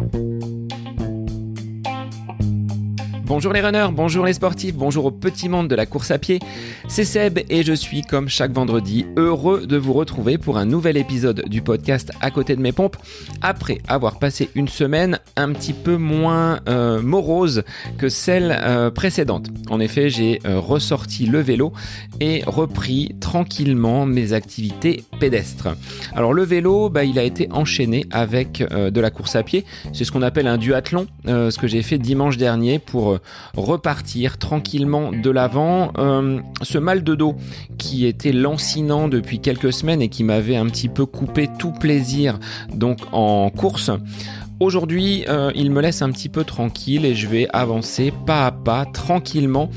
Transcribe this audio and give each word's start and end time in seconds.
Bye. 0.00 0.39
Bonjour 3.30 3.52
les 3.52 3.60
runners, 3.60 3.90
bonjour 3.92 4.26
les 4.26 4.32
sportifs, 4.32 4.74
bonjour 4.74 5.04
au 5.04 5.10
petit 5.12 5.48
monde 5.48 5.68
de 5.68 5.76
la 5.76 5.86
course 5.86 6.10
à 6.10 6.18
pied. 6.18 6.40
C'est 6.88 7.04
Seb 7.04 7.38
et 7.48 7.62
je 7.62 7.72
suis 7.72 8.02
comme 8.02 8.28
chaque 8.28 8.50
vendredi 8.50 9.06
heureux 9.16 9.68
de 9.68 9.76
vous 9.76 9.92
retrouver 9.92 10.36
pour 10.36 10.58
un 10.58 10.64
nouvel 10.64 10.96
épisode 10.96 11.44
du 11.48 11.62
podcast 11.62 12.10
à 12.20 12.32
côté 12.32 12.56
de 12.56 12.60
mes 12.60 12.72
pompes 12.72 12.96
après 13.40 13.78
avoir 13.86 14.18
passé 14.18 14.50
une 14.56 14.66
semaine 14.66 15.20
un 15.36 15.52
petit 15.52 15.74
peu 15.74 15.96
moins 15.96 16.58
euh, 16.68 17.00
morose 17.00 17.62
que 17.98 18.08
celle 18.08 18.50
euh, 18.50 18.90
précédente. 18.90 19.46
En 19.70 19.78
effet, 19.78 20.10
j'ai 20.10 20.40
euh, 20.44 20.58
ressorti 20.58 21.26
le 21.26 21.38
vélo 21.38 21.72
et 22.18 22.42
repris 22.48 23.14
tranquillement 23.20 24.06
mes 24.06 24.32
activités 24.32 25.04
pédestres. 25.20 25.68
Alors 26.16 26.34
le 26.34 26.42
vélo, 26.42 26.90
bah, 26.90 27.04
il 27.04 27.16
a 27.16 27.22
été 27.22 27.46
enchaîné 27.52 28.06
avec 28.10 28.60
de 28.60 29.00
la 29.00 29.12
course 29.12 29.36
à 29.36 29.44
pied. 29.44 29.64
C'est 29.92 30.02
ce 30.02 30.10
qu'on 30.10 30.22
appelle 30.22 30.48
un 30.48 30.58
duathlon, 30.58 31.06
ce 31.26 31.56
que 31.56 31.68
j'ai 31.68 31.82
fait 31.82 31.98
dimanche 31.98 32.36
dernier 32.36 32.80
pour 32.80 33.19
repartir 33.56 34.38
tranquillement 34.38 35.12
de 35.12 35.30
l'avant. 35.30 35.92
Euh, 35.98 36.40
ce 36.62 36.78
mal 36.78 37.04
de 37.04 37.14
dos 37.14 37.36
qui 37.78 38.06
était 38.06 38.32
lancinant 38.32 39.08
depuis 39.08 39.40
quelques 39.40 39.72
semaines 39.72 40.02
et 40.02 40.08
qui 40.08 40.24
m'avait 40.24 40.56
un 40.56 40.66
petit 40.66 40.88
peu 40.88 41.06
coupé 41.06 41.48
tout 41.58 41.72
plaisir 41.72 42.38
donc 42.74 42.98
en 43.12 43.50
course. 43.50 43.90
Aujourd'hui, 44.60 45.24
euh, 45.28 45.50
il 45.54 45.70
me 45.70 45.80
laisse 45.80 46.02
un 46.02 46.10
petit 46.10 46.28
peu 46.28 46.44
tranquille 46.44 47.06
et 47.06 47.14
je 47.14 47.26
vais 47.26 47.48
avancer 47.50 48.12
pas 48.26 48.46
à 48.46 48.52
pas, 48.52 48.84
tranquillement, 48.84 49.70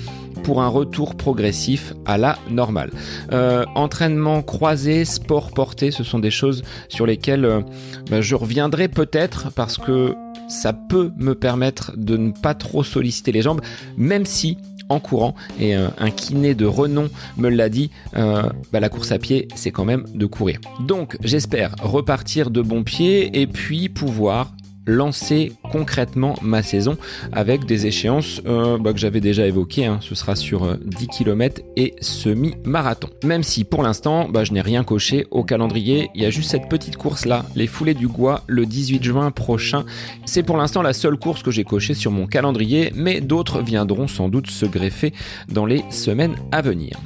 pour 0.43 0.61
un 0.61 0.67
retour 0.67 1.15
progressif 1.15 1.93
à 2.05 2.17
la 2.17 2.37
normale. 2.49 2.91
Euh, 3.31 3.63
entraînement 3.75 4.41
croisé, 4.41 5.05
sport 5.05 5.51
porté, 5.51 5.91
ce 5.91 6.03
sont 6.03 6.19
des 6.19 6.31
choses 6.31 6.63
sur 6.89 7.05
lesquelles 7.05 7.63
bah, 8.09 8.19
je 8.19 8.35
reviendrai 8.35 8.89
peut-être 8.89 9.53
parce 9.53 9.77
que 9.77 10.15
ça 10.47 10.73
peut 10.73 11.11
me 11.17 11.35
permettre 11.35 11.93
de 11.97 12.17
ne 12.17 12.31
pas 12.31 12.53
trop 12.53 12.83
solliciter 12.83 13.31
les 13.31 13.41
jambes, 13.41 13.61
même 13.97 14.25
si 14.25 14.57
en 14.89 14.99
courant, 14.99 15.33
et 15.59 15.75
euh, 15.75 15.87
un 15.97 16.11
kiné 16.11 16.55
de 16.55 16.65
renom 16.65 17.09
me 17.37 17.49
l'a 17.49 17.69
dit, 17.69 17.89
euh, 18.15 18.43
bah, 18.71 18.79
la 18.79 18.89
course 18.89 19.11
à 19.11 19.19
pied, 19.19 19.47
c'est 19.55 19.71
quand 19.71 19.85
même 19.85 20.05
de 20.13 20.25
courir. 20.25 20.59
Donc 20.81 21.17
j'espère 21.21 21.75
repartir 21.81 22.49
de 22.51 22.61
bon 22.61 22.83
pied 22.83 23.41
et 23.41 23.47
puis 23.47 23.89
pouvoir 23.89 24.51
lancer 24.85 25.53
concrètement 25.71 26.35
ma 26.41 26.61
saison 26.61 26.97
avec 27.31 27.65
des 27.65 27.87
échéances 27.87 28.41
euh, 28.45 28.77
bah, 28.77 28.93
que 28.93 28.99
j'avais 28.99 29.21
déjà 29.21 29.47
évoquées. 29.47 29.85
Hein. 29.85 29.99
Ce 30.01 30.15
sera 30.15 30.35
sur 30.35 30.77
10 30.77 31.03
euh, 31.03 31.07
km 31.07 31.61
et 31.75 31.95
semi-marathon. 32.01 33.09
Même 33.23 33.43
si 33.43 33.63
pour 33.63 33.83
l'instant, 33.83 34.27
bah, 34.29 34.43
je 34.43 34.53
n'ai 34.53 34.61
rien 34.61 34.83
coché 34.83 35.27
au 35.31 35.43
calendrier. 35.43 36.09
Il 36.15 36.21
y 36.21 36.25
a 36.25 36.29
juste 36.29 36.51
cette 36.51 36.69
petite 36.69 36.97
course 36.97 37.25
là, 37.25 37.45
les 37.55 37.67
foulées 37.67 37.93
du 37.93 38.07
Gois, 38.07 38.43
le 38.47 38.65
18 38.65 39.03
juin 39.03 39.31
prochain. 39.31 39.85
C'est 40.25 40.43
pour 40.43 40.57
l'instant 40.57 40.81
la 40.81 40.93
seule 40.93 41.17
course 41.17 41.43
que 41.43 41.51
j'ai 41.51 41.63
cochée 41.63 41.93
sur 41.93 42.11
mon 42.11 42.27
calendrier, 42.27 42.91
mais 42.95 43.21
d'autres 43.21 43.61
viendront 43.61 44.07
sans 44.07 44.29
doute 44.29 44.49
se 44.49 44.65
greffer 44.65 45.13
dans 45.49 45.65
les 45.65 45.83
semaines 45.89 46.35
à 46.51 46.61
venir. 46.61 46.97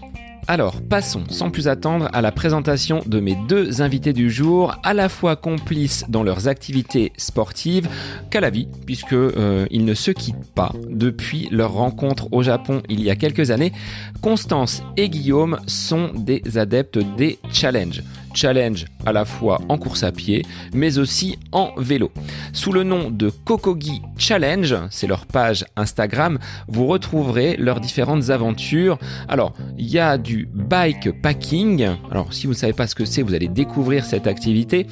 Alors, 0.50 0.82
passons 0.82 1.24
sans 1.30 1.50
plus 1.50 1.68
attendre 1.68 2.08
à 2.14 2.22
la 2.22 2.32
présentation 2.32 3.02
de 3.06 3.20
mes 3.20 3.36
deux 3.50 3.82
invités 3.82 4.14
du 4.14 4.32
jour, 4.32 4.78
à 4.82 4.94
la 4.94 5.10
fois 5.10 5.36
complices 5.36 6.06
dans 6.08 6.24
leurs 6.24 6.48
activités 6.48 7.12
sportives 7.18 7.90
qu'à 8.30 8.40
la 8.40 8.50
vie, 8.50 8.70
puisque 8.86 9.12
euh, 9.12 9.68
ils 9.72 9.84
ne 9.84 9.94
se 9.94 10.12
quittent 10.12 10.54
pas 10.56 10.72
depuis 10.90 11.50
leur 11.52 11.74
rencontre 11.74 12.30
au 12.32 12.44
Japon 12.44 12.82
il 12.88 13.04
y 13.04 13.10
a 13.10 13.18
quelques 13.18 13.52
années. 13.52 13.74
Constance 14.22 14.84
et 14.96 15.10
Guillaume 15.10 15.60
sont 15.68 16.12
des 16.16 16.58
adeptes 16.58 17.00
des 17.18 17.40
challenges 17.52 18.02
challenge 18.38 18.86
à 19.06 19.12
la 19.12 19.26
fois 19.26 19.60
en 19.68 19.78
course 19.78 20.04
à 20.04 20.12
pied, 20.12 20.46
mais 20.74 21.00
aussi 21.00 21.38
en 21.52 21.72
vélo. 21.78 22.12
Sous 22.54 22.72
le 22.72 22.84
nom 22.84 23.10
de 23.10 23.30
Kokogi 23.30 24.02
Challenge, 24.18 24.76
c'est 24.92 25.08
leur 25.08 25.26
page 25.26 25.66
Instagram, 25.76 26.38
vous 26.68 26.86
retrouverez 26.86 27.58
leurs 27.58 27.80
différentes 27.80 28.30
aventures. 28.30 29.00
Alors, 29.28 29.54
il 29.78 29.88
y 29.88 29.98
a 30.00 30.18
du 30.18 30.48
bike 30.54 31.22
packing. 31.22 31.88
Alors, 32.12 32.34
si 32.34 32.46
vous 32.46 32.54
ne 32.54 32.58
savez 32.58 32.74
pas 32.74 32.88
ce 32.88 32.96
que 32.96 33.06
c'est, 33.06 33.22
vous 33.22 33.34
allez 33.34 33.48
découvrir 33.48 34.06
cette 34.06 34.28
activité. 34.28 34.88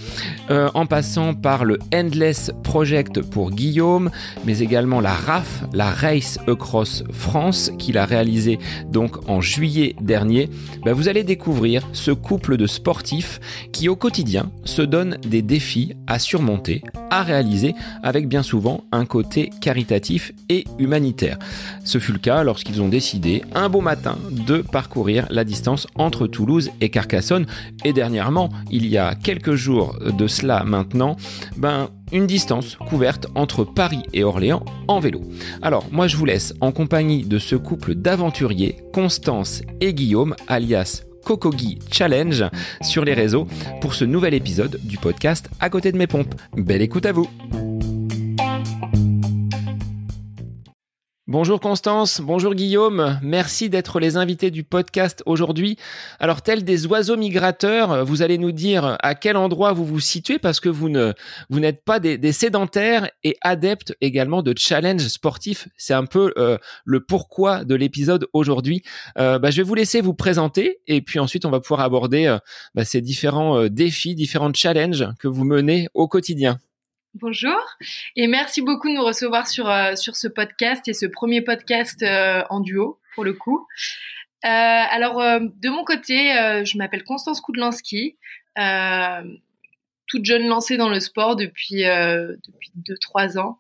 Euh, 0.50 0.70
en 0.74 0.86
passant 0.86 1.34
par 1.34 1.66
le 1.66 1.78
Endless 1.94 2.52
Project 2.64 3.22
pour 3.22 3.52
Guillaume, 3.52 4.10
mais 4.46 4.60
également 4.60 5.02
la 5.02 5.14
RAF, 5.14 5.64
la 5.74 5.90
Race 5.90 6.40
Across 6.48 7.04
France, 7.12 7.72
qu'il 7.78 7.98
a 7.98 8.06
réalisé 8.06 8.60
donc 8.90 9.30
en 9.30 9.42
juillet 9.42 9.96
dernier. 10.02 10.50
Ben, 10.84 10.94
vous 10.94 11.10
allez 11.10 11.24
découvrir 11.24 11.88
ce 11.94 12.12
couple 12.12 12.58
de 12.58 12.68
sportifs 12.68 13.35
qui 13.72 13.90
au 13.90 13.96
quotidien 13.96 14.52
se 14.64 14.82
donnent 14.82 15.18
des 15.28 15.42
défis 15.42 15.94
à 16.08 16.20
surmonter, 16.20 16.82
à 17.10 17.24
réaliser 17.24 17.76
avec 18.04 18.28
bien 18.28 18.44
souvent 18.44 18.84
un 18.92 19.06
côté 19.06 19.50
caritatif 19.62 20.32
et 20.50 20.66
humanitaire. 20.80 21.38
Ce 21.84 22.00
fut 22.00 22.14
le 22.14 22.20
cas 22.20 22.44
lorsqu'ils 22.44 22.82
ont 22.82 22.90
décidé 22.90 23.44
un 23.54 23.70
beau 23.70 23.82
matin 23.82 24.18
de 24.32 24.62
parcourir 24.62 25.28
la 25.30 25.44
distance 25.44 25.88
entre 25.96 26.28
Toulouse 26.28 26.72
et 26.82 26.90
Carcassonne 26.90 27.46
et 27.84 27.94
dernièrement, 27.94 28.50
il 28.72 28.88
y 28.88 28.98
a 28.98 29.16
quelques 29.16 29.56
jours 29.56 29.98
de 30.00 30.28
cela 30.28 30.64
maintenant, 30.64 31.16
ben 31.58 31.90
une 32.12 32.28
distance 32.28 32.76
couverte 32.76 33.28
entre 33.36 33.64
Paris 33.64 34.04
et 34.14 34.24
Orléans 34.24 34.64
en 34.88 35.00
vélo. 35.00 35.22
Alors 35.62 35.86
moi 35.92 36.08
je 36.08 36.18
vous 36.18 36.26
laisse 36.26 36.54
en 36.62 36.72
compagnie 36.72 37.24
de 37.24 37.40
ce 37.40 37.56
couple 37.56 37.96
d'aventuriers, 37.96 38.78
Constance 38.94 39.62
et 39.82 39.94
Guillaume, 39.94 40.36
alias 40.48 41.04
Kokogi 41.26 41.80
Challenge 41.92 42.46
sur 42.82 43.04
les 43.04 43.14
réseaux 43.14 43.48
pour 43.82 43.94
ce 43.94 44.06
nouvel 44.06 44.34
épisode 44.34 44.80
du 44.84 44.98
podcast 44.98 45.50
À 45.60 45.70
côté 45.70 45.92
de 45.92 45.98
mes 45.98 46.08
pompes. 46.08 46.36
Belle 46.56 46.82
écoute 46.82 47.06
à 47.06 47.12
vous 47.12 47.28
Bonjour 51.28 51.60
Constance, 51.60 52.22
bonjour 52.22 52.54
Guillaume, 52.54 53.20
merci 53.24 53.68
d'être 53.68 54.00
les 54.00 54.16
invités 54.16 54.52
du 54.52 54.64
podcast 54.64 55.24
aujourd'hui. 55.26 55.76
Alors 56.20 56.44
tel 56.44 56.64
des 56.64 56.86
oiseaux 56.86 57.18
migrateurs, 57.18 58.06
vous 58.06 58.22
allez 58.22 58.38
nous 58.38 58.52
dire 58.52 58.96
à 59.02 59.16
quel 59.16 59.36
endroit 59.36 59.74
vous 59.74 59.86
vous 59.86 60.00
situez 60.00 60.38
parce 60.38 60.60
que 60.60 60.70
vous 60.70 60.88
ne 60.88 61.14
vous 61.50 61.60
n'êtes 61.60 61.84
pas 61.84 62.00
des, 62.00 62.32
sédentaires 62.32 63.10
et 63.24 63.38
adeptes 63.42 63.96
également 64.02 64.44
de 64.44 64.54
challenges 64.56 65.08
sportifs. 65.08 65.68
C'est 65.78 65.96
un 65.96 66.06
peu 66.06 66.32
euh, 66.38 66.60
le 66.86 67.04
pourquoi 67.04 67.66
de 67.66 67.74
l'épisode 67.74 68.28
aujourd'hui. 68.34 68.84
Euh, 69.18 69.40
bah, 69.40 69.50
je 69.50 69.58
vais 69.58 69.64
vous 69.64 69.74
laisser 69.74 70.02
vous 70.02 70.14
présenter 70.14 70.80
et 70.86 71.02
puis 71.02 71.18
ensuite 71.18 71.44
on 71.46 71.50
va 71.50 71.60
pouvoir 71.60 71.80
aborder 71.80 72.28
euh, 72.28 72.38
bah, 72.76 72.86
ces 72.86 73.02
différents 73.02 73.68
défis, 73.68 74.14
différents 74.14 74.54
challenges 74.54 75.08
que 75.20 75.28
vous 75.28 75.44
menez 75.44 75.88
au 75.96 76.08
quotidien. 76.08 76.60
Bonjour 77.18 77.64
et 78.18 78.28
merci 78.28 78.62
beaucoup 78.62 78.90
de 78.90 78.94
nous 78.94 79.06
recevoir 79.06 79.48
sur, 79.48 79.70
euh, 79.70 79.96
sur 79.96 80.18
ce 80.18 80.28
podcast 80.28 80.86
et 80.90 80.94
ce 80.94 81.06
premier 81.06 81.40
podcast 81.40 82.04
euh, 82.04 82.44
en 82.50 82.60
duo 82.60 83.00
pour 83.14 83.24
le 83.24 83.32
coup. 83.32 83.66
Euh, 84.44 84.50
alors 84.50 85.16
de 85.40 85.70
mon 85.70 85.86
côté, 85.86 86.34
je 86.66 86.78
m'appelle 86.78 87.06
Constance 87.06 87.40
Koudlanski, 87.40 88.18
toute 90.08 90.26
jeune 90.26 90.46
lancée 90.46 90.76
dans 90.76 90.90
le 90.90 91.00
sport 91.00 91.38
depuis 91.38 91.84
depuis 91.84 92.72
deux 92.76 92.98
trois 92.98 93.38
ans. 93.38 93.60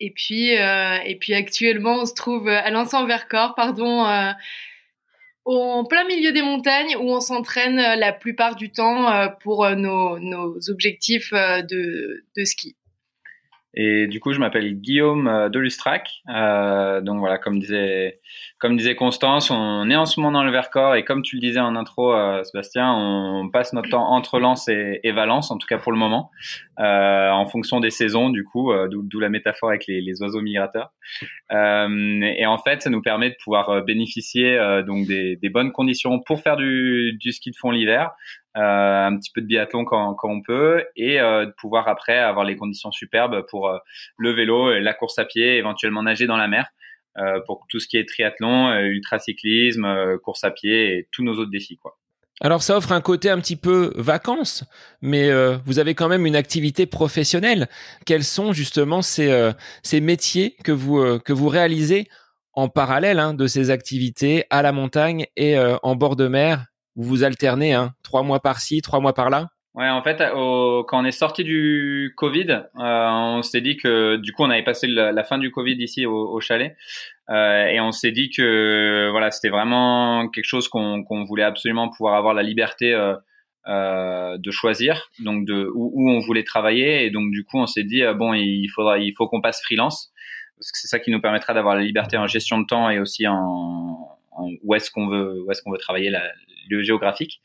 et 0.00 0.10
puis 0.10 0.48
et 0.48 1.16
puis 1.20 1.32
actuellement, 1.32 2.00
on 2.00 2.06
se 2.06 2.14
trouve 2.14 2.48
à 2.48 2.70
l'ensemble 2.72 3.06
Vercors, 3.06 3.54
pardon 3.54 4.34
en 5.44 5.84
plein 5.84 6.04
milieu 6.04 6.32
des 6.32 6.42
montagnes 6.42 6.96
où 6.96 7.10
on 7.10 7.20
s'entraîne 7.20 7.78
euh, 7.78 7.96
la 7.96 8.12
plupart 8.12 8.56
du 8.56 8.70
temps 8.70 9.10
euh, 9.10 9.28
pour 9.42 9.64
euh, 9.64 9.74
nos, 9.74 10.58
objectifs 10.68 11.32
de, 11.32 12.24
de 12.36 12.44
ski. 12.44 12.76
Et 13.74 14.08
du 14.08 14.18
coup, 14.18 14.32
je 14.32 14.40
m'appelle 14.40 14.74
Guillaume 14.80 15.28
euh, 15.28 15.48
Delustrac. 15.48 16.22
Euh, 16.28 17.00
donc 17.00 17.20
voilà, 17.20 17.38
comme 17.38 17.60
disait, 17.60 18.20
comme 18.58 18.76
disait 18.76 18.96
Constance, 18.96 19.50
on 19.50 19.88
est 19.90 19.96
en 19.96 20.06
ce 20.06 20.18
moment 20.18 20.32
dans 20.32 20.44
le 20.44 20.50
Vercors 20.50 20.96
et 20.96 21.04
comme 21.04 21.22
tu 21.22 21.36
le 21.36 21.40
disais 21.40 21.60
en 21.60 21.76
intro, 21.76 22.12
euh, 22.12 22.42
Sébastien, 22.42 22.92
on 22.92 23.48
passe 23.48 23.72
notre 23.72 23.88
temps 23.88 24.10
entre 24.10 24.40
Lens 24.40 24.68
et, 24.68 25.12
Valence, 25.12 25.50
en 25.50 25.56
tout 25.56 25.66
cas 25.68 25.78
pour 25.78 25.92
le 25.92 25.98
moment, 25.98 26.30
euh, 26.80 27.30
en 27.30 27.46
fonction 27.46 27.78
des 27.78 27.90
saisons, 27.90 28.28
du 28.28 28.44
coup, 28.44 28.72
euh, 28.72 28.88
d'où 28.90 29.20
la 29.20 29.28
métaphore 29.28 29.70
avec 29.70 29.86
les, 29.86 30.20
oiseaux 30.20 30.40
migrateurs. 30.42 30.90
Et 31.50 32.46
en 32.46 32.58
fait, 32.58 32.82
ça 32.82 32.90
nous 32.90 33.02
permet 33.02 33.30
de 33.30 33.36
pouvoir 33.42 33.82
bénéficier 33.84 34.58
donc 34.86 35.06
des, 35.06 35.36
des, 35.36 35.48
bonnes 35.48 35.72
conditions 35.72 36.20
pour 36.20 36.40
faire 36.40 36.56
du, 36.56 37.16
du 37.18 37.32
ski 37.32 37.50
de 37.50 37.56
fond 37.56 37.70
l'hiver, 37.70 38.10
un 38.54 39.16
petit 39.16 39.30
peu 39.32 39.40
de 39.40 39.46
biathlon 39.46 39.84
quand, 39.84 40.14
quand 40.14 40.28
on 40.28 40.42
peut, 40.42 40.84
et 40.96 41.20
euh, 41.20 41.46
de 41.46 41.52
pouvoir 41.52 41.88
après 41.88 42.18
avoir 42.18 42.44
les 42.44 42.56
conditions 42.56 42.90
superbes 42.90 43.46
pour 43.48 43.68
euh, 43.68 43.78
le 44.16 44.30
vélo, 44.32 44.78
la 44.78 44.94
course 44.94 45.18
à 45.18 45.24
pied, 45.24 45.56
éventuellement 45.56 46.02
nager 46.02 46.26
dans 46.26 46.36
la 46.36 46.48
mer, 46.48 46.68
pour 47.46 47.66
tout 47.68 47.80
ce 47.80 47.88
qui 47.88 47.98
est 47.98 48.08
triathlon, 48.08 48.72
ultracyclisme, 48.78 50.16
course 50.22 50.42
à 50.44 50.50
pied 50.50 50.96
et 50.96 51.08
tous 51.12 51.22
nos 51.22 51.34
autres 51.34 51.50
défis, 51.50 51.76
quoi. 51.76 51.98
Alors 52.40 52.62
ça 52.62 52.78
offre 52.78 52.92
un 52.92 53.02
côté 53.02 53.28
un 53.28 53.38
petit 53.38 53.56
peu 53.56 53.92
vacances, 53.96 54.64
mais 55.02 55.28
vous 55.66 55.78
avez 55.78 55.94
quand 55.94 56.08
même 56.08 56.24
une 56.24 56.36
activité 56.36 56.86
professionnelle. 56.86 57.68
Quels 58.06 58.24
sont 58.24 58.54
justement 58.54 59.02
ces, 59.02 59.50
ces 59.82 60.00
métiers 60.00 60.56
que 60.64 60.72
vous, 60.72 61.18
que 61.18 61.34
vous 61.34 61.48
réalisez 61.48 62.08
en 62.54 62.68
parallèle 62.68 63.18
hein, 63.18 63.34
de 63.34 63.46
ces 63.46 63.68
activités 63.68 64.44
à 64.48 64.62
la 64.62 64.72
montagne 64.72 65.26
et 65.36 65.58
en 65.58 65.96
bord 65.96 66.16
de 66.16 66.28
mer 66.28 66.69
vous 66.96 67.04
vous 67.04 67.24
alternez, 67.24 67.74
hein, 67.74 67.94
trois 68.02 68.22
mois 68.22 68.40
par-ci, 68.40 68.82
trois 68.82 69.00
mois 69.00 69.14
par-là? 69.14 69.48
Ouais, 69.74 69.88
en 69.88 70.02
fait, 70.02 70.18
quand 70.18 71.00
on 71.00 71.04
est 71.04 71.12
sorti 71.12 71.44
du 71.44 72.12
Covid, 72.16 72.50
euh, 72.50 73.08
on 73.08 73.42
s'est 73.42 73.60
dit 73.60 73.76
que 73.76 74.16
du 74.16 74.32
coup, 74.32 74.42
on 74.42 74.50
avait 74.50 74.64
passé 74.64 74.88
la, 74.88 75.24
fin 75.24 75.38
du 75.38 75.52
Covid 75.52 75.76
ici 75.78 76.06
au, 76.06 76.40
chalet, 76.40 76.76
euh, 77.28 77.66
et 77.66 77.80
on 77.80 77.92
s'est 77.92 78.10
dit 78.10 78.30
que 78.30 79.08
voilà, 79.12 79.30
c'était 79.30 79.48
vraiment 79.48 80.28
quelque 80.28 80.44
chose 80.44 80.68
qu'on 80.68 81.24
voulait 81.24 81.44
absolument 81.44 81.88
pouvoir 81.88 82.16
avoir 82.16 82.34
la 82.34 82.42
liberté 82.42 82.92
euh, 83.68 84.36
de 84.38 84.50
choisir, 84.50 85.08
donc 85.20 85.46
de 85.46 85.70
où, 85.72 86.10
on 86.10 86.18
voulait 86.18 86.44
travailler, 86.44 87.04
et 87.04 87.10
donc 87.10 87.30
du 87.30 87.44
coup, 87.44 87.58
on 87.58 87.66
s'est 87.66 87.84
dit 87.84 88.02
bon, 88.16 88.34
il 88.34 88.66
faudra, 88.74 88.98
il 88.98 89.12
faut 89.16 89.28
qu'on 89.28 89.40
passe 89.40 89.62
freelance, 89.62 90.12
parce 90.58 90.72
que 90.72 90.78
c'est 90.78 90.88
ça 90.88 90.98
qui 90.98 91.12
nous 91.12 91.20
permettra 91.20 91.54
d'avoir 91.54 91.76
la 91.76 91.82
liberté 91.82 92.16
en 92.16 92.26
gestion 92.26 92.58
de 92.58 92.66
temps 92.66 92.90
et 92.90 92.98
aussi 92.98 93.28
en, 93.28 94.18
en 94.32 94.50
où 94.64 94.74
est-ce 94.74 94.90
qu'on 94.90 95.06
veut, 95.06 95.44
où 95.46 95.50
est-ce 95.52 95.62
qu'on 95.62 95.70
veut 95.70 95.78
travailler 95.78 96.10
la, 96.10 96.22
géographique. 96.82 97.40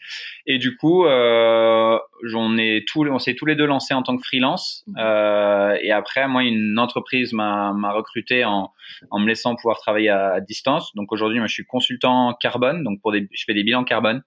Et 0.46 0.58
du 0.58 0.78
coup, 0.78 1.06
euh, 1.06 1.98
on 2.34 2.58
est 2.58 2.86
tous, 2.88 3.08
on 3.10 3.20
s'est 3.20 3.36
tous 3.36 3.46
les 3.46 3.56
deux 3.56 3.66
lancés 3.66 3.94
en 3.94 4.04
tant 4.04 4.18
que 4.18 4.24
freelance. 4.26 4.84
Mhm. 4.88 4.96
Euh, 5.00 5.78
et 5.82 5.92
après, 5.92 6.28
moi, 6.28 6.44
une 6.44 6.78
entreprise 6.80 7.34
m'a, 7.34 7.74
recruté 7.94 8.46
en, 8.46 8.72
en 9.12 9.20
me 9.20 9.28
laissant 9.28 9.56
pouvoir 9.56 9.78
travailler 9.78 10.10
à, 10.10 10.40
distance. 10.42 10.94
Donc 10.96 11.12
aujourd'hui, 11.12 11.40
moi, 11.40 11.48
je 11.48 11.54
suis 11.54 11.66
consultant 11.66 12.36
carbone. 12.40 12.84
Donc 12.84 13.02
pour 13.02 13.12
des, 13.12 13.28
je 13.32 13.44
fais 13.46 13.54
des 13.54 13.64
bilans 13.64 13.84
carbone. 13.84 14.22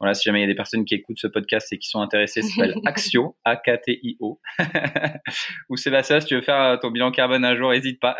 Voilà, 0.00 0.14
si 0.14 0.24
jamais 0.24 0.40
il 0.40 0.42
y 0.42 0.44
a 0.44 0.48
des 0.48 0.56
personnes 0.56 0.84
qui 0.84 0.96
écoutent 0.96 1.20
ce 1.20 1.28
podcast 1.28 1.72
et 1.72 1.78
qui 1.78 1.88
sont 1.88 2.00
intéressées, 2.00 2.42
ça 2.42 2.48
s'appelle 2.48 2.74
Axio, 2.84 3.36
A-K-T-I-O. 3.44 4.40
Ou 5.70 5.76
Sébastien, 5.76 6.20
si 6.20 6.26
tu 6.26 6.34
veux 6.34 6.42
faire 6.42 6.78
ton 6.80 6.90
bilan 6.90 7.12
carbone 7.12 7.44
un 7.44 7.54
jour, 7.54 7.70
n'hésite 7.70 8.00
pas. 8.00 8.16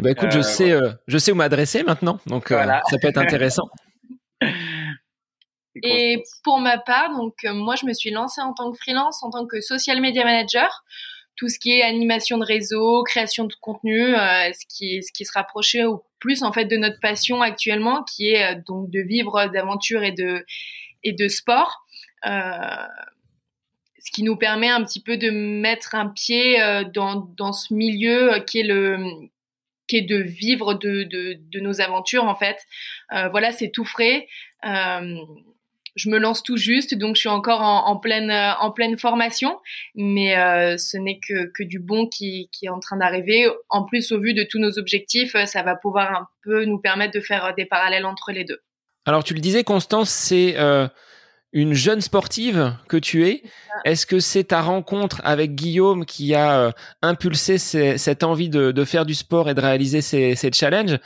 bah 0.00 0.10
écoute, 0.10 0.32
je 0.32 0.38
euh, 0.38 0.42
sais, 0.42 0.78
je 1.06 1.18
sais 1.18 1.30
où 1.30 1.36
m'adresser 1.36 1.84
maintenant, 1.84 2.18
donc 2.26 2.48
ça 2.48 2.82
peut 3.00 3.08
être 3.08 3.18
intéressant. 3.18 3.68
Et 5.82 6.22
pour 6.42 6.58
ma 6.58 6.78
part, 6.78 7.10
donc 7.14 7.34
euh, 7.44 7.52
moi 7.52 7.74
je 7.76 7.86
me 7.86 7.92
suis 7.92 8.10
lancée 8.10 8.40
en 8.40 8.52
tant 8.52 8.70
que 8.70 8.78
freelance, 8.78 9.22
en 9.22 9.30
tant 9.30 9.46
que 9.46 9.60
social 9.60 10.00
media 10.00 10.24
manager, 10.24 10.84
tout 11.36 11.48
ce 11.48 11.58
qui 11.58 11.72
est 11.72 11.82
animation 11.82 12.38
de 12.38 12.44
réseau, 12.44 13.02
création 13.04 13.44
de 13.44 13.54
contenu, 13.60 14.14
euh, 14.14 14.52
ce 14.52 14.64
qui 14.68 15.02
ce 15.02 15.12
qui 15.12 15.24
se 15.24 15.32
rapprochait 15.32 15.84
au 15.84 16.04
plus 16.18 16.42
en 16.42 16.52
fait 16.52 16.64
de 16.64 16.76
notre 16.76 17.00
passion 17.00 17.42
actuellement, 17.42 18.04
qui 18.04 18.30
est 18.30 18.56
euh, 18.56 18.60
donc 18.66 18.90
de 18.90 19.00
vivre 19.00 19.46
d'aventure 19.52 20.02
et 20.02 20.12
de 20.12 20.44
et 21.02 21.12
de 21.12 21.28
sport. 21.28 21.84
ce 22.24 24.12
qui 24.12 24.22
nous 24.22 24.36
permet 24.36 24.68
un 24.68 24.82
petit 24.84 25.02
peu 25.02 25.16
de 25.16 25.30
mettre 25.30 25.94
un 25.94 26.08
pied 26.08 26.58
dans, 26.94 27.16
dans 27.36 27.52
ce 27.52 27.74
milieu 27.74 28.38
qui 28.46 28.60
est 28.60 28.66
le 28.66 28.98
qui 29.88 29.98
est 29.98 30.02
de 30.02 30.16
vivre 30.16 30.74
de, 30.74 31.04
de, 31.04 31.38
de 31.38 31.60
nos 31.60 31.80
aventures 31.80 32.24
en 32.24 32.34
fait. 32.34 32.56
voilà, 33.10 33.52
c'est 33.52 33.70
tout 33.70 33.84
frais. 33.84 34.26
Euh, 35.96 36.02
je 36.06 36.10
me 36.10 36.18
lance 36.18 36.42
tout 36.42 36.56
juste, 36.56 36.94
donc 36.94 37.16
je 37.16 37.20
suis 37.20 37.28
encore 37.28 37.60
en, 37.62 37.96
pleine 37.96 38.30
en 38.30 38.70
pleine 38.70 38.98
formation, 38.98 39.58
mais 39.94 40.38
euh, 40.38 40.76
ce 40.76 40.96
n'est 40.96 41.18
que, 41.18 41.50
que 41.52 41.62
du 41.62 41.78
bon 41.78 42.06
qui, 42.06 42.48
qui 42.52 42.66
est 42.66 42.70
en 42.70 42.80
train 42.80 42.96
d'arriver. 42.96 43.48
En 43.68 43.84
plus, 43.84 44.12
au 44.12 44.20
vu 44.20 44.34
de 44.34 44.46
tous 44.48 44.58
nos 44.58 44.78
objectifs, 44.78 45.34
euh, 45.34 45.46
ça 45.46 45.62
va 45.62 45.74
pouvoir 45.74 46.12
un 46.12 46.28
peu 46.42 46.64
nous 46.64 46.78
permettre 46.78 47.14
de 47.14 47.20
faire 47.20 47.46
euh, 47.46 47.52
des 47.56 47.64
parallèles 47.64 48.04
entre 48.04 48.32
les 48.32 48.44
deux. 48.44 48.60
Alors, 49.06 49.24
tu 49.24 49.34
le 49.34 49.40
disais, 49.40 49.64
Constance, 49.64 50.10
c'est 50.10 50.56
une 51.52 51.74
jeune 51.74 52.00
sportive 52.00 52.76
que 52.88 52.96
tu 52.96 53.28
es. 53.28 53.44
Est-ce 53.84 54.04
que 54.04 54.18
c'est 54.18 54.44
ta 54.44 54.60
rencontre 54.60 55.20
avec 55.22 55.54
Guillaume 55.54 56.04
qui 56.04 56.34
a 56.34 56.72
impulsé 57.02 57.56
cette 57.58 58.24
envie 58.24 58.48
de, 58.48 58.72
de, 58.72 58.84
faire 58.84 59.06
du 59.06 59.14
sport 59.14 59.48
et 59.48 59.54
de 59.54 59.60
réaliser 59.60 60.00
ces, 60.00 60.34
ces 60.34 60.50
challenges? 60.50 60.98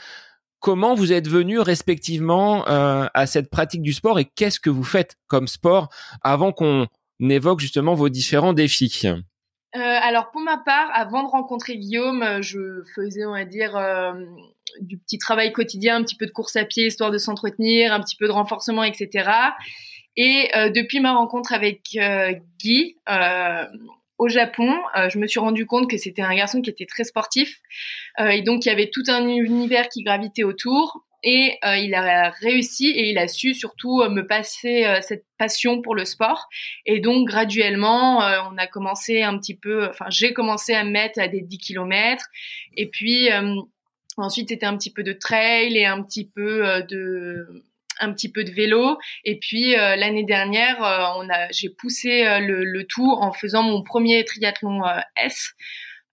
Comment 0.61 0.93
vous 0.93 1.11
êtes 1.11 1.27
venus 1.27 1.59
respectivement 1.59 2.67
euh, 2.67 3.07
à 3.15 3.25
cette 3.25 3.49
pratique 3.49 3.81
du 3.81 3.93
sport 3.93 4.19
et 4.19 4.25
qu'est-ce 4.25 4.59
que 4.59 4.69
vous 4.69 4.83
faites 4.83 5.15
comme 5.27 5.47
sport 5.47 5.89
avant 6.21 6.51
qu'on 6.51 6.87
évoque 7.19 7.59
justement 7.59 7.95
vos 7.95 8.09
différents 8.09 8.53
défis? 8.53 9.01
Euh, 9.05 9.17
alors 9.73 10.29
pour 10.29 10.41
ma 10.41 10.59
part, 10.59 10.91
avant 10.93 11.23
de 11.23 11.29
rencontrer 11.29 11.77
Guillaume, 11.77 12.21
euh, 12.21 12.41
je 12.43 12.83
faisais, 12.93 13.25
on 13.25 13.31
va 13.31 13.43
dire, 13.43 13.73
du 14.81 14.99
petit 14.99 15.17
travail 15.17 15.51
quotidien, 15.51 15.95
un 15.95 16.03
petit 16.03 16.15
peu 16.15 16.27
de 16.27 16.31
course 16.31 16.55
à 16.55 16.63
pied, 16.63 16.85
histoire 16.85 17.09
de 17.09 17.17
s'entretenir, 17.17 17.91
un 17.91 17.99
petit 17.99 18.15
peu 18.15 18.27
de 18.27 18.31
renforcement, 18.31 18.83
etc. 18.83 19.31
Et 20.15 20.51
depuis 20.75 20.99
ma 20.99 21.13
rencontre 21.13 21.53
avec 21.53 21.97
Guy, 22.59 22.97
au 24.19 24.27
Japon, 24.27 24.75
je 25.09 25.17
me 25.17 25.25
suis 25.25 25.39
rendu 25.39 25.65
compte 25.65 25.89
que 25.89 25.97
c'était 25.97 26.21
un 26.21 26.35
garçon 26.35 26.61
qui 26.61 26.69
était 26.69 26.85
très 26.85 27.03
sportif 27.03 27.59
et 28.19 28.41
donc 28.41 28.65
il 28.65 28.69
y 28.69 28.71
avait 28.71 28.89
tout 28.89 29.03
un 29.07 29.27
univers 29.27 29.89
qui 29.89 30.03
gravitait 30.03 30.43
autour. 30.43 31.05
Et 31.23 31.59
euh, 31.63 31.77
il 31.77 31.93
a 31.93 32.31
réussi 32.31 32.87
et 32.87 33.11
il 33.11 33.19
a 33.19 33.27
su 33.27 33.53
surtout 33.53 34.03
me 34.09 34.25
passer 34.25 34.87
cette 35.01 35.23
passion 35.37 35.81
pour 35.81 35.93
le 35.93 36.03
sport. 36.03 36.47
Et 36.87 36.99
donc 36.99 37.27
graduellement, 37.27 38.19
on 38.51 38.57
a 38.57 38.67
commencé 38.67 39.21
un 39.21 39.37
petit 39.37 39.55
peu, 39.55 39.87
enfin 39.87 40.05
j'ai 40.09 40.33
commencé 40.33 40.73
à 40.73 40.83
me 40.83 40.89
mettre 40.89 41.19
à 41.19 41.27
des 41.27 41.41
10 41.41 41.59
km. 41.59 42.25
Et 42.75 42.89
puis 42.89 43.29
ensuite 44.17 44.49
c'était 44.49 44.65
un 44.65 44.75
petit 44.77 44.91
peu 44.91 45.03
de 45.03 45.13
trail 45.13 45.77
et 45.77 45.85
un 45.85 46.01
petit 46.01 46.27
peu 46.27 46.81
de 46.89 47.63
un 48.01 48.11
petit 48.11 48.31
peu 48.31 48.43
de 48.43 48.51
vélo. 48.51 48.97
Et 49.23 49.37
puis 49.37 49.75
euh, 49.75 49.95
l'année 49.95 50.25
dernière, 50.25 50.83
euh, 50.83 51.05
on 51.17 51.29
a, 51.29 51.49
j'ai 51.51 51.69
poussé 51.69 52.25
euh, 52.25 52.39
le, 52.39 52.85
tout 52.85 53.11
en 53.11 53.31
faisant 53.31 53.63
mon 53.63 53.83
premier 53.83 54.25
triathlon 54.25 54.81
S. 55.15 55.51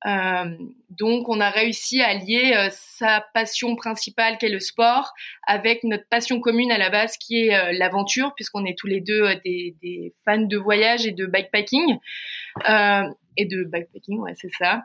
donc, 0.05 1.29
on 1.29 1.41
a 1.41 1.51
réussi 1.51 2.01
à 2.03 2.15
lier 2.15 2.69
sa 2.71 3.25
passion 3.35 3.75
principale, 3.77 4.39
qui 4.39 4.47
est 4.47 4.51
le 4.51 4.61
sport, 4.61 5.13
avec 5.47 5.83
notre 5.85 6.09
passion 6.09 6.41
commune 6.41 6.71
à 6.71 6.79
la 6.79 6.91
base, 6.91 7.17
qui 7.17 7.47
est 7.47 7.73
l'aventure, 7.73 8.33
puisqu'on 8.35 8.65
est 8.65 8.79
tous 8.79 8.87
les 8.87 9.01
deux 9.01 9.27
des, 9.45 10.15
fans 10.25 10.39
de 10.39 10.57
voyage 10.57 11.07
et 11.07 11.13
de 11.13 11.27
bikepacking. 11.27 11.99
et 13.37 13.45
de 13.45 13.65
bikepacking, 13.65 14.19
ouais, 14.21 14.35
c'est 14.37 14.53
ça. 14.53 14.85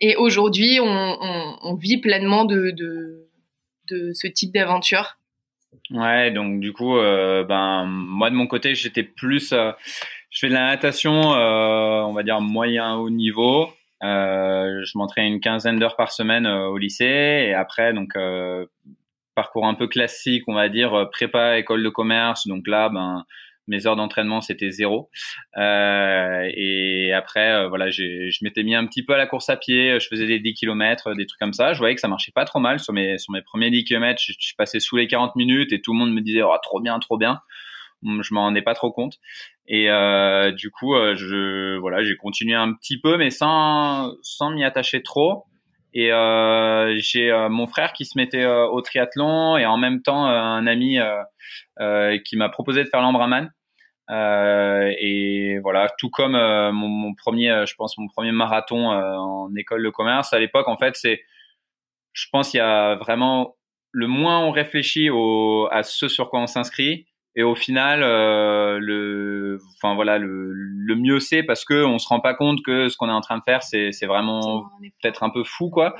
Et 0.00 0.16
aujourd'hui, 0.16 0.78
on, 0.80 1.74
vit 1.74 1.98
pleinement 1.98 2.44
de, 2.44 2.70
de, 2.70 4.12
ce 4.14 4.26
type 4.26 4.52
d'aventure. 4.52 5.18
Ouais, 5.90 6.30
donc 6.30 6.60
du 6.60 6.72
coup, 6.72 6.96
euh, 6.96 7.44
ben 7.44 7.84
moi 7.86 8.30
de 8.30 8.34
mon 8.34 8.46
côté, 8.46 8.74
j'étais 8.74 9.02
plus, 9.02 9.52
euh, 9.52 9.70
je 10.30 10.40
fais 10.40 10.48
de 10.48 10.54
la 10.54 10.66
natation, 10.66 11.34
euh, 11.34 12.02
on 12.02 12.12
va 12.12 12.22
dire 12.22 12.40
moyen 12.40 12.96
haut 12.96 13.10
niveau. 13.10 13.72
Euh, 14.02 14.82
je 14.84 14.96
m'entraîne 14.96 15.26
une 15.26 15.40
quinzaine 15.40 15.78
d'heures 15.78 15.96
par 15.96 16.12
semaine 16.12 16.46
euh, 16.46 16.66
au 16.66 16.78
lycée 16.78 17.46
et 17.48 17.54
après 17.54 17.92
donc 17.92 18.14
parcours 19.34 19.66
un 19.66 19.74
peu 19.74 19.86
classique, 19.86 20.44
on 20.48 20.54
va 20.54 20.68
dire 20.68 21.08
prépa 21.12 21.58
école 21.58 21.82
de 21.82 21.88
commerce. 21.88 22.46
Donc 22.46 22.66
là, 22.66 22.88
ben 22.88 23.24
mes 23.70 23.86
heures 23.86 23.96
d'entraînement 23.96 24.40
c'était 24.40 24.70
zéro. 24.70 25.08
Euh, 25.56 26.50
et 26.54 27.12
après, 27.12 27.52
euh, 27.52 27.68
voilà, 27.68 27.88
je 27.90 28.44
m'étais 28.44 28.62
mis 28.62 28.74
un 28.74 28.84
petit 28.86 29.04
peu 29.04 29.14
à 29.14 29.18
la 29.18 29.26
course 29.26 29.48
à 29.48 29.56
pied. 29.56 29.98
Je 29.98 30.08
faisais 30.08 30.26
des 30.26 30.40
10 30.40 30.54
km, 30.54 31.14
des 31.14 31.26
trucs 31.26 31.38
comme 31.38 31.52
ça. 31.52 31.72
Je 31.72 31.78
voyais 31.78 31.94
que 31.94 32.00
ça 32.00 32.08
marchait 32.08 32.32
pas 32.32 32.44
trop 32.44 32.58
mal 32.58 32.80
sur 32.80 32.92
mes 32.92 33.16
sur 33.18 33.32
mes 33.32 33.42
premiers 33.42 33.70
10 33.70 33.84
km. 33.84 34.20
Je, 34.20 34.32
je 34.38 34.54
passais 34.58 34.80
sous 34.80 34.96
les 34.96 35.06
40 35.06 35.36
minutes 35.36 35.72
et 35.72 35.80
tout 35.80 35.92
le 35.92 35.98
monde 35.98 36.12
me 36.12 36.20
disait 36.20 36.42
oh 36.42 36.54
trop 36.62 36.80
bien, 36.80 36.98
trop 36.98 37.16
bien. 37.16 37.40
Je 38.02 38.34
m'en 38.34 38.42
rendais 38.42 38.62
pas 38.62 38.74
trop 38.74 38.90
compte. 38.92 39.18
Et 39.66 39.90
euh, 39.90 40.52
du 40.52 40.70
coup, 40.70 40.94
euh, 40.94 41.14
je 41.16 41.76
voilà, 41.78 42.02
j'ai 42.02 42.16
continué 42.16 42.54
un 42.54 42.72
petit 42.72 43.00
peu, 43.00 43.16
mais 43.16 43.30
sans 43.30 44.14
sans 44.22 44.50
m'y 44.50 44.64
attacher 44.64 45.02
trop. 45.02 45.44
Et 45.92 46.12
euh, 46.12 46.96
j'ai 46.98 47.30
euh, 47.30 47.48
mon 47.48 47.66
frère 47.66 47.92
qui 47.92 48.04
se 48.04 48.16
mettait 48.16 48.44
euh, 48.44 48.66
au 48.66 48.80
triathlon 48.80 49.56
et 49.56 49.66
en 49.66 49.76
même 49.76 50.02
temps 50.02 50.24
un 50.24 50.66
ami 50.66 50.98
qui 52.24 52.36
m'a 52.36 52.48
proposé 52.48 52.84
de 52.84 52.88
faire 52.88 53.00
l'Ambraman. 53.00 53.50
Euh, 54.10 54.92
et 54.98 55.58
voilà, 55.60 55.88
tout 55.98 56.10
comme 56.10 56.32
mon, 56.32 56.88
mon, 56.88 57.14
premier, 57.14 57.64
je 57.66 57.74
pense 57.76 57.96
mon 57.96 58.08
premier 58.08 58.32
marathon 58.32 58.88
en 58.88 59.54
école 59.54 59.84
de 59.84 59.90
commerce 59.90 60.32
à 60.32 60.38
l'époque, 60.40 60.68
en 60.68 60.76
fait, 60.76 60.96
c'est, 60.96 61.22
je 62.12 62.26
pense, 62.32 62.52
il 62.54 62.58
y 62.58 62.60
a 62.60 62.96
vraiment 62.96 63.56
le 63.92 64.06
moins 64.06 64.40
on 64.40 64.50
réfléchit 64.50 65.10
au, 65.10 65.68
à 65.70 65.82
ce 65.82 66.08
sur 66.08 66.30
quoi 66.30 66.40
on 66.40 66.46
s'inscrit, 66.46 67.06
et 67.36 67.44
au 67.44 67.54
final, 67.54 68.02
euh, 68.02 68.78
le, 68.80 69.58
enfin 69.76 69.94
voilà, 69.94 70.18
le, 70.18 70.52
le 70.52 70.96
mieux 70.96 71.20
c'est 71.20 71.44
parce 71.44 71.64
que 71.64 71.84
on 71.84 71.98
se 71.98 72.08
rend 72.08 72.18
pas 72.18 72.34
compte 72.34 72.58
que 72.64 72.88
ce 72.88 72.96
qu'on 72.96 73.08
est 73.08 73.12
en 73.12 73.20
train 73.20 73.38
de 73.38 73.44
faire, 73.44 73.62
c'est, 73.62 73.92
c'est 73.92 74.06
vraiment 74.06 74.64
peut-être 75.00 75.22
un 75.22 75.30
peu 75.30 75.44
fou, 75.44 75.70
quoi. 75.70 75.94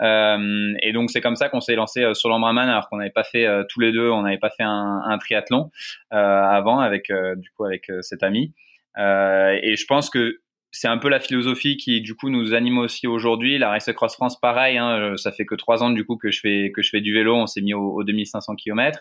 Euh, 0.00 0.74
et 0.82 0.92
donc 0.92 1.10
c'est 1.10 1.20
comme 1.20 1.36
ça 1.36 1.48
qu'on 1.48 1.60
s'est 1.60 1.76
lancé 1.76 2.02
euh, 2.02 2.14
sur 2.14 2.28
l'Ambraman 2.28 2.68
alors 2.68 2.88
qu'on 2.88 2.96
n'avait 2.96 3.10
pas 3.10 3.22
fait 3.22 3.46
euh, 3.46 3.62
tous 3.68 3.78
les 3.78 3.92
deux, 3.92 4.10
on 4.10 4.22
n'avait 4.22 4.38
pas 4.38 4.50
fait 4.50 4.64
un, 4.64 5.02
un 5.04 5.18
triathlon 5.18 5.70
euh, 6.12 6.16
avant 6.16 6.80
avec 6.80 7.12
du 7.36 7.50
coup 7.50 7.64
avec 7.64 7.90
cet 8.00 8.24
ami. 8.24 8.52
et 8.96 9.76
je 9.76 9.86
pense 9.86 10.10
que 10.10 10.38
c'est 10.72 10.88
un 10.88 10.98
peu 10.98 11.10
la 11.10 11.20
philosophie 11.20 11.76
qui 11.76 12.00
du 12.00 12.16
coup 12.16 12.28
nous 12.30 12.54
anime 12.54 12.78
aussi 12.78 13.06
aujourd'hui. 13.06 13.58
La 13.58 13.68
Race 13.68 13.90
Cross 13.92 14.14
France, 14.14 14.40
pareil. 14.40 14.78
Hein, 14.78 15.16
ça 15.16 15.30
fait 15.30 15.44
que 15.44 15.54
trois 15.54 15.82
ans 15.84 15.90
du 15.90 16.04
coup 16.04 16.16
que 16.16 16.30
je 16.30 16.40
fais 16.40 16.72
que 16.74 16.82
je 16.82 16.88
fais 16.88 17.02
du 17.02 17.12
vélo. 17.12 17.36
On 17.36 17.46
s'est 17.46 17.60
mis 17.60 17.74
au, 17.74 17.92
au 17.92 18.02
2500 18.02 18.56
km. 18.56 18.98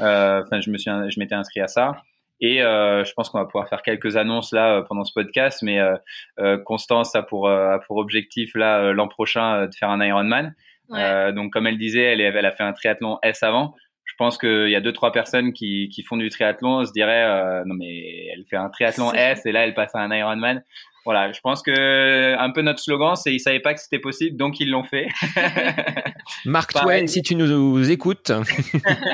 Euh, 0.00 0.42
enfin, 0.44 0.60
je 0.60 0.70
me 0.70 0.78
suis, 0.78 0.90
je 0.90 1.18
m'étais 1.20 1.34
inscrit 1.34 1.60
à 1.60 1.68
ça. 1.68 2.02
Et 2.40 2.60
euh, 2.60 3.04
je 3.04 3.12
pense 3.12 3.30
qu'on 3.30 3.38
va 3.38 3.44
pouvoir 3.44 3.68
faire 3.68 3.82
quelques 3.82 4.16
annonces 4.16 4.52
là 4.52 4.78
euh, 4.78 4.82
pendant 4.82 5.04
ce 5.04 5.12
podcast. 5.12 5.62
Mais 5.62 5.78
euh, 5.78 6.58
Constance 6.64 7.14
a 7.14 7.22
pour, 7.22 7.48
pour 7.86 7.96
objectif 7.98 8.54
là 8.56 8.92
l'an 8.92 9.06
prochain 9.06 9.66
de 9.66 9.74
faire 9.74 9.90
un 9.90 10.04
Ironman. 10.04 10.54
donc 10.90 11.52
comme 11.52 11.66
elle 11.68 11.78
disait, 11.78 12.02
elle, 12.02 12.20
elle 12.20 12.44
a 12.44 12.50
fait 12.50 12.64
un 12.64 12.72
triathlon 12.72 13.18
S 13.22 13.42
avant. 13.44 13.74
je 14.04 14.14
pense 14.18 14.36
qu'il 14.38 14.68
y 14.68 14.76
a 14.76 14.80
deux 14.80 14.92
trois 14.92 15.12
personnes 15.12 15.52
qui, 15.52 15.88
qui 15.88 16.02
font 16.02 16.16
du 16.16 16.28
triathlon, 16.28 16.80
on 16.80 16.84
se 16.84 16.92
dirait 16.92 17.24
euh, 17.24 17.64
non 17.64 17.74
mais 17.74 18.26
elle 18.32 18.44
fait 18.44 18.56
un 18.56 18.68
triathlon 18.68 19.12
S 19.14 19.46
et 19.46 19.52
là 19.52 19.64
elle 19.64 19.74
passe 19.74 19.94
à 19.94 20.00
un 20.00 20.10
Ironman. 20.14 20.62
Voilà, 21.04 21.32
je 21.32 21.40
pense 21.40 21.62
que 21.62 22.36
un 22.36 22.50
peu 22.50 22.62
notre 22.62 22.78
slogan, 22.78 23.16
c'est 23.16 23.34
ils 23.34 23.40
savaient 23.40 23.60
pas 23.60 23.74
que 23.74 23.80
c'était 23.80 23.98
possible, 23.98 24.36
donc 24.36 24.60
ils 24.60 24.70
l'ont 24.70 24.84
fait. 24.84 25.08
Mark 26.44 26.72
Twain, 26.72 27.06
si 27.08 27.22
tu 27.22 27.34
nous 27.34 27.90
écoutes. 27.90 28.30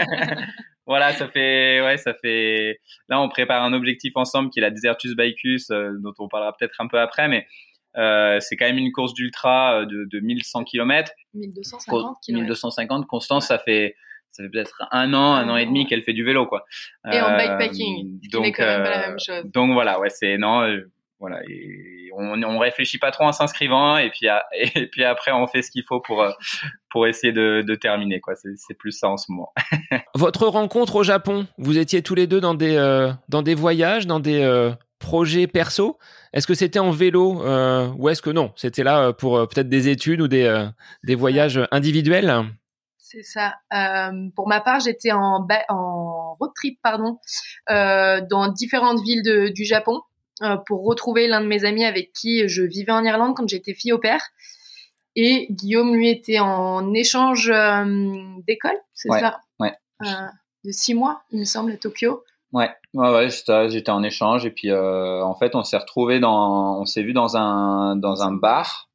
voilà, 0.87 1.13
ça 1.15 1.29
fait, 1.29 1.81
ouais, 1.81 1.97
ça 1.97 2.13
fait. 2.15 2.81
Là, 3.09 3.21
on 3.21 3.29
prépare 3.29 3.63
un 3.63 3.73
objectif 3.73 4.17
ensemble 4.17 4.51
qui 4.51 4.59
est 4.59 4.63
la 4.63 4.71
Desertus 4.71 5.17
Bicus, 5.17 5.71
euh, 5.71 5.93
dont 6.01 6.13
on 6.19 6.29
parlera 6.29 6.55
peut-être 6.55 6.79
un 6.79 6.89
peu 6.89 7.01
après, 7.01 7.27
mais 7.27 7.47
euh, 7.97 8.39
c'est 8.41 8.57
quand 8.57 8.67
même 8.67 8.79
une 8.79 8.93
course 8.93 9.15
d'ultra 9.15 9.81
euh, 9.81 9.87
de, 9.87 10.05
de 10.05 10.21
1100 10.21 10.65
km. 10.65 11.11
1250 11.35 12.19
km. 12.23 12.43
1250. 12.43 13.07
Constance, 13.07 13.47
ça 13.47 13.59
fait 13.59 13.95
ça 14.31 14.43
fait 14.43 14.51
peut-être 14.51 14.83
un 14.91 15.15
an, 15.15 15.35
un 15.35 15.49
an 15.49 15.57
et 15.57 15.65
demi 15.65 15.87
qu'elle 15.87 16.03
fait 16.03 16.13
du 16.13 16.23
vélo, 16.23 16.47
quoi. 16.47 16.67
Et 17.11 17.19
en 17.19 17.35
bikepacking, 17.35 18.21
donc, 18.31 18.45
quand 18.57 18.67
même 18.67 18.83
pas 18.83 18.91
la 18.91 19.09
même 19.09 19.19
chose. 19.19 19.43
Donc 19.47 19.73
voilà, 19.73 19.99
ouais, 19.99 20.11
c'est 20.11 20.37
non, 20.37 20.69
voilà 21.21 21.41
et 21.49 22.11
on, 22.15 22.43
on 22.43 22.59
réfléchit 22.59 22.99
pas 22.99 23.11
trop 23.11 23.25
en 23.25 23.33
s'inscrivant 23.33 23.97
et 23.97 24.11
puis 24.11 24.29
et 24.53 24.87
puis 24.87 25.05
après 25.05 25.33
on 25.33 25.47
fait 25.47 25.63
ce 25.63 25.71
qu'il 25.71 25.83
faut 25.83 26.01
pour 26.01 26.23
euh, 26.23 26.31
pour 26.91 27.07
essayer 27.07 27.33
de, 27.33 27.63
de 27.63 27.75
terminer 27.75 28.21
quoi. 28.21 28.35
C'est 28.37 28.75
plus 28.75 28.93
ça 28.93 29.09
en 29.09 29.17
ce 29.17 29.31
moment. 29.31 29.53
Votre 30.15 30.47
rencontre 30.47 30.97
au 30.97 31.03
Japon 31.03 31.47
vous 31.59 31.79
étiez 31.79 32.03
tous 32.03 32.15
les 32.15 32.27
deux 32.27 32.41
dans 32.41 32.55
des 32.55 32.77
euh, 32.77 33.13
dans 33.29 33.43
des 33.43 33.55
voyages 33.55 34.07
dans 34.07 34.21
des 34.21 34.43
euh, 34.43 34.73
projets 34.99 35.47
perso? 35.47 35.99
Est-ce 36.33 36.47
que 36.47 36.55
c'était 36.55 36.79
en 36.79 36.91
vélo 36.91 37.43
ou 37.97 38.09
est-ce 38.09 38.23
que 38.23 38.31
non 38.31 38.53
c'était 38.57 38.85
là 38.85 39.13
pour 39.13 39.39
peut-être 39.49 39.69
des 39.69 39.89
études 39.89 40.21
ou 40.21 40.29
des 40.29 40.69
des 41.05 41.15
voyages 41.15 41.61
individuels? 41.71 42.45
C'est 42.97 43.23
ça. 43.23 43.55
pour 44.37 44.49
ma 44.49 44.61
part, 44.61 44.81
j'étais 44.81 45.13
en, 45.13 45.47
en 45.71 46.35
road 46.39 46.51
trip, 46.55 46.79
pardon, 46.83 47.19
dans 47.69 48.53
différentes 48.53 49.01
villes 49.03 49.23
de, 49.23 49.49
du 49.49 49.65
Japon. 49.65 50.03
Euh, 50.43 50.57
pour 50.67 50.85
retrouver 50.85 51.27
l'un 51.27 51.41
de 51.41 51.47
mes 51.47 51.65
amis 51.65 51.85
avec 51.85 52.13
qui 52.13 52.49
je 52.49 52.63
vivais 52.63 52.93
en 52.93 53.05
Irlande 53.05 53.35
quand 53.37 53.49
j'étais 53.49 53.75
fille 53.75 53.93
au 53.93 53.99
père. 53.99 54.23
Et 55.17 55.49
Guillaume, 55.51 55.97
lui, 55.97 56.09
était 56.09 56.39
en 56.39 56.95
échange 56.95 57.51
euh, 57.51 57.85
d'école, 58.47 58.77
c'est 58.95 59.09
ça? 59.09 59.41
Ouais. 59.59 59.73
Euh, 60.03 60.07
de 60.65 60.71
six 60.71 60.95
mois, 60.95 61.23
il 61.33 61.41
me 61.41 61.45
semble, 61.45 61.73
à 61.73 61.77
Tokyo. 61.77 62.23
Ouais, 62.53 62.71
ouais, 62.95 63.11
ouais 63.11 63.29
j'étais 63.69 63.91
en 63.91 64.03
échange 64.03 64.47
et 64.47 64.51
puis 64.51 64.73
en 64.73 65.35
fait 65.35 65.55
on 65.55 65.63
s'est 65.65 65.77
retrouvé 65.77 66.19
dans, 66.19 66.81
on 66.81 66.87
s'est 66.87 67.03
vu 67.03 67.13
dans 67.13 67.37
un 67.37 67.95
dans 67.95 68.23
un 68.23 68.33
bar 68.33 68.89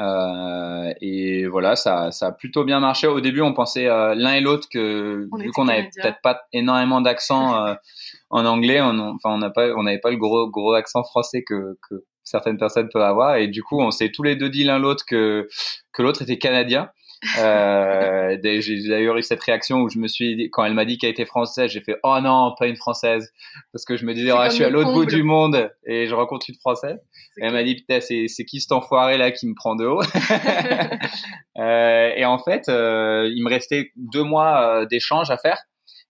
euh, 0.00 0.92
et 1.00 1.46
voilà, 1.46 1.74
ça, 1.74 2.10
ça 2.10 2.26
a 2.26 2.32
plutôt 2.32 2.64
bien 2.64 2.80
marché. 2.80 3.06
Au 3.06 3.20
début, 3.20 3.40
on 3.40 3.54
pensait 3.54 3.86
euh, 3.86 4.14
l'un 4.14 4.34
et 4.34 4.40
l'autre 4.40 4.68
que 4.70 5.28
vu 5.38 5.50
qu'on 5.52 5.68
avait 5.68 5.90
peut-être 5.94 6.20
pas 6.22 6.42
énormément 6.52 7.00
d'accent 7.00 7.54
en 8.30 8.44
anglais, 8.44 8.80
on, 8.80 8.98
enfin 8.98 9.34
on 9.34 9.38
n'a 9.38 9.50
pas, 9.50 9.72
on 9.76 9.84
n'avait 9.84 10.00
pas 10.00 10.10
le 10.10 10.16
gros 10.16 10.48
gros 10.48 10.74
accent 10.74 11.02
français 11.04 11.42
que, 11.44 11.78
que 11.88 12.04
certaines 12.24 12.58
personnes 12.58 12.88
peuvent 12.92 13.02
avoir. 13.02 13.36
Et 13.36 13.48
du 13.48 13.62
coup, 13.62 13.80
on 13.80 13.90
s'est 13.90 14.10
tous 14.10 14.22
les 14.22 14.36
deux 14.36 14.50
dit 14.50 14.64
l'un 14.64 14.78
l'autre 14.78 15.04
que 15.06 15.48
que 15.92 16.02
l'autre 16.02 16.22
était 16.22 16.38
canadien. 16.38 16.90
Euh, 17.38 18.36
j'ai 18.42 18.88
d'ailleurs 18.88 19.16
eu 19.16 19.22
cette 19.22 19.42
réaction 19.42 19.80
où 19.80 19.88
je 19.88 19.98
me 19.98 20.06
suis, 20.06 20.50
quand 20.50 20.64
elle 20.64 20.74
m'a 20.74 20.84
dit 20.84 20.98
qu'elle 20.98 21.10
était 21.10 21.24
française, 21.24 21.70
j'ai 21.70 21.80
fait 21.80 21.96
oh 22.02 22.18
non, 22.22 22.54
pas 22.58 22.66
une 22.66 22.76
française, 22.76 23.32
parce 23.72 23.86
que 23.86 23.96
je 23.96 24.04
me 24.04 24.12
disais 24.12 24.32
oh, 24.32 24.38
je 24.44 24.50
suis 24.50 24.64
à 24.64 24.68
l'autre 24.68 24.92
bout 24.92 25.06
du 25.06 25.22
monde 25.22 25.70
et 25.86 26.06
je 26.06 26.14
rencontre 26.14 26.46
une 26.50 26.56
française. 26.56 26.98
Et 27.38 27.46
elle 27.46 27.52
m'a 27.52 27.64
dit 27.64 27.74
putain 27.74 28.00
c'est 28.00 28.28
c'est 28.28 28.44
qui 28.44 28.60
cet 28.60 28.70
enfoiré 28.70 29.16
là 29.16 29.30
qui 29.30 29.48
me 29.48 29.54
prend 29.54 29.76
de 29.76 29.86
haut? 29.86 30.02
euh, 31.58 32.10
et 32.14 32.24
en 32.26 32.38
fait, 32.38 32.68
euh, 32.68 33.30
il 33.34 33.42
me 33.42 33.48
restait 33.48 33.92
deux 33.96 34.22
mois 34.22 34.80
euh, 34.82 34.86
d'échange 34.86 35.30
à 35.30 35.38
faire. 35.38 35.58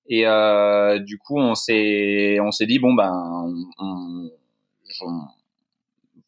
Et 0.08 0.26
euh, 0.26 0.98
du 0.98 1.18
coup, 1.18 1.38
on 1.38 1.54
s'est 1.54 2.38
on 2.40 2.50
s'est 2.50 2.66
dit 2.66 2.78
bon 2.78 2.94
ben 2.94 3.12
on, 3.78 4.30
on, 5.00 5.20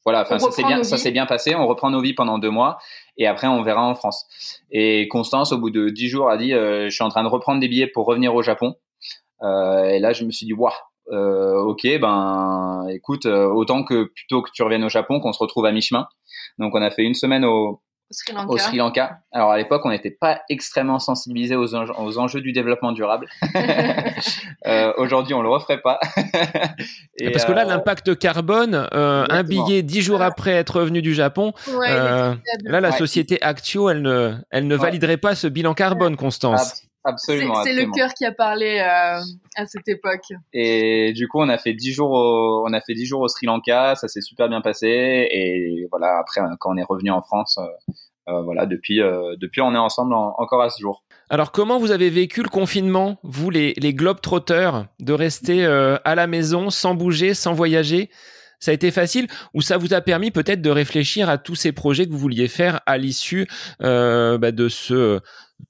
voilà, 0.05 0.23
enfin 0.23 0.39
ça 0.39 0.51
s'est 0.51 0.65
bien, 0.65 0.83
ça 0.83 0.97
s'est 0.97 1.11
bien 1.11 1.27
passé. 1.27 1.55
On 1.55 1.67
reprend 1.67 1.91
nos 1.91 2.01
vies 2.01 2.15
pendant 2.15 2.39
deux 2.39 2.51
mois 2.51 2.79
et 3.17 3.27
après 3.27 3.47
on 3.47 3.63
verra 3.63 3.85
en 3.85 3.95
France. 3.95 4.27
Et 4.71 5.07
Constance, 5.09 5.53
au 5.53 5.59
bout 5.59 5.71
de 5.71 5.91
dix 5.91 6.09
jours, 6.09 6.31
a 6.31 6.37
dit 6.37 6.55
euh, 6.55 6.89
je 6.89 6.95
suis 6.95 7.05
en 7.05 7.11
train 7.11 7.23
de 7.23 7.29
reprendre 7.29 7.61
des 7.61 7.69
billets 7.69 7.89
pour 7.89 8.07
revenir 8.07 8.35
au 8.35 8.43
Japon. 8.43 8.77
Euh, 9.43 9.85
et 9.85 9.99
là, 9.99 10.13
je 10.13 10.25
me 10.25 10.31
suis 10.31 10.47
dit 10.47 10.53
waouh, 10.53 10.73
euh, 11.13 11.59
ok, 11.61 11.87
ben 12.01 12.87
écoute, 12.91 13.27
euh, 13.27 13.47
autant 13.49 13.85
que 13.85 14.05
plutôt 14.05 14.43
que 14.43 14.51
tu 14.53 14.63
reviennes 14.63 14.85
au 14.85 14.89
Japon, 14.89 15.21
qu'on 15.21 15.33
se 15.33 15.39
retrouve 15.39 15.67
à 15.67 15.73
mi-chemin. 15.73 16.09
Donc 16.59 16.75
on 16.75 16.83
a 16.83 16.91
fait 16.91 17.03
une 17.03 17.15
semaine 17.15 17.45
au 17.45 17.81
au 18.49 18.59
Sri 18.59 18.77
Lanka. 18.79 19.21
Alors 19.33 19.51
à 19.51 19.57
l'époque, 19.59 19.83
on 19.85 19.91
n'était 19.91 20.11
pas 20.11 20.41
extrêmement 20.49 20.99
sensibilisé 20.99 21.57
aux, 21.57 21.75
enjeux, 21.75 21.93
aux 21.99 22.19
enjeux 22.19 22.41
du 22.41 22.53
développement 22.53 22.93
durable. 22.93 23.29
euh, 24.67 24.93
Aujourd'hui, 24.97 25.35
on 25.35 25.43
le 25.43 25.49
referait 25.49 25.81
pas. 25.81 26.01
Et 27.19 27.31
Parce 27.31 27.45
que 27.45 27.53
là, 27.53 27.63
euh, 27.63 27.69
l'impact 27.69 28.19
carbone, 28.19 28.89
euh, 28.95 29.27
un 29.29 29.43
billet 29.43 29.83
dix 29.83 30.01
jours 30.01 30.23
après 30.23 30.53
être 30.53 30.81
revenu 30.81 31.03
du 31.03 31.15
Japon, 31.15 31.53
ouais, 31.69 31.89
euh, 31.91 32.35
là, 32.65 32.81
la 32.81 32.93
société 32.93 33.41
Actio, 33.43 33.91
elle 33.91 34.03
ne, 34.03 34.35
elle 34.51 34.67
ne 34.67 34.77
validerait 34.77 35.19
pas 35.19 35.35
ce 35.35 35.47
bilan 35.47 35.75
carbone, 35.75 36.17
Constance. 36.17 36.88
Absolument. 37.05 37.63
C'est 37.63 37.73
le 37.73 37.91
cœur 37.91 38.13
qui 38.13 38.25
a 38.25 38.33
parlé 38.33 38.79
euh, 38.79 39.21
à 39.57 39.67
cette 39.67 39.89
époque. 39.89 40.33
Et 40.53 41.13
du 41.15 41.29
coup, 41.29 41.41
on 41.41 41.49
a 41.49 41.59
fait 41.59 41.73
dix 41.73 41.93
jours 41.93 42.11
au, 42.11 42.65
on 42.67 42.73
a 42.73 42.81
fait 42.81 42.95
dix 42.95 43.07
jours 43.07 43.21
au 43.21 43.29
Sri 43.29 43.47
Lanka, 43.47 43.95
ça 43.95 44.09
s'est 44.09 44.21
super 44.21 44.49
bien 44.49 44.61
passé. 44.61 45.29
Et 45.31 45.87
voilà, 45.91 46.19
après, 46.19 46.41
quand 46.61 46.73
on 46.73 46.77
est 46.77 46.85
revenu 46.85 47.11
en 47.11 47.23
France, 47.23 47.59
euh, 47.59 48.33
euh 48.33 48.43
voilà, 48.43 48.67
depuis, 48.67 49.01
euh, 49.01 49.37
depuis, 49.41 49.61
on 49.61 49.75
est 49.75 49.79
ensemble 49.79 50.15
encore 50.15 50.63
à 50.63 50.71
ce 50.71 50.81
jour. 50.81 51.05
Alors, 51.31 51.53
comment 51.53 51.79
vous 51.79 51.91
avez 51.91 52.09
vécu 52.09 52.43
le 52.43 52.49
confinement, 52.49 53.19
vous, 53.23 53.51
les, 53.51 53.75
les 53.77 53.93
globetrotters, 53.93 54.87
de 54.99 55.13
rester 55.13 55.65
euh, 55.65 55.99
à 56.05 56.15
la 56.15 56.27
maison, 56.27 56.71
sans 56.71 56.95
bouger, 56.95 57.35
sans 57.35 57.53
voyager? 57.53 58.11
Ça 58.61 58.73
a 58.73 58.75
été 58.75 58.91
facile 58.91 59.29
ou 59.55 59.61
ça 59.61 59.77
vous 59.77 59.95
a 59.95 60.01
permis 60.01 60.33
peut-être 60.33 60.61
de 60.61 60.71
réfléchir 60.71 61.29
à 61.29 61.39
tous 61.39 61.55
ces 61.55 61.71
projets 61.71 62.07
que 62.07 62.11
vous 62.11 62.19
vouliez 62.19 62.49
faire 62.49 62.81
à 62.87 62.99
l'issue 62.99 63.47
euh, 63.83 64.37
bah, 64.37 64.51
de 64.51 64.69
ce 64.69 65.21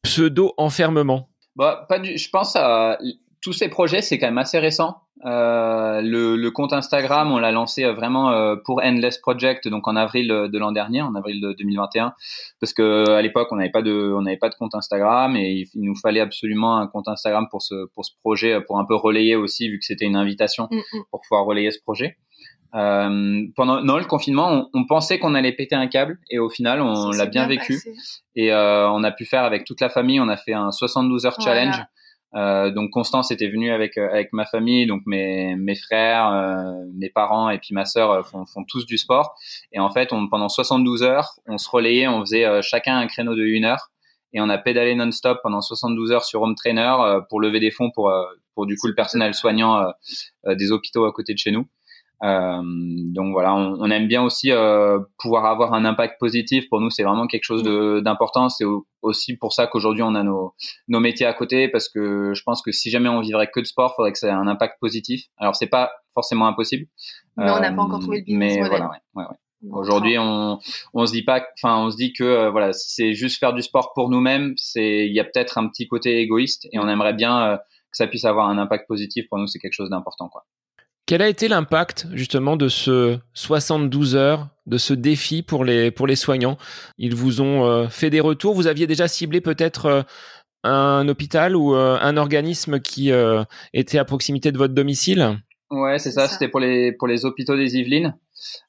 pseudo-enfermement 0.03 1.29
bah, 1.57 1.87
pas 1.89 1.99
du, 1.99 2.17
Je 2.17 2.31
pense 2.31 2.57
à 2.57 2.99
tous 3.43 3.53
ces 3.53 3.69
projets, 3.69 4.01
c'est 4.01 4.19
quand 4.19 4.27
même 4.27 4.39
assez 4.39 4.59
récent. 4.59 5.03
Euh, 5.25 6.01
le, 6.01 6.37
le, 6.37 6.51
compte 6.53 6.73
Instagram, 6.73 7.33
on 7.33 7.39
l'a 7.39 7.51
lancé 7.51 7.83
euh, 7.83 7.93
vraiment 7.93 8.31
euh, 8.31 8.55
pour 8.65 8.81
Endless 8.85 9.19
Project, 9.19 9.67
donc 9.67 9.89
en 9.89 9.97
avril 9.97 10.29
de 10.29 10.59
l'an 10.59 10.71
dernier, 10.71 11.03
en 11.03 11.15
avril 11.17 11.41
de 11.41 11.53
2021, 11.55 12.15
parce 12.61 12.73
que 12.73 13.11
à 13.11 13.21
l'époque 13.21 13.49
on 13.51 13.57
n'avait 13.57 13.71
pas 13.71 13.83
de, 13.83 14.15
on 14.17 14.23
n'avait 14.23 14.37
pas 14.37 14.49
de 14.49 14.55
compte 14.55 14.77
Instagram 14.77 15.37
et 15.37 15.65
il, 15.75 15.83
nous 15.83 15.97
fallait 15.97 16.21
absolument 16.21 16.79
un 16.79 16.87
compte 16.87 17.09
Instagram 17.09 17.49
pour 17.51 17.63
ce 17.63 17.87
pour 17.95 18.05
ce 18.05 18.13
projet, 18.23 18.61
pour 18.61 18.79
un 18.79 18.85
peu 18.85 18.95
relayer 18.95 19.35
aussi, 19.35 19.69
vu 19.69 19.81
que 19.81 19.85
c'était 19.85 20.05
une 20.05 20.17
invitation 20.17 20.69
mm, 20.71 20.77
mm. 20.77 21.03
pour 21.11 21.21
pouvoir 21.23 21.45
relayer 21.45 21.73
ce 21.73 21.81
projet. 21.83 22.17
Euh, 22.75 23.47
pendant 23.57 23.83
non, 23.83 23.97
le 23.97 24.05
confinement, 24.05 24.51
on, 24.51 24.81
on 24.81 24.87
pensait 24.87 25.19
qu'on 25.19 25.35
allait 25.35 25.53
péter 25.53 25.75
un 25.75 25.87
câble 25.87 26.19
et 26.31 26.39
au 26.39 26.51
final, 26.51 26.81
on 26.81 27.11
l'a 27.11 27.27
bien, 27.27 27.47
vécu. 27.47 27.81
Et 28.35 28.53
euh, 28.53 28.91
on 28.91 29.03
a 29.05 29.11
pu 29.11 29.25
faire 29.25 29.45
avec 29.45 29.65
toute 29.65 29.81
la 29.81 29.89
famille, 29.89 30.21
on 30.21 30.29
a 30.29 30.37
fait 30.37 30.53
un 30.53 30.71
72 30.71 31.27
heures 31.27 31.41
challenge. 31.41 31.83
Euh, 32.35 32.71
donc 32.71 32.91
Constance 32.91 33.31
était 33.31 33.49
venue 33.49 33.71
avec 33.71 33.97
euh, 33.97 34.11
avec 34.11 34.33
ma 34.35 34.45
famille, 34.45 34.87
donc 34.87 35.03
mes 35.07 35.57
mes 35.57 35.75
frères, 35.75 36.31
euh, 36.31 36.85
mes 36.95 37.09
parents 37.09 37.49
et 37.49 37.59
puis 37.59 37.73
ma 37.73 37.87
sœur 37.87 38.11
euh, 38.11 38.23
font, 38.23 38.45
font, 38.45 38.65
tous 38.65 38.85
du 38.85 38.99
sport. 38.99 39.35
Et 39.73 39.81
en 39.81 39.89
fait, 39.89 40.13
on, 40.13 40.29
pendant 40.29 40.51
72 40.51 41.03
heures, 41.03 41.39
on 41.47 41.57
se 41.57 41.71
relayait, 41.71 42.07
on 42.07 42.21
faisait 42.21 42.61
chacun 42.63 42.99
un 42.99 43.07
créneau 43.07 43.35
de 43.35 43.45
une 43.45 43.65
heure 43.65 43.91
et 44.35 44.43
on 44.43 44.51
a 44.51 44.59
pédalé 44.59 44.95
non-stop 44.95 45.39
pendant 45.43 45.63
72 45.63 46.13
heures 46.13 46.25
sur 46.25 46.43
home 46.43 46.55
trainer 46.55 46.93
pour 47.31 47.41
lever 47.41 47.61
des 47.61 47.71
fonds 47.71 47.91
pour 47.91 48.13
pour 48.55 48.67
du 48.67 48.77
coup 48.77 48.89
le 48.89 48.95
personnel 48.95 49.33
soignant 49.33 49.91
des 50.47 50.71
hôpitaux 50.71 51.07
à 51.07 51.13
côté 51.13 51.33
de 51.33 51.39
chez 51.39 51.51
nous. 51.51 51.67
Euh, 52.25 52.63
donc 52.65 53.33
voilà, 53.33 53.55
on, 53.55 53.77
on, 53.79 53.91
aime 53.91 54.09
bien 54.09 54.23
aussi 54.23 54.51
euh, 54.51 54.99
pouvoir 55.19 55.47
avoir 55.47 55.73
un 55.73 55.85
impact 55.85 56.19
positif. 56.19 56.69
Pour 56.69 56.81
nous, 56.81 56.91
c'est 56.91 57.05
vraiment 57.05 57.27
quelque 57.27 57.45
chose 57.45 57.63
d'important. 58.03 58.49
C'est 58.49 58.65
aussi 59.03 59.37
pour 59.37 59.53
ça 59.53 59.67
qu'aujourd'hui 59.67 60.03
on 60.03 60.15
a 60.15 60.23
nos, 60.23 60.55
nos 60.89 61.01
métiers 61.01 61.27
à 61.27 61.33
côté, 61.33 61.69
parce 61.69 61.89
que 61.89 62.33
je 62.35 62.43
pense 62.43 62.63
que 62.63 62.73
si 62.73 62.91
jamais 62.91 63.09
on 63.09 63.21
vivrait 63.21 63.49
que 63.53 63.61
de 63.61 63.67
sport, 63.67 63.95
faudrait 63.95 64.13
que 64.13 64.19
ça 64.19 64.29
ait 64.29 64.33
un 64.33 64.49
impact 64.49 64.81
positif. 64.81 65.27
Alors 65.37 65.55
c'est 65.55 65.69
pas 65.69 65.93
forcément 66.13 66.49
impossible. 66.49 66.87
Mais 67.37 67.51
on 67.51 67.61
n'a 67.61 67.73
pas 67.73 67.83
encore 67.83 68.01
trouvé 68.01 68.19
le 68.19 68.25
business 68.25 68.57
mais 68.57 68.69
Voilà, 68.69 68.87
ouais, 68.87 68.97
ouais, 69.15 69.25
ouais. 69.25 69.37
Aujourd'hui, 69.73 70.17
on 70.19 70.59
on 70.95 71.07
se 71.07 71.13
dit 71.13 71.25
pas, 71.25 71.45
enfin 71.57 71.85
on 71.85 71.91
se 71.91 71.97
dit 71.97 72.13
que 72.13 72.23
euh, 72.23 72.51
voilà, 72.51 72.73
si 72.73 72.91
c'est 72.95 73.13
juste 73.13 73.41
faire 73.41 73.53
du 73.53 73.63
sport 73.63 73.93
pour 73.93 74.09
nous-mêmes, 74.09 74.55
c'est 74.57 75.07
il 75.07 75.13
y 75.13 75.19
a 75.19 75.25
peut-être 75.25 75.59
un 75.59 75.69
petit 75.69 75.89
côté 75.89 76.21
égoïste 76.21 76.69
et 76.73 76.79
on 76.79 76.89
aimerait 76.89 77.15
bien 77.15 77.43
euh, 77.43 77.57
que 77.57 77.97
ça 77.97 78.07
puisse 78.07 78.25
avoir 78.25 78.49
un 78.49 78.59
impact 78.59 78.87
positif. 78.87 79.29
Pour 79.29 79.39
nous, 79.39 79.49
c'est 79.49 79.59
quelque 79.59 79.73
chose 79.73 79.91
d'important, 79.91 80.29
quoi. 80.29 80.45
Quel 81.09 81.23
a 81.23 81.29
été 81.29 81.49
l'impact 81.49 82.07
justement 82.13 82.57
de 82.57 82.69
ce 82.69 83.19
72 83.33 84.15
heures, 84.15 84.49
de 84.67 84.77
ce 84.77 84.93
défi 84.93 85.43
pour 85.43 85.65
les, 85.65 85.91
pour 85.91 86.07
les 86.07 86.17
soignants? 86.17 86.59
Ils 86.99 87.15
vous 87.15 87.41
ont 87.41 87.65
euh, 87.65 87.89
fait 87.89 88.11
des 88.11 88.21
retours? 88.21 88.55
Vous 88.55 88.67
aviez 88.67 88.87
déjà 88.87 89.09
ciblé 89.09 89.41
peut-être 89.41 89.87
euh, 89.87 90.03
un 90.65 91.09
hôpital 91.09 91.57
ou 91.57 91.75
euh, 91.75 91.97
un 91.99 92.19
organisme 92.19 92.79
qui 92.81 93.11
était 93.73 93.97
à 93.97 94.05
proximité 94.05 94.53
de 94.53 94.59
votre 94.59 94.75
domicile? 94.75 95.39
Ouais, 95.71 95.99
c'est 95.99 96.11
ça. 96.11 96.29
C'était 96.29 96.49
pour 96.49 96.61
les 96.61 96.93
pour 96.93 97.09
les 97.09 97.25
hôpitaux 97.25 97.57
des 97.57 97.79
Yvelines. 97.79 98.15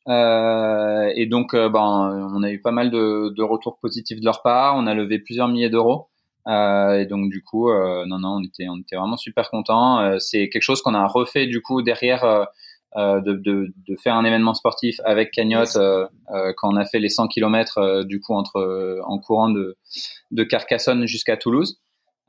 et 0.08 1.28
donc, 1.30 1.54
ben, 1.54 2.32
on 2.34 2.42
a 2.42 2.52
eu 2.52 2.62
pas 2.62 2.72
mal 2.72 2.90
de, 2.90 3.34
de 3.36 3.44
retours 3.44 3.80
positifs 3.82 4.22
de 4.22 4.26
leur 4.26 4.44
part. 4.44 4.78
On 4.78 4.88
a 4.88 4.94
levé 4.94 5.20
plusieurs 5.20 5.50
milliers 5.50 5.70
d'euros. 5.70 6.09
Et 6.48 7.06
donc 7.06 7.30
du 7.30 7.44
coup, 7.44 7.72
non, 7.72 8.20
non, 8.20 8.38
on 8.38 8.44
était, 8.44 8.68
on 8.70 8.78
était 8.80 8.96
vraiment 8.96 9.18
super 9.18 9.50
contents. 9.50 10.20
c'est 10.20 10.50
quelque 10.50 10.62
chose 10.62 10.82
qu'on 10.82 10.96
a 10.96 11.06
refait 11.08 11.48
du 11.48 11.62
coup 11.62 11.82
derrière. 11.82 12.48
De, 12.96 13.34
de, 13.34 13.72
de, 13.88 13.96
faire 13.98 14.16
un 14.16 14.26
événement 14.26 14.56
sportif 14.56 15.00
avec 15.06 15.30
Cagnotte 15.30 15.78
quand 16.58 16.74
on 16.74 16.76
a 16.76 16.86
fait 16.86 16.98
les 16.98 17.10
100 17.10 17.28
km 17.28 18.04
du 18.04 18.20
coup 18.20 18.34
entre 18.34 19.00
en 19.06 19.20
courant 19.20 19.50
de, 19.50 19.78
de 20.32 20.44
Carcassonne 20.44 21.06
jusqu'à 21.06 21.38
Toulouse. 21.38 21.80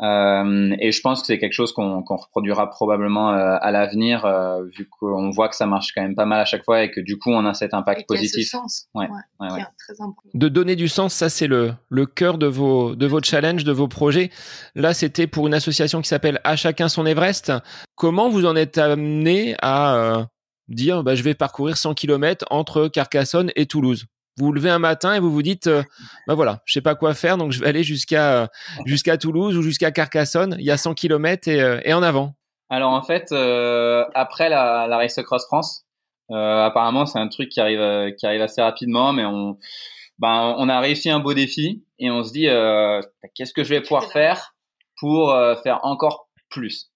Euh, 0.03 0.75
et 0.81 0.93
je 0.93 1.01
pense 1.03 1.21
que 1.21 1.27
c'est 1.27 1.39
quelque 1.39 1.53
chose 1.53 1.73
qu'on 1.73 2.03
reproduira 2.03 2.71
probablement 2.71 3.33
euh, 3.33 3.59
à 3.61 3.71
l'avenir, 3.71 4.25
euh, 4.25 4.65
vu 4.65 4.89
qu'on 4.89 5.31
voit 5.31 5.49
que 5.49 5.57
ça 5.57 5.67
marche 5.67 5.93
quand 5.95 6.01
même 6.01 6.15
pas 6.15 6.25
mal 6.25 6.41
à 6.41 6.47
chaque 6.47 6.65
fois 6.65 6.83
et 6.83 6.91
que 6.91 7.01
du 7.01 7.19
coup 7.19 7.31
on 7.31 7.45
a 7.45 7.53
cet 7.53 7.75
impact 7.75 8.09
positif. 8.09 8.49
sens. 8.49 8.89
Ouais, 8.95 9.09
ouais, 9.41 9.49
Très 9.79 10.01
important. 10.01 10.31
De 10.33 10.49
donner 10.49 10.75
du 10.75 10.89
sens, 10.89 11.13
ça 11.13 11.29
c'est 11.29 11.47
le, 11.47 11.75
le 11.91 12.07
cœur 12.07 12.39
de 12.39 12.47
vos, 12.47 12.95
de 12.95 13.07
vos 13.07 13.21
challenges, 13.23 13.65
de 13.65 13.73
vos 13.73 13.89
projets. 13.89 14.31
Là, 14.75 14.95
c'était 14.95 15.27
pour 15.27 15.47
une 15.47 15.55
association 15.55 16.01
qui 16.01 16.09
s'appelle 16.09 16.41
À 16.45 16.57
chacun 16.57 16.89
son 16.89 17.05
Everest. 17.05 17.53
Comment 17.95 18.31
vous 18.31 18.47
en 18.47 18.57
êtes 18.57 18.79
amené 18.79 19.55
à 19.61 20.29
dire 20.69 21.03
bah, 21.03 21.15
je 21.15 21.23
vais 21.23 21.35
parcourir 21.35 21.77
100 21.77 21.95
km 21.95 22.47
entre 22.51 22.89
Carcassonne 22.89 23.51
et 23.55 23.67
Toulouse? 23.67 24.07
Vous 24.41 24.47
vous 24.47 24.53
levez 24.53 24.71
un 24.71 24.79
matin 24.79 25.15
et 25.15 25.21
vous 25.21 25.31
vous 25.31 25.43
dites, 25.43 25.67
euh, 25.67 25.83
bah 26.27 26.35
voilà, 26.35 26.61
je 26.65 26.73
sais 26.73 26.81
pas 26.81 26.95
quoi 26.95 27.15
faire, 27.15 27.37
donc 27.37 27.53
je 27.53 27.61
vais 27.61 27.69
aller 27.69 27.85
jusqu'à 27.85 28.43
euh, 28.43 28.47
jusqu'à 28.87 29.17
Toulouse 29.17 29.57
ou 29.57 29.63
jusqu'à 29.63 29.91
Carcassonne. 29.91 30.57
Il 30.59 30.65
y 30.65 30.71
a 30.71 30.77
100 30.77 30.95
km 30.95 31.49
euh, 31.49 31.81
et, 31.85 31.95
en 31.95 32.03
avant. 32.03 32.35
Alors 32.69 32.93
en 32.93 33.03
fait, 33.03 33.33
après 34.15 34.49
la, 34.49 34.87
la 34.89 34.97
Race 34.97 35.21
Cross 35.25 35.47
France, 35.47 35.85
apparemment 36.31 37.05
c'est 37.05 37.19
un 37.19 37.27
truc 37.27 37.49
qui 37.49 37.61
arrive 37.61 38.15
qui 38.17 38.27
arrive 38.27 38.43
assez 38.43 38.63
rapidement, 38.63 39.13
mais 39.13 39.25
on 39.25 39.59
ben, 40.21 40.55
on 40.59 40.69
a 40.69 40.79
réussi 40.79 41.11
un 41.11 41.19
beau 41.19 41.35
défi 41.35 41.83
et 41.99 42.11
on 42.11 42.23
se 42.23 42.33
dit 42.33 42.47
qu'est-ce 43.35 43.53
que 43.53 43.65
je 43.65 43.71
vais 43.71 43.81
pouvoir 43.81 44.05
faire 44.13 44.55
pour 45.01 45.35
faire 45.65 45.81
encore 45.83 46.29
plus? 46.49 46.90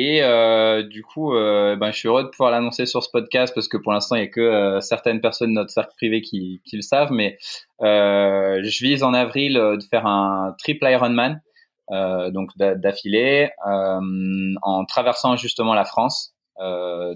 Et 0.00 0.22
euh, 0.22 0.84
du 0.84 1.02
coup, 1.02 1.34
euh, 1.34 1.74
ben, 1.74 1.90
je 1.90 1.98
suis 1.98 2.06
heureux 2.06 2.22
de 2.22 2.28
pouvoir 2.28 2.52
l'annoncer 2.52 2.86
sur 2.86 3.02
ce 3.02 3.10
podcast 3.10 3.52
parce 3.52 3.66
que 3.66 3.76
pour 3.76 3.92
l'instant, 3.92 4.14
il 4.14 4.20
n'y 4.20 4.26
a 4.28 4.30
que 4.30 4.40
euh, 4.40 4.80
certaines 4.80 5.20
personnes 5.20 5.48
de 5.48 5.54
notre 5.54 5.72
cercle 5.72 5.92
privé 5.96 6.20
qui, 6.22 6.60
qui 6.64 6.76
le 6.76 6.82
savent. 6.82 7.10
Mais 7.10 7.36
euh, 7.82 8.60
je 8.62 8.84
vise 8.84 9.02
en 9.02 9.12
avril 9.12 9.56
euh, 9.56 9.76
de 9.76 9.82
faire 9.82 10.06
un 10.06 10.54
triple 10.56 10.86
Ironman, 10.88 11.42
donc 11.90 12.50
d'affilée, 12.56 13.50
en 13.64 14.84
traversant 14.84 15.34
justement 15.36 15.74
la 15.74 15.84
France 15.84 16.32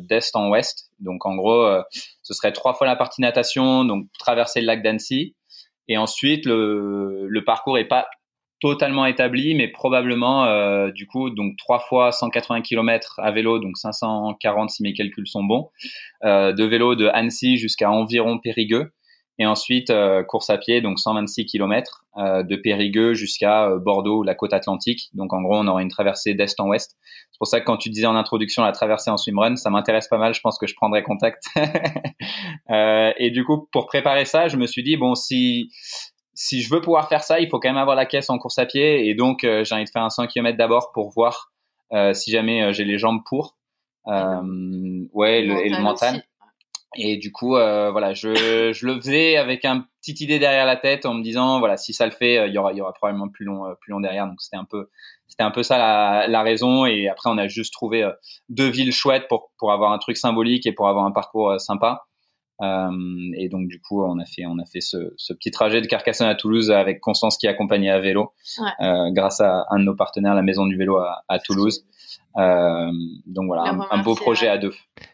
d'est 0.01 0.35
en 0.35 0.49
ouest. 0.49 0.91
Donc 0.99 1.25
en 1.25 1.37
gros, 1.37 1.69
ce 2.23 2.35
serait 2.35 2.53
trois 2.53 2.75
fois 2.75 2.89
la 2.89 2.97
partie 2.97 3.21
natation, 3.21 3.85
donc 3.85 4.07
traverser 4.19 4.61
le 4.61 4.67
lac 4.67 4.83
d'Annecy. 4.83 5.37
Et 5.87 5.99
ensuite, 5.99 6.47
le, 6.47 7.29
le 7.29 7.45
parcours 7.45 7.79
est 7.79 7.85
pas 7.85 8.09
totalement 8.63 9.07
établi, 9.07 9.57
mais 9.57 9.67
probablement 9.67 10.45
euh, 10.45 10.93
du 10.93 11.09
coup 11.09 11.31
donc 11.31 11.57
trois 11.59 11.81
fois 11.81 12.13
180 12.13 12.63
km 12.63 13.19
à 13.19 13.33
vélo, 13.33 13.59
donc 13.59 13.77
540 13.77 14.71
si 14.71 14.85
mes 14.85 14.93
calculs 14.93 15.27
sont 15.27 15.43
bons, 15.43 15.69
euh, 16.25 16.53
de 16.53 16.65
vélo 16.65 16.95
de 16.95 17.09
Annecy 17.09 17.57
jusqu'à 17.57 17.91
environ 17.91 18.39
Périgueux, 18.39 18.93
et 19.41 19.47
ensuite 19.47 19.91
euh, 19.91 20.23
course 20.23 20.49
à 20.49 20.59
pied 20.59 20.81
donc 20.81 21.01
126 21.01 21.47
km 21.47 22.05
de 22.15 22.57
Périgueux 22.57 23.15
jusqu'à 23.15 23.71
Bordeaux, 23.79 24.23
la 24.23 24.35
côte 24.35 24.53
atlantique. 24.53 25.09
Donc 25.15 25.33
en 25.33 25.41
gros 25.41 25.57
on 25.57 25.67
aura 25.67 25.81
une 25.81 25.89
traversée 25.89 26.35
d'est 26.35 26.61
en 26.61 26.69
ouest. 26.69 26.95
C'est 27.31 27.39
pour 27.39 27.49
ça 27.49 27.59
que 27.59 27.65
quand 27.65 27.79
tu 27.79 27.89
disais 27.89 28.07
en 28.07 28.15
introduction 28.15 28.63
la 28.63 28.73
traversée 28.73 29.11
en 29.11 29.17
swimrun, 29.17 29.57
ça 29.57 29.71
m'intéresse 29.71 30.09
pas 30.09 30.19
mal. 30.19 30.35
Je 30.35 30.41
pense 30.43 30.59
que 30.59 30.67
je 30.67 30.75
prendrai 30.75 31.03
contact. 31.03 31.45
et 32.69 33.31
du 33.31 33.45
coup 33.45 33.67
pour 33.73 33.87
préparer 33.87 34.27
ça, 34.27 34.49
je 34.49 34.59
me 34.59 34.67
suis 34.67 34.83
dit 34.83 34.99
bon 34.99 35.15
si 35.15 35.71
si 36.35 36.63
je 36.63 36.71
veux 36.71 36.81
pouvoir 36.81 37.09
faire 37.09 37.23
ça, 37.23 37.41
il 37.41 37.49
faut 37.49 37.61
quand 37.61 37.69
même 37.69 37.79
avoir 37.79 37.97
la 37.97 38.07
caisse 38.07 38.31
en 38.31 38.39
course 38.39 38.59
à 38.59 38.67
pied. 38.67 39.09
Et 39.09 39.15
donc, 39.15 39.45
euh, 39.45 39.65
j'ai 39.65 39.75
envie 39.75 39.85
de 39.85 39.91
faire 39.91 40.03
un 40.03 40.11
100 40.11 40.27
km 40.29 40.57
d'abord 40.57 40.93
pour 40.93 41.11
voir 41.11 41.53
euh, 41.93 42.15
si 42.15 42.31
jamais 42.31 42.63
euh, 42.63 42.73
j'ai 42.73 42.85
les 42.85 42.99
jambes 42.99 43.21
pour. 43.27 43.57
ouais, 44.07 45.43
le, 45.43 45.65
et 45.65 45.69
le 45.69 45.81
mental. 45.81 46.23
Et 46.95 47.17
du 47.17 47.33
coup, 47.33 47.51
voilà, 47.51 48.13
je, 48.13 48.73
je 48.75 48.87
le 48.87 48.97
faisais 48.97 49.37
avec 49.39 49.65
un 49.65 49.87
petite 50.01 50.21
idée 50.21 50.39
derrière 50.39 50.67
la 50.67 50.77
tête 50.77 51.07
en 51.07 51.15
me 51.15 51.23
disant, 51.23 51.59
voilà, 51.59 51.79
si 51.79 51.95
ça 51.95 52.05
le 52.05 52.13
fait, 52.13 52.47
il 52.47 52.53
y 52.53 52.59
aura, 52.59 52.73
il 52.73 52.79
y 52.79 52.81
aura 52.83 52.93
probablement 52.93 53.31
plus 53.31 53.47
long, 53.47 53.65
plus 53.81 53.93
long 53.93 54.01
derrière. 54.01 54.27
Donc, 54.27 54.43
c'était 54.43 54.59
un 54.59 54.67
peu, 54.67 54.91
c'était 55.27 55.43
un 55.43 55.51
peu 55.51 55.63
ça 55.63 55.79
la, 55.79 56.27
la, 56.29 56.43
raison. 56.43 56.85
Et 56.85 57.09
après, 57.09 57.31
on 57.31 57.39
a 57.39 57.49
juste 57.49 57.73
trouvé 57.73 58.07
deux 58.51 58.69
villes 58.69 58.93
chouettes 58.93 59.27
pour, 59.29 59.53
pour 59.57 59.73
avoir 59.73 59.93
un 59.93 59.99
truc 59.99 60.19
symbolique 60.19 60.67
et 60.67 60.73
pour 60.73 60.87
avoir 60.87 61.07
un 61.07 61.13
parcours 61.13 61.59
sympa. 61.59 62.05
Euh, 62.63 62.91
et 63.37 63.49
donc 63.49 63.67
du 63.67 63.81
coup, 63.81 64.05
on 64.05 64.19
a 64.21 64.25
fait 64.25 64.47
on 64.47 64.59
a 64.59 64.65
fait 64.65 64.81
ce, 64.81 65.13
ce, 65.17 65.33
petit 65.33 65.51
trajet 65.51 65.81
de 65.81 65.87
Carcassonne 65.87 66.29
à 66.29 66.37
Toulouse 66.37 66.71
avec 66.71 67.01
Constance 67.01 67.37
qui 67.37 67.49
accompagnait 67.49 67.91
à 67.91 67.99
vélo, 67.99 68.33
euh, 68.81 69.11
grâce 69.11 69.41
à 69.41 69.67
un 69.71 69.81
de 69.81 69.85
nos 69.85 69.97
partenaires, 69.97 70.35
la 70.35 70.43
Maison 70.43 70.67
du 70.67 70.77
Vélo 70.77 70.99
à, 70.99 71.25
à 71.29 71.39
Toulouse. 71.41 71.85
Euh, 72.39 72.91
donc 73.27 73.47
voilà, 73.47 73.77
un, 73.91 74.03
beau 74.03 74.15
projet 74.15 74.49
à 74.49 74.59
deux. 74.59 74.73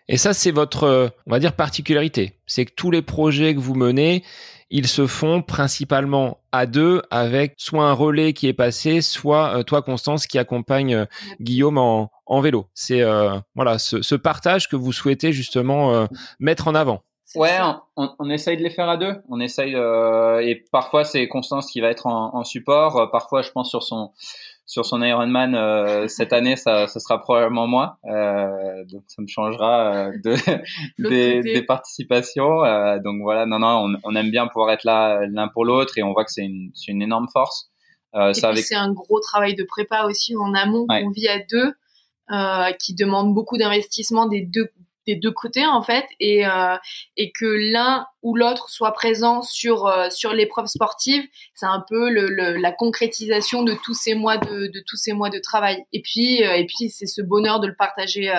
Et 0.08 0.18
ça, 0.18 0.34
c'est 0.34 0.50
votre, 0.50 1.10
on 1.26 1.30
va 1.30 1.38
dire, 1.38 1.54
particularité. 1.54 2.34
C'est 2.46 2.66
que 2.66 2.72
tous 2.74 2.90
les 2.90 3.02
projets 3.02 3.54
que 3.54 3.60
vous 3.60 3.74
menez, 3.74 4.24
ils 4.70 4.86
se 4.86 5.06
font 5.06 5.40
principalement 5.40 6.38
à 6.52 6.66
deux 6.66 7.02
avec 7.10 7.54
soit 7.56 7.84
un 7.84 7.94
relais 7.94 8.34
qui 8.34 8.46
est 8.46 8.52
passé, 8.52 9.00
soit 9.00 9.64
toi, 9.64 9.80
Constance, 9.80 10.26
qui 10.26 10.38
accompagne 10.38 11.06
Guillaume 11.40 11.78
en, 11.78 12.10
en 12.26 12.40
vélo. 12.40 12.66
C'est 12.74 13.02
voilà 13.54 13.78
ce, 13.78 14.02
ce, 14.02 14.14
partage 14.14 14.68
que 14.68 14.76
vous 14.76 14.92
souhaitez 14.92 15.32
justement 15.32 16.06
mettre 16.38 16.68
en 16.68 16.74
avant. 16.74 17.02
Ouais, 17.34 17.58
on, 17.96 18.10
on, 18.18 18.30
essaye 18.30 18.56
de 18.56 18.62
les 18.62 18.70
faire 18.70 18.88
à 18.88 18.96
deux. 18.96 19.14
On 19.28 19.38
essaye 19.38 19.74
euh, 19.74 20.40
et 20.40 20.64
parfois 20.72 21.04
c'est 21.04 21.28
Constance 21.28 21.70
qui 21.70 21.80
va 21.80 21.88
être 21.88 22.06
en, 22.06 22.34
en, 22.34 22.44
support. 22.44 22.96
Euh, 22.96 23.06
parfois, 23.06 23.42
je 23.42 23.50
pense 23.50 23.68
sur 23.68 23.82
son 23.82 24.12
sur 24.64 24.86
son 24.86 25.02
Ironman 25.02 25.54
euh, 25.54 26.08
cette 26.08 26.32
année, 26.32 26.56
ça, 26.56 26.86
ça 26.86 27.00
sera 27.00 27.20
probablement 27.20 27.66
moi. 27.66 27.98
Donc 28.04 29.02
ça 29.08 29.20
me 29.20 29.26
changera 29.26 30.10
de 30.24 30.36
des, 30.98 31.42
des, 31.42 31.62
participations. 31.62 32.62
Donc 33.04 33.20
voilà, 33.20 33.44
non 33.44 33.58
non, 33.58 33.84
on, 33.84 34.00
on, 34.04 34.16
aime 34.16 34.30
bien 34.30 34.46
pouvoir 34.46 34.70
être 34.70 34.84
là 34.84 35.26
l'un 35.26 35.48
pour 35.48 35.66
l'autre 35.66 35.98
et 35.98 36.02
on 36.02 36.12
voit 36.12 36.24
que 36.24 36.32
c'est 36.32 36.44
une 36.44 36.70
c'est 36.74 36.92
une 36.92 37.02
énorme 37.02 37.28
force. 37.30 37.70
C'est 38.32 38.74
un 38.74 38.92
gros 38.92 39.20
travail 39.20 39.54
de 39.54 39.64
prépa 39.64 40.04
aussi 40.04 40.34
en 40.34 40.54
amont 40.54 40.86
qu'on 40.86 41.10
vit 41.10 41.28
à 41.28 41.40
deux, 41.40 41.74
qui 42.78 42.94
demande 42.94 43.34
beaucoup 43.34 43.58
d'investissement 43.58 44.26
des 44.26 44.40
deux 44.40 44.70
des 45.08 45.16
deux 45.16 45.32
côtés 45.32 45.66
en 45.66 45.82
fait 45.82 46.04
et 46.20 46.46
euh, 46.46 46.76
et 47.16 47.32
que 47.32 47.46
l'un 47.46 48.06
ou 48.22 48.36
l'autre 48.36 48.68
soit 48.68 48.92
présent 48.92 49.40
sur 49.40 49.86
euh, 49.86 50.10
sur 50.10 50.34
l'épreuve 50.34 50.66
sportive 50.66 51.24
c'est 51.54 51.66
un 51.66 51.82
peu 51.88 52.10
le, 52.10 52.56
la 52.56 52.72
concrétisation 52.72 53.62
de 53.62 53.72
tous 53.82 53.94
ces 53.94 54.14
mois 54.14 54.36
de, 54.36 54.66
de 54.66 54.84
tous 54.86 54.96
ces 54.96 55.14
mois 55.14 55.30
de 55.30 55.38
travail. 55.38 55.82
Et 55.94 56.02
puis 56.02 56.44
euh, 56.44 56.52
et 56.52 56.66
puis 56.66 56.90
c'est 56.90 57.06
ce 57.06 57.22
bonheur 57.22 57.58
de 57.58 57.66
le 57.66 57.74
partager 57.74 58.30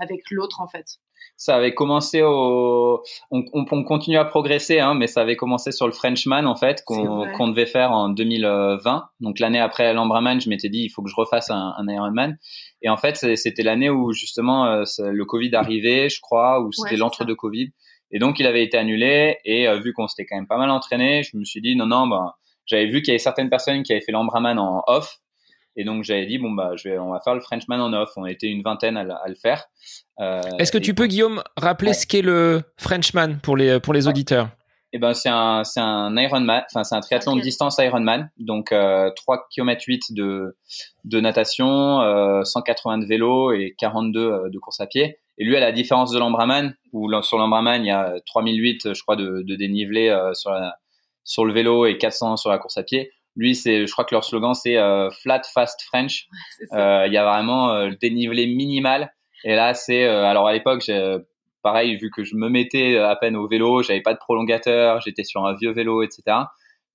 avec 0.00 0.22
l'autre 0.32 0.60
en 0.60 0.66
fait 0.66 0.98
ça 1.42 1.56
avait 1.56 1.74
commencé 1.74 2.22
au, 2.22 3.02
on, 3.32 3.44
on, 3.52 3.64
on 3.68 3.82
continue 3.82 4.16
à 4.16 4.24
progresser, 4.24 4.78
hein, 4.78 4.94
mais 4.94 5.08
ça 5.08 5.22
avait 5.22 5.34
commencé 5.34 5.72
sur 5.72 5.86
le 5.86 5.92
Frenchman 5.92 6.46
en 6.46 6.54
fait 6.54 6.84
qu'on 6.86 7.32
qu'on 7.32 7.48
devait 7.48 7.66
faire 7.66 7.90
en 7.90 8.10
2020. 8.10 9.08
Donc 9.18 9.40
l'année 9.40 9.58
après 9.58 9.92
l'Ambraman, 9.92 10.40
je 10.40 10.48
m'étais 10.48 10.68
dit 10.68 10.82
il 10.84 10.88
faut 10.88 11.02
que 11.02 11.10
je 11.10 11.16
refasse 11.16 11.50
un, 11.50 11.74
un 11.76 11.88
Ironman. 11.88 12.38
Et 12.80 12.88
en 12.88 12.96
fait 12.96 13.16
c'était 13.16 13.64
l'année 13.64 13.90
où 13.90 14.12
justement 14.12 14.66
euh, 14.66 14.84
le 15.00 15.24
Covid 15.24 15.52
arrivait, 15.56 16.08
je 16.08 16.20
crois, 16.20 16.60
ou 16.60 16.70
c'était 16.70 16.96
l'entre-deux 16.96 17.34
Covid. 17.34 17.72
Et 18.12 18.20
donc 18.20 18.38
il 18.38 18.46
avait 18.46 18.62
été 18.62 18.78
annulé. 18.78 19.38
Et 19.44 19.66
euh, 19.66 19.80
vu 19.80 19.92
qu'on 19.94 20.06
s'était 20.06 20.26
quand 20.26 20.36
même 20.36 20.46
pas 20.46 20.58
mal 20.58 20.70
entraîné, 20.70 21.24
je 21.24 21.36
me 21.36 21.44
suis 21.44 21.60
dit 21.60 21.74
non 21.74 21.86
non 21.86 22.06
ben 22.06 22.30
j'avais 22.66 22.86
vu 22.86 23.02
qu'il 23.02 23.08
y 23.08 23.10
avait 23.10 23.18
certaines 23.18 23.50
personnes 23.50 23.82
qui 23.82 23.92
avaient 23.92 24.00
fait 24.00 24.12
l'Ambraman 24.12 24.60
en 24.60 24.84
off 24.86 25.18
et 25.76 25.84
donc 25.84 26.04
j'avais 26.04 26.26
dit 26.26 26.38
bon 26.38 26.50
bah 26.50 26.72
je 26.76 26.88
vais, 26.88 26.98
on 26.98 27.10
va 27.12 27.20
faire 27.20 27.34
le 27.34 27.40
Frenchman 27.40 27.80
en 27.80 27.92
off. 27.92 28.10
On 28.16 28.26
était 28.26 28.48
une 28.48 28.62
vingtaine 28.62 28.96
à, 28.96 29.04
le 29.26 29.34
faire. 29.34 29.64
Euh, 30.20 30.40
Est-ce 30.58 30.72
que 30.72 30.78
tu 30.78 30.94
peux 30.94 31.06
Guillaume 31.06 31.42
rappeler 31.56 31.92
ce 31.94 32.06
qu'est 32.06 32.22
le 32.22 32.62
Frenchman 32.78 33.38
pour 33.42 33.56
les 33.56 33.80
pour 33.80 33.94
les 33.94 34.08
auditeurs? 34.08 34.48
Eh 34.94 34.98
ben 34.98 35.14
c'est 35.14 35.30
un 35.30 35.64
c'est 35.64 35.80
un 35.80 36.14
Ironman, 36.18 36.64
enfin 36.68 36.84
c'est 36.84 36.94
un 36.94 37.00
triathlon 37.00 37.36
de 37.36 37.40
distance 37.40 37.78
Ironman, 37.78 38.30
donc 38.36 38.72
euh, 38.72 39.10
3 39.16 39.46
km 39.50 39.82
8 39.86 40.12
de 40.12 40.54
de 41.04 41.20
natation, 41.20 42.02
euh, 42.02 42.44
180 42.44 42.98
de 42.98 43.06
vélo 43.06 43.52
et 43.52 43.74
42 43.78 44.20
euh, 44.20 44.50
de 44.50 44.58
course 44.58 44.80
à 44.80 44.86
pied. 44.86 45.18
Et 45.38 45.44
lui, 45.44 45.56
à 45.56 45.60
la 45.60 45.72
différence 45.72 46.12
de 46.12 46.18
l'Ambraman, 46.18 46.74
où 46.92 47.10
sur 47.22 47.38
l'Ambraman 47.38 47.82
il 47.82 47.88
y 47.88 47.90
a 47.90 48.16
3008 48.26 48.92
je 48.92 49.02
crois 49.02 49.16
de, 49.16 49.42
de 49.42 49.56
dénivelé 49.56 50.10
euh, 50.10 50.34
sur 50.34 50.50
la, 50.50 50.76
sur 51.24 51.46
le 51.46 51.54
vélo 51.54 51.86
et 51.86 51.96
400 51.96 52.36
sur 52.36 52.50
la 52.50 52.58
course 52.58 52.76
à 52.76 52.82
pied 52.82 53.12
lui, 53.36 53.54
c'est, 53.54 53.86
je 53.86 53.92
crois 53.92 54.04
que 54.04 54.14
leur 54.14 54.24
slogan 54.24 54.54
c'est 54.54 54.76
euh, 54.76 55.10
flat, 55.10 55.42
fast, 55.52 55.82
French. 55.82 56.26
Euh, 56.72 57.04
il 57.06 57.12
y 57.12 57.16
a 57.16 57.24
vraiment 57.24 57.70
euh, 57.70 57.88
le 57.88 57.96
dénivelé 57.96 58.46
minimal. 58.46 59.12
Et 59.44 59.54
là, 59.54 59.74
c'est 59.74 60.04
alors 60.04 60.46
à 60.46 60.52
l'époque, 60.52 60.88
pareil, 61.62 61.96
vu 61.96 62.10
que 62.10 62.22
je 62.22 62.36
me 62.36 62.48
mettais 62.48 62.96
à 62.96 63.16
peine 63.16 63.36
au 63.36 63.48
vélo, 63.48 63.82
j'avais 63.82 64.00
pas 64.00 64.14
de 64.14 64.18
prolongateur, 64.18 65.00
j'étais 65.00 65.24
sur 65.24 65.44
un 65.44 65.54
vieux 65.54 65.72
vélo, 65.72 66.02
etc. 66.02 66.22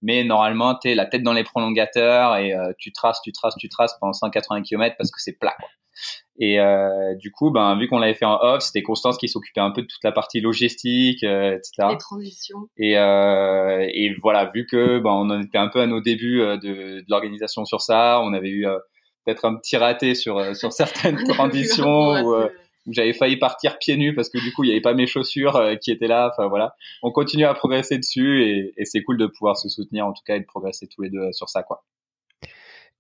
Mais 0.01 0.23
normalement, 0.23 0.75
tu 0.75 0.89
es 0.89 0.95
la 0.95 1.05
tête 1.05 1.23
dans 1.23 1.33
les 1.33 1.43
prolongateurs 1.43 2.37
et 2.37 2.53
tu 2.77 2.93
traces, 2.93 3.19
tu 3.21 3.33
traces, 3.33 3.57
tu 3.57 3.67
traces 3.67 3.97
pendant 3.99 4.13
180 4.13 4.61
km 4.61 4.95
parce 4.97 5.11
que 5.11 5.19
c'est 5.19 5.37
plat. 5.37 5.55
Quoi. 5.59 5.67
Et 6.39 6.59
euh, 6.59 7.15
du 7.15 7.31
coup, 7.31 7.49
ben, 7.49 7.77
vu 7.79 7.87
qu'on 7.87 7.97
l'avait 7.97 8.13
fait 8.13 8.25
en 8.25 8.37
off, 8.39 8.61
c'était 8.61 8.83
Constance 8.83 9.17
qui 9.17 9.27
s'occupait 9.27 9.61
un 9.61 9.71
peu 9.71 9.81
de 9.81 9.87
toute 9.87 10.03
la 10.03 10.11
partie 10.11 10.39
logistique, 10.39 11.23
euh, 11.23 11.57
etc. 11.57 11.89
Les 11.91 11.97
transitions. 11.97 12.69
Et, 12.77 12.97
euh, 12.97 13.87
et 13.91 14.13
voilà, 14.21 14.45
vu 14.53 14.67
que 14.67 14.99
ben, 14.99 15.09
on 15.09 15.29
en 15.31 15.41
était 15.41 15.57
un 15.57 15.67
peu 15.67 15.81
à 15.81 15.87
nos 15.87 15.99
débuts 15.99 16.41
euh, 16.41 16.57
de, 16.57 16.99
de 16.99 17.05
l'organisation 17.09 17.65
sur 17.65 17.81
ça, 17.81 18.21
on 18.21 18.33
avait 18.33 18.49
eu 18.49 18.67
euh, 18.67 18.77
peut-être 19.25 19.45
un 19.45 19.55
petit 19.55 19.77
raté 19.77 20.13
sur 20.13 20.37
euh, 20.37 20.53
sur 20.53 20.71
certaines 20.73 21.23
transitions 21.27 22.23
où, 22.23 22.35
où 22.35 22.93
j'avais 22.93 23.13
failli 23.13 23.37
partir 23.37 23.79
pieds 23.79 23.97
nus 23.97 24.13
parce 24.13 24.29
que 24.29 24.37
du 24.37 24.53
coup 24.53 24.63
il 24.63 24.67
n'y 24.67 24.73
avait 24.73 24.81
pas 24.81 24.93
mes 24.93 25.07
chaussures 25.07 25.59
qui 25.81 25.89
étaient 25.89 26.07
là. 26.07 26.29
Enfin 26.31 26.47
voilà, 26.47 26.75
on 27.01 27.11
continue 27.11 27.45
à 27.45 27.53
progresser 27.55 27.97
dessus 27.97 28.43
et, 28.43 28.73
et 28.77 28.85
c'est 28.85 29.01
cool 29.01 29.17
de 29.17 29.25
pouvoir 29.25 29.57
se 29.57 29.69
soutenir 29.69 30.05
en 30.05 30.13
tout 30.13 30.23
cas 30.23 30.35
et 30.35 30.39
de 30.39 30.45
progresser 30.45 30.87
tous 30.87 31.01
les 31.01 31.09
deux 31.09 31.31
sur 31.31 31.49
ça 31.49 31.63
quoi. 31.63 31.83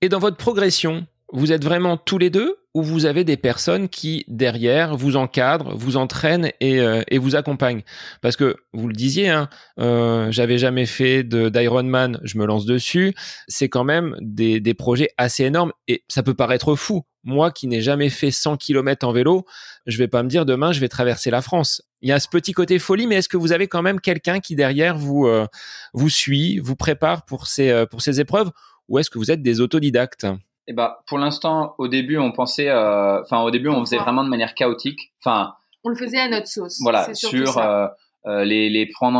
Et 0.01 0.09
dans 0.09 0.19
votre 0.19 0.37
progression, 0.37 1.07
vous 1.33 1.51
êtes 1.51 1.63
vraiment 1.63 1.97
tous 1.97 2.17
les 2.17 2.29
deux 2.29 2.57
ou 2.73 2.83
vous 2.83 3.05
avez 3.05 3.23
des 3.23 3.37
personnes 3.37 3.89
qui 3.89 4.23
derrière 4.27 4.95
vous 4.95 5.15
encadrent, 5.15 5.75
vous 5.75 5.97
entraînent 5.97 6.51
et, 6.61 6.79
euh, 6.79 7.01
vous 7.19 7.35
accompagnent? 7.35 7.81
Parce 8.21 8.35
que 8.35 8.55
vous 8.73 8.87
le 8.87 8.93
disiez, 8.93 9.29
hein, 9.29 9.49
euh, 9.79 10.31
j'avais 10.31 10.57
jamais 10.57 10.85
fait 10.85 11.23
d'Ironman, 11.23 12.19
je 12.23 12.37
me 12.37 12.45
lance 12.45 12.65
dessus. 12.65 13.13
C'est 13.47 13.67
quand 13.67 13.83
même 13.83 14.15
des, 14.21 14.59
des 14.59 14.73
projets 14.73 15.09
assez 15.17 15.43
énormes 15.43 15.73
et 15.87 16.03
ça 16.07 16.23
peut 16.23 16.35
paraître 16.35 16.75
fou. 16.75 17.03
Moi 17.23 17.51
qui 17.51 17.67
n'ai 17.67 17.81
jamais 17.81 18.09
fait 18.09 18.31
100 18.31 18.55
km 18.57 19.05
en 19.05 19.11
vélo, 19.11 19.45
je 19.85 19.97
vais 19.97 20.07
pas 20.07 20.23
me 20.23 20.29
dire 20.29 20.45
demain 20.45 20.71
je 20.71 20.79
vais 20.79 20.87
traverser 20.87 21.29
la 21.29 21.41
France. 21.41 21.81
Il 22.01 22.09
y 22.09 22.11
a 22.11 22.19
ce 22.19 22.27
petit 22.29 22.53
côté 22.53 22.79
folie, 22.79 23.07
mais 23.07 23.15
est-ce 23.15 23.29
que 23.29 23.37
vous 23.37 23.51
avez 23.51 23.67
quand 23.67 23.81
même 23.81 23.99
quelqu'un 23.99 24.39
qui 24.39 24.55
derrière 24.55 24.97
vous 24.97 25.25
euh, 25.25 25.47
vous 25.93 26.09
suit, 26.09 26.59
vous 26.59 26.75
prépare 26.75 27.25
pour 27.25 27.47
ces 27.47 27.69
euh, 27.69 27.85
pour 27.85 28.01
ces 28.01 28.21
épreuves, 28.21 28.51
ou 28.87 28.99
est-ce 28.99 29.09
que 29.09 29.17
vous 29.17 29.31
êtes 29.31 29.41
des 29.41 29.59
autodidactes? 29.61 30.27
Eh 30.67 30.73
ben, 30.73 30.95
pour 31.07 31.17
l'instant, 31.17 31.75
au 31.77 31.87
début, 31.87 32.17
on 32.17 32.31
pensait, 32.31 32.69
euh, 32.69 33.21
enfin, 33.21 33.41
au 33.41 33.51
début, 33.51 33.69
on 33.69 33.79
faisait 33.81 33.97
vraiment 33.97 34.23
de 34.23 34.29
manière 34.29 34.53
chaotique. 34.53 35.13
Enfin, 35.23 35.53
on 35.83 35.89
le 35.89 35.95
faisait 35.95 36.19
à 36.19 36.27
notre 36.27 36.47
sauce. 36.47 36.79
Voilà, 36.81 37.13
sur 37.13 37.57
euh, 37.57 37.87
euh, 38.27 38.43
les, 38.43 38.69
les 38.69 38.85
plans, 38.87 39.11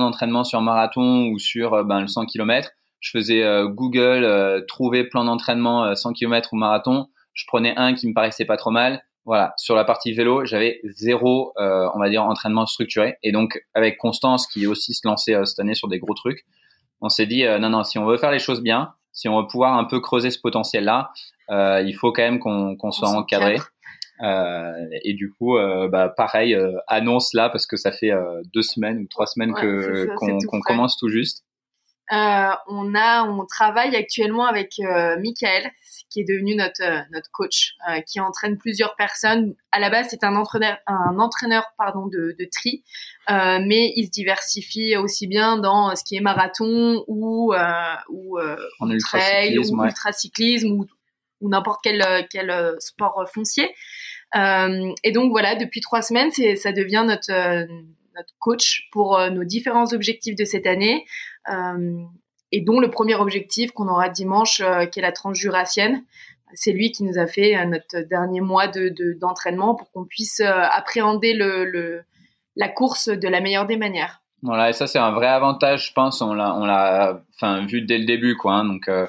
d'entraînement 0.00 0.44
sur 0.44 0.60
marathon 0.60 1.26
ou 1.26 1.38
sur 1.38 1.74
euh, 1.74 1.82
ben, 1.82 2.00
le 2.00 2.06
100 2.06 2.26
km. 2.26 2.70
Je 3.00 3.10
faisais 3.10 3.42
euh, 3.42 3.66
Google, 3.66 4.64
trouver 4.68 5.04
plan 5.04 5.24
d'entraînement 5.24 5.94
100 5.94 6.12
km 6.12 6.50
ou 6.52 6.56
marathon. 6.56 7.08
Je 7.34 7.44
prenais 7.48 7.74
un 7.76 7.94
qui 7.94 8.08
me 8.08 8.14
paraissait 8.14 8.44
pas 8.44 8.56
trop 8.56 8.70
mal. 8.70 9.02
Voilà, 9.24 9.54
sur 9.56 9.76
la 9.76 9.84
partie 9.84 10.12
vélo, 10.12 10.44
j'avais 10.44 10.80
zéro, 10.84 11.52
on 11.56 11.98
va 11.98 12.08
dire, 12.08 12.24
entraînement 12.24 12.66
structuré. 12.66 13.18
Et 13.22 13.30
donc, 13.30 13.60
avec 13.72 13.96
Constance, 13.96 14.48
qui 14.48 14.66
aussi 14.66 14.94
se 14.94 15.06
lançait 15.06 15.36
cette 15.44 15.60
année 15.60 15.74
sur 15.74 15.86
des 15.86 16.00
gros 16.00 16.14
trucs, 16.14 16.44
on 17.00 17.08
s'est 17.08 17.26
dit, 17.26 17.44
non, 17.60 17.70
non, 17.70 17.84
si 17.84 17.98
on 17.98 18.04
veut 18.04 18.16
faire 18.16 18.32
les 18.32 18.40
choses 18.40 18.62
bien, 18.62 18.94
si 19.12 19.28
on 19.28 19.40
veut 19.40 19.46
pouvoir 19.46 19.76
un 19.76 19.84
peu 19.84 20.00
creuser 20.00 20.30
ce 20.30 20.38
potentiel-là, 20.40 21.10
euh, 21.50 21.82
il 21.82 21.92
faut 21.92 22.12
quand 22.12 22.22
même 22.22 22.38
qu'on 22.38 22.90
soit 22.90 23.10
encadré. 23.10 23.58
Euh, 24.22 24.86
et 25.02 25.14
du 25.14 25.32
coup, 25.32 25.56
euh, 25.56 25.88
bah, 25.88 26.08
pareil, 26.08 26.54
euh, 26.54 26.72
annonce 26.86 27.34
là 27.34 27.50
parce 27.50 27.66
que 27.66 27.76
ça 27.76 27.90
fait 27.90 28.12
deux 28.54 28.62
semaines 28.62 28.98
ou 28.98 29.06
trois 29.08 29.26
semaines 29.26 29.52
Ouais, 29.52 30.06
qu'on 30.16 30.60
commence 30.60 30.96
tout 30.96 31.08
juste. 31.08 31.44
Euh, 32.10 32.50
on 32.66 32.94
a, 32.94 33.22
on 33.22 33.46
travaille 33.46 33.94
actuellement 33.94 34.44
avec 34.44 34.72
euh, 34.80 35.16
Michael, 35.20 35.70
qui 36.10 36.20
est 36.20 36.24
devenu 36.24 36.56
notre 36.56 36.82
euh, 36.82 37.00
notre 37.12 37.30
coach, 37.30 37.74
qui 38.06 38.20
entraîne 38.20 38.58
plusieurs 38.58 38.96
personnes. 38.96 39.54
À 39.70 39.78
la 39.78 39.88
base, 39.88 40.08
c'est 40.10 40.24
un 40.24 40.34
entraîneur, 40.34 40.78
un 40.86 41.18
entraîneur 41.18 41.64
pardon 41.78 42.06
de, 42.08 42.34
de 42.38 42.48
tri, 42.50 42.82
mais 43.28 43.92
il 43.96 44.06
se 44.06 44.10
diversifie 44.10 44.96
aussi 44.96 45.26
bien 45.26 45.58
dans 45.58 45.94
ce 45.94 46.02
qui 46.04 46.16
est 46.16 46.20
marathon 46.20 47.04
ou 47.06 47.54
ou 48.08 48.38
En 48.38 48.98
trail 48.98 49.54
ultracyclisme, 49.54 49.74
ou 49.74 49.80
ouais. 49.80 49.88
ultracyclisme 49.88 50.72
ou, 50.72 50.86
ou 51.40 51.48
n'importe 51.48 51.80
quel 51.82 52.26
quel 52.30 52.74
sport 52.78 53.24
foncier. 53.32 53.72
Et 54.34 55.12
donc 55.12 55.30
voilà, 55.30 55.54
depuis 55.54 55.80
trois 55.80 56.02
semaines, 56.02 56.30
c'est 56.32 56.56
ça 56.56 56.72
devient 56.72 57.04
notre 57.06 57.66
notre 58.14 58.34
coach 58.38 58.88
pour 58.92 59.18
nos 59.30 59.44
différents 59.44 59.94
objectifs 59.94 60.36
de 60.36 60.44
cette 60.44 60.66
année, 60.66 61.06
et 62.50 62.60
dont 62.60 62.80
le 62.80 62.90
premier 62.90 63.14
objectif 63.14 63.72
qu'on 63.72 63.88
aura 63.88 64.08
dimanche, 64.08 64.60
euh, 64.60 64.86
qui 64.86 64.98
est 64.98 65.02
la 65.02 65.12
transjurassienne. 65.12 66.04
C'est 66.54 66.72
lui 66.72 66.92
qui 66.92 67.02
nous 67.04 67.18
a 67.18 67.26
fait 67.26 67.56
euh, 67.56 67.64
notre 67.64 68.00
dernier 68.08 68.40
mois 68.42 68.68
de 68.68 68.90
de- 68.90 69.14
d'entraînement 69.18 69.74
pour 69.74 69.90
qu'on 69.90 70.04
puisse 70.04 70.40
euh, 70.40 70.50
appréhender 70.70 71.32
le, 71.32 71.64
le 71.64 72.02
la 72.56 72.68
course 72.68 73.08
de 73.08 73.28
la 73.28 73.40
meilleure 73.40 73.66
des 73.66 73.78
manières. 73.78 74.20
Voilà, 74.42 74.68
et 74.68 74.72
ça 74.74 74.86
c'est 74.86 74.98
un 74.98 75.12
vrai 75.12 75.28
avantage, 75.28 75.88
je 75.88 75.92
pense. 75.94 76.20
On 76.20 76.34
l'a, 76.34 76.54
on 76.56 76.66
l'a, 76.66 77.22
enfin 77.36 77.64
vu 77.64 77.80
dès 77.80 77.96
le 77.96 78.04
début, 78.04 78.36
quoi. 78.36 78.54
hein. 78.54 78.64
donc, 78.66 78.88
euh, 78.88 79.06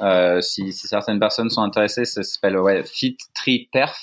euh, 0.00 0.40
si, 0.42 0.72
si 0.72 0.86
certaines 0.86 1.18
personnes 1.18 1.50
sont 1.50 1.62
intéressées, 1.62 2.04
ça 2.04 2.22
s'appelle 2.22 2.58
ouais, 2.58 2.84
Fit 2.84 3.16
Tri 3.34 3.68
Perf. 3.72 3.98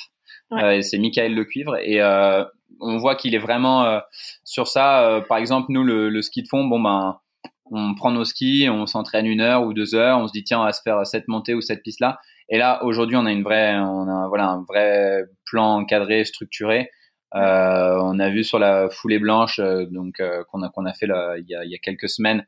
Ouais. 0.51 0.63
Euh, 0.63 0.71
et 0.77 0.81
c'est 0.81 0.97
Michael 0.97 1.33
Le 1.35 1.45
Cuivre 1.45 1.77
et 1.77 2.01
euh, 2.01 2.43
on 2.81 2.97
voit 2.97 3.15
qu'il 3.15 3.33
est 3.33 3.39
vraiment 3.39 3.85
euh, 3.85 3.99
sur 4.43 4.67
ça. 4.67 5.07
Euh, 5.07 5.21
par 5.21 5.37
exemple, 5.37 5.67
nous 5.69 5.83
le, 5.83 6.09
le 6.09 6.21
ski 6.21 6.43
de 6.43 6.47
fond, 6.49 6.65
bon 6.65 6.81
ben, 6.81 7.19
on 7.65 7.95
prend 7.95 8.11
nos 8.11 8.25
skis, 8.25 8.67
on 8.69 8.85
s'entraîne 8.85 9.25
une 9.25 9.41
heure 9.41 9.63
ou 9.63 9.73
deux 9.73 9.95
heures, 9.95 10.19
on 10.19 10.27
se 10.27 10.33
dit 10.33 10.43
tiens 10.43 10.59
on 10.61 10.65
va 10.65 10.73
se 10.73 10.81
faire 10.81 11.05
cette 11.05 11.27
montée 11.27 11.53
ou 11.53 11.61
cette 11.61 11.81
piste 11.83 11.99
là. 11.99 12.19
Et 12.49 12.57
là 12.57 12.83
aujourd'hui 12.83 13.15
on 13.15 13.25
a 13.25 13.31
une 13.31 13.43
vraie, 13.43 13.75
on 13.77 14.07
a 14.07 14.27
voilà 14.27 14.47
un 14.47 14.63
vrai 14.67 15.23
plan 15.45 15.77
encadré, 15.77 16.25
structuré. 16.25 16.89
Euh, 17.35 17.97
on 18.01 18.19
a 18.19 18.29
vu 18.29 18.43
sur 18.43 18.59
la 18.59 18.89
foulée 18.89 19.17
blanche, 19.17 19.59
euh, 19.59 19.85
donc 19.89 20.19
euh, 20.19 20.43
qu'on 20.51 20.61
a 20.61 20.69
qu'on 20.69 20.85
a 20.85 20.93
fait 20.93 21.07
là, 21.07 21.35
il, 21.39 21.49
y 21.49 21.55
a, 21.55 21.65
il 21.65 21.71
y 21.71 21.75
a 21.75 21.79
quelques 21.79 22.09
semaines, 22.09 22.45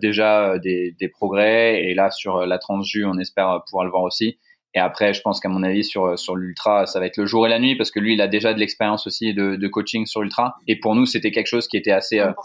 déjà 0.00 0.58
des, 0.58 0.96
des 0.98 1.08
progrès. 1.08 1.84
Et 1.84 1.94
là 1.94 2.10
sur 2.10 2.46
la 2.46 2.58
transju, 2.58 3.04
on 3.04 3.18
espère 3.18 3.62
pouvoir 3.66 3.84
le 3.84 3.90
voir 3.90 4.02
aussi. 4.02 4.38
Et 4.74 4.78
après, 4.78 5.12
je 5.12 5.20
pense 5.20 5.40
qu'à 5.40 5.48
mon 5.48 5.62
avis 5.62 5.82
sur 5.82 6.18
sur 6.18 6.36
l'ultra, 6.36 6.86
ça 6.86 7.00
va 7.00 7.06
être 7.06 7.16
le 7.16 7.26
jour 7.26 7.46
et 7.46 7.50
la 7.50 7.58
nuit 7.58 7.76
parce 7.76 7.90
que 7.90 7.98
lui, 7.98 8.14
il 8.14 8.20
a 8.20 8.28
déjà 8.28 8.54
de 8.54 8.58
l'expérience 8.58 9.06
aussi 9.06 9.34
de, 9.34 9.56
de 9.56 9.68
coaching 9.68 10.06
sur 10.06 10.22
l'ultra. 10.22 10.56
Et 10.68 10.78
pour 10.78 10.94
nous, 10.94 11.06
c'était 11.06 11.32
quelque 11.32 11.48
chose 11.48 11.66
qui 11.66 11.76
était 11.76 11.90
assez 11.90 12.20
euh, 12.20 12.28
Important. 12.28 12.42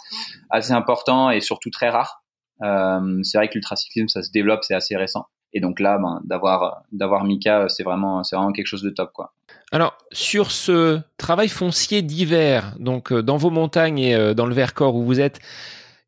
assez 0.49 0.71
important 0.71 1.29
et 1.31 1.41
surtout 1.41 1.69
très 1.69 1.89
rare. 1.89 2.23
Euh, 2.63 3.19
c'est 3.23 3.37
vrai 3.37 3.47
que 3.47 3.53
l'ultracyclisme, 3.55 4.07
ça 4.07 4.23
se 4.23 4.31
développe, 4.31 4.63
c'est 4.63 4.73
assez 4.73 4.95
récent. 4.95 5.27
Et 5.53 5.59
donc 5.59 5.79
là, 5.79 5.97
ben, 5.97 6.19
d'avoir 6.25 6.83
d'avoir 6.91 7.23
Mika, 7.23 7.67
c'est 7.69 7.83
vraiment 7.83 8.23
c'est 8.23 8.35
vraiment 8.35 8.51
quelque 8.51 8.67
chose 8.67 8.81
de 8.83 8.89
top, 8.89 9.11
quoi. 9.13 9.33
Alors, 9.71 9.97
sur 10.11 10.51
ce 10.51 10.99
travail 11.17 11.47
foncier 11.47 12.01
d'hiver, 12.01 12.75
donc 12.79 13.11
euh, 13.11 13.21
dans 13.23 13.37
vos 13.37 13.49
montagnes 13.49 13.99
et 13.99 14.15
euh, 14.15 14.33
dans 14.33 14.45
le 14.45 14.53
Vercors 14.53 14.95
où 14.95 15.03
vous 15.03 15.19
êtes, 15.19 15.39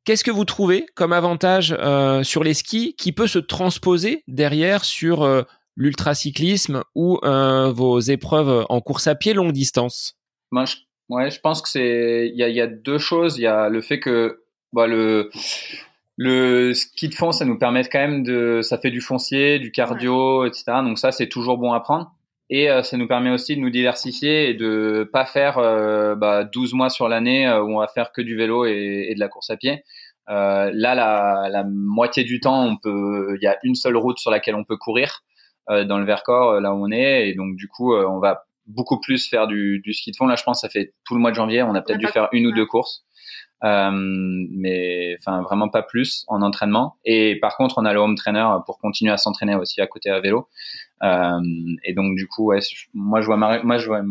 qu'est-ce 0.04 0.24
que 0.24 0.32
vous 0.32 0.46
trouvez 0.46 0.86
comme 0.96 1.12
avantage 1.14 1.76
euh, 1.80 2.24
sur 2.24 2.44
les 2.44 2.54
skis 2.54 2.94
qui 2.98 3.12
peut 3.14 3.28
se 3.28 3.40
transposer 3.40 4.24
derrière 4.28 4.84
sur 4.86 5.24
euh, 5.24 5.44
l'ultracyclisme 5.78 6.84
ou 6.96 7.20
euh, 7.24 7.72
vos 7.72 8.00
épreuves 8.00 8.66
en 8.68 8.82
course 8.82 9.08
à 9.08 9.16
pied 9.16 9.34
longue 9.34 9.54
distance? 9.54 10.18
Je, 10.52 10.76
ouais, 11.10 11.30
je 11.30 11.40
pense 11.40 11.62
que 11.62 11.70
c'est 11.70 12.30
il 12.34 12.38
y 12.38 12.44
a, 12.44 12.50
il 12.50 12.56
y 12.56 12.62
a 12.62 12.68
deux 12.68 12.98
choses. 12.98 13.38
Il 13.38 13.44
y 13.44 13.48
a 13.48 13.70
le 13.70 13.82
fait 13.82 14.00
que 14.00 14.42
bah, 14.74 14.88
le 14.88 15.30
le 16.18 16.74
ski 16.74 17.10
de 17.10 17.14
fond, 17.14 17.32
ça 17.32 17.46
nous 17.46 17.60
permet 17.60 17.84
quand 17.84 18.00
même 18.00 18.24
de, 18.24 18.62
ça 18.64 18.80
fait 18.80 18.90
du 18.90 19.02
foncier, 19.02 19.60
du 19.60 19.72
cardio, 19.72 20.46
etc. 20.46 20.64
Donc 20.84 20.98
ça, 20.98 21.12
c'est 21.12 21.30
toujours 21.30 21.60
bon 21.60 21.74
à 21.74 21.80
prendre. 21.80 22.12
Et 22.50 22.72
euh, 22.72 22.82
ça 22.82 22.98
nous 22.98 23.08
permet 23.08 23.30
aussi 23.30 23.56
de 23.56 23.62
nous 23.62 23.70
diversifier 23.70 24.50
et 24.50 24.54
de 24.54 25.08
pas 25.12 25.26
faire 25.26 25.60
euh, 25.60 26.16
bah, 26.16 26.44
12 26.44 26.74
mois 26.74 26.90
sur 26.90 27.08
l'année 27.08 27.48
euh, 27.48 27.62
où 27.62 27.76
on 27.76 27.80
va 27.80 27.88
faire 27.88 28.12
que 28.12 28.22
du 28.22 28.36
vélo 28.36 28.66
et, 28.66 29.08
et 29.10 29.16
de 29.16 29.20
la 29.20 29.28
course 29.28 29.50
à 29.50 29.58
pied. 29.58 29.84
Là, 30.28 30.72
la, 30.74 31.48
la 31.50 31.64
moitié 31.64 32.26
du 32.26 32.42
temps, 32.42 32.66
on 32.66 32.78
peut, 32.78 33.38
il 33.40 33.44
y 33.44 33.48
a 33.48 33.58
une 33.64 33.76
seule 33.76 33.96
route 33.96 34.18
sur 34.18 34.32
laquelle 34.32 34.56
on 34.56 34.66
peut 34.66 34.76
courir 34.76 35.22
dans 35.86 35.98
le 35.98 36.06
Vercors, 36.06 36.52
euh, 36.52 36.60
là 36.60 36.74
où 36.74 36.86
on 36.86 36.92
est, 36.92 37.30
et 37.30 37.34
donc 37.34 37.56
du 37.56 37.68
coup, 37.68 37.94
euh, 37.94 38.06
on 38.08 38.20
va 38.20 38.46
beaucoup 38.66 39.00
plus 39.00 39.30
faire 39.30 39.48
du, 39.48 39.80
du 39.80 39.94
ski 39.94 40.12
de 40.12 40.16
fond. 40.16 40.28
Là, 40.28 40.36
je 40.36 40.44
pense, 40.44 40.62
que 40.62 40.68
ça 40.68 40.70
fait 40.70 40.94
tout 41.06 41.16
le 41.16 41.22
mois 41.22 41.32
de 41.32 41.36
janvier, 41.36 41.64
on 41.64 41.74
a 41.76 41.82
peut-être 41.82 42.00
dû 42.00 42.08
faire 42.08 42.28
une 42.32 42.46
ou 42.48 42.50
ouais. 42.50 42.56
deux 42.56 42.66
courses, 42.66 43.06
euh, 43.64 43.92
mais 43.94 45.16
enfin 45.20 45.42
vraiment 45.42 45.70
pas 45.70 45.84
plus 45.84 46.26
en 46.28 46.42
entraînement. 46.42 46.98
Et 47.06 47.40
par 47.40 47.56
contre, 47.56 47.78
on 47.78 47.86
a 47.86 47.94
le 47.94 48.00
home 48.00 48.16
trainer 48.16 48.46
pour 48.66 48.78
continuer 48.78 49.12
à 49.12 49.18
s'entraîner 49.18 49.56
aussi 49.56 49.82
à 49.82 49.88
côté 49.88 50.10
à 50.10 50.20
vélo. 50.20 50.50
Euh, 51.04 51.40
et 51.84 51.94
donc 51.94 52.16
du 52.16 52.28
coup, 52.28 52.48
ouais, 52.48 52.60
moi 52.94 53.22
je 53.22 53.28
vois, 53.28 53.38
ma- 53.38 53.64
moi 53.64 53.78
je 53.78 53.88
vois 53.88 54.02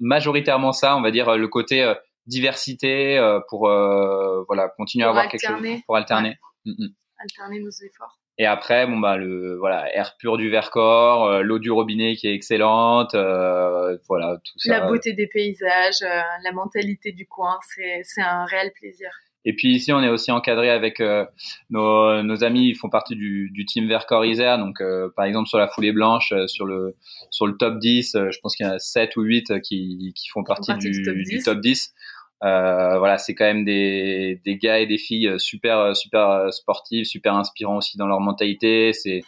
majoritairement 0.00 0.72
ça, 0.72 0.96
on 0.96 1.02
va 1.02 1.10
dire 1.10 1.36
le 1.36 1.48
côté 1.48 1.82
euh, 1.84 1.94
diversité 2.26 3.18
euh, 3.18 3.40
pour 3.48 3.68
euh, 3.68 4.42
voilà 4.48 4.68
continuer 4.76 5.04
à 5.04 5.10
avoir 5.10 5.28
quelque 5.28 5.46
chose 5.46 5.80
pour 5.86 5.96
alterner. 5.96 6.38
Mm, 6.64 6.72
mm. 6.78 6.88
Alterner 7.18 7.60
nos 7.60 7.70
efforts. 7.70 8.18
Et 8.38 8.46
après, 8.46 8.86
bon 8.86 8.98
bah 8.98 9.16
le 9.16 9.56
voilà 9.56 9.94
air 9.94 10.16
pur 10.18 10.38
du 10.38 10.48
Vercors, 10.48 11.26
euh, 11.26 11.42
l'eau 11.42 11.58
du 11.58 11.70
robinet 11.70 12.16
qui 12.16 12.26
est 12.26 12.34
excellente, 12.34 13.14
euh, 13.14 13.98
voilà 14.08 14.38
tout 14.44 14.58
ça. 14.58 14.78
La 14.78 14.86
beauté 14.86 15.12
des 15.12 15.26
paysages, 15.26 16.02
euh, 16.02 16.20
la 16.42 16.52
mentalité 16.52 17.12
du 17.12 17.26
coin, 17.26 17.58
c'est 17.74 18.00
c'est 18.02 18.22
un 18.22 18.46
réel 18.46 18.72
plaisir. 18.72 19.10
Et 19.46 19.54
puis 19.54 19.72
ici, 19.72 19.92
on 19.92 20.02
est 20.02 20.08
aussi 20.08 20.30
encadré 20.30 20.68
avec 20.70 21.00
euh, 21.00 21.24
nos, 21.70 22.22
nos 22.22 22.44
amis, 22.44 22.68
ils 22.68 22.74
font 22.74 22.90
partie 22.90 23.16
du, 23.16 23.50
du 23.50 23.64
team 23.64 23.88
Vercors 23.88 24.24
Isère. 24.24 24.58
Donc, 24.58 24.80
euh, 24.80 25.08
par 25.16 25.24
exemple, 25.24 25.48
sur 25.48 25.58
la 25.58 25.66
foulée 25.66 25.92
blanche, 25.92 26.32
euh, 26.32 26.46
sur 26.46 26.66
le 26.66 26.94
sur 27.30 27.46
le 27.46 27.56
top 27.56 27.78
10, 27.78 28.14
euh, 28.14 28.30
je 28.30 28.38
pense 28.40 28.54
qu'il 28.54 28.66
y 28.66 28.68
en 28.68 28.72
a 28.72 28.78
7 28.78 29.16
ou 29.16 29.22
8 29.22 29.60
qui, 29.62 30.12
qui 30.14 30.28
font 30.28 30.44
partie, 30.44 30.72
partie 30.72 30.90
du, 30.90 30.98
du 30.98 31.02
top 31.04 31.14
du 31.14 31.22
10. 31.22 31.44
top 31.44 31.60
10. 31.60 31.94
Voilà, 32.42 33.18
c'est 33.18 33.34
quand 33.34 33.44
même 33.44 33.64
des, 33.64 34.40
des 34.44 34.56
gars 34.56 34.78
et 34.78 34.86
des 34.86 34.98
filles 34.98 35.34
super 35.38 35.94
super 35.96 36.52
sportifs, 36.52 37.06
super 37.06 37.34
inspirants 37.34 37.76
aussi 37.78 37.96
dans 37.98 38.06
leur 38.06 38.20
mentalité. 38.20 38.92
C'est 38.92 39.22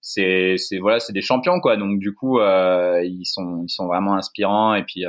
c'est 0.00 0.56
c'est 0.58 0.78
voilà, 0.78 1.00
c'est 1.00 1.12
des 1.12 1.22
champions 1.22 1.60
quoi. 1.60 1.76
Donc 1.76 1.98
du 1.98 2.14
coup, 2.14 2.40
ils 2.40 3.24
sont 3.24 3.62
ils 3.64 3.70
sont 3.70 3.86
vraiment 3.86 4.14
inspirants 4.14 4.74
et 4.74 4.84
puis 4.84 5.04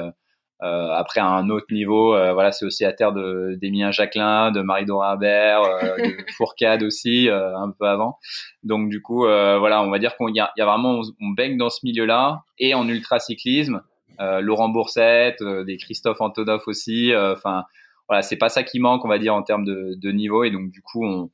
euh, 0.62 0.90
après, 0.92 1.22
à 1.22 1.28
un 1.28 1.50
autre 1.50 1.68
niveau, 1.72 2.14
euh, 2.14 2.34
voilà, 2.34 2.52
c'est 2.52 2.66
aussi 2.66 2.84
à 2.84 2.92
terre 2.92 3.14
de 3.14 3.58
d'Emilien 3.62 3.92
Jacquelin, 3.92 4.52
de 4.52 4.62
Marie-Dora 4.62 5.12
Habert, 5.12 5.62
euh, 5.62 5.96
de 6.04 6.32
Fourcade 6.36 6.84
aussi, 6.84 7.30
un 7.30 7.72
peu 7.72 7.86
avant. 7.86 8.18
Donc 8.64 8.90
du 8.90 9.02
coup, 9.02 9.22
voilà, 9.24 9.82
on 9.82 9.90
va 9.90 10.00
dire 10.00 10.16
qu'il 10.18 10.36
y 10.36 10.40
a, 10.40 10.52
y 10.58 10.62
a 10.62 10.66
vraiment, 10.66 11.02
on, 11.22 11.30
baigne 11.30 11.58
dans 11.58 11.70
ce 11.70 11.80
milieu-là. 11.84 12.44
Et 12.58 12.74
en 12.74 12.88
ultracyclisme, 12.90 13.82
Laurent 14.20 14.70
Boursette, 14.70 15.42
des 15.66 15.78
Christophe 15.78 16.22
Antonov 16.22 16.64
aussi. 16.68 17.12
Enfin, 17.16 17.64
voilà, 18.08 18.22
c'est 18.22 18.38
pas 18.38 18.50
ça 18.50 18.64
qui 18.64 18.80
manque, 18.80 19.06
on 19.06 19.08
va 19.08 19.20
dire, 19.20 19.34
en 19.34 19.44
termes 19.44 19.66
de, 19.66 19.96
de 19.96 20.12
niveau. 20.12 20.44
Et 20.44 20.52
donc 20.52 20.72
du 20.72 20.82
coup, 20.82 21.06
on, 21.06 21.30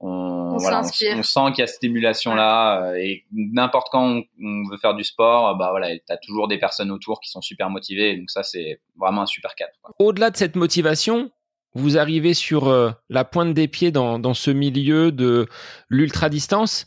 on, 0.00 0.56
voilà, 0.58 0.80
on, 0.80 1.22
sent 1.22 1.40
qu'il 1.52 1.58
y 1.58 1.62
a 1.62 1.66
cette 1.66 1.84
émulation-là 1.84 2.90
euh, 2.90 2.94
et 2.96 3.24
n'importe 3.32 3.88
quand 3.90 4.22
on, 4.42 4.68
veut 4.70 4.76
faire 4.76 4.94
du 4.94 5.04
sport, 5.04 5.56
bah 5.56 5.68
voilà, 5.70 5.88
t'as 6.06 6.18
toujours 6.18 6.48
des 6.48 6.58
personnes 6.58 6.90
autour 6.90 7.20
qui 7.20 7.30
sont 7.30 7.40
super 7.40 7.70
motivées. 7.70 8.16
Donc 8.16 8.30
ça, 8.30 8.42
c'est 8.42 8.80
vraiment 8.98 9.22
un 9.22 9.26
super 9.26 9.54
cadre. 9.54 9.72
Au-delà 9.98 10.30
de 10.30 10.36
cette 10.36 10.56
motivation, 10.56 11.30
vous 11.74 11.96
arrivez 11.96 12.34
sur 12.34 12.68
euh, 12.68 12.90
la 13.08 13.24
pointe 13.24 13.54
des 13.54 13.68
pieds 13.68 13.92
dans, 13.92 14.18
dans 14.18 14.34
ce 14.34 14.50
milieu 14.50 15.10
de 15.10 15.46
l'ultra 15.88 16.28
distance. 16.28 16.86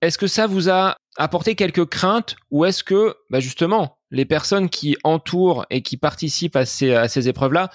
Est-ce 0.00 0.18
que 0.18 0.26
ça 0.26 0.46
vous 0.46 0.70
a 0.70 0.96
apporté 1.16 1.54
quelques 1.54 1.86
craintes 1.86 2.36
ou 2.50 2.64
est-ce 2.64 2.82
que 2.84 3.16
bah 3.28 3.40
justement 3.40 3.98
les 4.12 4.26
personnes 4.26 4.68
qui 4.68 4.96
entourent 5.02 5.66
et 5.70 5.82
qui 5.82 5.96
participent 5.96 6.54
à 6.54 6.64
ces, 6.64 6.94
à 6.94 7.08
ces 7.08 7.28
épreuves-là 7.28 7.70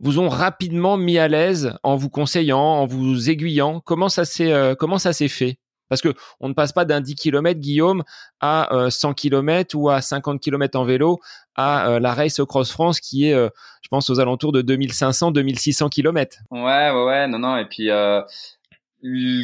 vous 0.00 0.18
ont 0.18 0.28
rapidement 0.28 0.96
mis 0.96 1.18
à 1.18 1.28
l'aise 1.28 1.76
en 1.84 1.94
vous 1.94 2.10
conseillant, 2.10 2.58
en 2.58 2.86
vous 2.86 3.30
aiguillant. 3.30 3.80
Comment 3.80 4.08
ça 4.08 4.24
s'est 4.24 4.52
euh, 4.52 4.74
comment 4.74 4.98
ça 4.98 5.12
s'est 5.12 5.28
fait? 5.28 5.58
Parce 5.88 6.00
que 6.00 6.14
on 6.40 6.48
ne 6.48 6.54
passe 6.54 6.72
pas 6.72 6.86
d'un 6.86 7.02
10 7.02 7.14
km 7.14 7.60
Guillaume 7.60 8.02
à 8.40 8.88
100 8.90 9.10
euh, 9.10 9.12
km 9.12 9.76
ou 9.76 9.90
à 9.90 10.00
50 10.00 10.40
km 10.40 10.78
en 10.78 10.84
vélo 10.84 11.20
à 11.54 11.88
euh, 11.88 12.00
la 12.00 12.14
Race 12.14 12.40
Cross 12.48 12.72
France 12.72 12.98
qui 12.98 13.26
est 13.26 13.34
je 13.34 13.88
pense 13.90 14.08
aux 14.08 14.18
alentours 14.18 14.52
de 14.52 14.62
2500 14.62 15.30
2600 15.30 15.90
km. 15.90 16.38
Ouais 16.50 16.90
ouais 16.90 17.04
ouais 17.04 17.28
non 17.28 17.38
non 17.38 17.58
et 17.58 17.66
puis 17.66 17.90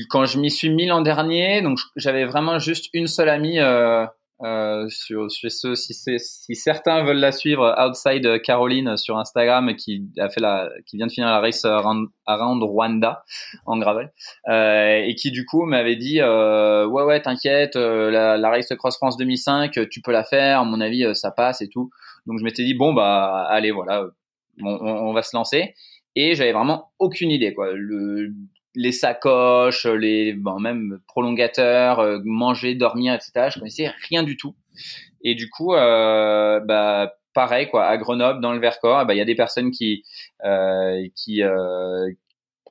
quand 0.08 0.24
je 0.24 0.38
m'y 0.38 0.50
suis 0.50 0.70
mis 0.70 0.86
l'an 0.86 1.02
dernier, 1.02 1.60
donc 1.60 1.78
j'avais 1.96 2.24
vraiment 2.24 2.58
juste 2.58 2.86
une 2.94 3.06
seule 3.06 3.28
amie 3.28 3.58
euh, 4.44 4.88
sur, 4.88 5.30
sur 5.30 5.50
ce, 5.50 5.74
si, 5.74 5.94
si, 5.94 6.54
certains 6.54 7.02
veulent 7.02 7.18
la 7.18 7.32
suivre, 7.32 7.74
Outside 7.78 8.40
Caroline 8.42 8.96
sur 8.96 9.18
Instagram, 9.18 9.74
qui 9.74 10.08
a 10.18 10.28
fait 10.28 10.40
la, 10.40 10.70
qui 10.86 10.96
vient 10.96 11.06
de 11.06 11.12
finir 11.12 11.28
la 11.28 11.40
race 11.40 11.64
around, 11.64 12.08
Rwanda 12.26 13.24
en 13.66 13.78
gravel, 13.78 14.12
euh, 14.48 15.02
et 15.04 15.14
qui 15.16 15.32
du 15.32 15.44
coup 15.44 15.64
m'avait 15.64 15.96
dit, 15.96 16.20
euh, 16.20 16.86
ouais 16.86 17.02
ouais, 17.02 17.20
t'inquiète, 17.20 17.76
euh, 17.76 18.10
la, 18.10 18.36
la, 18.36 18.50
race 18.50 18.68
Cross 18.68 18.96
France 18.96 19.16
2005, 19.16 19.88
tu 19.90 20.00
peux 20.00 20.12
la 20.12 20.24
faire, 20.24 20.60
à 20.60 20.64
mon 20.64 20.80
avis, 20.80 21.04
euh, 21.04 21.14
ça 21.14 21.32
passe 21.32 21.60
et 21.60 21.68
tout. 21.68 21.90
Donc 22.26 22.38
je 22.38 22.44
m'étais 22.44 22.64
dit 22.64 22.74
bon 22.74 22.92
bah 22.92 23.44
allez 23.48 23.70
voilà, 23.72 24.04
on, 24.62 24.68
on, 24.68 25.12
va 25.12 25.22
se 25.22 25.36
lancer. 25.36 25.74
Et 26.14 26.34
j'avais 26.34 26.52
vraiment 26.52 26.92
aucune 26.98 27.30
idée 27.30 27.54
quoi. 27.54 27.72
Le, 27.72 28.32
les 28.74 28.92
sacoches, 28.92 29.86
les 29.86 30.32
bon, 30.32 30.60
même 30.60 31.00
prolongateurs, 31.06 32.00
euh, 32.00 32.18
manger, 32.24 32.74
dormir, 32.74 33.14
etc. 33.14 33.48
Je 33.52 33.58
connaissais 33.58 33.90
rien 34.08 34.22
du 34.22 34.36
tout. 34.36 34.54
Et 35.22 35.34
du 35.34 35.50
coup, 35.50 35.74
euh, 35.74 36.60
bah, 36.60 37.14
pareil 37.34 37.68
quoi, 37.68 37.86
à 37.86 37.96
Grenoble, 37.96 38.40
dans 38.40 38.52
le 38.52 38.60
Vercors, 38.60 39.06
bah, 39.06 39.14
il 39.14 39.18
y 39.18 39.20
a 39.20 39.24
des 39.24 39.34
personnes 39.34 39.70
qui 39.70 40.04
euh, 40.44 41.06
qui 41.14 41.42
euh, 41.42 42.08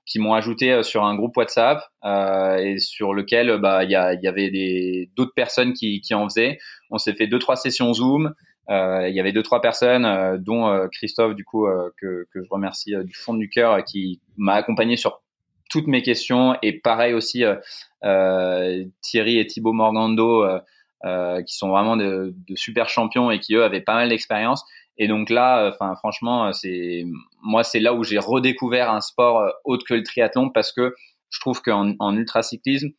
qui 0.05 0.19
m'ont 0.19 0.33
ajouté 0.33 0.83
sur 0.83 1.03
un 1.03 1.15
groupe 1.15 1.35
WhatsApp 1.35 1.83
et 2.05 2.77
sur 2.79 3.13
lequel 3.13 3.57
bah 3.57 3.83
il 3.83 3.89
y, 3.89 3.91
y 3.91 4.27
avait 4.27 4.49
des 4.49 5.09
d'autres 5.17 5.33
personnes 5.35 5.73
qui 5.73 5.99
qui 5.99 6.13
en 6.13 6.29
faisaient. 6.29 6.59
On 6.91 6.97
s'est 6.97 7.13
fait 7.13 7.27
deux 7.27 7.39
trois 7.39 7.57
sessions 7.57 7.93
Zoom. 7.93 8.33
Il 8.69 9.13
y 9.13 9.19
avait 9.19 9.33
deux 9.33 9.43
trois 9.43 9.59
personnes, 9.61 10.37
dont 10.41 10.87
Christophe 10.93 11.35
du 11.35 11.43
coup 11.43 11.67
que 11.97 12.25
que 12.31 12.41
je 12.41 12.49
remercie 12.49 12.95
du 13.03 13.13
fond 13.13 13.33
du 13.33 13.49
cœur, 13.49 13.83
qui 13.83 14.21
m'a 14.37 14.53
accompagné 14.53 14.95
sur 14.95 15.21
toutes 15.69 15.87
mes 15.87 16.01
questions. 16.01 16.55
Et 16.61 16.79
pareil 16.79 17.13
aussi 17.13 17.43
euh, 17.43 17.55
euh, 18.03 18.85
Thierry 19.01 19.39
et 19.39 19.45
Thibaut 19.45 19.73
Morgando 19.73 20.43
euh, 21.05 21.41
qui 21.43 21.55
sont 21.55 21.69
vraiment 21.69 21.97
de, 21.97 22.33
de, 22.47 22.55
super 22.55 22.89
champions 22.89 23.31
et 23.31 23.39
qui 23.39 23.55
eux 23.55 23.63
avaient 23.63 23.81
pas 23.81 23.95
mal 23.95 24.09
d'expérience. 24.09 24.63
Et 24.97 25.07
donc 25.07 25.29
là 25.29 25.69
enfin 25.71 25.93
franchement 25.95 26.51
c'est 26.53 27.05
moi 27.43 27.63
c'est 27.63 27.79
là 27.79 27.93
où 27.93 28.03
j'ai 28.03 28.17
redécouvert 28.17 28.89
un 28.91 29.01
sport 29.01 29.47
autre 29.63 29.85
que 29.87 29.93
le 29.93 30.01
triathlon 30.01 30.49
parce 30.49 30.71
que 30.71 30.95
je 31.29 31.39
trouve 31.39 31.61
qu'en 31.61 31.93
en 31.99 32.17
ultracyclisme 32.17 32.89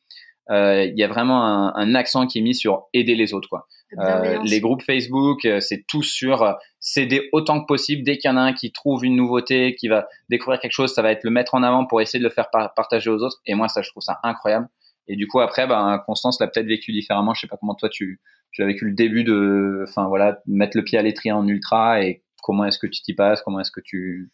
il 0.48 0.92
y 0.94 1.02
a 1.02 1.08
vraiment 1.08 1.44
un, 1.44 1.74
un, 1.74 1.94
accent 1.96 2.28
qui 2.28 2.38
est 2.38 2.42
mis 2.42 2.54
sur 2.54 2.86
aider 2.92 3.16
les 3.16 3.34
autres 3.34 3.48
quoi 3.48 3.66
euh, 3.96 4.38
les 4.44 4.60
groupes 4.60 4.82
Facebook, 4.82 5.44
euh, 5.44 5.60
c'est 5.60 5.84
tout 5.86 6.02
sur 6.02 6.42
euh, 6.42 6.52
s'aider 6.80 7.28
autant 7.32 7.60
que 7.60 7.66
possible. 7.66 8.02
Dès 8.02 8.18
qu'il 8.18 8.30
y 8.30 8.32
en 8.32 8.36
a 8.36 8.40
un 8.40 8.52
qui 8.52 8.70
trouve 8.72 9.04
une 9.04 9.16
nouveauté, 9.16 9.74
qui 9.74 9.88
va 9.88 10.06
découvrir 10.28 10.60
quelque 10.60 10.72
chose, 10.72 10.92
ça 10.92 11.02
va 11.02 11.10
être 11.10 11.24
le 11.24 11.30
mettre 11.30 11.54
en 11.54 11.62
avant 11.62 11.86
pour 11.86 12.00
essayer 12.00 12.18
de 12.18 12.24
le 12.24 12.30
faire 12.30 12.50
partager 12.50 13.08
aux 13.10 13.22
autres. 13.22 13.38
Et 13.46 13.54
moi, 13.54 13.68
ça, 13.68 13.82
je 13.82 13.90
trouve 13.90 14.02
ça 14.02 14.20
incroyable. 14.22 14.68
Et 15.06 15.16
du 15.16 15.26
coup, 15.26 15.40
après, 15.40 15.66
ben, 15.66 16.02
Constance 16.06 16.38
l'a 16.40 16.48
peut-être 16.48 16.66
vécu 16.66 16.92
différemment. 16.92 17.32
Je 17.32 17.40
sais 17.40 17.46
pas 17.46 17.56
comment 17.56 17.74
toi 17.74 17.88
tu, 17.88 18.20
tu 18.52 18.62
as 18.62 18.66
vécu 18.66 18.84
le 18.84 18.92
début 18.92 19.24
de, 19.24 19.84
enfin 19.88 20.06
voilà, 20.06 20.40
mettre 20.46 20.76
le 20.76 20.84
pied 20.84 20.98
à 20.98 21.02
l'étrier 21.02 21.32
en 21.32 21.46
ultra 21.48 22.02
et 22.02 22.22
comment 22.42 22.66
est-ce 22.66 22.78
que 22.78 22.86
tu 22.86 23.00
t'y 23.00 23.14
passes 23.14 23.40
Comment 23.42 23.60
est-ce 23.60 23.70
que 23.70 23.80
tu 23.80 24.30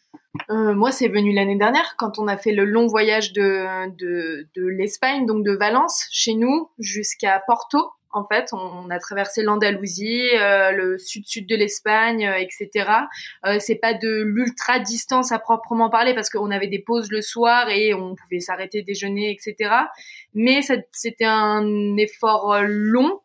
Moi, 0.49 0.91
c'est 0.91 1.07
venu 1.07 1.33
l'année 1.33 1.57
dernière 1.57 1.95
quand 1.97 2.19
on 2.19 2.27
a 2.27 2.35
fait 2.35 2.51
le 2.51 2.65
long 2.65 2.87
voyage 2.87 3.31
de 3.31 3.89
de, 3.95 4.49
de 4.53 4.67
l'Espagne, 4.67 5.25
donc 5.25 5.45
de 5.45 5.53
Valence 5.53 6.07
chez 6.11 6.33
nous 6.33 6.69
jusqu'à 6.77 7.41
Porto 7.47 7.79
en 8.15 8.25
fait. 8.25 8.49
On, 8.53 8.89
a 8.89 8.99
traversé 8.99 9.43
l'Andalousie, 9.43 10.29
euh, 10.35 10.71
le 10.71 10.97
sud-sud 10.97 11.47
de 11.47 11.55
l'Espagne, 11.55 12.25
euh, 12.25 12.37
etc. 12.37 12.89
Euh, 13.45 13.57
c'est 13.59 13.75
pas 13.75 13.93
de 13.93 14.23
l'ultra 14.23 14.79
distance 14.79 15.31
à 15.31 15.39
proprement 15.39 15.89
parler 15.89 16.13
parce 16.13 16.29
qu'on 16.29 16.51
avait 16.51 16.67
des 16.67 16.79
pauses 16.79 17.11
le 17.11 17.21
soir 17.21 17.69
et 17.69 17.93
on 17.93 18.15
pouvait 18.15 18.39
s'arrêter 18.39 18.83
déjeuner, 18.83 19.31
etc. 19.31 19.73
Mais 20.33 20.61
c'était 20.91 21.25
un 21.25 21.97
effort 21.97 22.61
long 22.63 23.19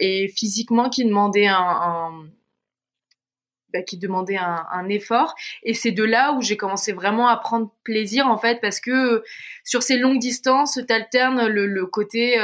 et 0.00 0.28
physiquement 0.28 0.90
qui 0.90 1.04
demandait 1.04 1.46
un, 1.46 2.26
bah, 3.72 3.82
qui 3.82 3.96
demandait 3.96 4.36
un, 4.36 4.88
effort. 4.88 5.34
Et 5.62 5.72
c'est 5.72 5.92
de 5.92 6.04
là 6.04 6.32
où 6.34 6.42
j'ai 6.42 6.56
commencé 6.56 6.92
vraiment 6.92 7.28
à 7.28 7.36
prendre 7.36 7.70
plaisir, 7.82 8.26
en 8.26 8.36
fait, 8.36 8.60
parce 8.60 8.80
que 8.80 9.24
sur 9.64 9.82
ces 9.82 9.96
longues 9.96 10.18
distances, 10.18 10.78
t'alternes 10.86 11.46
le, 11.46 11.66
le 11.66 11.86
côté 11.86 12.38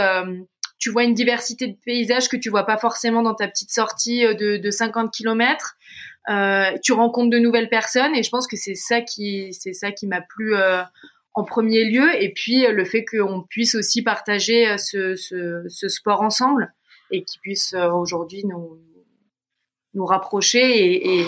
tu 0.80 0.90
vois 0.90 1.04
une 1.04 1.14
diversité 1.14 1.68
de 1.68 1.76
paysages 1.84 2.28
que 2.28 2.36
tu 2.36 2.48
vois 2.48 2.64
pas 2.64 2.78
forcément 2.78 3.22
dans 3.22 3.34
ta 3.34 3.46
petite 3.46 3.70
sortie 3.70 4.24
euh, 4.24 4.34
de, 4.34 4.56
de 4.56 4.70
50 4.70 5.12
km. 5.12 5.76
Euh, 6.28 6.76
tu 6.82 6.92
rencontres 6.92 7.30
de 7.30 7.38
nouvelles 7.38 7.68
personnes 7.68 8.14
et 8.16 8.22
je 8.22 8.30
pense 8.30 8.46
que 8.46 8.56
c'est 8.56 8.74
ça 8.74 9.00
qui 9.00 9.52
c'est 9.52 9.72
ça 9.72 9.92
qui 9.92 10.06
m'a 10.06 10.20
plu 10.20 10.54
euh, 10.54 10.82
en 11.34 11.44
premier 11.44 11.84
lieu 11.84 12.08
et 12.20 12.32
puis 12.32 12.66
le 12.66 12.84
fait 12.84 13.04
qu'on 13.04 13.42
puisse 13.48 13.74
aussi 13.74 14.02
partager 14.02 14.76
ce, 14.76 15.16
ce, 15.16 15.64
ce 15.68 15.88
sport 15.88 16.20
ensemble 16.20 16.74
et 17.10 17.24
qui 17.24 17.38
puisse 17.38 17.74
aujourd'hui 17.74 18.44
nous 18.44 18.78
nous 19.94 20.04
rapprocher 20.04 20.60
et, 20.60 21.20
et, 21.20 21.26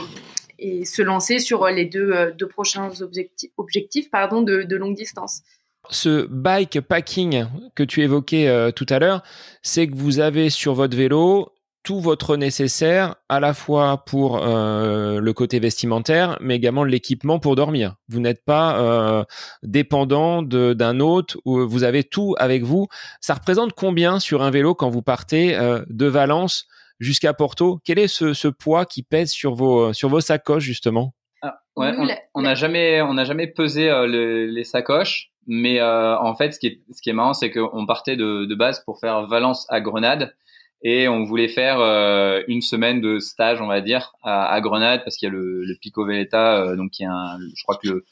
et, 0.58 0.84
se 0.84 1.02
lancer 1.02 1.38
sur 1.38 1.66
les 1.68 1.86
deux, 1.86 2.32
deux 2.38 2.46
prochains 2.46 3.00
objectifs, 3.00 3.50
objectifs 3.56 4.10
pardon, 4.10 4.42
de, 4.42 4.62
de 4.62 4.76
longue 4.76 4.94
distance. 4.94 5.42
Ce 5.90 6.26
bike 6.26 6.80
packing 6.80 7.46
que 7.74 7.82
tu 7.82 8.02
évoquais 8.02 8.48
euh, 8.48 8.70
tout 8.70 8.86
à 8.88 8.98
l'heure, 8.98 9.22
c'est 9.62 9.88
que 9.88 9.96
vous 9.96 10.20
avez 10.20 10.48
sur 10.48 10.74
votre 10.74 10.96
vélo 10.96 11.52
tout 11.82 12.00
votre 12.00 12.36
nécessaire 12.36 13.16
à 13.28 13.40
la 13.40 13.52
fois 13.54 14.04
pour 14.06 14.36
euh, 14.40 15.18
le 15.18 15.32
côté 15.32 15.58
vestimentaire, 15.58 16.38
mais 16.40 16.54
également 16.54 16.84
l'équipement 16.84 17.40
pour 17.40 17.56
dormir. 17.56 17.96
Vous 18.08 18.20
n'êtes 18.20 18.44
pas 18.44 18.78
euh, 18.78 19.24
dépendant 19.64 20.42
d'un 20.42 21.00
autre, 21.00 21.38
ou 21.44 21.66
vous 21.66 21.82
avez 21.82 22.04
tout 22.04 22.36
avec 22.38 22.62
vous. 22.62 22.86
Ça 23.20 23.34
représente 23.34 23.72
combien 23.72 24.20
sur 24.20 24.42
un 24.42 24.50
vélo 24.50 24.76
quand 24.76 24.90
vous 24.90 25.02
partez 25.02 25.58
de 25.88 26.06
Valence 26.06 26.68
jusqu'à 27.00 27.34
Porto? 27.34 27.80
Quel 27.84 27.98
est 27.98 28.06
ce, 28.06 28.32
ce, 28.32 28.46
poids 28.46 28.86
qui 28.86 29.02
pèse 29.02 29.32
sur 29.32 29.56
vos, 29.56 29.92
sur 29.92 30.08
vos 30.08 30.20
sacoches 30.20 30.62
justement? 30.62 31.14
Ah, 31.42 31.58
On 31.74 32.42
n'a 32.42 32.54
jamais, 32.54 33.02
on 33.02 33.24
jamais 33.24 33.48
pesé 33.48 33.90
les 34.06 34.62
sacoches. 34.62 35.31
Mais 35.46 35.80
euh, 35.80 36.18
en 36.18 36.34
fait, 36.34 36.52
ce 36.52 36.58
qui 36.58 36.66
est, 36.68 36.80
ce 36.92 37.02
qui 37.02 37.10
est 37.10 37.14
marrant, 37.14 37.34
c'est 37.34 37.50
qu'on 37.50 37.86
partait 37.86 38.16
de, 38.16 38.44
de, 38.44 38.54
base 38.54 38.84
pour 38.84 39.00
faire 39.00 39.26
Valence 39.26 39.66
à 39.70 39.80
Grenade 39.80 40.34
et 40.82 41.08
on 41.08 41.24
voulait 41.24 41.48
faire 41.48 41.80
euh, 41.80 42.42
une 42.48 42.60
semaine 42.60 43.00
de 43.00 43.18
stage, 43.18 43.60
on 43.60 43.68
va 43.68 43.80
dire, 43.80 44.12
à, 44.22 44.60
Grenade 44.60 45.02
parce 45.04 45.16
qu'il 45.16 45.26
y 45.28 45.30
a 45.30 45.32
le, 45.32 45.64
le 45.64 45.74
Pico 45.80 46.04
Veleta, 46.04 46.60
euh, 46.60 46.76
donc 46.76 46.90
qui 46.90 47.04
est 47.04 47.06
je 47.06 47.62
crois 47.62 47.76
que 47.76 47.88
le, 47.88 48.04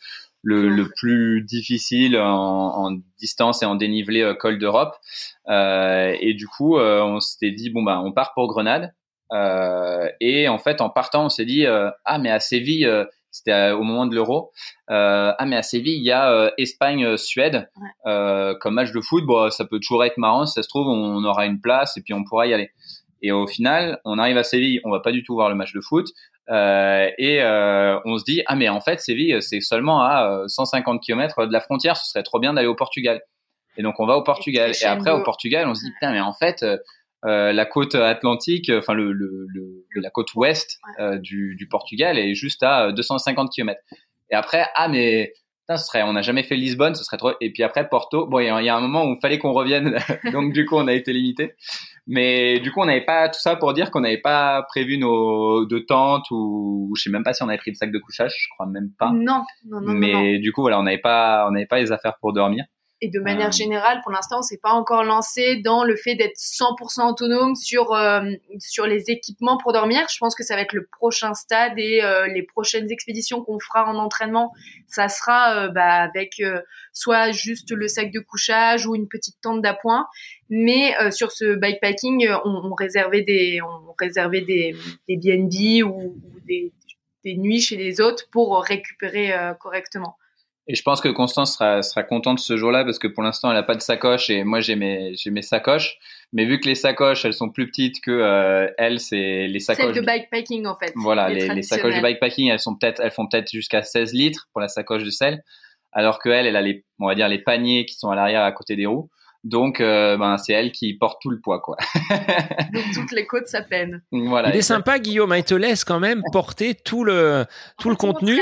le, 0.42 0.68
le 0.68 0.88
plus 0.88 1.42
difficile 1.42 2.16
en, 2.16 2.86
en, 2.86 2.98
distance 3.18 3.62
et 3.62 3.66
en 3.66 3.74
dénivelé 3.74 4.22
euh, 4.22 4.34
col 4.34 4.58
d'Europe. 4.58 4.96
et 5.48 6.34
du 6.34 6.46
coup, 6.46 6.78
on 6.78 7.20
s'était 7.20 7.50
dit 7.50 7.70
bon 7.70 7.82
bah 7.82 8.00
on 8.04 8.12
part 8.12 8.34
pour 8.34 8.46
Grenade. 8.46 8.94
et 10.20 10.48
en 10.48 10.58
fait, 10.58 10.80
en 10.80 10.90
partant, 10.90 11.26
on 11.26 11.28
s'est 11.28 11.44
dit 11.44 11.66
ah 11.66 12.18
mais 12.20 12.30
à 12.30 12.38
Séville 12.38 12.88
c'était 13.30 13.70
au 13.70 13.82
moment 13.82 14.06
de 14.06 14.14
l'Euro. 14.14 14.52
ah 14.88 15.44
mais 15.46 15.56
à 15.56 15.62
Séville, 15.62 15.98
il 15.98 16.04
y 16.04 16.12
a 16.12 16.52
Espagne-Suède 16.58 17.70
comme 18.04 18.74
match 18.74 18.92
de 18.92 19.00
foot. 19.00 19.24
Bon, 19.26 19.50
ça 19.50 19.64
peut 19.64 19.78
toujours 19.78 20.04
être 20.04 20.18
marrant. 20.18 20.46
Si 20.46 20.54
ça 20.54 20.62
se 20.62 20.68
trouve, 20.68 20.88
on 20.88 21.24
aura 21.24 21.46
une 21.46 21.60
place 21.60 21.96
et 21.96 22.02
puis 22.02 22.14
on 22.14 22.24
pourra 22.24 22.46
y 22.46 22.54
aller. 22.54 22.70
Et 23.22 23.32
au 23.32 23.46
final, 23.46 24.00
on 24.04 24.18
arrive 24.18 24.38
à 24.38 24.42
Séville, 24.42 24.80
on 24.84 24.90
va 24.90 25.00
pas 25.00 25.12
du 25.12 25.22
tout 25.22 25.34
voir 25.34 25.48
le 25.50 25.54
match 25.54 25.74
de 25.74 25.80
foot. 25.80 26.06
Euh, 26.50 27.08
et 27.18 27.42
euh, 27.42 28.00
on 28.04 28.18
se 28.18 28.24
dit 28.24 28.42
ah 28.46 28.56
mais 28.56 28.68
en 28.68 28.80
fait 28.80 28.98
Séville 28.98 29.40
c'est 29.40 29.60
seulement 29.60 30.02
à 30.02 30.42
150 30.48 31.00
km 31.00 31.46
de 31.46 31.52
la 31.52 31.60
frontière, 31.60 31.96
ce 31.96 32.10
serait 32.10 32.24
trop 32.24 32.40
bien 32.40 32.54
d'aller 32.54 32.66
au 32.66 32.74
Portugal. 32.74 33.20
Et 33.76 33.82
donc 33.82 34.00
on 34.00 34.06
va 34.06 34.16
au 34.16 34.24
Portugal. 34.24 34.72
Et, 34.80 34.84
après 34.84 35.12
au 35.12 35.22
Portugal 35.22 35.68
on 35.68 35.74
se 35.74 35.84
dit 35.84 35.92
putain 35.92 36.12
mais 36.12 36.20
en 36.20 36.32
fait 36.32 36.64
euh, 37.26 37.52
la 37.52 37.66
côte 37.66 37.94
atlantique, 37.94 38.70
enfin 38.74 38.94
le, 38.94 39.12
le, 39.12 39.46
le, 39.52 39.84
la 39.96 40.10
côte 40.10 40.34
ouest 40.34 40.78
euh, 40.98 41.18
du, 41.18 41.54
du, 41.54 41.68
Portugal 41.68 42.18
est 42.18 42.34
juste 42.34 42.62
à 42.62 42.92
250 42.92 43.50
km. 43.52 43.80
Et 44.30 44.34
après 44.34 44.64
ah 44.74 44.88
mais 44.88 45.34
putain, 45.62 45.76
ce 45.76 45.86
serait, 45.86 46.02
on 46.02 46.14
n'a 46.14 46.22
jamais 46.22 46.42
fait 46.42 46.56
Lisbonne, 46.56 46.94
ce 46.94 47.04
serait 47.04 47.18
trop. 47.18 47.32
Et 47.40 47.52
puis 47.52 47.62
après 47.62 47.88
Porto, 47.88 48.26
bon 48.26 48.38
il 48.40 48.46
y, 48.46 48.68
a 48.68 48.76
un 48.76 48.80
moment 48.80 49.04
où 49.04 49.14
il 49.14 49.20
fallait 49.20 49.38
qu'on 49.38 49.52
revienne, 49.52 49.98
donc 50.32 50.52
du 50.52 50.64
coup 50.64 50.76
on 50.76 50.88
a 50.88 50.94
été 50.94 51.12
limité. 51.12 51.54
Mais 52.06 52.58
du 52.58 52.72
coup, 52.72 52.80
on 52.80 52.86
n'avait 52.86 53.04
pas 53.04 53.28
tout 53.28 53.38
ça 53.38 53.54
pour 53.54 53.72
dire 53.72 53.92
qu'on 53.92 54.00
n'avait 54.00 54.20
pas 54.20 54.64
prévu 54.64 54.98
nos 54.98 55.64
de 55.66 55.78
tentes 55.78 56.28
ou 56.32 56.92
je 56.96 57.02
sais 57.02 57.10
même 57.10 57.22
pas 57.22 57.32
si 57.32 57.44
on 57.44 57.48
avait 57.48 57.58
pris 57.58 57.70
le 57.70 57.76
sac 57.76 57.92
de 57.92 57.98
couchage, 57.98 58.34
je 58.36 58.48
crois 58.48 58.66
même 58.66 58.90
pas. 58.98 59.12
Non, 59.12 59.44
non, 59.66 59.80
non. 59.80 59.92
Mais 59.92 60.40
du 60.40 60.52
coup, 60.52 60.62
voilà, 60.62 60.80
on 60.80 60.82
n'avait 60.82 60.98
pas, 60.98 61.46
on 61.48 61.52
n'avait 61.52 61.66
pas 61.66 61.78
les 61.78 61.92
affaires 61.92 62.16
pour 62.20 62.32
dormir. 62.32 62.64
Et 63.02 63.08
de 63.08 63.18
manière 63.18 63.48
euh. 63.48 63.52
générale, 63.52 64.00
pour 64.02 64.12
l'instant, 64.12 64.40
on 64.40 64.42
s'est 64.42 64.60
pas 64.62 64.72
encore 64.72 65.04
lancé 65.04 65.56
dans 65.56 65.84
le 65.84 65.96
fait 65.96 66.16
d'être 66.16 66.36
100% 66.36 67.10
autonome 67.10 67.54
sur 67.54 67.94
euh, 67.94 68.30
sur 68.58 68.86
les 68.86 69.10
équipements 69.10 69.56
pour 69.56 69.72
dormir. 69.72 70.06
Je 70.12 70.18
pense 70.18 70.34
que 70.34 70.42
ça 70.42 70.54
va 70.54 70.62
être 70.62 70.74
le 70.74 70.84
prochain 70.84 71.32
stade 71.32 71.72
et 71.78 72.02
euh, 72.04 72.26
les 72.26 72.42
prochaines 72.42 72.90
expéditions 72.90 73.42
qu'on 73.42 73.58
fera 73.58 73.86
en 73.86 73.96
entraînement, 73.96 74.52
ça 74.86 75.08
sera 75.08 75.68
bah, 75.68 76.02
avec 76.02 76.42
soit 76.92 77.30
juste 77.30 77.70
le 77.70 77.88
sac 77.88 78.12
de 78.12 78.20
couchage 78.20 78.86
ou 78.86 78.94
une 78.94 79.08
petite 79.08 79.36
tente 79.40 79.62
d'appoint. 79.62 80.06
Mais 80.50 80.94
sur 81.10 81.32
ce 81.32 81.54
bikepacking, 81.54 82.28
on, 82.44 82.70
on, 82.70 82.74
réservait 82.74 83.22
des 83.22 83.60
on 83.62 83.94
réservait 83.98 84.42
des 84.42 84.74
des 85.08 85.16
BNB 85.16 85.84
ou, 85.84 86.16
ou 86.16 86.40
des 86.46 86.72
des 87.24 87.36
nuits 87.36 87.60
chez 87.60 87.76
les 87.76 88.00
autres 88.00 88.28
pour 88.30 88.62
récupérer 88.62 89.32
correctement. 89.58 90.16
Et 90.70 90.76
je 90.76 90.84
pense 90.84 91.00
que 91.00 91.08
Constance 91.08 91.54
sera, 91.54 91.82
sera 91.82 92.04
contente 92.04 92.38
ce 92.38 92.56
jour-là 92.56 92.84
parce 92.84 93.00
que 93.00 93.08
pour 93.08 93.24
l'instant, 93.24 93.50
elle 93.50 93.56
n'a 93.56 93.64
pas 93.64 93.74
de 93.74 93.82
sacoche 93.82 94.30
et 94.30 94.44
moi, 94.44 94.60
j'ai 94.60 94.76
mes, 94.76 95.16
j'ai 95.16 95.30
mes 95.30 95.42
sacoches. 95.42 95.98
Mais 96.32 96.44
vu 96.44 96.60
que 96.60 96.68
les 96.68 96.76
sacoches, 96.76 97.24
elles 97.24 97.34
sont 97.34 97.50
plus 97.50 97.66
petites 97.66 98.00
que 98.00 98.12
euh, 98.12 98.68
elle, 98.78 99.00
c'est 99.00 99.48
les 99.48 99.58
sacoches. 99.58 99.86
Celles 99.86 99.96
de 99.96 100.06
bikepacking, 100.06 100.66
en 100.66 100.76
fait. 100.76 100.92
Voilà, 100.94 101.28
les, 101.28 101.48
les, 101.48 101.62
sacoches 101.62 101.96
de 101.96 102.00
bikepacking, 102.00 102.50
elles 102.50 102.60
sont 102.60 102.76
peut-être, 102.76 103.00
elles 103.02 103.10
font 103.10 103.26
peut-être 103.26 103.50
jusqu'à 103.50 103.82
16 103.82 104.12
litres 104.12 104.46
pour 104.52 104.60
la 104.60 104.68
sacoche 104.68 105.02
de 105.02 105.10
sel. 105.10 105.42
Alors 105.90 106.20
que 106.20 106.28
elle, 106.28 106.46
elle 106.46 106.54
a 106.54 106.62
les, 106.62 106.84
on 107.00 107.08
va 107.08 107.16
dire, 107.16 107.28
les 107.28 107.40
paniers 107.40 107.84
qui 107.84 107.96
sont 107.96 108.10
à 108.10 108.14
l'arrière 108.14 108.44
à 108.44 108.52
côté 108.52 108.76
des 108.76 108.86
roues. 108.86 109.10
Donc, 109.42 109.80
euh, 109.80 110.16
ben, 110.18 110.36
c'est 110.36 110.52
elle 110.52 110.70
qui 110.70 110.94
porte 110.94 111.20
tout 111.20 111.30
le 111.30 111.40
poids, 111.40 111.60
quoi. 111.60 111.78
Donc, 112.72 112.84
toutes 112.94 113.12
les 113.12 113.26
côtes, 113.26 113.48
ça 113.48 113.62
peine. 113.62 114.02
Voilà. 114.12 114.50
Il 114.50 114.56
est 114.56 114.62
sympa, 114.62 115.00
Guillaume. 115.00 115.32
Hein, 115.32 115.38
il 115.38 115.44
te 115.44 115.54
laisse 115.54 115.82
quand 115.84 115.98
même 115.98 116.22
porter 116.30 116.76
tout 116.76 117.02
le, 117.02 117.44
tout 117.78 117.88
le 117.88 117.96
contenu. 117.96 118.38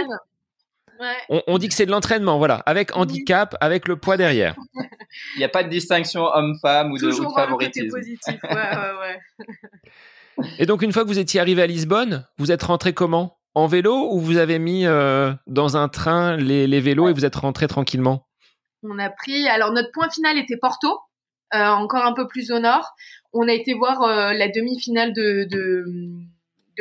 On, 1.28 1.58
dit 1.58 1.68
que 1.68 1.74
c'est 1.74 1.86
de 1.86 1.90
l'entraînement, 1.90 2.38
voilà, 2.38 2.62
avec 2.66 2.96
handicap, 2.96 3.56
avec 3.60 3.88
le 3.88 3.96
poids 3.96 4.16
derrière. 4.16 4.54
Il 5.36 5.38
n'y 5.38 5.44
a 5.44 5.48
pas 5.48 5.62
de 5.62 5.68
distinction 5.68 6.22
homme-femme 6.22 6.92
ou 6.92 6.98
de, 6.98 7.06
ou 7.06 7.24
de 7.24 7.32
favoritisme. 7.32 7.88
positif, 7.88 8.38
ouais, 8.42 8.50
ouais, 8.50 8.92
ouais. 9.00 9.20
Et 10.58 10.66
donc, 10.66 10.82
une 10.82 10.92
fois 10.92 11.02
que 11.02 11.08
vous 11.08 11.18
étiez 11.18 11.40
arrivé 11.40 11.62
à 11.62 11.66
Lisbonne, 11.66 12.26
vous 12.38 12.52
êtes 12.52 12.62
rentré 12.62 12.92
comment? 12.92 13.38
En 13.54 13.66
vélo 13.66 14.12
ou 14.12 14.20
vous 14.20 14.36
avez 14.36 14.58
mis 14.58 14.86
euh, 14.86 15.32
dans 15.46 15.76
un 15.76 15.88
train 15.88 16.36
les, 16.36 16.80
vélos 16.80 17.08
et 17.08 17.12
vous 17.12 17.24
êtes 17.24 17.36
rentré 17.36 17.66
tranquillement? 17.66 18.26
On 18.82 18.98
a 18.98 19.10
pris. 19.10 19.48
Alors, 19.48 19.72
notre 19.72 19.90
point 19.92 20.08
final 20.10 20.38
était 20.38 20.56
Porto, 20.56 20.88
euh, 21.54 21.66
encore 21.66 22.04
un 22.04 22.12
peu 22.12 22.28
plus 22.28 22.52
au 22.52 22.60
nord. 22.60 22.88
On 23.32 23.48
a 23.48 23.52
été 23.52 23.74
voir 23.74 24.02
euh, 24.02 24.32
la 24.32 24.48
demi-finale 24.48 25.12
de 25.12 25.46
de 25.50 25.84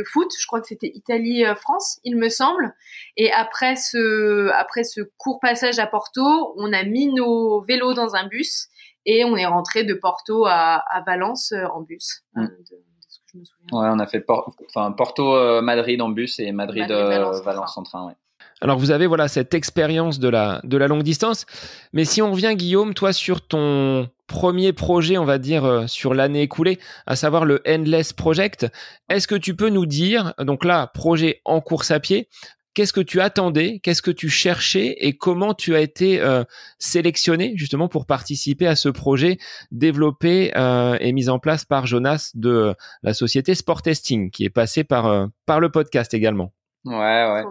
foot. 0.03 0.31
Je 0.39 0.47
crois 0.47 0.61
que 0.61 0.67
c'était 0.67 0.91
Italie-France, 0.93 1.99
il 2.03 2.17
me 2.17 2.29
semble. 2.29 2.73
Et 3.15 3.31
après 3.31 3.75
ce, 3.75 4.49
après 4.51 4.83
ce 4.83 5.01
court 5.17 5.39
passage 5.39 5.79
à 5.79 5.87
Porto, 5.87 6.53
on 6.57 6.73
a 6.73 6.83
mis 6.83 7.13
nos 7.13 7.61
vélos 7.61 7.93
dans 7.93 8.15
un 8.15 8.27
bus 8.27 8.67
et 9.05 9.23
on 9.23 9.35
est 9.35 9.45
rentré 9.45 9.83
de 9.83 9.93
Porto 9.93 10.45
à, 10.45 10.83
Valence 11.05 11.53
euh, 11.53 11.65
en 11.73 11.81
bus. 11.81 12.23
Mm. 12.35 12.43
Euh, 12.43 13.39
ouais, 13.71 13.89
on 13.89 13.99
a 13.99 14.05
fait 14.05 14.25
enfin, 14.67 14.91
Porto-Madrid 14.91 16.01
euh, 16.01 16.03
en 16.03 16.09
bus 16.09 16.39
et 16.39 16.51
Madrid-Valence 16.51 17.77
en 17.77 17.83
train. 17.83 18.15
Alors 18.59 18.79
vous 18.79 18.89
avez 18.89 19.05
voilà 19.05 19.27
cette 19.27 19.53
expérience 19.53 20.19
de 20.19 20.29
la 20.29 20.61
de 20.63 20.77
la 20.77 20.87
longue 20.87 21.03
distance, 21.03 21.45
mais 21.93 22.05
si 22.05 22.23
on 22.23 22.31
revient 22.31 22.55
Guillaume, 22.55 22.95
toi 22.95 23.13
sur 23.13 23.45
ton 23.45 24.09
premier 24.25 24.73
projet, 24.73 25.17
on 25.19 25.25
va 25.25 25.37
dire 25.37 25.63
euh, 25.63 25.85
sur 25.85 26.15
l'année 26.15 26.41
écoulée, 26.41 26.79
à 27.05 27.15
savoir 27.15 27.45
le 27.45 27.61
Endless 27.67 28.13
Project, 28.13 28.65
est-ce 29.09 29.27
que 29.27 29.35
tu 29.35 29.55
peux 29.55 29.69
nous 29.69 29.85
dire 29.85 30.33
donc 30.39 30.65
là 30.65 30.87
projet 30.87 31.39
en 31.45 31.61
course 31.61 31.91
à 31.91 31.99
pied, 31.99 32.29
qu'est-ce 32.73 32.93
que 32.93 33.01
tu 33.01 33.21
attendais, 33.21 33.79
qu'est-ce 33.83 34.01
que 34.01 34.09
tu 34.09 34.27
cherchais 34.27 34.95
et 35.01 35.15
comment 35.15 35.53
tu 35.53 35.75
as 35.75 35.81
été 35.81 36.19
euh, 36.19 36.43
sélectionné 36.79 37.53
justement 37.57 37.87
pour 37.87 38.07
participer 38.07 38.65
à 38.65 38.75
ce 38.75 38.89
projet 38.89 39.37
développé 39.69 40.51
euh, 40.57 40.97
et 40.99 41.13
mis 41.13 41.29
en 41.29 41.37
place 41.37 41.63
par 41.63 41.85
Jonas 41.85 42.31
de 42.33 42.73
la 43.03 43.13
société 43.13 43.53
Sport 43.53 43.83
Testing 43.83 44.31
qui 44.31 44.45
est 44.45 44.49
passé 44.49 44.83
par 44.83 45.27
par 45.45 45.59
le 45.59 45.69
podcast 45.69 46.15
également? 46.15 46.53
Ouais 46.85 46.95
ouais. 46.95 47.43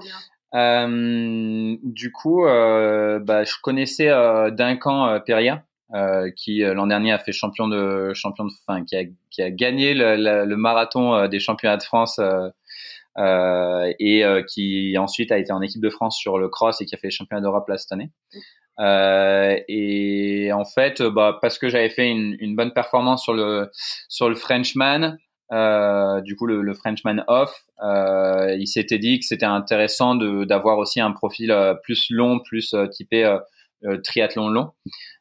Euh, 0.55 1.77
du 1.83 2.13
coup, 2.13 2.47
euh, 2.47 3.19
bah, 3.19 3.45
je 3.45 3.55
connaissais 3.63 4.09
euh, 4.09 4.51
Duncan 4.51 5.09
euh, 5.09 5.19
Perria, 5.19 5.65
euh, 5.95 6.31
qui 6.37 6.61
l'an 6.61 6.87
dernier 6.87 7.13
a 7.13 7.19
fait 7.19 7.33
champion 7.33 7.69
de 7.69 8.13
champion 8.15 8.45
de 8.45 8.53
fin, 8.67 8.85
qui 8.85 8.97
a, 8.97 9.05
qui 9.31 9.43
a 9.43 9.51
gagné 9.51 9.95
le, 9.95 10.45
le, 10.45 10.57
marathon 10.57 11.29
des 11.29 11.39
championnats 11.39 11.77
de 11.77 11.83
France 11.83 12.21
et 13.99 14.25
qui 14.49 14.99
ensuite 14.99 15.33
a 15.33 15.39
été 15.39 15.53
en 15.53 15.63
équipe 15.63 15.83
de 15.83 15.91
France 15.91 16.17
sur 16.19 16.39
le 16.39 16.49
cross 16.49 16.81
et 16.81 16.87
qui 16.87 16.95
a 16.95 16.99
fait 16.99 17.09
les 17.09 17.13
championnats 17.13 17.43
d'Europe 17.43 17.69
là 17.69 17.77
cette 17.77 17.93
année. 17.93 18.11
et 19.69 20.51
en 20.53 20.65
fait, 20.65 21.03
bah, 21.03 21.39
parce 21.41 21.59
que 21.59 21.69
j'avais 21.69 21.91
fait 21.91 22.09
une, 22.09 22.37
une, 22.41 22.57
bonne 22.57 22.73
performance 22.73 23.23
sur 23.23 23.33
le 23.35 23.71
sur 24.09 24.29
le 24.29 24.35
Frenchman, 24.35 25.17
euh, 25.53 26.21
du 26.23 26.35
coup 26.35 26.47
le, 26.47 26.63
le, 26.63 26.75
Frenchman 26.75 27.23
off, 27.29 27.63
euh, 27.83 28.57
il 28.59 28.67
s'était 28.67 28.99
dit 28.99 29.21
que 29.21 29.25
c'était 29.25 29.47
intéressant 29.47 30.17
d'avoir 30.17 30.79
aussi 30.79 31.01
un 31.01 31.13
profil 31.13 31.53
euh, 31.53 31.75
plus 31.75 32.11
long, 32.11 32.41
plus 32.41 32.75
euh, 32.75 32.89
typé 32.89 33.25
euh, 33.25 33.99
triathlon 34.03 34.49
long, 34.49 34.73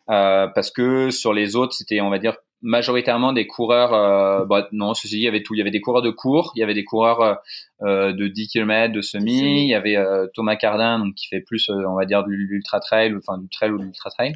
parce 0.07 0.71
que 0.71 1.11
sur 1.11 1.33
les 1.33 1.55
autres 1.55 1.73
c'était 1.73 2.01
on 2.01 2.09
va 2.09 2.17
dire 2.17 2.37
majoritairement 2.61 3.33
des 3.33 3.45
coureurs. 3.45 4.47
bah, 4.47 4.67
non, 4.71 4.95
ceci 4.95 5.15
dit, 5.15 5.21
il 5.21 5.25
y 5.25 5.27
avait 5.27 5.43
tout. 5.43 5.53
Il 5.53 5.59
y 5.59 5.61
avait 5.61 5.69
des 5.69 5.81
coureurs 5.81 6.01
de 6.01 6.09
cours, 6.09 6.51
il 6.55 6.59
y 6.61 6.63
avait 6.63 6.73
des 6.73 6.85
coureurs 6.85 7.37
de 7.81 8.27
10 8.27 8.47
km, 8.47 8.91
de 8.91 9.01
semi. 9.01 9.65
Il 9.65 9.67
y 9.67 9.75
avait 9.75 9.97
Thomas 10.33 10.55
Cardin, 10.55 10.97
donc 10.97 11.13
qui 11.13 11.27
fait 11.27 11.41
plus, 11.41 11.69
on 11.69 11.95
va 11.95 12.05
dire, 12.05 12.23
de 12.23 12.31
l'ultra 12.31 12.79
trail, 12.79 13.13
enfin 13.15 13.37
du 13.37 13.49
trail 13.49 13.69
ou 13.69 13.77
de 13.77 13.83
l'ultra 13.83 14.09
trail. 14.09 14.33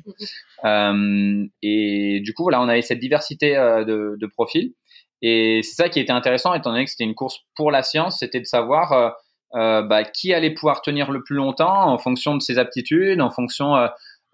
Mm-hmm. 0.64 1.50
et 1.64 2.20
du 2.20 2.34
coup, 2.36 2.44
voilà, 2.44 2.62
on 2.62 2.68
avait 2.68 2.84
cette 2.84 3.00
diversité 3.00 3.54
de, 3.54 4.16
de 4.20 4.28
profils. 4.28 4.74
Et 5.22 5.62
c'est 5.64 5.76
ça 5.76 5.90
qui 5.90 6.00
était 6.00 6.12
intéressant, 6.12 6.54
étant 6.54 6.72
donné 6.72 6.86
que 6.86 6.92
c'était 6.92 7.04
une 7.04 7.16
course 7.16 7.40
pour 7.56 7.72
la 7.72 7.84
science, 7.84 8.20
c'était 8.20 8.40
de 8.40 8.46
savoir 8.46 8.94
euh, 8.94 9.10
euh, 9.56 9.82
bah, 9.82 10.04
qui 10.04 10.34
allait 10.34 10.54
pouvoir 10.54 10.82
tenir 10.82 11.12
le 11.12 11.24
plus 11.24 11.36
longtemps 11.36 11.90
en 11.90 11.98
fonction 11.98 12.36
de 12.36 12.42
ses 12.42 12.58
aptitudes, 12.58 13.22
en 13.22 13.30
fonction 13.30 13.76
euh, 13.76 13.88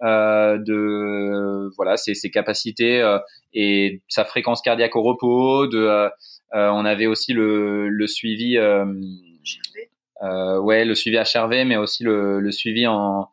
euh 0.04 0.58
de 0.60 1.70
voilà 1.78 1.96
ses, 1.98 2.14
ses 2.16 2.30
capacités 2.30 3.02
et 3.54 4.02
sa 4.10 4.26
fréquence 4.26 4.62
cardiaque 4.62 4.96
au 4.96 5.02
repos. 5.02 5.68
De, 5.68 6.10
on 6.54 6.86
avait 6.86 7.08
aussi 7.08 7.34
le, 7.34 7.90
le 7.90 8.08
suivi. 8.08 8.58
ouais, 10.22 10.86
le 10.86 10.96
suivi 10.96 11.18
HRV, 11.18 11.66
mais 11.66 11.78
aussi 11.78 12.04
le, 12.04 12.40
le 12.40 12.52
suivi 12.52 12.86
en, 12.88 13.30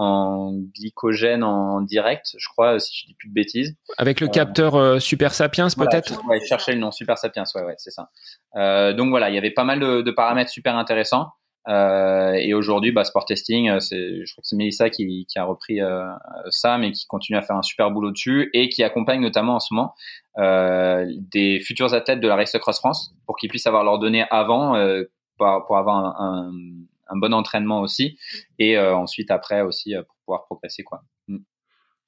en 0.00 0.54
glycogène 0.74 1.42
en 1.42 1.82
direct, 1.82 2.34
je 2.38 2.48
crois, 2.48 2.78
si 2.78 2.96
je 2.96 3.06
dis 3.08 3.14
plus 3.14 3.28
de 3.28 3.34
bêtises. 3.34 3.76
Avec 3.98 4.20
le 4.20 4.28
euh, 4.28 4.30
capteur 4.30 4.74
euh, 4.74 4.98
Super 4.98 5.34
Sapiens, 5.34 5.68
peut-être? 5.76 6.26
Ouais, 6.26 6.40
chercher 6.46 6.72
le 6.72 6.78
nom 6.78 6.90
Super 6.90 7.18
Sapiens, 7.18 7.44
ouais, 7.54 7.62
ouais, 7.64 7.74
c'est 7.76 7.90
ça. 7.90 8.08
Euh, 8.56 8.94
donc 8.94 9.10
voilà, 9.10 9.28
il 9.28 9.34
y 9.34 9.38
avait 9.38 9.50
pas 9.50 9.64
mal 9.64 9.78
de, 9.78 10.00
de 10.00 10.10
paramètres 10.10 10.50
super 10.50 10.74
intéressants. 10.76 11.28
Euh, 11.68 12.32
et 12.32 12.54
aujourd'hui, 12.54 12.92
bah, 12.92 13.04
Sport 13.04 13.26
Testing, 13.26 13.78
c'est, 13.80 14.24
je 14.24 14.32
crois 14.32 14.40
que 14.40 14.48
c'est 14.48 14.56
Melissa 14.56 14.88
qui, 14.88 15.26
qui 15.28 15.38
a 15.38 15.44
repris 15.44 15.82
euh, 15.82 16.06
ça, 16.48 16.78
mais 16.78 16.92
qui 16.92 17.06
continue 17.06 17.36
à 17.36 17.42
faire 17.42 17.56
un 17.56 17.62
super 17.62 17.90
boulot 17.90 18.10
dessus 18.10 18.48
et 18.54 18.70
qui 18.70 18.82
accompagne 18.82 19.20
notamment 19.20 19.56
en 19.56 19.60
ce 19.60 19.74
moment 19.74 19.94
euh, 20.38 21.06
des 21.30 21.60
futurs 21.60 21.92
athlètes 21.92 22.20
de 22.20 22.28
la 22.28 22.36
Race 22.36 22.56
Cross 22.58 22.78
France 22.78 23.14
pour 23.26 23.36
qu'ils 23.36 23.50
puissent 23.50 23.66
avoir 23.66 23.84
leurs 23.84 23.98
données 23.98 24.24
avant, 24.30 24.72
pour, 25.36 25.64
pour, 25.66 25.76
avoir 25.76 25.96
un, 25.98 26.14
un, 26.18 26.52
un 27.10 27.18
bon 27.18 27.34
entraînement 27.34 27.80
aussi, 27.80 28.18
et 28.58 28.78
euh, 28.78 28.94
ensuite 28.94 29.30
après 29.30 29.60
aussi 29.62 29.94
euh, 29.94 30.02
pour 30.02 30.16
pouvoir 30.24 30.44
progresser 30.44 30.82
quoi. 30.82 31.02
Mm. 31.28 31.38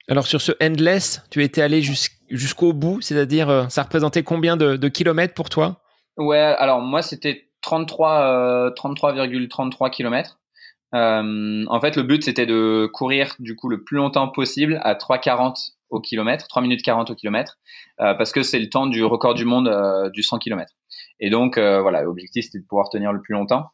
Alors 0.09 0.27
sur 0.27 0.41
ce 0.41 0.51
endless, 0.61 1.23
tu 1.31 1.43
étais 1.43 1.61
allé 1.61 1.81
jusqu'au 1.81 2.73
bout, 2.73 3.01
c'est-à-dire 3.01 3.49
euh, 3.49 3.67
ça 3.69 3.83
représentait 3.83 4.23
combien 4.23 4.57
de, 4.57 4.87
kilomètres 4.89 5.33
pour 5.33 5.49
toi? 5.49 5.81
Ouais, 6.17 6.37
alors 6.37 6.81
moi 6.81 7.01
c'était 7.01 7.49
33 7.61 8.71
33,33 8.75 9.89
km. 9.91 10.39
en 10.93 11.79
fait, 11.79 11.95
le 11.95 12.03
but 12.03 12.23
c'était 12.23 12.45
de 12.45 12.89
courir 12.91 13.35
du 13.39 13.55
coup 13.55 13.69
le 13.69 13.83
plus 13.83 13.97
longtemps 13.97 14.27
possible 14.27 14.79
à 14.83 14.95
3,40 14.95 15.71
au 15.89 16.01
kilomètre, 16.01 16.47
3 16.47 16.61
minutes 16.61 16.81
40 16.83 17.11
au 17.11 17.15
kilomètre, 17.15 17.57
parce 17.97 18.33
que 18.33 18.43
c'est 18.43 18.59
le 18.59 18.69
temps 18.69 18.87
du 18.87 19.03
record 19.05 19.35
du 19.35 19.45
monde 19.45 19.71
du 20.13 20.21
100 20.21 20.39
km. 20.39 20.73
Et 21.19 21.29
donc 21.29 21.57
voilà, 21.57 22.01
l'objectif 22.01 22.45
c'était 22.45 22.59
de 22.59 22.65
pouvoir 22.65 22.89
tenir 22.89 23.13
le 23.13 23.21
plus 23.21 23.33
longtemps. 23.33 23.67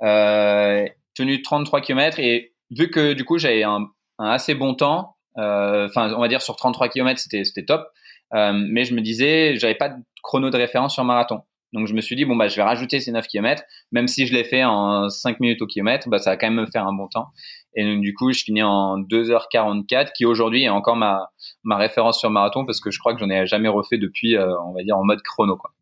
tenu 0.00 1.42
33 1.42 1.80
km 1.80 2.18
et 2.18 2.52
vu 2.70 2.90
que 2.90 3.12
du 3.12 3.24
coup 3.24 3.38
j'avais 3.38 3.62
un, 3.62 3.86
un, 4.18 4.30
assez 4.30 4.54
bon 4.54 4.74
temps, 4.74 5.16
enfin 5.36 6.12
on 6.14 6.20
va 6.20 6.28
dire 6.28 6.42
sur 6.42 6.56
33 6.56 6.88
km 6.88 7.20
c'était 7.20 7.44
c'était 7.44 7.64
top. 7.64 7.86
Euh, 8.34 8.52
mais 8.54 8.84
je 8.84 8.94
me 8.94 9.00
disais, 9.00 9.56
j'avais 9.56 9.74
pas 9.74 9.88
de 9.88 10.02
chrono 10.22 10.50
de 10.50 10.56
référence 10.56 10.94
sur 10.94 11.04
marathon. 11.04 11.42
Donc 11.72 11.88
je 11.88 11.94
me 11.94 12.00
suis 12.00 12.16
dit 12.16 12.24
bon 12.24 12.36
bah 12.36 12.48
je 12.48 12.56
vais 12.56 12.62
rajouter 12.62 13.00
ces 13.00 13.12
9 13.12 13.26
km, 13.26 13.62
même 13.92 14.06
si 14.06 14.26
je 14.26 14.32
l'ai 14.32 14.44
fait 14.44 14.64
en 14.64 15.08
5 15.10 15.40
minutes 15.40 15.60
au 15.62 15.66
kilomètre, 15.66 16.08
bah 16.08 16.18
ça 16.18 16.30
va 16.30 16.36
quand 16.36 16.46
même 16.46 16.60
me 16.60 16.66
faire 16.66 16.86
un 16.86 16.92
bon 16.92 17.08
temps. 17.08 17.32
Et 17.74 17.84
donc 17.84 18.00
du 18.00 18.14
coup 18.14 18.32
je 18.32 18.42
finis 18.44 18.62
en 18.62 18.98
2h44, 19.00 20.12
qui 20.16 20.24
aujourd'hui 20.24 20.62
est 20.62 20.68
encore 20.68 20.96
ma 20.96 21.28
ma 21.64 21.76
référence 21.76 22.18
sur 22.18 22.30
marathon 22.30 22.64
parce 22.64 22.80
que 22.80 22.90
je 22.90 22.98
crois 22.98 23.14
que 23.14 23.20
j'en 23.20 23.28
ai 23.28 23.46
jamais 23.46 23.68
refait 23.68 23.98
depuis, 23.98 24.36
euh, 24.36 24.56
on 24.64 24.72
va 24.72 24.84
dire 24.84 24.96
en 24.96 25.04
mode 25.04 25.20
chrono 25.22 25.56
quoi. 25.56 25.72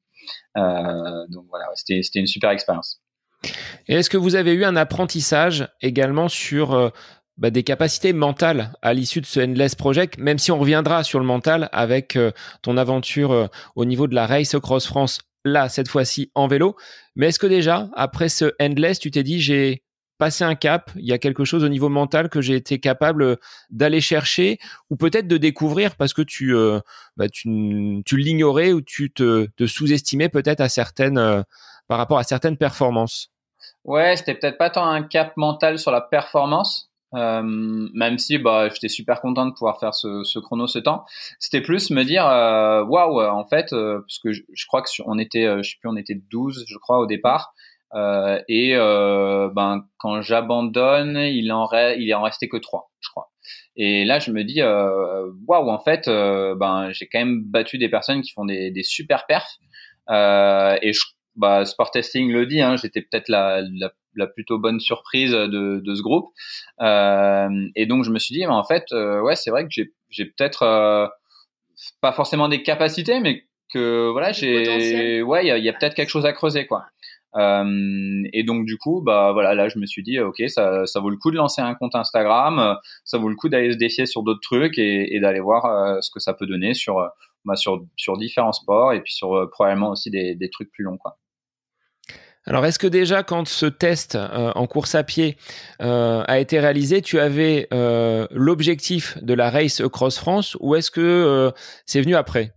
Euh, 0.57 1.27
donc 1.29 1.47
voilà, 1.49 1.67
c'était 1.75 2.21
une 2.21 2.27
super 2.27 2.51
expérience. 2.51 3.01
Et 3.89 3.95
est-ce 3.95 4.11
que 4.11 4.17
vous 4.17 4.37
avez 4.37 4.53
eu 4.53 4.65
un 4.65 4.77
apprentissage 4.77 5.69
également 5.83 6.29
sur 6.29 6.73
euh, 6.73 6.89
bah, 7.37 7.51
des 7.51 7.63
capacités 7.63 8.13
mentales 8.13 8.73
à 8.81 8.95
l'issue 8.95 9.21
de 9.21 9.27
ce 9.27 9.41
Endless 9.41 9.75
Project, 9.75 10.19
même 10.19 10.39
si 10.39 10.51
on 10.51 10.59
reviendra 10.59 11.05
sur 11.05 11.19
le 11.19 11.27
mental 11.27 11.69
avec 11.73 12.17
euh, 12.17 12.33
ton 12.63 12.77
aventure 12.77 13.51
au 13.77 13.85
niveau 13.85 14.07
de 14.07 14.15
la 14.15 14.27
Race 14.27 14.57
Cross 14.61 14.87
France, 14.87 15.21
là, 15.45 15.69
cette 15.69 15.89
fois-ci 15.89 16.31
en 16.35 16.47
vélo. 16.47 16.77
Mais 17.17 17.29
est-ce 17.29 17.39
que 17.39 17.47
déjà, 17.47 17.89
après 17.95 18.29
ce 18.29 18.53
Endless, 18.61 18.99
tu 18.99 19.11
t'es 19.11 19.23
dit, 19.23 19.41
j'ai 19.41 19.85
passé 20.19 20.45
un 20.45 20.55
cap, 20.55 20.91
il 20.97 21.05
y 21.05 21.13
a 21.13 21.19
quelque 21.19 21.45
chose 21.45 21.65
au 21.65 21.69
niveau 21.69 21.89
mental 21.89 22.29
que 22.29 22.41
j'ai 22.41 22.55
été 22.55 22.79
capable 22.79 23.23
euh, 23.23 23.37
d'aller 23.71 24.01
chercher 24.01 24.59
ou 24.91 24.97
peut-être 24.97 25.27
de 25.29 25.37
découvrir 25.37 25.97
parce 25.97 26.13
que 26.15 26.23
tu, 26.23 26.55
bah, 27.17 27.29
tu, 27.29 27.49
l'ignorais 28.17 28.73
ou 28.73 28.81
tu 28.81 29.13
te, 29.13 29.49
sous-estimais 29.67 30.29
peut-être 30.29 30.61
à 30.61 30.69
certaines, 30.69 31.45
par 31.89 31.99
rapport 31.99 32.19
à 32.19 32.25
certaines 32.25 32.57
performances. 32.57 33.31
Ouais, 33.85 34.17
c'était 34.17 34.35
peut-être 34.35 34.59
pas 34.59 34.71
tant 34.71 34.87
un 34.87 35.03
cap 35.03 35.37
mental 35.37 35.79
sur 35.79 35.91
la 35.91 36.01
performance, 36.01 36.91
euh, 37.15 37.43
même 37.43 38.19
si 38.19 38.39
bah 38.39 38.69
j'étais 38.71 38.89
super 38.89 39.21
content 39.21 39.47
de 39.47 39.53
pouvoir 39.53 39.79
faire 39.79 39.95
ce, 39.95 40.39
chrono 40.39 40.67
ce 40.67 40.79
temps. 40.79 41.05
C'était 41.39 41.61
plus 41.61 41.91
me 41.91 42.03
dire 42.03 42.27
euh, 42.27 42.83
waouh 42.85 43.17
wow, 43.17 43.29
en 43.29 43.45
fait 43.45 43.73
euh, 43.73 44.01
parce 44.01 44.19
que 44.19 44.33
je, 44.33 44.43
je, 44.53 44.67
crois 44.67 44.83
que 44.83 44.89
on 45.05 45.19
était 45.19 45.47
je 45.63 45.71
sais 45.71 45.77
plus 45.79 45.89
on 45.89 45.97
était 45.97 46.15
12 46.15 46.65
je 46.67 46.79
crois 46.79 46.99
au 46.99 47.07
départ 47.07 47.55
et 47.95 48.75
ben 48.75 49.85
quand 49.99 50.21
j'abandonne 50.23 51.17
il 51.17 51.53
en 51.53 51.67
reste 51.67 52.01
il 52.01 52.11
est 52.11 52.15
en 52.15 52.23
resté 52.23 52.49
que 52.49 52.57
3 52.57 52.91
je 53.01 53.09
crois 53.11 53.31
et 53.77 54.05
là 54.05 54.19
je 54.19 54.33
me 54.33 54.43
dis 54.43 54.63
waouh 54.63 55.35
wow, 55.47 55.71
en 55.71 55.79
fait 55.79 56.07
ben 56.09 56.91
j'ai 56.93 57.07
quand 57.07 57.21
même 57.21 57.45
battu 57.45 57.79
des 57.79 57.89
personnes 57.89 58.23
qui 58.23 58.33
font 58.33 58.45
des, 58.45 58.71
des 58.71 58.83
super 58.83 59.27
perfs 59.27 59.59
et 60.11 60.93
je 60.93 61.01
bah, 61.37 61.65
Sport 61.65 61.91
Testing 61.91 62.31
le 62.31 62.47
dit, 62.47 62.61
hein, 62.61 62.77
j'étais 62.77 63.03
peut-être 63.03 63.29
la, 63.29 63.63
la, 63.63 63.93
la, 64.15 64.27
plutôt 64.27 64.59
bonne 64.59 64.81
surprise 64.81 65.33
de, 65.33 65.81
de 65.85 65.95
ce 65.95 66.03
groupe. 66.03 66.33
Euh, 66.81 67.49
et 67.75 67.87
donc 67.87 68.05
je 68.05 68.11
me 68.11 68.19
suis 68.19 68.35
dit, 68.35 68.41
mais 68.41 68.53
en 68.53 68.65
fait, 68.65 68.85
euh, 68.93 69.21
ouais, 69.21 69.37
c'est 69.37 69.51
vrai 69.51 69.65
que 69.65 69.71
j'ai, 69.71 69.93
j'ai 70.11 70.27
peut-être 70.27 70.63
euh, 70.63 71.07
pas 72.01 72.13
forcément 72.13 72.49
des 72.49 72.63
capacités, 72.63 73.21
mais 73.21 73.45
que 73.73 74.11
voilà, 74.11 74.33
j'ai, 74.33 75.23
ouais, 75.23 75.45
il 75.45 75.49
y 75.49 75.51
a, 75.51 75.59
y 75.59 75.69
a 75.69 75.73
peut-être 75.73 75.95
quelque 75.95 76.11
chose 76.11 76.27
à 76.27 76.33
creuser, 76.33 76.67
quoi. 76.67 76.85
Euh, 77.37 78.23
et 78.33 78.45
donc 78.45 78.65
du 78.65 78.79
coup, 78.79 79.03
bah 79.03 79.33
voilà, 79.33 79.55
là 79.55 79.69
je 79.69 79.79
me 79.79 79.87
suis 79.87 80.03
dit, 80.03 80.21
ok, 80.21 80.43
ça, 80.49 80.87
ça 80.87 81.01
vaut 81.01 81.11
le 81.11 81.17
coup 81.17 81.31
de 81.31 81.37
lancer 81.37 81.61
un 81.61 81.75
compte 81.75 81.95
Instagram, 81.95 82.77
ça 83.05 83.19
vaut 83.19 83.29
le 83.29 83.37
coup 83.37 83.49
d'aller 83.49 83.73
se 83.73 83.79
défier 83.79 84.07
sur 84.07 84.23
d'autres 84.23 84.41
trucs 84.43 84.79
et, 84.79 85.15
et 85.17 85.21
d'aller 85.21 85.41
voir 85.41 85.65
euh, 85.67 86.01
ce 86.01 86.11
que 86.11 86.21
ça 86.21 86.35
peut 86.35 86.47
donner 86.47 86.75
sur, 86.75 86.97
bah, 87.45 87.57
sur, 87.57 87.85
sur 87.97 88.17
différents 88.17 88.53
sports 88.53 88.93
et 88.93 89.01
puis 89.01 89.13
sur 89.13 89.49
probablement 89.51 89.91
aussi 89.91 90.11
des, 90.11 90.35
des 90.35 90.51
trucs 90.51 90.71
plus 90.71 90.85
longs, 90.85 90.99
quoi. 90.99 91.19
Alors, 92.47 92.67
est-ce 92.67 92.79
que 92.79 92.87
déjà, 92.87 93.23
quand 93.23 93.49
ce 93.49 93.65
test 93.65 94.17
euh, 94.17 94.53
en 94.55 94.67
course 94.67 94.95
à 94.95 95.03
pied 95.03 95.37
euh, 95.81 96.23
a 96.27 96.39
été 96.39 96.61
réalisé, 96.61 97.01
tu 97.01 97.19
avais 97.19 97.69
euh, 97.73 98.27
l'objectif 98.31 99.17
de 99.23 99.33
la 99.33 99.51
race 99.51 99.83
Cross 99.91 100.19
France 100.19 100.57
ou 100.61 100.75
est-ce 100.75 100.91
que 100.91 101.53
c'est 101.87 102.03
venu 102.03 102.15
après? 102.15 102.53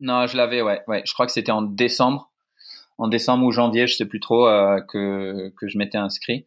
Non, 0.00 0.26
je 0.26 0.36
l'avais, 0.36 0.60
ouais, 0.62 0.82
ouais. 0.86 1.02
Je 1.06 1.14
crois 1.14 1.26
que 1.26 1.32
c'était 1.32 1.52
en 1.52 1.62
décembre, 1.62 2.31
en 3.02 3.08
décembre 3.08 3.44
ou 3.46 3.52
janvier, 3.52 3.86
je 3.86 3.94
sais 3.94 4.06
plus 4.06 4.20
trop, 4.20 4.46
que 4.88 5.50
que 5.58 5.68
je 5.68 5.78
m'étais 5.78 5.98
inscrit. 5.98 6.46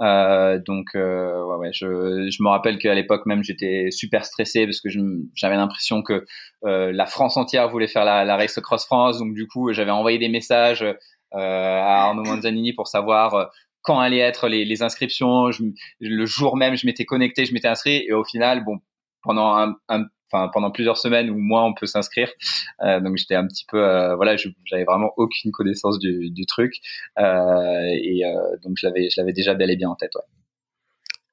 donc, 0.00 0.86
ouais, 0.94 1.56
ouais, 1.58 1.70
je, 1.72 2.28
je 2.30 2.42
me 2.42 2.48
rappelle 2.48 2.78
qu'à 2.78 2.94
l'époque 2.94 3.26
même, 3.26 3.42
j'étais 3.42 3.90
super 3.90 4.24
stressé 4.24 4.66
parce 4.66 4.80
que 4.80 4.88
j'avais 5.34 5.56
l'impression 5.56 6.02
que 6.02 6.24
la 6.62 7.06
France 7.06 7.36
entière 7.36 7.68
voulait 7.68 7.86
faire 7.88 8.04
la, 8.04 8.24
la 8.24 8.36
race 8.36 8.58
Cross 8.60 8.84
France. 8.86 9.18
Donc, 9.18 9.34
du 9.34 9.46
coup, 9.46 9.72
j'avais 9.72 9.90
envoyé 9.92 10.18
des 10.18 10.28
messages 10.28 10.84
euh, 11.34 11.80
à 11.80 12.04
Arnaud 12.04 12.22
Manzanini 12.22 12.72
pour 12.74 12.86
savoir 12.86 13.34
euh, 13.34 13.44
quand 13.82 13.98
allaient 13.98 14.18
être 14.18 14.46
les, 14.48 14.64
les 14.64 14.82
inscriptions. 14.82 15.50
Je, 15.50 15.64
le 16.00 16.26
jour 16.26 16.56
même, 16.56 16.76
je 16.76 16.86
m'étais 16.86 17.04
connecté, 17.04 17.44
je 17.44 17.52
m'étais 17.52 17.66
inscrit 17.66 18.04
et 18.06 18.12
au 18.12 18.22
final, 18.24 18.64
bon, 18.64 18.78
pendant 19.22 19.56
un, 19.56 19.74
un 19.88 20.04
enfin 20.30 20.50
pendant 20.52 20.70
plusieurs 20.70 20.98
semaines 20.98 21.30
ou 21.30 21.38
mois, 21.38 21.64
on 21.64 21.74
peut 21.74 21.86
s'inscrire. 21.86 22.30
Euh, 22.82 23.00
donc 23.00 23.16
j'étais 23.16 23.34
un 23.34 23.46
petit 23.46 23.64
peu, 23.68 23.82
euh, 23.82 24.16
voilà, 24.16 24.36
j'avais 24.36 24.84
vraiment 24.84 25.12
aucune 25.16 25.52
connaissance 25.52 25.98
du, 25.98 26.46
truc 26.46 26.74
euh, 27.18 27.80
et 27.90 28.22
donc 28.62 28.76
je 28.76 28.86
l'avais, 28.86 29.08
je 29.10 29.20
l'avais 29.20 29.32
déjà 29.32 29.54
bel 29.54 29.70
et 29.70 29.76
bien 29.76 29.88
en 29.88 29.94
tête. 29.94 30.12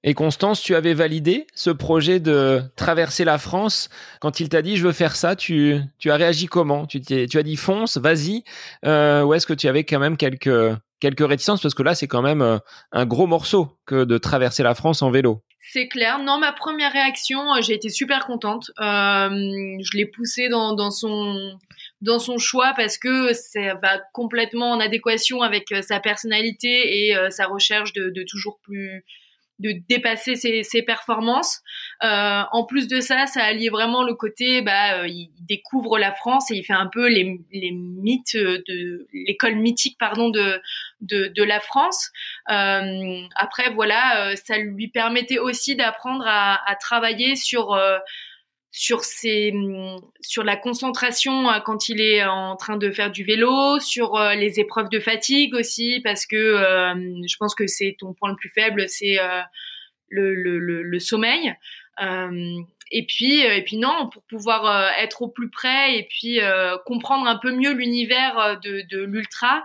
Et 0.04 0.16
Constance, 0.16 0.62
tu 0.62 0.74
avais 0.74 0.96
validé 0.96 1.46
ce 1.54 1.70
projet 1.70 2.20
de 2.20 2.62
traverser 2.76 3.24
la 3.24 3.38
France 3.38 3.90
quand 4.20 4.40
il 4.40 4.50
t'a 4.50 4.64
dit 4.64 4.78
je 4.78 4.88
veux 4.88 4.94
faire 4.94 5.16
ça. 5.16 5.36
Tu, 5.36 5.80
tu 6.00 6.10
as 6.10 6.16
réagi 6.16 6.48
comment? 6.48 6.88
Tu, 6.88 7.02
tu 7.02 7.38
as 7.38 7.44
dit 7.44 7.56
fonce, 7.56 7.98
vas-y. 7.98 8.44
Ou 8.84 9.34
est-ce 9.34 9.46
que 9.46 9.54
tu 9.54 9.68
avais 9.68 9.84
quand 9.84 10.00
même 10.00 10.18
quelques 10.18 10.76
quelques 11.00 11.28
réticences? 11.28 11.62
Parce 11.62 11.76
que 11.76 11.84
là 11.84 11.94
c'est 11.94 12.08
quand 12.08 12.24
même 12.24 12.60
un 12.92 13.06
gros 13.06 13.28
morceau 13.28 13.78
que 13.86 14.04
de 14.04 14.18
traverser 14.18 14.64
la 14.64 14.74
France 14.74 15.04
en 15.04 15.12
vélo. 15.12 15.44
C'est 15.62 15.88
clair. 15.88 16.20
Non, 16.20 16.40
ma 16.40 16.52
première 16.54 16.92
réaction, 16.92 17.54
euh, 17.54 17.62
j'ai 17.62 17.74
été 17.74 17.90
super 17.90 18.26
contente. 18.26 18.72
Euh, 18.80 19.30
je 19.30 19.98
l'ai 19.98 20.06
poussé 20.06 20.50
dans, 20.50 20.74
dans 20.74 20.92
son 20.92 21.58
dans 22.02 22.18
son 22.18 22.40
choix 22.40 22.74
parce 22.76 22.98
que 22.98 23.32
c'est 23.34 23.74
va 23.76 24.00
complètement 24.12 24.72
en 24.72 24.80
adéquation 24.80 25.44
avec 25.44 25.68
sa 25.84 26.00
personnalité 26.00 27.10
et 27.10 27.16
sa 27.30 27.46
recherche 27.46 27.94
de 27.94 28.24
toujours 28.24 28.58
plus 28.64 29.06
de 29.62 29.76
dépasser 29.88 30.36
ses, 30.36 30.82
performances. 30.82 31.62
Euh, 32.04 32.42
en 32.52 32.66
plus 32.66 32.88
de 32.88 33.00
ça, 33.00 33.28
ça 33.28 33.44
allie 33.44 33.70
vraiment 33.70 34.04
le 34.04 34.16
côté, 34.16 34.62
bah, 34.62 35.02
euh, 35.02 35.08
il 35.08 35.30
découvre 35.48 36.00
la 36.00 36.12
France 36.12 36.50
et 36.52 36.56
il 36.56 36.64
fait 36.64 36.74
un 36.74 36.88
peu 36.88 37.08
les, 37.08 37.40
mythes 37.54 38.36
de 38.36 39.08
l'école 39.14 39.56
mythique, 39.56 39.98
pardon, 40.00 40.30
de 40.30 40.60
de, 41.02 41.44
la 41.44 41.60
France. 41.60 42.12
Euh, 42.50 43.22
après, 43.36 43.72
voilà, 43.74 44.36
ça 44.36 44.58
lui 44.58 44.88
permettait 44.88 45.40
aussi 45.40 45.76
d'apprendre 45.76 46.24
à, 46.28 46.60
à, 46.70 46.76
travailler 46.76 47.36
sur 47.36 47.78
sur 48.72 49.04
ses, 49.04 49.54
sur 50.22 50.44
la 50.44 50.56
concentration 50.56 51.50
euh, 51.50 51.60
quand 51.60 51.90
il 51.90 52.02
est 52.02 52.24
en 52.24 52.56
train 52.56 52.78
de 52.78 52.90
faire 52.90 53.12
du 53.12 53.26
vélo, 53.26 53.80
sur 53.80 54.16
euh, 54.16 54.34
les 54.34 54.60
épreuves 54.60 54.90
de 54.90 55.00
fatigue 55.00 55.54
aussi, 55.54 56.00
parce 56.04 56.26
que 56.26 56.38
euh, 56.38 56.94
je 57.28 57.36
pense 57.38 57.54
que 57.54 57.68
c'est 57.68 57.98
ton 58.00 58.14
point 58.14 58.30
le 58.30 58.38
plus 58.38 58.50
faible, 58.50 58.88
c'est 58.88 59.18
le, 60.08 60.34
le, 60.34 61.00
sommeil. 61.00 61.54
Et 62.92 63.06
puis, 63.06 63.46
euh, 63.46 63.56
et 63.56 63.64
puis 63.64 63.78
non, 63.78 64.10
pour 64.12 64.22
pouvoir 64.24 64.66
euh, 64.66 64.90
être 65.00 65.22
au 65.22 65.30
plus 65.30 65.50
près 65.50 65.98
et 65.98 66.04
puis 66.04 66.42
euh, 66.42 66.78
comprendre 66.86 67.26
un 67.26 67.38
peu 67.38 67.52
mieux 67.56 67.72
l'univers 67.72 68.60
de, 68.64 68.84
de 68.90 69.04
l'ultra, 69.04 69.64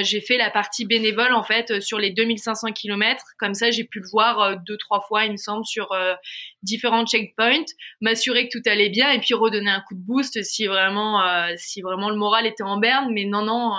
j'ai 0.00 0.20
fait 0.20 0.36
la 0.36 0.50
partie 0.50 0.86
bénévole 0.86 1.32
en 1.32 1.42
fait 1.42 1.80
sur 1.80 1.98
les 1.98 2.10
2500 2.10 2.72
km. 2.72 3.24
Comme 3.38 3.54
ça, 3.54 3.70
j'ai 3.70 3.84
pu 3.84 4.00
le 4.00 4.08
voir 4.10 4.56
deux 4.64 4.76
trois 4.76 5.00
fois, 5.00 5.24
il 5.24 5.32
me 5.32 5.36
semble, 5.36 5.64
sur 5.64 5.94
différents 6.62 7.04
checkpoints, 7.06 7.64
m'assurer 8.00 8.48
que 8.48 8.58
tout 8.58 8.68
allait 8.68 8.88
bien 8.90 9.10
et 9.10 9.18
puis 9.18 9.34
redonner 9.34 9.70
un 9.70 9.80
coup 9.80 9.94
de 9.94 10.00
boost 10.00 10.42
si 10.42 10.66
vraiment, 10.66 11.22
si 11.56 11.82
vraiment 11.82 12.10
le 12.10 12.16
moral 12.16 12.46
était 12.46 12.62
en 12.62 12.78
berne. 12.78 13.12
Mais 13.12 13.24
non, 13.24 13.42
non 13.42 13.74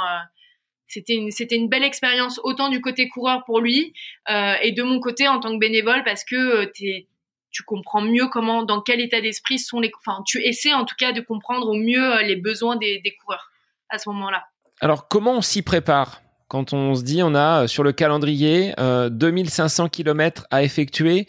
c'était 0.93 1.15
une, 1.15 1.31
c'était 1.31 1.55
une 1.55 1.69
belle 1.69 1.83
expérience 1.83 2.39
autant 2.43 2.69
du 2.69 2.79
côté 2.79 3.09
coureur 3.09 3.43
pour 3.45 3.59
lui 3.59 3.93
euh, 4.29 4.53
et 4.61 4.71
de 4.71 4.83
mon 4.83 4.99
côté 4.99 5.27
en 5.27 5.39
tant 5.39 5.51
que 5.51 5.59
bénévole 5.59 6.03
parce 6.03 6.23
que 6.23 6.65
tu 6.65 7.05
tu 7.53 7.63
comprends 7.63 8.01
mieux 8.01 8.27
comment, 8.27 8.63
dans 8.63 8.81
quel 8.81 8.99
état 8.99 9.21
d'esprit 9.21 9.59
sont 9.59 9.79
les, 9.79 9.91
enfin, 10.05 10.21
tu 10.25 10.43
essaies 10.43 10.73
en 10.73 10.85
tout 10.85 10.95
cas 10.97 11.13
de 11.13 11.21
comprendre 11.21 11.69
au 11.69 11.75
mieux 11.75 12.17
euh, 12.17 12.23
les 12.23 12.35
besoins 12.35 12.75
des, 12.75 13.01
coureurs 13.21 13.51
à 13.89 13.99
ce 13.99 14.09
moment-là. 14.09 14.43
Alors, 14.81 15.07
comment 15.07 15.37
on 15.37 15.41
s'y 15.41 15.61
prépare 15.61 16.21
quand 16.47 16.73
on 16.73 16.95
se 16.95 17.03
dit 17.03 17.21
on 17.23 17.35
a 17.35 17.63
euh, 17.63 17.67
sur 17.67 17.83
le 17.83 17.93
calendrier 17.93 18.73
2500 18.77 19.85
euh, 19.85 19.87
km 19.87 20.47
à 20.49 20.63
effectuer? 20.63 21.27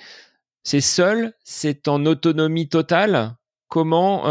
C'est 0.62 0.80
seul? 0.80 1.34
C'est 1.44 1.88
en 1.88 2.06
autonomie 2.06 2.68
totale? 2.68 3.34
Comment 3.68 4.22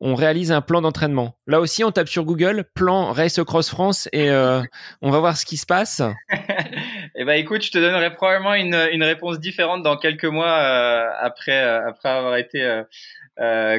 on 0.00 0.14
réalise 0.16 0.50
un 0.50 0.60
plan 0.60 0.80
d'entraînement? 0.80 1.36
Là 1.46 1.60
aussi, 1.60 1.84
on 1.84 1.92
tape 1.92 2.08
sur 2.08 2.24
Google 2.24 2.64
plan 2.74 3.12
Race 3.12 3.38
Cross 3.46 3.68
France 3.68 4.08
et 4.12 4.28
on 4.30 5.10
va 5.10 5.20
voir 5.20 5.36
ce 5.36 5.46
qui 5.46 5.56
se 5.56 5.66
passe. 5.66 6.02
Eh 7.22 7.24
ben, 7.26 7.34
écoute, 7.34 7.62
je 7.62 7.70
te 7.70 7.76
donnerai 7.76 8.14
probablement 8.14 8.54
une, 8.54 8.74
une 8.92 9.02
réponse 9.02 9.38
différente 9.38 9.82
dans 9.82 9.98
quelques 9.98 10.24
mois 10.24 10.56
euh, 10.56 11.06
après 11.20 11.60
après 11.60 12.08
avoir 12.08 12.36
été 12.36 12.82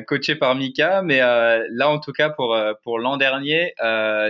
coaché 0.06 0.36
par 0.36 0.54
Mika. 0.54 1.02
Mais 1.02 1.18
là, 1.18 1.90
en 1.90 2.00
tout 2.00 2.12
cas, 2.12 2.30
pour 2.30 2.56
pour 2.84 3.00
l'an 3.00 3.18
dernier, 3.18 3.74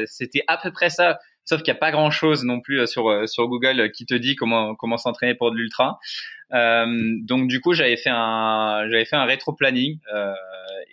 c'était 0.05 0.43
à 0.47 0.57
peu 0.57 0.71
près 0.71 0.89
ça. 0.89 1.19
Sauf 1.43 1.61
qu'il 1.61 1.73
n'y 1.73 1.77
a 1.77 1.81
pas 1.81 1.91
grand 1.91 2.09
chose 2.09 2.45
non 2.45 2.61
plus 2.61 2.87
sur 2.87 3.27
sur 3.27 3.49
Google 3.49 3.91
qui 3.91 4.05
te 4.05 4.13
dit 4.13 4.37
comment 4.37 4.75
comment 4.75 4.95
s'entraîner 4.95 5.35
pour 5.35 5.51
de 5.51 5.57
l'ultra. 5.57 5.99
donc 6.49 7.49
du 7.49 7.59
coup, 7.59 7.73
j'avais 7.73 7.97
fait 7.97 8.11
un 8.13 8.87
j'avais 8.89 9.03
fait 9.03 9.17
un 9.17 9.25
rétro 9.25 9.51
planning 9.51 9.99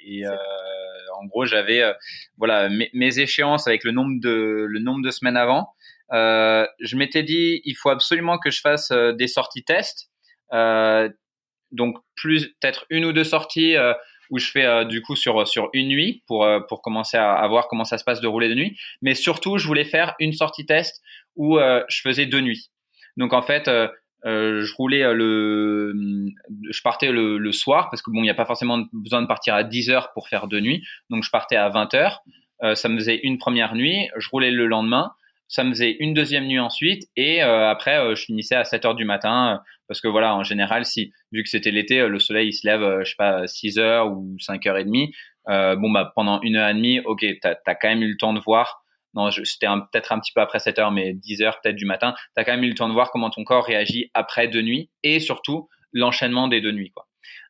et 0.05 0.25
en 1.19 1.27
gros, 1.27 1.45
j'avais 1.45 1.83
euh, 1.83 1.93
voilà 2.37 2.69
mes, 2.69 3.19
échéances 3.19 3.67
avec 3.67 3.85
le 3.85 3.93
nombre 3.93 4.21
de 4.21 4.67
le 4.69 4.79
nombre 4.79 5.03
de 5.03 5.11
semaines 5.11 5.37
avant. 5.37 5.75
Euh, 6.13 6.67
je 6.81 6.97
m'étais 6.97 7.23
dit, 7.23 7.61
il 7.65 7.75
faut 7.75 7.91
absolument 7.91 8.39
que 8.39 8.51
je 8.51 8.61
fasse 8.61 8.91
euh, 8.91 9.13
des 9.13 9.27
sorties 9.27 9.65
tests. 9.65 10.11
donc 11.71 11.97
plus 12.17 12.49
peut-être 12.61 12.87
une 12.89 13.05
ou 13.05 13.13
deux 13.13 13.25
sorties 13.25 13.77
où 14.31 14.39
je 14.39 14.51
fais 14.51 14.87
du 14.87 15.03
coup 15.03 15.17
sur 15.17 15.47
sur 15.47 15.69
une 15.75 15.89
nuit 15.89 16.23
pour 16.27 16.49
pour 16.67 16.81
commencer 16.81 17.19
à, 17.19 17.47
voir 17.47 17.69
comment 17.69 17.85
ça 17.85 17.99
se 17.99 18.05
passe 18.05 18.23
de 18.23 18.27
rouler 18.27 18.49
de 18.49 18.55
nuit. 18.55 18.79
Mais 19.03 19.15
surtout, 19.15 19.59
je 19.59 19.67
voulais 19.67 19.85
faire 19.85 20.15
une 20.19 20.33
sortie 20.33 20.65
test 20.65 21.03
où 21.37 21.59
je 21.59 22.01
faisais 22.03 22.25
deux 22.25 22.41
nuits. 22.41 22.71
Donc 23.19 23.35
en 23.35 23.43
fait, 23.43 23.69
euh, 24.25 24.63
je 24.63 24.75
roulais 24.75 25.03
euh, 25.03 25.15
le, 25.15 25.95
je 26.71 26.83
partais 26.83 27.13
le, 27.13 27.53
soir 27.53 27.89
parce 27.91 28.03
que 28.03 28.11
bon, 28.11 28.21
il 28.21 28.25
n'y 28.25 28.31
a 28.31 28.35
pas 28.35 28.45
forcément 28.45 28.85
besoin 28.93 29.23
de 29.23 29.27
partir 29.27 29.55
à 29.55 29.63
10 29.63 29.91
heures 29.91 30.13
pour 30.13 30.29
faire 30.29 30.49
deux 30.49 30.61
nuits. 30.61 30.85
Donc 31.11 31.23
je 31.23 31.31
partais 31.31 31.57
à 31.57 31.69
20 31.69 31.95
heures. 31.95 32.23
Euh, 32.63 32.75
ça 32.75 32.89
me 32.89 32.97
faisait 32.97 33.21
une 33.23 33.39
première 33.39 33.75
nuit. 33.75 34.09
Je 34.17 34.29
roulais 34.29 34.51
le 34.51 34.67
lendemain. 34.67 35.13
Ça 35.49 35.65
me 35.65 35.71
faisait 35.71 35.97
une 35.99 36.15
deuxième 36.15 36.47
nuit 36.47 36.59
ensuite. 36.59 37.09
Et 37.17 37.43
euh, 37.43 37.69
après, 37.69 38.15
je 38.15 38.23
finissais 38.23 38.55
à 38.55 38.65
7 38.65 38.85
heures 38.85 38.95
du 38.95 39.05
matin 39.05 39.61
parce 39.87 40.01
que 40.01 40.09
voilà, 40.09 40.35
en 40.35 40.45
général, 40.45 40.85
si 40.85 41.13
vu 41.33 41.43
que 41.43 41.49
c'était 41.49 41.71
l'été, 41.71 42.07
le 42.07 42.19
soleil 42.19 42.49
il 42.49 42.53
se 42.53 42.67
lève, 42.67 43.01
je 43.03 43.09
sais 43.09 43.17
pas, 43.17 43.47
6 43.47 43.79
heures 43.79 44.13
ou 44.13 44.37
5 44.39 44.67
heures 44.67 44.77
et 44.77 44.85
demie. 44.85 45.13
bon 45.47 45.91
bah 45.91 46.13
pendant 46.15 46.41
une 46.43 46.57
heure 46.57 46.69
et 46.69 46.75
demie, 46.75 47.01
ok, 47.01 47.25
t'as 47.41 47.55
as 47.67 47.75
quand 47.75 47.89
même 47.89 48.03
eu 48.03 48.11
le 48.11 48.17
temps 48.17 48.35
de 48.35 48.41
voir 48.41 48.83
non, 49.15 49.31
c'était 49.31 49.67
peut-être 49.67 50.13
un 50.13 50.21
petit 50.21 50.33
peu 50.33 50.41
après 50.41 50.59
7 50.59 50.79
heures, 50.79 50.91
mais 50.91 51.15
10 51.15 51.43
heures 51.43 51.61
peut-être 51.61 51.77
du 51.77 51.87
matin, 51.87 52.15
tu 52.35 52.41
as 52.41 52.45
quand 52.45 52.53
même 52.53 52.65
eu 52.65 52.69
le 52.69 52.75
temps 52.75 52.89
de 52.89 52.93
voir 52.93 53.11
comment 53.11 53.31
ton 53.31 53.45
corps 53.45 53.65
réagit 53.65 54.11
après 54.15 54.49
deux 54.49 54.63
nuits 54.63 54.91
et 55.03 55.19
surtout 55.21 55.69
l'enchaînement 55.93 56.49
des 56.49 56.61
deux 56.61 56.73
nuits. 56.73 56.93
Quoi. 56.93 57.07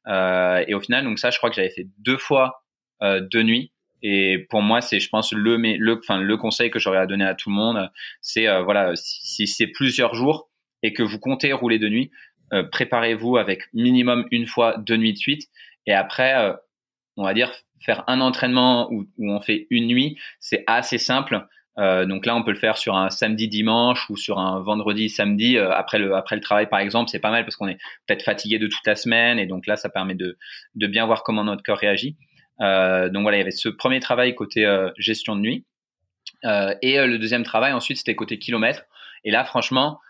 Euh, 0.07 0.65
et 0.67 0.75
au 0.75 0.81
final, 0.81 1.05
donc 1.05 1.19
ça, 1.19 1.31
je 1.31 1.39
crois 1.39 1.51
que 1.51 1.57
j'avais 1.57 1.71
fait 1.71 1.87
deux 1.99 2.17
fois 2.17 2.63
euh, 3.03 3.21
deux 3.21 3.43
nuits. 3.43 3.73
Et 4.03 4.47
pour 4.51 4.63
moi, 4.63 4.81
c'est, 4.81 5.01
je 5.01 5.09
pense, 5.09 5.33
le, 5.33 5.57
le, 5.57 5.99
enfin, 5.99 6.19
le 6.19 6.37
conseil 6.37 6.71
que 6.71 6.79
j'aurais 6.79 6.99
à 6.99 7.07
donner 7.07 7.25
à 7.25 7.35
tout 7.35 7.51
le 7.51 7.57
monde, 7.57 7.91
c'est 8.21 8.49
euh, 8.49 8.63
voilà, 8.63 8.93
si, 8.95 9.47
c'est 9.47 9.67
plusieurs 9.67 10.15
jours 10.15 10.49
et 10.83 10.93
que 10.93 11.03
vous 11.03 11.19
comptez 11.19 11.53
rouler 11.53 11.79
de 11.79 11.89
nuit, 11.89 12.11
euh, 12.53 12.63
préparez-vous 12.63 13.37
avec 13.37 13.63
minimum 13.75 14.27
une 14.31 14.47
fois 14.47 14.77
deux 14.79 14.97
nuits 14.97 15.13
de 15.13 15.19
suite. 15.19 15.49
Et 15.87 15.93
après, 15.93 16.35
euh, 16.37 16.55
on 17.17 17.25
va 17.25 17.35
dire 17.35 17.53
faire 17.85 18.05
un 18.07 18.21
entraînement 18.21 18.91
où, 18.93 19.07
où 19.19 19.31
on 19.31 19.41
fait 19.41 19.67
une 19.71 19.87
nuit, 19.87 20.19
c'est 20.41 20.65
assez 20.67 20.99
simple. 20.99 21.47
Euh, 21.79 22.07
donc 22.07 22.27
là, 22.27 22.35
on 22.35 22.43
peut 22.43 22.51
le 22.51 22.59
faire 22.59 22.77
sur 22.77 22.97
un 22.97 23.09
samedi 23.09 23.47
dimanche 23.49 24.11
ou 24.11 24.17
sur 24.17 24.39
un 24.39 24.61
vendredi 24.61 25.09
samedi 25.09 25.57
euh, 25.57 25.71
après 25.71 25.99
le 25.99 26.15
après 26.15 26.35
le 26.35 26.43
travail 26.43 26.69
par 26.69 26.81
exemple. 26.81 27.09
C'est 27.09 27.21
pas 27.21 27.31
mal 27.31 27.45
parce 27.45 27.57
qu'on 27.57 27.69
est 27.69 27.79
peut-être 28.07 28.25
fatigué 28.25 28.59
de 28.59 28.67
toute 28.67 28.85
la 28.87 28.97
semaine 28.97 29.39
et 29.39 29.47
donc 29.47 29.67
là, 29.67 29.77
ça 29.77 29.89
permet 29.89 30.15
de 30.15 30.37
de 30.75 30.87
bien 30.87 31.07
voir 31.07 31.23
comment 31.23 31.45
notre 31.45 31.63
corps 31.63 31.79
réagit. 31.79 32.17
Euh, 32.61 33.09
donc 33.09 33.23
voilà, 33.23 33.37
il 33.39 33.41
y 33.41 33.43
avait 33.43 33.51
ce 33.51 33.69
premier 33.69 34.01
travail 34.01 34.35
côté 34.35 34.65
euh, 34.67 34.91
gestion 34.99 35.37
de 35.37 35.41
nuit 35.41 35.65
euh, 36.45 36.75
et 36.83 36.99
le 36.99 37.19
deuxième 37.19 37.43
travail 37.43 37.73
ensuite 37.73 37.99
c'était 37.99 38.15
côté 38.15 38.39
kilomètres. 38.39 38.85
Et 39.25 39.31
là, 39.31 39.45
franchement, 39.45 40.01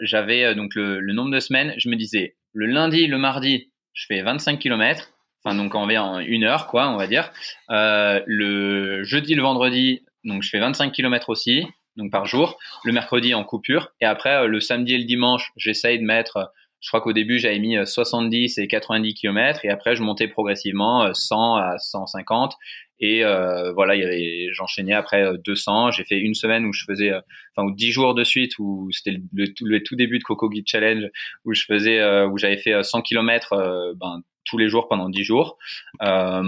j'avais 0.00 0.54
donc 0.54 0.74
le, 0.74 1.00
nombre 1.12 1.30
de 1.30 1.40
semaines. 1.40 1.74
Je 1.76 1.88
me 1.88 1.96
disais 1.96 2.36
le 2.52 2.66
lundi, 2.66 3.06
le 3.06 3.18
mardi, 3.18 3.70
je 3.92 4.06
fais 4.06 4.22
25 4.22 4.58
kilomètres 4.58 5.10
enfin 5.44 5.54
donc 5.54 5.74
en 5.74 5.88
une 5.88 6.44
heure 6.44 6.66
quoi, 6.66 6.88
on 6.88 6.96
va 6.96 7.06
dire. 7.06 7.30
Le 7.68 9.02
jeudi, 9.04 9.34
le 9.34 9.42
vendredi, 9.42 10.04
donc 10.24 10.42
je 10.42 10.48
fais 10.48 10.58
25 10.58 10.92
km 10.92 11.28
aussi, 11.28 11.66
donc 11.96 12.10
par 12.10 12.26
jour. 12.26 12.58
Le 12.84 12.92
mercredi 12.92 13.34
en 13.34 13.44
coupure 13.44 13.92
et 14.00 14.06
après 14.06 14.46
le 14.48 14.60
samedi 14.60 14.94
et 14.94 14.98
le 14.98 15.04
dimanche, 15.04 15.52
j'essaye 15.56 15.98
de 15.98 16.04
mettre. 16.04 16.52
Je 16.80 16.88
crois 16.88 17.00
qu'au 17.00 17.12
début 17.12 17.38
j'avais 17.38 17.58
mis 17.58 17.76
70 17.84 18.58
euh, 18.58 18.62
et 18.62 18.68
90 18.68 19.14
km 19.14 19.64
et 19.64 19.70
après 19.70 19.96
je 19.96 20.02
montais 20.02 20.28
progressivement 20.28 21.12
100 21.12 21.56
à 21.56 21.78
150 21.78 22.54
et 22.98 23.24
euh, 23.24 23.72
voilà, 23.72 23.94
il 23.94 24.00
y 24.00 24.04
avait, 24.04 24.48
j'enchaînais 24.52 24.94
après 24.94 25.22
200. 25.44 25.90
J'ai 25.90 26.04
fait 26.04 26.18
une 26.18 26.32
semaine 26.32 26.64
où 26.64 26.72
je 26.72 26.84
faisais, 26.84 27.12
enfin, 27.12 27.68
ou 27.68 27.70
10 27.70 27.90
jours 27.90 28.14
de 28.14 28.24
suite 28.24 28.58
où 28.58 28.88
c'était 28.90 29.18
le, 29.34 29.52
le, 29.60 29.82
tout 29.82 29.96
début 29.96 30.18
de 30.18 30.24
Coco 30.24 30.50
Git 30.50 30.64
Challenge 30.66 31.04
où 31.44 31.52
je 31.52 31.64
faisais, 31.66 32.02
où 32.24 32.38
j'avais 32.38 32.56
fait 32.56 32.82
100 32.82 33.02
km, 33.02 33.94
ben 33.96 34.22
tous 34.46 34.56
les 34.56 34.68
jours 34.68 34.88
pendant 34.88 35.10
10 35.10 35.24
jours. 35.24 35.58
Euh, 36.02 36.42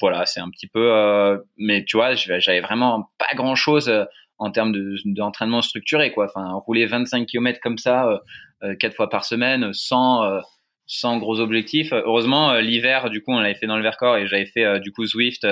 voilà, 0.00 0.26
c'est 0.26 0.40
un 0.40 0.50
petit 0.50 0.66
peu. 0.66 0.92
Euh, 0.92 1.38
mais 1.58 1.84
tu 1.84 1.96
vois, 1.96 2.14
j'avais 2.14 2.60
vraiment 2.60 3.10
pas 3.18 3.34
grand 3.36 3.54
chose 3.54 3.88
euh, 3.88 4.04
en 4.44 4.50
termes 4.50 4.72
d'entraînement 5.04 5.62
structuré, 5.62 6.12
quoi. 6.12 6.26
Enfin, 6.26 6.52
rouler 6.54 6.86
25 6.86 7.26
km 7.26 7.60
comme 7.62 7.78
ça, 7.78 8.20
quatre 8.78 8.94
fois 8.94 9.08
par 9.08 9.24
semaine, 9.24 9.72
sans 9.72 10.40
sans 10.86 11.16
gros 11.16 11.40
objectifs. 11.40 11.92
Heureusement, 11.92 12.58
l'hiver, 12.58 13.08
du 13.08 13.22
coup, 13.22 13.32
on 13.32 13.40
l'avait 13.40 13.54
fait 13.54 13.66
dans 13.66 13.78
le 13.78 13.82
Vercors 13.82 14.18
et 14.18 14.26
j'avais 14.26 14.44
fait 14.44 14.80
du 14.80 14.92
coup 14.92 15.06
Zwift 15.06 15.46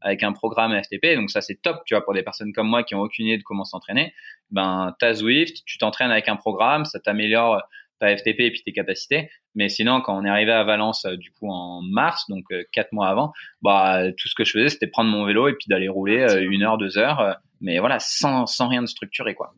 avec 0.00 0.22
un 0.22 0.32
programme 0.32 0.80
FTP. 0.80 1.16
Donc 1.16 1.30
ça, 1.30 1.40
c'est 1.40 1.60
top, 1.60 1.78
tu 1.86 1.94
vois, 1.94 2.04
pour 2.04 2.14
des 2.14 2.22
personnes 2.22 2.52
comme 2.52 2.68
moi 2.68 2.84
qui 2.84 2.94
ont 2.94 3.00
aucune 3.00 3.26
idée 3.26 3.38
de 3.38 3.42
comment 3.42 3.64
s'entraîner. 3.64 4.14
Ben, 4.50 4.94
t'as 5.00 5.14
Zwift, 5.14 5.64
tu 5.66 5.78
t'entraînes 5.78 6.12
avec 6.12 6.28
un 6.28 6.36
programme, 6.36 6.84
ça 6.84 7.00
t'améliore 7.00 7.62
ta 7.98 8.16
FTP 8.16 8.40
et 8.40 8.50
puis 8.50 8.62
tes 8.62 8.72
capacités. 8.72 9.30
Mais 9.54 9.68
sinon, 9.68 10.00
quand 10.02 10.16
on 10.16 10.24
est 10.24 10.28
arrivé 10.28 10.52
à 10.52 10.64
Valence, 10.64 11.06
euh, 11.06 11.16
du 11.16 11.32
coup, 11.32 11.48
en 11.50 11.80
mars, 11.82 12.26
donc 12.28 12.44
euh, 12.52 12.62
quatre 12.72 12.92
mois 12.92 13.08
avant, 13.08 13.32
bah, 13.62 14.12
tout 14.12 14.28
ce 14.28 14.34
que 14.34 14.44
je 14.44 14.52
faisais, 14.52 14.68
c'était 14.68 14.86
prendre 14.86 15.10
mon 15.10 15.24
vélo 15.24 15.48
et 15.48 15.54
puis 15.54 15.66
d'aller 15.68 15.88
rouler 15.88 16.20
euh, 16.20 16.42
une 16.42 16.62
heure, 16.62 16.78
deux 16.78 16.98
heures, 16.98 17.36
mais 17.60 17.78
voilà, 17.78 17.98
sans, 17.98 18.46
sans 18.46 18.68
rien 18.68 18.82
de 18.82 18.86
structuré, 18.86 19.34
quoi. 19.34 19.54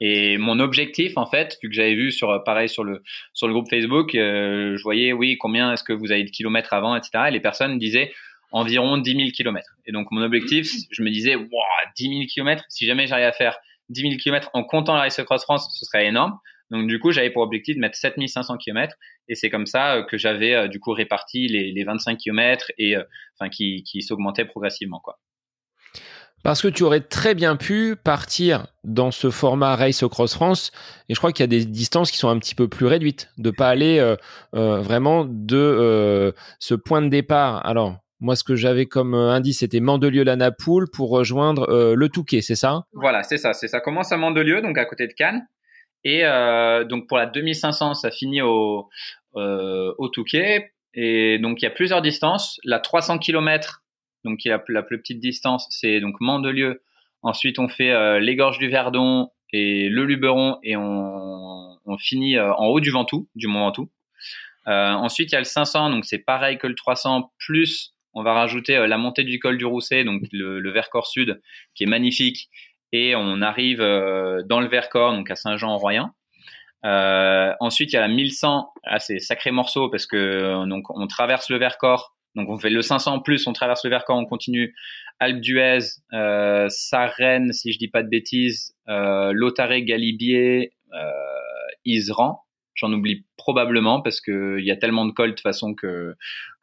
Et 0.00 0.36
mon 0.36 0.58
objectif, 0.58 1.16
en 1.16 1.26
fait, 1.26 1.58
vu 1.62 1.68
que 1.68 1.74
j'avais 1.74 1.94
vu 1.94 2.10
sur, 2.10 2.42
pareil, 2.44 2.68
sur 2.68 2.82
le, 2.82 3.02
sur 3.32 3.46
le 3.46 3.52
groupe 3.52 3.68
Facebook, 3.70 4.10
je 4.14 4.82
voyais, 4.82 5.12
oui, 5.12 5.38
combien 5.38 5.72
est-ce 5.72 5.84
que 5.84 5.92
vous 5.92 6.10
avez 6.10 6.24
de 6.24 6.30
kilomètres 6.30 6.72
avant, 6.72 6.96
etc. 6.96 7.26
Et 7.28 7.30
les 7.30 7.38
personnes 7.38 7.78
disaient 7.78 8.12
environ 8.50 8.98
10 8.98 9.16
000 9.16 9.30
kilomètres. 9.30 9.76
Et 9.86 9.92
donc, 9.92 10.08
mon 10.10 10.22
objectif, 10.22 10.68
je 10.90 11.02
me 11.02 11.10
disais, 11.10 11.36
wow, 11.36 11.46
10 11.96 12.08
000 12.08 12.20
kilomètres, 12.26 12.64
si 12.68 12.84
jamais 12.84 13.06
j'arrive 13.06 13.26
à 13.26 13.32
faire 13.32 13.58
10 13.90 14.00
000 14.02 14.14
kilomètres 14.16 14.50
en 14.54 14.64
comptant 14.64 14.94
la 14.94 15.02
Race 15.02 15.22
Cross 15.22 15.42
France, 15.42 15.68
ce 15.78 15.84
serait 15.84 16.06
énorme. 16.06 16.38
Donc 16.72 16.86
du 16.86 16.98
coup, 16.98 17.12
j'avais 17.12 17.30
pour 17.30 17.42
objectif 17.42 17.76
de 17.76 17.80
mettre 17.80 17.96
7500 17.96 18.56
km 18.56 18.96
et 19.28 19.34
c'est 19.34 19.50
comme 19.50 19.66
ça 19.66 19.96
euh, 19.96 20.02
que 20.04 20.16
j'avais 20.16 20.54
euh, 20.54 20.68
du 20.68 20.80
coup 20.80 20.92
réparti 20.92 21.46
les, 21.46 21.70
les 21.70 21.84
25 21.84 22.16
km 22.16 22.72
et 22.78 22.96
euh, 22.96 23.04
enfin 23.38 23.50
qui, 23.50 23.82
qui 23.82 24.00
s'augmentaient 24.00 24.46
progressivement 24.46 24.98
quoi. 24.98 25.18
Parce 26.42 26.62
que 26.62 26.68
tu 26.68 26.82
aurais 26.82 27.00
très 27.00 27.34
bien 27.34 27.56
pu 27.56 27.96
partir 27.96 28.66
dans 28.84 29.10
ce 29.10 29.30
format 29.30 29.76
Race 29.76 30.04
Cross 30.10 30.34
France, 30.34 30.72
et 31.08 31.14
je 31.14 31.18
crois 31.18 31.32
qu'il 31.32 31.42
y 31.42 31.44
a 31.44 31.46
des 31.48 31.64
distances 31.64 32.10
qui 32.10 32.18
sont 32.18 32.28
un 32.28 32.38
petit 32.38 32.54
peu 32.54 32.68
plus 32.68 32.86
réduites, 32.86 33.30
de 33.38 33.50
pas 33.50 33.68
aller 33.68 33.98
euh, 33.98 34.16
vraiment 34.52 35.24
de 35.24 35.56
euh, 35.56 36.32
ce 36.58 36.74
point 36.74 37.02
de 37.02 37.08
départ. 37.08 37.64
Alors, 37.64 37.96
moi, 38.22 38.36
ce 38.36 38.44
que 38.44 38.54
j'avais 38.54 38.86
comme 38.86 39.14
indice, 39.14 39.58
c'était 39.58 39.80
Mandelieu-la-Napoule 39.80 40.88
pour 40.88 41.10
rejoindre 41.10 41.68
euh, 41.68 41.96
le 41.96 42.08
Touquet, 42.08 42.40
c'est 42.40 42.54
ça? 42.54 42.84
Voilà, 42.92 43.24
c'est 43.24 43.36
ça. 43.36 43.52
C'est 43.52 43.66
ça 43.66 43.80
commence 43.80 44.12
à 44.12 44.16
Mandelieu, 44.16 44.62
donc 44.62 44.78
à 44.78 44.84
côté 44.84 45.08
de 45.08 45.12
Cannes, 45.12 45.44
et 46.04 46.24
euh, 46.24 46.84
donc 46.84 47.08
pour 47.08 47.18
la 47.18 47.26
2500, 47.26 47.94
ça 47.94 48.10
finit 48.12 48.40
au, 48.40 48.88
euh, 49.36 49.92
au 49.98 50.08
Touquet. 50.08 50.72
Et 50.94 51.38
donc 51.38 51.62
il 51.62 51.64
y 51.64 51.68
a 51.68 51.70
plusieurs 51.70 52.00
distances. 52.00 52.60
La 52.64 52.78
300 52.78 53.18
km, 53.18 53.81
donc 54.24 54.38
qui 54.38 54.48
est 54.48 54.58
la, 54.68 54.82
plus 54.82 54.98
petite 54.98 55.20
distance, 55.20 55.66
c'est 55.70 56.00
donc 56.00 56.16
Mandelieu. 56.20 56.82
Ensuite, 57.22 57.58
on 57.58 57.68
fait 57.68 57.90
euh, 57.90 58.18
les 58.18 58.36
gorges 58.36 58.58
du 58.58 58.68
Verdon 58.68 59.30
et 59.52 59.88
le 59.88 60.04
Luberon 60.04 60.58
et 60.62 60.76
on, 60.76 61.78
finit 61.98 62.38
euh, 62.38 62.52
en 62.54 62.66
haut 62.68 62.80
du 62.80 62.90
Ventoux, 62.90 63.28
du 63.34 63.46
Mont 63.46 63.66
Ventoux. 63.66 63.90
Euh, 64.66 64.90
ensuite, 64.92 65.30
il 65.30 65.34
y 65.34 65.36
a 65.36 65.40
le 65.40 65.44
500, 65.44 65.90
donc 65.90 66.04
c'est 66.04 66.18
pareil 66.18 66.56
que 66.56 66.66
le 66.66 66.74
300, 66.74 67.32
plus 67.38 67.94
on 68.14 68.22
va 68.22 68.32
rajouter 68.32 68.86
la 68.86 68.98
montée 68.98 69.24
du 69.24 69.38
col 69.38 69.58
du 69.58 69.64
Rousset, 69.64 70.04
donc 70.04 70.22
le, 70.32 70.70
Vercors 70.70 71.06
Sud, 71.06 71.40
qui 71.74 71.84
est 71.84 71.86
magnifique, 71.86 72.48
et 72.92 73.14
on 73.16 73.40
arrive 73.40 73.80
dans 73.80 74.60
le 74.60 74.68
Vercors, 74.68 75.12
donc 75.14 75.30
à 75.30 75.34
Saint-Jean-en-Royan. 75.34 76.10
Ensuite, 76.82 77.92
il 77.92 77.96
y 77.96 77.98
a 77.98 78.02
la 78.02 78.08
1100, 78.08 78.72
ah, 78.84 78.98
c'est 78.98 79.18
sacré 79.18 79.50
morceau 79.50 79.88
parce 79.88 80.06
que 80.06 80.54
on 80.54 81.06
traverse 81.06 81.48
le 81.50 81.56
Vercors, 81.56 82.14
donc 82.34 82.48
on 82.48 82.58
fait 82.58 82.70
le 82.70 82.82
500 82.82 83.14
en 83.14 83.20
plus, 83.20 83.46
on 83.46 83.52
traverse 83.52 83.84
le 83.84 83.90
Vercors, 83.90 84.16
on 84.16 84.24
continue. 84.24 84.74
Alpe 85.20 85.40
d'Huez, 85.40 85.78
euh, 86.12 86.66
Sarenne, 86.68 87.52
si 87.52 87.72
je 87.72 87.78
dis 87.78 87.88
pas 87.88 88.02
de 88.02 88.08
bêtises, 88.08 88.74
euh, 88.88 89.32
Lotaré, 89.32 89.84
Galibier, 89.84 90.72
euh, 90.94 91.10
Iseran, 91.84 92.42
J'en 92.74 92.90
oublie 92.92 93.26
probablement 93.36 94.00
parce 94.00 94.20
que 94.20 94.56
il 94.58 94.64
y 94.64 94.70
a 94.70 94.76
tellement 94.76 95.04
de 95.04 95.12
cols 95.12 95.34
de 95.34 95.40
façon 95.40 95.74
que 95.74 96.14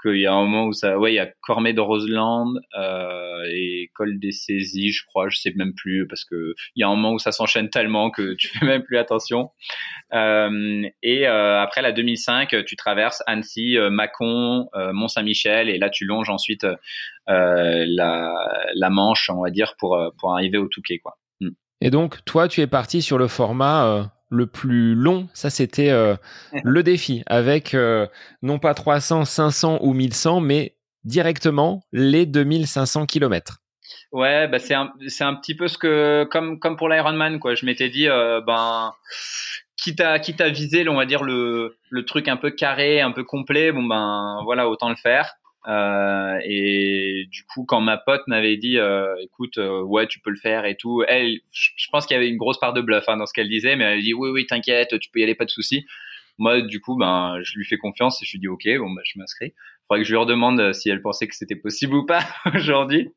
qu'il 0.01 0.19
y 0.19 0.25
a 0.25 0.33
un 0.33 0.43
moment 0.43 0.65
où 0.65 0.73
ça, 0.73 0.97
ouais, 0.97 1.11
il 1.11 1.15
y 1.15 1.19
a 1.19 1.29
Cormet 1.41 1.73
de 1.73 1.81
Roseland 1.81 2.53
euh, 2.77 3.43
et 3.51 3.91
col 3.93 4.19
des 4.19 4.31
saisies, 4.31 4.91
je 4.91 5.05
crois, 5.05 5.29
je 5.29 5.37
sais 5.37 5.53
même 5.55 5.73
plus 5.73 6.07
parce 6.07 6.25
que 6.25 6.55
il 6.75 6.81
y 6.81 6.83
a 6.83 6.87
un 6.87 6.95
moment 6.95 7.13
où 7.13 7.19
ça 7.19 7.31
s'enchaîne 7.31 7.69
tellement 7.69 8.11
que 8.11 8.33
tu 8.33 8.47
fais 8.47 8.65
même 8.65 8.83
plus 8.83 8.97
attention. 8.97 9.51
Euh, 10.13 10.87
et 11.03 11.27
euh, 11.27 11.61
après 11.61 11.81
la 11.81 11.91
2005, 11.91 12.65
tu 12.65 12.75
traverses 12.75 13.23
Annecy, 13.27 13.77
Mâcon, 13.91 14.69
euh, 14.75 14.93
Mont 14.93 15.07
Saint-Michel 15.07 15.69
et 15.69 15.77
là 15.77 15.89
tu 15.89 16.05
longes 16.05 16.29
ensuite 16.29 16.65
la, 17.27 18.33
la 18.75 18.89
Manche, 18.89 19.29
on 19.29 19.41
va 19.41 19.49
dire, 19.51 19.75
pour 19.77 19.99
pour 20.17 20.33
arriver 20.33 20.57
au 20.57 20.67
Touquet, 20.67 20.99
quoi. 20.99 21.17
Mm. 21.41 21.49
Et 21.81 21.91
donc, 21.91 22.25
toi, 22.25 22.47
tu 22.47 22.61
es 22.61 22.67
parti 22.67 23.01
sur 23.01 23.17
le 23.17 23.27
format 23.27 24.11
le 24.29 24.47
plus 24.47 24.95
long, 24.95 25.27
ça 25.33 25.49
c'était 25.49 25.89
euh, 25.89 26.15
le 26.63 26.83
défi, 26.83 27.23
avec 27.25 27.73
euh, 27.73 28.07
non 28.41 28.59
pas 28.59 28.73
300, 28.73 29.25
500 29.25 29.79
ou 29.81 29.93
1100, 29.93 30.41
mais 30.41 30.75
directement 31.03 31.83
les 31.91 32.25
2500 32.25 33.05
km. 33.05 33.59
Ouais, 34.11 34.47
bah 34.47 34.59
c'est 34.59 34.73
un, 34.73 34.91
c'est 35.07 35.23
un 35.23 35.35
petit 35.35 35.55
peu 35.55 35.67
ce 35.67 35.77
que, 35.77 36.27
comme, 36.31 36.59
comme 36.59 36.77
pour 36.77 36.89
l'Ironman, 36.89 37.39
quoi. 37.39 37.55
Je 37.55 37.65
m'étais 37.65 37.89
dit, 37.89 38.07
euh, 38.07 38.41
ben, 38.41 38.93
quitte 39.77 40.01
à, 40.01 40.19
quitte 40.19 40.41
à 40.41 40.49
viser, 40.49 40.87
on 40.87 40.95
va 40.95 41.05
dire, 41.05 41.23
le, 41.23 41.77
le 41.89 42.05
truc 42.05 42.27
un 42.27 42.37
peu 42.37 42.51
carré, 42.51 43.01
un 43.01 43.11
peu 43.11 43.23
complet, 43.23 43.71
bon, 43.71 43.83
ben, 43.83 44.41
voilà, 44.43 44.67
autant 44.67 44.89
le 44.89 44.95
faire. 44.95 45.35
Euh, 45.67 46.39
et 46.43 47.25
du 47.29 47.43
coup, 47.43 47.65
quand 47.65 47.81
ma 47.81 47.97
pote 47.97 48.21
m'avait 48.27 48.57
dit, 48.57 48.77
euh, 48.77 49.15
écoute, 49.21 49.57
euh, 49.57 49.81
ouais, 49.81 50.07
tu 50.07 50.19
peux 50.19 50.29
le 50.29 50.37
faire 50.37 50.65
et 50.65 50.75
tout, 50.75 51.03
elle, 51.07 51.39
je 51.51 51.87
pense 51.91 52.05
qu'il 52.05 52.15
y 52.15 52.17
avait 52.17 52.29
une 52.29 52.37
grosse 52.37 52.59
part 52.59 52.73
de 52.73 52.81
bluff 52.81 53.05
hein, 53.07 53.17
dans 53.17 53.25
ce 53.25 53.33
qu'elle 53.33 53.49
disait, 53.49 53.75
mais 53.75 53.83
elle 53.85 54.01
dit, 54.01 54.13
oui, 54.13 54.29
oui, 54.29 54.45
t'inquiète, 54.45 54.97
tu 54.99 55.09
peux 55.11 55.19
y 55.19 55.23
aller, 55.23 55.35
pas 55.35 55.45
de 55.45 55.49
souci. 55.49 55.85
Moi, 56.37 56.61
du 56.61 56.79
coup, 56.79 56.95
ben, 56.95 57.39
je 57.43 57.57
lui 57.57 57.65
fais 57.65 57.77
confiance 57.77 58.21
et 58.23 58.25
je 58.25 58.31
lui 58.31 58.39
dis, 58.39 58.47
ok, 58.47 58.63
bon, 58.77 58.91
ben, 58.91 59.01
je 59.03 59.19
m'inscris. 59.19 59.53
Faudrait 59.87 60.03
que 60.03 60.07
je 60.07 60.13
lui 60.13 60.17
redemande 60.17 60.71
si 60.73 60.89
elle 60.89 61.01
pensait 61.01 61.27
que 61.27 61.35
c'était 61.35 61.55
possible 61.55 61.95
ou 61.95 62.05
pas 62.05 62.23
aujourd'hui. 62.55 63.09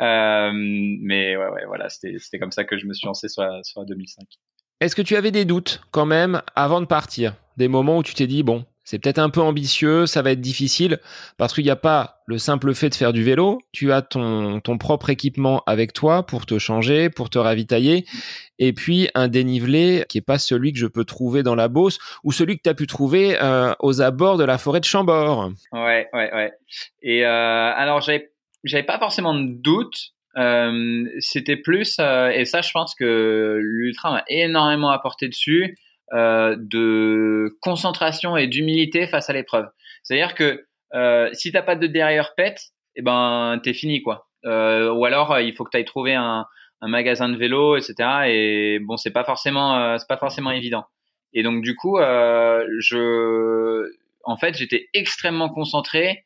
Euh, 0.00 0.50
mais 0.54 1.36
ouais, 1.36 1.48
ouais, 1.48 1.64
voilà, 1.66 1.88
c'était 1.90 2.38
comme 2.38 2.52
ça 2.52 2.64
que 2.64 2.78
je 2.78 2.86
me 2.86 2.94
suis 2.94 3.06
lancé 3.06 3.28
sur 3.28 3.44
sur 3.64 3.80
la 3.80 3.86
2005. 3.86 4.24
Est-ce 4.80 4.96
que 4.96 5.02
tu 5.02 5.16
avais 5.16 5.30
des 5.30 5.44
doutes 5.44 5.82
quand 5.90 6.06
même 6.06 6.42
avant 6.56 6.80
de 6.80 6.86
partir? 6.86 7.34
Des 7.56 7.68
moments 7.68 7.98
où 7.98 8.02
tu 8.02 8.14
t'es 8.14 8.26
dit, 8.26 8.42
bon, 8.42 8.64
c'est 8.84 8.98
peut-être 8.98 9.18
un 9.18 9.30
peu 9.30 9.40
ambitieux, 9.40 10.06
ça 10.06 10.22
va 10.22 10.30
être 10.32 10.40
difficile 10.40 11.00
parce 11.38 11.54
qu'il 11.54 11.64
n'y 11.64 11.70
a 11.70 11.76
pas 11.76 12.22
le 12.26 12.38
simple 12.38 12.74
fait 12.74 12.90
de 12.90 12.94
faire 12.94 13.12
du 13.12 13.22
vélo, 13.22 13.60
tu 13.72 13.92
as 13.92 14.02
ton, 14.02 14.60
ton 14.60 14.78
propre 14.78 15.10
équipement 15.10 15.62
avec 15.66 15.92
toi 15.92 16.24
pour 16.24 16.46
te 16.46 16.58
changer, 16.58 17.10
pour 17.10 17.30
te 17.30 17.38
ravitailler, 17.38 18.06
et 18.58 18.72
puis 18.72 19.08
un 19.14 19.28
dénivelé 19.28 20.04
qui 20.08 20.18
est 20.18 20.22
pas 20.22 20.38
celui 20.38 20.72
que 20.72 20.78
je 20.78 20.86
peux 20.86 21.04
trouver 21.04 21.42
dans 21.42 21.54
la 21.54 21.68
Beauce 21.68 21.98
ou 22.22 22.32
celui 22.32 22.56
que 22.56 22.62
tu 22.62 22.70
as 22.70 22.74
pu 22.74 22.86
trouver 22.86 23.36
euh, 23.42 23.72
aux 23.80 24.02
abords 24.02 24.36
de 24.36 24.44
la 24.44 24.58
forêt 24.58 24.80
de 24.80 24.84
Chambord. 24.84 25.50
Ouais, 25.72 26.08
ouais, 26.12 26.34
ouais. 26.34 26.52
Et 27.02 27.24
euh, 27.24 27.28
alors 27.28 28.00
j'avais 28.00 28.30
j'avais 28.64 28.84
pas 28.84 28.98
forcément 28.98 29.34
de 29.34 29.48
doute. 29.48 30.10
Euh, 30.36 31.04
c'était 31.20 31.56
plus 31.56 31.98
euh, 32.00 32.28
et 32.30 32.44
ça 32.44 32.60
je 32.60 32.72
pense 32.72 32.96
que 32.96 33.60
l'ultra 33.62 34.10
m'a 34.10 34.24
énormément 34.26 34.90
apporté 34.90 35.28
dessus 35.28 35.76
de 36.12 37.56
concentration 37.60 38.36
et 38.36 38.46
d'humilité 38.46 39.06
face 39.06 39.30
à 39.30 39.32
l'épreuve. 39.32 39.66
C'est-à-dire 40.02 40.34
que 40.34 40.64
euh, 40.94 41.28
si 41.32 41.50
t'as 41.50 41.62
pas 41.62 41.76
de 41.76 41.86
derrière 41.86 42.34
pète, 42.34 42.60
eh 42.96 43.02
ben 43.02 43.60
t'es 43.62 43.72
fini 43.72 44.02
quoi. 44.02 44.28
Euh, 44.44 44.92
ou 44.92 45.04
alors 45.04 45.32
euh, 45.32 45.42
il 45.42 45.54
faut 45.54 45.64
que 45.64 45.70
tu 45.70 45.76
ailles 45.76 45.84
trouver 45.84 46.14
un, 46.14 46.46
un, 46.80 46.88
magasin 46.88 47.28
de 47.28 47.36
vélo, 47.36 47.76
etc. 47.76 47.94
Et 48.28 48.78
bon, 48.80 48.96
c'est 48.96 49.10
pas 49.10 49.24
forcément, 49.24 49.76
euh, 49.76 49.98
c'est 49.98 50.08
pas 50.08 50.16
forcément 50.18 50.52
évident. 50.52 50.84
Et 51.32 51.42
donc 51.42 51.62
du 51.62 51.74
coup, 51.74 51.98
euh, 51.98 52.64
je, 52.78 53.90
en 54.22 54.36
fait, 54.36 54.56
j'étais 54.56 54.88
extrêmement 54.94 55.48
concentré 55.48 56.24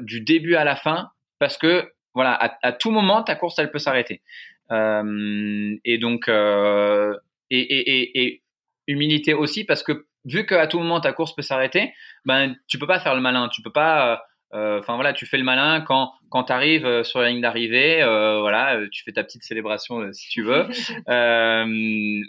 du 0.00 0.22
début 0.22 0.54
à 0.54 0.64
la 0.64 0.76
fin 0.76 1.10
parce 1.38 1.58
que 1.58 1.92
voilà, 2.14 2.32
à, 2.32 2.56
à 2.62 2.72
tout 2.72 2.90
moment 2.90 3.22
ta 3.22 3.34
course 3.34 3.58
elle 3.58 3.70
peut 3.70 3.78
s'arrêter. 3.78 4.22
et 4.70 5.98
donc 5.98 6.28
et, 6.28 7.12
et, 7.50 7.90
et, 7.90 8.22
et 8.22 8.42
humilité 8.88 9.34
aussi 9.34 9.64
parce 9.64 9.84
que 9.84 10.06
vu 10.24 10.46
qu'à 10.46 10.66
tout 10.66 10.78
moment 10.78 11.00
ta 11.00 11.12
course 11.12 11.34
peut 11.34 11.42
s'arrêter, 11.42 11.92
ben 12.24 12.56
tu 12.66 12.78
peux 12.78 12.86
pas 12.86 12.98
faire 12.98 13.14
le 13.14 13.20
malin, 13.20 13.48
tu 13.48 13.62
peux 13.62 13.70
pas. 13.70 14.12
Euh, 14.12 14.16
euh, 14.54 14.78
enfin 14.80 14.94
voilà, 14.94 15.12
tu 15.12 15.26
fais 15.26 15.36
le 15.36 15.44
malin 15.44 15.82
quand 15.82 16.10
quand 16.30 16.44
tu 16.44 16.52
arrives 16.52 16.86
euh, 16.86 17.04
sur 17.04 17.20
la 17.20 17.28
ligne 17.28 17.42
d'arrivée, 17.42 18.02
voilà, 18.40 18.78
tu 18.90 19.04
fais 19.04 19.12
ta 19.12 19.22
petite 19.22 19.44
célébration 19.44 20.12
si 20.12 20.28
tu 20.28 20.42
veux. 20.42 20.66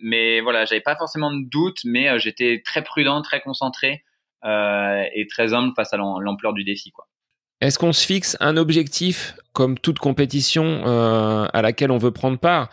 mais 0.04 0.42
voilà, 0.42 0.66
j'avais 0.66 0.82
pas 0.82 0.96
forcément 0.96 1.32
de 1.32 1.50
doute, 1.50 1.80
mais 1.86 2.20
j'étais 2.20 2.62
très 2.64 2.84
prudent, 2.84 3.22
très 3.22 3.42
concentré 3.42 4.04
et 4.44 5.28
très 5.30 5.54
humble 5.54 5.74
face 5.76 5.94
à 5.94 5.98
l'ampleur 5.98 6.54
du 6.54 6.64
défi, 6.64 6.92
quoi. 6.92 7.08
Est-ce 7.62 7.78
qu'on 7.78 7.92
se 7.92 8.06
fixe 8.06 8.38
un 8.40 8.56
objectif 8.56 9.36
comme 9.52 9.78
toute 9.78 10.00
compétition 10.00 10.86
à 10.86 11.62
laquelle 11.62 11.92
on 11.92 11.98
veut 11.98 12.12
prendre 12.12 12.38
part? 12.38 12.70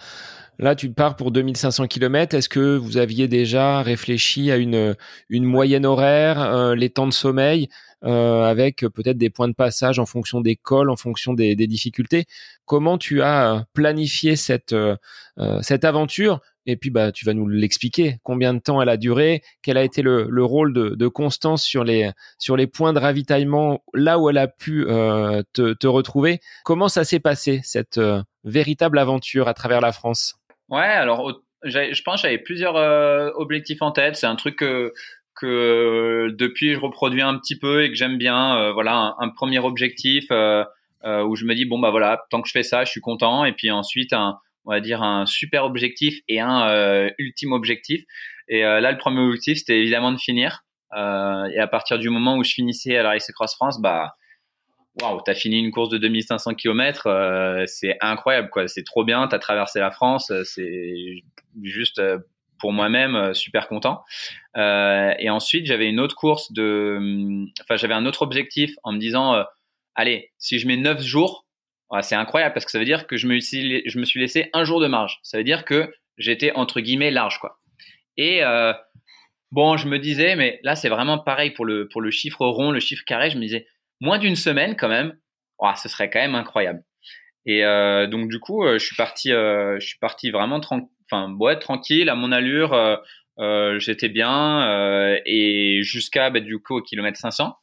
Là, 0.59 0.75
tu 0.75 0.91
pars 0.91 1.17
pour 1.17 1.33
2500 1.33 1.87
km. 1.87 2.35
Est-ce 2.35 2.49
que 2.49 2.77
vous 2.77 2.97
aviez 2.97 3.29
déjà 3.29 3.83
réfléchi 3.83 4.51
à 4.51 4.57
une, 4.57 4.97
une 5.29 5.45
moyenne 5.45 5.85
horaire, 5.85 6.41
euh, 6.41 6.75
les 6.75 6.89
temps 6.89 7.07
de 7.07 7.13
sommeil, 7.13 7.69
euh, 8.05 8.45
avec 8.45 8.81
peut-être 8.81 9.19
des 9.19 9.29
points 9.29 9.49
de 9.49 9.55
passage 9.55 9.99
en 9.99 10.07
fonction 10.07 10.41
des 10.41 10.57
cols, 10.57 10.89
en 10.89 10.97
fonction 10.97 11.35
des, 11.35 11.55
difficultés? 11.57 12.25
Comment 12.65 12.97
tu 12.97 13.21
as 13.21 13.67
planifié 13.75 14.35
cette, 14.37 14.73
euh, 14.73 14.97
cette 15.61 15.85
aventure? 15.85 16.41
Et 16.65 16.77
puis, 16.77 16.89
bah, 16.91 17.13
tu 17.13 17.27
vas 17.27 17.35
nous 17.35 17.47
l'expliquer. 17.47 18.19
Combien 18.23 18.55
de 18.55 18.59
temps 18.59 18.81
elle 18.81 18.89
a 18.89 18.97
duré? 18.97 19.43
Quel 19.63 19.77
a 19.77 19.85
été 19.85 20.01
le, 20.01 20.27
le 20.29 20.45
rôle 20.45 20.73
de, 20.73 20.89
de, 20.97 21.07
Constance 21.07 21.63
sur 21.65 21.85
les, 21.85 22.11
sur 22.39 22.57
les 22.57 22.67
points 22.67 22.95
de 22.95 22.99
ravitaillement, 22.99 23.85
là 23.95 24.19
où 24.19 24.31
elle 24.31 24.39
a 24.39 24.49
pu 24.49 24.85
te, 24.87 25.75
te, 25.75 25.87
retrouver? 25.87 26.41
Comment 26.65 26.89
ça 26.89 27.05
s'est 27.05 27.21
passé, 27.21 27.61
cette 27.63 28.01
véritable 28.43 28.99
aventure 28.99 29.49
à 29.49 29.55
travers 29.55 29.81
la 29.81 29.93
France? 29.93 30.37
Ouais, 30.69 30.81
alors 30.81 31.43
je 31.65 32.03
pense 32.03 32.23
j'avais 32.23 32.39
plusieurs 32.39 32.77
euh, 32.77 33.31
objectifs 33.35 33.83
en 33.83 33.93
tête. 33.93 34.17
C'est 34.17 34.27
un 34.27 34.37
truc 34.37 34.57
que, 34.57 34.93
que 35.35 35.47
euh, 35.47 36.35
depuis 36.37 36.75
je 36.75 36.81
reproduis 36.81 37.23
un 37.23 37.39
petit 37.39 37.59
peu 37.59 37.85
et 37.85 37.89
que 37.89 37.97
j'aime 37.97 38.19
bien. 38.19 38.57
Euh, 38.59 38.73
voilà, 38.73 39.15
un, 39.19 39.29
premier 39.29 39.59
objectif 39.59 40.31
où 40.31 41.37
je 41.37 41.45
me 41.45 41.55
dis 41.55 41.67
bon 41.67 41.79
bah 41.79 41.91
voilà, 41.91 42.25
tant 42.31 42.43
que 42.43 42.49
je 42.49 42.53
fais 42.53 42.63
ça, 42.63 42.85
je 42.85 42.91
suis 42.91 43.01
content. 43.01 43.45
Et 43.45 43.53
puis 43.53 43.71
ensuite 43.71 44.13
on 44.13 44.71
va 44.71 44.81
dire 44.81 45.03
un 45.03 45.27
super 45.27 45.65
objectif 45.65 46.21
et 46.29 46.41
un 46.41 47.09
ultime 47.19 47.53
objectif. 47.53 48.05
Et 48.49 48.63
là, 48.63 48.91
le 48.93 48.99
premier 48.99 49.21
objectif 49.21 49.59
c'était 49.59 49.79
évidemment 49.79 50.13
de 50.13 50.19
finir. 50.19 50.65
et 50.95 51.59
à 51.59 51.69
partir 51.71 51.99
du 51.99 52.11
moment 52.11 52.37
où 52.37 52.45
je 52.45 52.53
finissais 52.53 52.97
à 52.97 53.03
la 53.03 53.11
Race 53.11 53.31
Cross 53.33 53.55
France, 53.55 53.81
bah 53.81 54.17
waouh, 55.01 55.21
t'as 55.25 55.35
fini 55.35 55.59
une 55.59 55.71
course 55.71 55.91
de 55.91 55.99
2500 55.99 56.55
km, 56.55 57.07
euh, 57.07 57.65
c'est 57.67 57.97
incroyable, 58.01 58.51
quoi. 58.51 58.67
C'est 58.69 58.85
trop 58.85 59.05
bien, 59.05 59.27
t'as 59.29 59.39
traversé 59.39 59.81
la 59.81 59.91
France, 59.91 60.31
euh, 60.31 60.45
c'est 60.45 61.23
juste 61.63 61.99
euh, 61.99 62.19
pour 62.59 62.73
moi-même 62.73 63.35
super 63.35 63.69
content. 63.69 64.03
et 64.57 65.29
ensuite, 65.29 65.67
j'avais 65.67 65.89
une 65.89 66.01
autre 66.01 66.17
course 66.17 66.53
de, 66.53 67.45
enfin, 67.61 67.77
j'avais 67.77 67.93
un 67.93 68.07
autre 68.07 68.23
objectif 68.23 68.75
en 68.83 68.93
me 68.93 68.99
disant, 68.99 69.45
allez, 69.95 70.33
si 70.39 70.59
je 70.59 70.67
mets 70.67 70.79
9 70.79 71.03
jours, 71.03 71.47
c'est 72.01 72.15
incroyable 72.15 72.55
parce 72.55 72.65
que 72.65 72.71
ça 72.71 72.79
veut 72.79 72.87
dire 72.87 73.07
que 73.07 73.19
je 73.19 73.27
me, 73.27 73.39
suis, 73.41 73.83
je 73.87 73.99
me 73.99 74.07
suis 74.07 74.21
laissé 74.21 74.49
un 74.55 74.65
jour 74.65 74.81
de 74.81 74.87
marge. 74.87 75.19
Ça 75.23 75.37
veut 75.37 75.45
dire 75.45 75.67
que 75.67 75.93
j'étais 76.17 76.51
entre 76.53 76.81
guillemets 76.81 77.11
large, 77.11 77.41
quoi. 77.41 77.61
Et 78.17 78.41
bon, 79.53 79.77
je 79.77 79.87
me 79.87 79.99
disais, 79.99 80.35
mais 80.35 80.59
là, 80.63 80.77
c'est 80.77 80.89
vraiment 80.89 81.19
pareil 81.19 81.51
pour 81.51 81.67
le 81.67 81.89
pour 81.89 82.01
le 82.01 82.11
chiffre 82.11 82.47
rond, 82.47 82.71
le 82.71 82.81
chiffre 82.81 83.05
carré. 83.05 83.29
Je 83.29 83.37
me 83.37 83.43
disais, 83.43 83.67
moins 84.01 84.19
d'une 84.19 84.37
semaine 84.37 84.77
quand 84.77 84.89
même, 84.89 85.17
oh, 85.59 85.71
ce 85.77 85.89
serait 85.89 86.11
quand 86.11 86.21
même 86.21 86.35
incroyable. 86.35 86.83
Et 87.47 87.65
euh, 87.65 88.09
donc 88.09 88.29
du 88.29 88.41
coup, 88.41 88.65
euh, 88.65 88.79
je 88.79 88.85
suis 88.85 88.97
parti, 88.97 89.33
euh, 89.33 89.79
je 89.81 89.87
suis 89.87 89.99
parti 89.99 90.31
vraiment 90.31 90.61
enfin 90.61 91.33
ouais, 91.39 91.59
tranquille 91.59 92.11
à 92.11 92.17
mon 92.17 92.33
allure. 92.33 92.75
Euh, 93.39 93.79
j'étais 93.79 94.09
bien 94.09 94.67
et 95.25 95.81
jusqu'à 95.83 96.31
bah, 96.31 96.41
du 96.41 96.59
coup 96.59 96.77
au 96.77 96.83
kilomètre 96.83 97.19
500. 97.19 97.57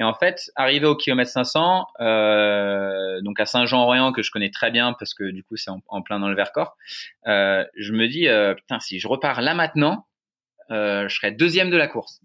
Et 0.00 0.04
en 0.04 0.14
fait, 0.14 0.52
arrivé 0.54 0.86
au 0.86 0.94
kilomètre 0.94 1.30
500, 1.30 1.86
donc 3.22 3.40
à 3.40 3.46
Saint-Jean-Orient 3.46 4.12
que 4.12 4.22
je 4.22 4.30
connais 4.30 4.50
très 4.50 4.70
bien 4.70 4.94
parce 4.96 5.12
que 5.12 5.24
du 5.24 5.42
coup 5.42 5.56
c'est 5.56 5.70
en, 5.70 5.82
en, 5.88 6.02
plein 6.02 6.20
dans 6.20 6.28
le 6.28 6.36
Vercors, 6.36 6.76
je 7.26 7.92
me 7.92 8.06
dis 8.06 8.28
putain 8.56 8.78
si 8.78 9.00
je 9.00 9.08
repars 9.08 9.42
là 9.42 9.54
maintenant, 9.54 10.06
je 10.70 11.08
serai 11.10 11.32
deuxième 11.32 11.70
de 11.70 11.76
la 11.76 11.88
course. 11.88 12.20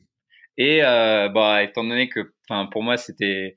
Et 0.58 0.84
euh, 0.84 1.30
bah, 1.30 1.64
étant 1.64 1.84
donné 1.84 2.10
que, 2.10 2.32
enfin, 2.50 2.68
pour 2.68 2.84
moi, 2.84 2.98
c'était, 2.98 3.56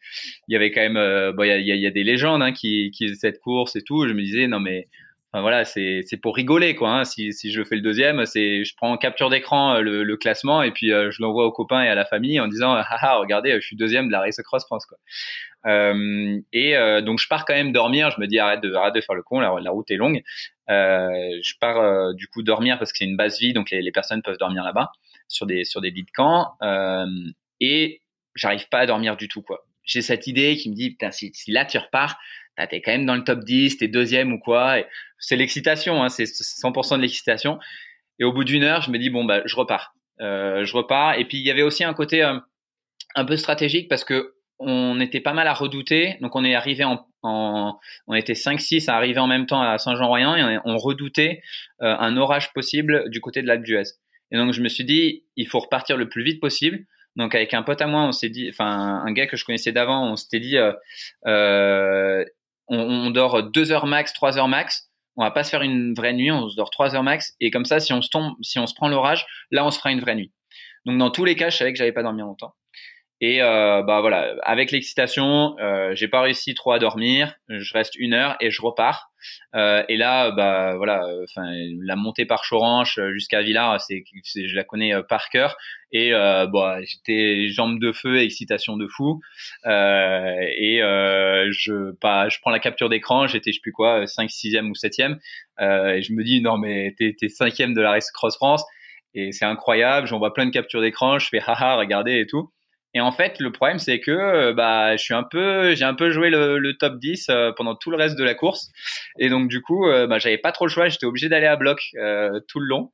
il 0.48 0.52
y 0.52 0.56
avait 0.56 0.70
quand 0.70 0.80
même, 0.80 0.96
euh, 0.96 1.32
bah, 1.32 1.46
il 1.46 1.66
y, 1.66 1.72
a, 1.72 1.74
y, 1.76 1.86
a, 1.86 1.90
des 1.90 2.04
légendes 2.04 2.42
hein, 2.42 2.52
qui, 2.52 2.90
qui 2.90 3.08
faisaient 3.08 3.18
cette 3.32 3.40
course 3.40 3.76
et 3.76 3.82
tout. 3.82 4.06
Je 4.08 4.14
me 4.14 4.22
disais, 4.22 4.46
non 4.46 4.60
mais, 4.60 4.88
enfin 5.36 5.42
voilà, 5.42 5.64
c'est, 5.64 6.00
c'est 6.06 6.16
pour 6.16 6.34
rigoler 6.36 6.74
quoi. 6.74 6.90
Hein. 6.90 7.04
Si, 7.04 7.32
si 7.32 7.52
je 7.52 7.62
fais 7.64 7.74
le 7.74 7.82
deuxième, 7.82 8.24
c'est, 8.24 8.64
je 8.64 8.74
prends 8.76 8.92
en 8.92 8.96
capture 8.96 9.28
d'écran 9.28 9.74
euh, 9.74 9.80
le, 9.80 10.02
le, 10.02 10.16
classement 10.16 10.62
et 10.62 10.70
puis 10.70 10.92
euh, 10.92 11.10
je 11.10 11.20
l'envoie 11.20 11.44
aux 11.44 11.52
copains 11.52 11.82
et 11.82 11.88
à 11.88 11.94
la 11.94 12.06
famille 12.06 12.40
en 12.40 12.48
disant, 12.48 12.72
ah, 12.74 12.86
ah 12.88 13.16
regardez, 13.18 13.52
je 13.52 13.66
suis 13.66 13.76
deuxième 13.76 14.06
de 14.06 14.12
la 14.12 14.20
Race 14.20 14.40
Cross 14.42 14.64
France 14.64 14.86
quoi. 14.86 14.98
Euh, 15.66 16.38
et 16.52 16.74
donc 17.02 17.18
je 17.18 17.28
pars 17.28 17.44
quand 17.44 17.54
même 17.54 17.72
dormir. 17.72 18.10
Je 18.10 18.20
me 18.20 18.26
dis 18.26 18.38
arrête 18.38 18.62
de, 18.62 18.72
arrête 18.72 18.94
de 18.94 19.00
faire 19.00 19.16
le 19.16 19.22
con. 19.22 19.40
La, 19.40 19.52
la 19.60 19.70
route 19.70 19.90
est 19.90 19.96
longue. 19.96 20.22
je 20.68 21.52
pars 21.60 22.14
du 22.14 22.28
coup 22.28 22.42
dormir 22.42 22.78
parce 22.78 22.92
que 22.92 22.98
c'est 22.98 23.04
une 23.04 23.16
base 23.16 23.38
vie, 23.40 23.52
donc 23.52 23.70
les, 23.70 23.82
les 23.82 23.92
personnes 23.92 24.22
peuvent 24.22 24.38
dormir 24.38 24.62
là-bas. 24.64 24.92
Sur 25.28 25.46
des 25.46 25.64
sur 25.64 25.80
des 25.80 25.90
lits 25.90 26.04
de 26.04 26.10
camp 26.14 26.56
et 27.60 28.02
j'arrive 28.34 28.68
pas 28.68 28.80
à 28.80 28.86
dormir 28.86 29.16
du 29.16 29.28
tout 29.28 29.42
quoi. 29.42 29.66
J'ai 29.84 30.02
cette 30.02 30.26
idée 30.26 30.56
qui 30.56 30.70
me 30.70 30.74
dit 30.74 30.90
putain 30.90 31.10
si, 31.10 31.32
là 31.48 31.64
tu 31.64 31.78
repars, 31.78 32.18
t'es 32.68 32.80
quand 32.80 32.92
même 32.92 33.06
dans 33.06 33.14
le 33.14 33.24
top 33.24 33.40
10, 33.40 33.78
t'es 33.78 33.88
deuxième 33.88 34.32
ou 34.32 34.38
quoi. 34.38 34.78
C'est 35.18 35.36
l'excitation, 35.36 36.02
hein, 36.02 36.08
c'est 36.08 36.24
100% 36.24 36.96
de 36.96 37.02
l'excitation. 37.02 37.58
Et 38.18 38.24
au 38.24 38.32
bout 38.32 38.44
d'une 38.44 38.64
heure, 38.64 38.82
je 38.82 38.90
me 38.90 38.98
dis 38.98 39.10
bon 39.10 39.24
bah 39.24 39.42
je 39.44 39.56
repars, 39.56 39.94
euh, 40.20 40.64
je 40.64 40.76
repars. 40.76 41.18
Et 41.18 41.24
puis 41.26 41.38
il 41.38 41.46
y 41.46 41.50
avait 41.50 41.62
aussi 41.62 41.84
un 41.84 41.94
côté 41.94 42.22
euh, 42.22 42.38
un 43.14 43.24
peu 43.24 43.36
stratégique 43.36 43.88
parce 43.88 44.04
que 44.04 44.34
on 44.58 45.00
était 45.00 45.20
pas 45.20 45.34
mal 45.34 45.48
à 45.48 45.54
redouter. 45.54 46.16
Donc 46.20 46.34
on 46.34 46.44
est 46.44 46.54
arrivé 46.54 46.84
en, 46.84 47.06
on 47.22 48.14
était 48.14 48.32
5-6 48.32 48.88
à 48.88 48.96
arriver 48.96 49.18
en 49.18 49.26
même 49.26 49.46
temps 49.46 49.60
à 49.60 49.78
Saint-Jean-Royan 49.78 50.36
et 50.36 50.58
on, 50.64 50.78
redoutait 50.78 51.42
euh, 51.82 51.94
un 51.98 52.16
orage 52.16 52.52
possible 52.52 53.10
du 53.10 53.20
côté 53.20 53.42
de 53.42 53.46
l'Alpe 53.46 53.64
d'Huez. 53.64 53.82
Et 54.30 54.36
donc 54.36 54.52
je 54.52 54.60
me 54.60 54.68
suis 54.68 54.84
dit 54.84 55.24
il 55.36 55.46
faut 55.48 55.58
repartir 55.58 55.96
le 55.96 56.08
plus 56.08 56.22
vite 56.22 56.40
possible. 56.40 56.86
Donc 57.16 57.34
avec 57.34 57.54
un 57.54 57.62
pote 57.62 57.80
à 57.80 57.86
moi, 57.86 58.02
on 58.02 58.12
s'est 58.12 58.28
dit, 58.28 58.48
enfin 58.50 59.02
un 59.04 59.12
gars 59.12 59.26
que 59.26 59.36
je 59.36 59.44
connaissais 59.44 59.72
d'avant, 59.72 60.12
on 60.12 60.16
s'était 60.16 60.40
dit, 60.40 60.58
euh, 60.58 60.72
euh, 61.26 62.24
on, 62.68 63.10
dort 63.10 63.42
deux 63.42 63.72
heures 63.72 63.86
max, 63.86 64.12
trois 64.12 64.38
heures 64.38 64.48
max. 64.48 64.90
On 65.16 65.24
va 65.24 65.30
pas 65.30 65.44
se 65.44 65.50
faire 65.50 65.62
une 65.62 65.94
vraie 65.94 66.12
nuit, 66.12 66.30
on 66.30 66.50
se 66.50 66.56
dort 66.56 66.68
trois 66.68 66.94
heures 66.94 67.02
max. 67.02 67.34
Et 67.40 67.50
comme 67.50 67.64
ça, 67.64 67.80
si 67.80 67.94
on 67.94 68.02
se 68.02 68.10
tombe, 68.10 68.34
si 68.42 68.58
on 68.58 68.66
se 68.66 68.74
prend 68.74 68.88
l'orage, 68.88 69.26
là, 69.50 69.64
on 69.64 69.70
se 69.70 69.78
fera 69.78 69.90
une 69.90 70.00
vraie 70.00 70.14
nuit. 70.14 70.30
Donc 70.84 70.98
dans 70.98 71.10
tous 71.10 71.24
les 71.24 71.36
cas, 71.36 71.48
je 71.48 71.56
savais 71.56 71.72
que 71.72 71.78
j'avais 71.78 71.92
pas 71.92 72.02
dormi 72.02 72.20
longtemps. 72.20 72.54
Et 73.22 73.40
euh, 73.40 73.82
bah 73.82 74.02
voilà, 74.02 74.34
avec 74.42 74.70
l'excitation, 74.70 75.56
euh, 75.58 75.94
j'ai 75.94 76.06
pas 76.06 76.20
réussi 76.20 76.54
trop 76.54 76.72
à 76.72 76.78
dormir. 76.78 77.34
Je 77.48 77.72
reste 77.72 77.96
une 77.96 78.12
heure 78.12 78.36
et 78.40 78.50
je 78.50 78.60
repars. 78.60 79.10
Euh, 79.54 79.82
et 79.88 79.96
là, 79.96 80.32
bah 80.32 80.76
voilà, 80.76 81.02
enfin 81.22 81.50
la 81.82 81.96
montée 81.96 82.26
par 82.26 82.42
Choranche 82.46 83.00
jusqu'à 83.14 83.40
Villars, 83.40 83.80
c'est, 83.80 84.04
je 84.22 84.54
la 84.54 84.64
connais 84.64 84.94
euh, 84.94 85.02
par 85.02 85.30
cœur. 85.30 85.56
Et 85.92 86.12
euh, 86.12 86.46
bah 86.46 86.80
j'étais 86.82 87.48
jambes 87.48 87.80
de 87.80 87.90
feu, 87.90 88.20
excitation 88.20 88.76
de 88.76 88.86
fou. 88.86 89.22
Euh, 89.64 90.36
et 90.58 90.80
je 91.52 91.92
pas, 91.92 92.28
je 92.28 92.38
prends 92.42 92.50
la 92.50 92.60
capture 92.60 92.90
d'écran. 92.90 93.26
J'étais 93.26 93.50
je 93.50 93.56
sais 93.56 93.62
plus 93.62 93.72
quoi, 93.72 94.06
5 94.06 94.30
sixième 94.30 94.70
ou 94.70 94.74
septième. 94.74 95.18
Euh, 95.58 95.94
et 95.94 96.02
je 96.02 96.12
me 96.12 96.22
dis 96.22 96.42
non 96.42 96.58
mais 96.58 96.94
t'es, 96.98 97.16
t'es 97.18 97.30
cinquième 97.30 97.72
de 97.72 97.80
la 97.80 97.92
Race 97.92 98.10
Cross 98.10 98.36
France. 98.36 98.62
Et 99.14 99.32
c'est 99.32 99.46
incroyable. 99.46 100.06
J'envoie 100.06 100.34
plein 100.34 100.44
de 100.44 100.50
captures 100.50 100.82
d'écran. 100.82 101.18
Je 101.18 101.28
fais 101.28 101.40
haha, 101.40 101.76
regardez 101.76 102.20
et 102.20 102.26
tout. 102.26 102.50
Et 102.96 103.00
en 103.00 103.12
fait, 103.12 103.40
le 103.40 103.52
problème, 103.52 103.78
c'est 103.78 104.00
que 104.00 104.10
euh, 104.10 104.54
bah, 104.54 104.96
je 104.96 105.04
suis 105.04 105.12
un 105.12 105.22
peu, 105.22 105.74
j'ai 105.74 105.84
un 105.84 105.92
peu 105.92 106.10
joué 106.10 106.30
le, 106.30 106.72
top 106.78 106.98
10 106.98 107.26
euh, 107.28 107.52
pendant 107.54 107.74
tout 107.74 107.90
le 107.90 107.98
reste 107.98 108.16
de 108.16 108.24
la 108.24 108.34
course. 108.34 108.70
Et 109.18 109.28
donc, 109.28 109.50
du 109.50 109.60
coup, 109.60 109.86
euh, 109.86 110.06
bah, 110.06 110.18
j'avais 110.18 110.38
pas 110.38 110.50
trop 110.50 110.64
le 110.64 110.70
choix. 110.70 110.88
J'étais 110.88 111.04
obligé 111.04 111.28
d'aller 111.28 111.44
à 111.44 111.56
bloc 111.56 111.78
tout 112.48 112.58
le 112.58 112.64
long. 112.64 112.92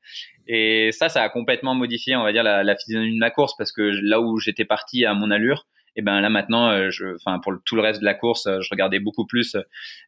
Et 0.49 0.91
ça, 0.91 1.09
ça 1.09 1.23
a 1.23 1.29
complètement 1.29 1.77
modifié, 1.77 2.17
on 2.17 2.25
va 2.25 2.33
dire, 2.33 2.43
la, 2.43 2.65
la 2.65 2.75
physionomie 2.75 3.15
de 3.15 3.21
ma 3.21 3.31
course 3.31 3.57
parce 3.57 3.71
que 3.71 3.81
là 4.03 4.21
où 4.21 4.41
j'étais 4.41 4.65
parti 4.65 5.05
à 5.05 5.15
mon 5.15 5.31
allure, 5.31 5.69
et 5.95 6.03
ben 6.03 6.21
là 6.21 6.31
maintenant, 6.31 6.91
je, 6.91 7.15
enfin 7.15 7.39
pour 7.39 7.53
tout 7.65 7.77
le 7.77 7.83
reste 7.83 8.01
de 8.01 8.05
la 8.05 8.15
course, 8.15 8.49
je 8.49 8.69
regardais 8.73 8.99
beaucoup 8.99 9.25
plus 9.25 9.57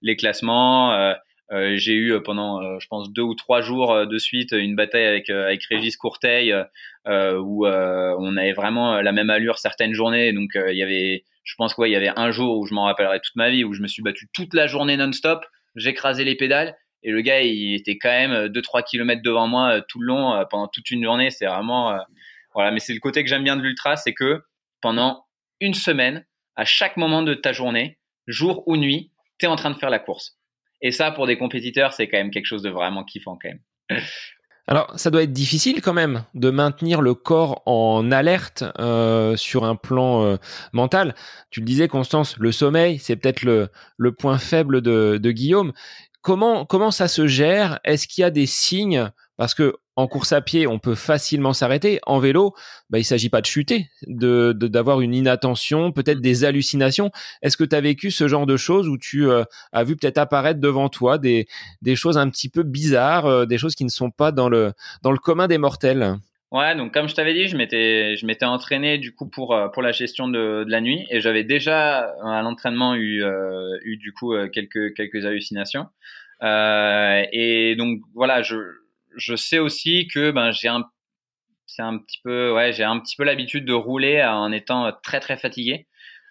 les 0.03 0.16
classements. 0.16 1.14
Euh, 1.53 1.76
j'ai 1.76 1.92
eu 1.92 2.12
euh, 2.12 2.20
pendant, 2.20 2.62
euh, 2.62 2.78
je 2.80 2.86
pense, 2.88 3.12
deux 3.12 3.22
ou 3.22 3.34
trois 3.34 3.61
jours 3.61 4.07
de 4.07 4.18
suite 4.18 4.53
une 4.53 4.74
bataille 4.76 5.05
avec 5.05 5.28
avec 5.28 5.64
Régis 5.64 5.97
Courteil 5.97 6.55
où 7.07 7.66
on 7.66 8.36
avait 8.36 8.53
vraiment 8.53 9.01
la 9.01 9.12
même 9.12 9.30
allure 9.30 9.59
certaines 9.59 9.95
journées. 9.95 10.32
Donc 10.32 10.51
il 10.55 10.76
y 10.76 10.82
avait, 10.82 11.24
je 11.45 11.55
pense 11.57 11.74
quoi, 11.74 11.88
il 11.88 11.92
y 11.92 11.97
avait 11.97 12.12
un 12.16 12.30
jour 12.30 12.59
où 12.59 12.66
je 12.66 12.74
m'en 12.74 12.84
rappellerai 12.84 13.20
toute 13.20 13.36
ma 13.36 13.51
vie 13.51 13.64
où 13.64 13.74
je 13.74 13.82
me 13.82 13.88
suis 13.88 14.03
battu 14.03 14.28
toute 14.32 14.55
la 14.55 14.66
journée 14.66 14.97
non-stop. 14.97 15.45
J'écrasais 15.76 16.24
les 16.24 16.36
pédales 16.36 16.76
et 17.03 17.11
le 17.11 17.20
gars 17.20 17.42
il 17.42 17.74
était 17.74 17.99
quand 17.99 18.09
même 18.09 18.47
2-3 18.47 18.84
kilomètres 18.84 19.22
devant 19.22 19.47
moi 19.49 19.82
tout 19.88 20.01
le 20.01 20.07
long 20.07 20.45
pendant 20.51 20.68
toute 20.68 20.90
une 20.90 21.05
journée. 21.05 21.30
C'est 21.30 21.47
vraiment 21.47 21.99
voilà, 22.55 22.70
mais 22.70 22.80
c'est 22.80 22.95
le 22.95 23.01
côté 23.01 23.22
que 23.22 23.28
j'aime 23.28 23.45
bien 23.45 23.57
de 23.57 23.62
l'ultra, 23.62 23.97
c'est 23.97 24.14
que 24.14 24.42
pendant 24.80 25.26
une 25.61 25.74
semaine, 25.74 26.24
à 26.57 26.64
chaque 26.64 26.97
moment 26.97 27.22
de 27.22 27.34
ta 27.34 27.53
journée, 27.53 27.99
jour 28.26 28.66
ou 28.68 28.76
nuit, 28.76 29.11
tu 29.38 29.47
es 29.47 29.49
en 29.49 29.57
train 29.57 29.70
de 29.70 29.76
faire 29.76 29.90
la 29.90 29.99
course. 29.99 30.38
Et 30.85 30.93
ça, 30.93 31.11
pour 31.11 31.26
des 31.26 31.39
compétiteurs, 31.39 31.95
c'est 31.95 32.07
quand 32.09 32.18
même 32.18 32.30
quelque 32.30 32.45
chose 32.45 32.62
de 32.62 32.68
vraiment 32.68 33.05
kiffant 33.05 33.39
quand 33.41 33.49
même. 33.49 34.01
Alors, 34.66 34.99
ça 34.99 35.11
doit 35.11 35.22
être 35.22 35.32
difficile 35.32 35.82
quand 35.82 35.93
même 35.93 36.24
de 36.35 36.51
maintenir 36.51 37.03
le 37.03 37.14
corps 37.14 37.62
en 37.66 38.11
alerte 38.11 38.64
euh, 38.78 39.37
sur 39.37 39.64
un 39.64 39.76
plan 39.76 40.24
euh, 40.24 40.37
mental. 40.72 41.14
Tu 41.51 41.61
le 41.61 41.66
disais, 41.66 41.89
Constance, 41.89 42.37
le 42.39 42.53
sommeil, 42.53 42.99
c'est 42.99 43.16
peut-être 43.16 43.43
le, 43.43 43.70
point 44.12 44.39
faible 44.39 44.80
de, 44.80 45.18
de 45.20 45.30
Guillaume. 45.32 45.72
Comment, 46.22 46.64
comment 46.64 46.91
ça 46.91 47.09
se 47.09 47.26
gère? 47.26 47.78
Est-ce 47.85 48.07
qu'il 48.07 48.22
y 48.22 48.24
a 48.24 48.30
des 48.30 48.47
signes? 48.47 49.11
Parce 49.37 49.55
que 49.55 49.76
en 49.97 50.09
course 50.09 50.32
à 50.32 50.40
pied, 50.40 50.66
on 50.66 50.78
peut 50.78 50.95
facilement 50.95 51.53
s'arrêter. 51.53 52.01
En 52.05 52.18
vélo, 52.18 52.55
bah, 52.90 52.99
il 52.99 53.05
s'agit 53.05 53.28
pas 53.28 53.40
de 53.40 53.47
chuter, 53.47 53.88
de 54.07 54.53
d'avoir 54.53 55.01
une 55.01 55.14
inattention, 55.14 55.92
peut-être 55.92 56.20
des 56.20 56.45
hallucinations. 56.45 57.11
Est-ce 57.42 57.57
que 57.57 57.64
tu 57.64 57.76
as 57.76 57.80
vécu 57.80 58.11
ce 58.11 58.26
genre 58.26 58.47
de 58.47 58.57
choses 58.57 58.88
où 58.88 58.99
tu 58.99 59.28
euh, 59.28 59.45
as 59.72 59.84
vu 59.84 59.97
peut-être 59.97 60.18
apparaître 60.18 60.61
devant 60.61 60.88
toi 60.88 61.18
des, 61.18 61.47
des 61.82 61.95
choses 61.97 62.18
un 62.18 62.28
petit 62.28 62.49
peu 62.49 62.62
bizarres, 62.64 63.26
euh, 63.26 63.47
des 63.47 63.59
choses 63.59 63.74
qui 63.74 63.84
ne 63.84 63.90
sont 63.90 64.11
pas 64.11 64.32
dans 64.32 64.49
le 64.49 64.72
dans 65.03 65.12
le 65.12 65.18
commun 65.18 65.47
des 65.47 65.59
mortels? 65.59 66.16
Ouais, 66.51 66.76
donc 66.76 66.92
comme 66.92 67.09
je 67.09 67.14
t'avais 67.14 67.34
dit, 67.34 67.47
je 67.47 67.57
m'étais 67.57 68.16
je 68.16 68.26
m'étais 68.26 68.45
entraîné 68.45 68.99
du 68.99 69.14
coup 69.14 69.28
pour 69.28 69.55
euh, 69.55 69.68
pour 69.68 69.82
la 69.82 69.92
gestion 69.92 70.26
de, 70.26 70.64
de 70.64 70.70
la 70.70 70.80
nuit 70.80 71.07
et 71.11 71.20
j'avais 71.20 71.45
déjà 71.45 72.12
à 72.24 72.42
l'entraînement 72.42 72.97
eu 72.97 73.24
eu 73.84 73.97
du 73.97 74.12
coup 74.12 74.34
quelques 74.53 74.95
quelques 74.95 75.24
hallucinations. 75.24 75.86
et 76.42 77.76
donc 77.78 78.01
voilà, 78.14 78.42
je 78.42 78.84
je 79.16 79.36
sais 79.36 79.58
aussi 79.58 80.08
que 80.12 80.30
ben 80.30 80.52
j'ai 80.52 80.68
un 80.68 80.84
c'est 81.66 81.82
un 81.82 81.98
petit 81.98 82.20
peu 82.22 82.52
ouais 82.52 82.72
j'ai 82.72 82.84
un 82.84 82.98
petit 83.00 83.16
peu 83.16 83.24
l'habitude 83.24 83.64
de 83.64 83.72
rouler 83.72 84.22
en 84.24 84.52
étant 84.52 84.92
très 85.02 85.20
très 85.20 85.36
fatigué. 85.36 85.86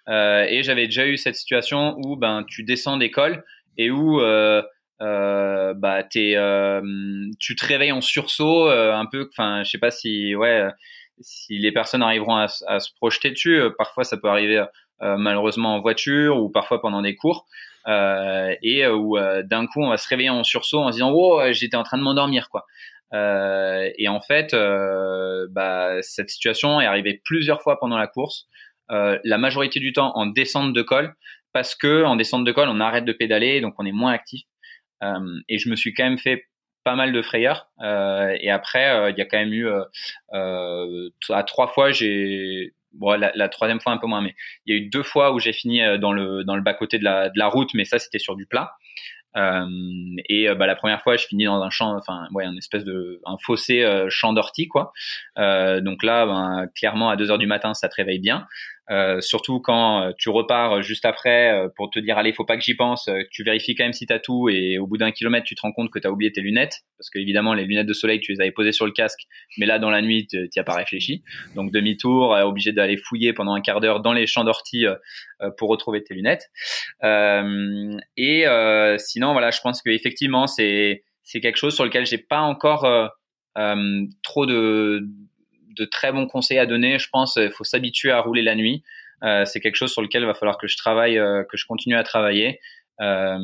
Euh, 0.08 0.44
et 0.48 0.62
j'avais 0.62 0.84
déjà 0.86 1.06
eu 1.06 1.16
cette 1.16 1.36
situation 1.36 1.96
où 1.98 2.16
ben 2.16 2.44
tu 2.46 2.62
descends 2.62 2.98
d'école 2.98 3.42
et 3.78 3.90
où 3.90 4.20
euh, 4.20 4.62
euh, 5.00 5.74
bah 5.74 6.02
t'es 6.04 6.36
tu 7.40 7.56
te 7.56 7.66
réveilles 7.66 7.92
en 7.92 8.00
sursaut 8.00 8.68
un 8.68 9.06
peu 9.06 9.28
enfin 9.30 9.62
je 9.64 9.70
sais 9.70 9.78
pas 9.78 9.90
si 9.90 10.34
ouais 10.34 10.68
si 11.20 11.58
les 11.58 11.72
personnes 11.72 12.02
arriveront 12.02 12.36
à, 12.36 12.46
à 12.66 12.80
se 12.80 12.92
projeter 12.94 13.30
dessus. 13.30 13.60
Parfois 13.78 14.04
ça 14.04 14.16
peut 14.16 14.28
arriver 14.28 14.64
malheureusement 15.00 15.76
en 15.76 15.80
voiture 15.80 16.38
ou 16.38 16.50
parfois 16.50 16.80
pendant 16.80 17.02
des 17.02 17.16
cours 17.16 17.46
et 17.86 18.84
euh, 18.84 18.94
où 18.94 19.18
euh, 19.18 19.42
d'un 19.42 19.66
coup 19.66 19.82
on 19.82 19.88
va 19.88 19.96
se 19.96 20.08
réveiller 20.08 20.30
en 20.30 20.44
sursaut 20.44 20.80
en 20.80 20.88
se 20.88 20.94
disant 20.94 21.12
oh 21.12 21.40
j'étais 21.52 21.76
en 21.76 21.82
train 21.82 21.98
de 21.98 22.02
m'endormir 22.02 22.48
quoi. 22.48 22.66
Euh, 23.12 23.90
et 23.96 24.08
en 24.08 24.20
fait, 24.20 24.54
euh, 24.54 25.46
bah, 25.50 26.02
cette 26.02 26.30
situation 26.30 26.80
est 26.80 26.86
arrivée 26.86 27.20
plusieurs 27.24 27.62
fois 27.62 27.78
pendant 27.78 27.96
la 27.96 28.08
course, 28.08 28.48
euh, 28.90 29.18
la 29.24 29.38
majorité 29.38 29.78
du 29.78 29.92
temps 29.92 30.12
en 30.16 30.26
descente 30.26 30.72
de 30.72 30.82
col, 30.82 31.14
parce 31.52 31.74
que 31.76 32.04
en 32.04 32.16
descente 32.16 32.44
de 32.44 32.52
col, 32.52 32.68
on 32.68 32.80
arrête 32.80 33.04
de 33.04 33.12
pédaler, 33.12 33.60
donc 33.60 33.74
on 33.78 33.86
est 33.86 33.92
moins 33.92 34.12
actif. 34.12 34.42
et 35.48 35.58
je 35.58 35.68
me 35.68 35.76
suis 35.76 35.94
quand 35.94 36.04
même 36.04 36.18
fait 36.18 36.46
pas 36.82 36.96
mal 36.96 37.12
de 37.12 37.22
frayeurs. 37.22 37.68
et 37.80 38.50
après, 38.50 39.12
il 39.12 39.18
y 39.18 39.20
a 39.20 39.26
quand 39.26 39.38
même 39.38 39.52
eu 39.52 39.68
à 40.32 41.42
trois 41.44 41.68
fois, 41.68 41.92
j'ai 41.92 42.74
bon, 42.94 43.18
la, 43.18 43.48
troisième 43.48 43.80
fois 43.80 43.92
un 43.92 43.98
peu 43.98 44.06
moins, 44.06 44.20
mais 44.20 44.34
il 44.66 44.74
y 44.74 44.78
a 44.78 44.80
eu 44.80 44.88
deux 44.88 45.02
fois 45.02 45.32
où 45.32 45.38
j'ai 45.38 45.52
fini 45.52 45.82
euh, 45.82 45.98
dans 45.98 46.12
le 46.12 46.44
dans 46.44 46.56
le 46.56 46.62
bas 46.62 46.74
côté 46.74 46.98
de 46.98 47.04
la, 47.04 47.28
de 47.28 47.38
la 47.38 47.46
route, 47.46 47.74
mais 47.74 47.84
ça 47.84 47.98
c'était 47.98 48.18
sur 48.18 48.36
du 48.36 48.46
plat. 48.46 48.72
Euh, 49.36 49.66
et 50.28 50.48
euh, 50.48 50.54
bah, 50.54 50.68
la 50.68 50.76
première 50.76 51.02
fois, 51.02 51.16
je 51.16 51.26
finis 51.26 51.46
dans 51.46 51.60
un 51.60 51.70
champ, 51.70 51.96
enfin 51.96 52.28
ouais, 52.32 52.46
espèce 52.56 52.84
de 52.84 53.20
un 53.26 53.36
fossé 53.42 53.84
champ 54.08 54.32
d'ortie 54.32 54.68
quoi. 54.68 54.92
Donc 55.36 56.02
là, 56.02 56.26
ben, 56.26 56.66
clairement 56.74 57.10
à 57.10 57.16
2 57.16 57.30
heures 57.30 57.38
du 57.38 57.46
matin, 57.46 57.74
ça 57.74 57.88
te 57.88 57.96
réveille 57.96 58.20
bien. 58.20 58.46
Euh, 58.90 59.22
surtout 59.22 59.60
quand 59.60 60.02
euh, 60.02 60.12
tu 60.18 60.28
repars 60.28 60.82
juste 60.82 61.06
après 61.06 61.52
euh, 61.52 61.68
pour 61.74 61.88
te 61.88 61.98
dire 61.98 62.18
allez 62.18 62.34
faut 62.34 62.44
pas 62.44 62.58
que 62.58 62.62
j'y 62.62 62.74
pense 62.74 63.08
tu 63.30 63.42
vérifies 63.42 63.74
quand 63.74 63.84
même 63.84 63.94
si 63.94 64.04
t'as 64.04 64.18
tout 64.18 64.50
et 64.50 64.76
au 64.76 64.86
bout 64.86 64.98
d'un 64.98 65.10
kilomètre 65.10 65.46
tu 65.46 65.54
te 65.54 65.62
rends 65.62 65.72
compte 65.72 65.90
que 65.90 65.98
t'as 65.98 66.10
oublié 66.10 66.32
tes 66.32 66.42
lunettes. 66.42 66.82
Parce 66.98 67.08
que 67.08 67.18
évidemment 67.18 67.54
les 67.54 67.64
lunettes 67.64 67.86
de 67.86 67.94
soleil 67.94 68.20
tu 68.20 68.32
les 68.32 68.40
avais 68.42 68.50
posées 68.50 68.72
sur 68.72 68.84
le 68.84 68.92
casque 68.92 69.20
mais 69.56 69.64
là 69.64 69.78
dans 69.78 69.88
la 69.90 70.02
nuit 70.02 70.26
tu 70.26 70.48
as 70.54 70.64
pas 70.64 70.74
réfléchi. 70.74 71.22
Donc 71.54 71.72
demi-tour 71.72 72.30
obligé 72.44 72.72
d'aller 72.72 72.98
fouiller 72.98 73.32
pendant 73.32 73.54
un 73.54 73.62
quart 73.62 73.80
d'heure 73.80 74.00
dans 74.00 74.12
les 74.12 74.26
champs 74.26 74.44
d'ortie 74.44 74.84
pour 75.56 75.70
retrouver 75.70 76.02
tes 76.02 76.12
lunettes. 76.12 76.50
Et 77.02 78.44
sinon 78.98 79.32
voilà 79.32 79.50
je 79.50 79.60
pense 79.62 79.80
que 79.80 79.90
effectivement 79.90 80.46
c'est 80.46 81.04
c'est 81.22 81.40
quelque 81.40 81.56
chose 81.56 81.74
sur 81.74 81.84
lequel 81.84 82.04
j'ai 82.04 82.18
pas 82.18 82.40
encore 82.40 82.86
trop 84.22 84.46
de 84.46 85.08
de 85.76 85.84
très 85.84 86.12
bons 86.12 86.26
conseils 86.26 86.58
à 86.58 86.66
donner. 86.66 86.98
Je 86.98 87.08
pense 87.10 87.34
qu'il 87.34 87.50
faut 87.50 87.64
s'habituer 87.64 88.10
à 88.10 88.20
rouler 88.20 88.42
la 88.42 88.54
nuit. 88.54 88.82
Euh, 89.22 89.44
c'est 89.44 89.60
quelque 89.60 89.76
chose 89.76 89.92
sur 89.92 90.02
lequel 90.02 90.22
il 90.22 90.26
va 90.26 90.34
falloir 90.34 90.58
que 90.58 90.66
je 90.66 90.76
travaille, 90.76 91.18
euh, 91.18 91.44
que 91.44 91.56
je 91.56 91.66
continue 91.66 91.96
à 91.96 92.02
travailler. 92.02 92.60
Euh, 93.00 93.38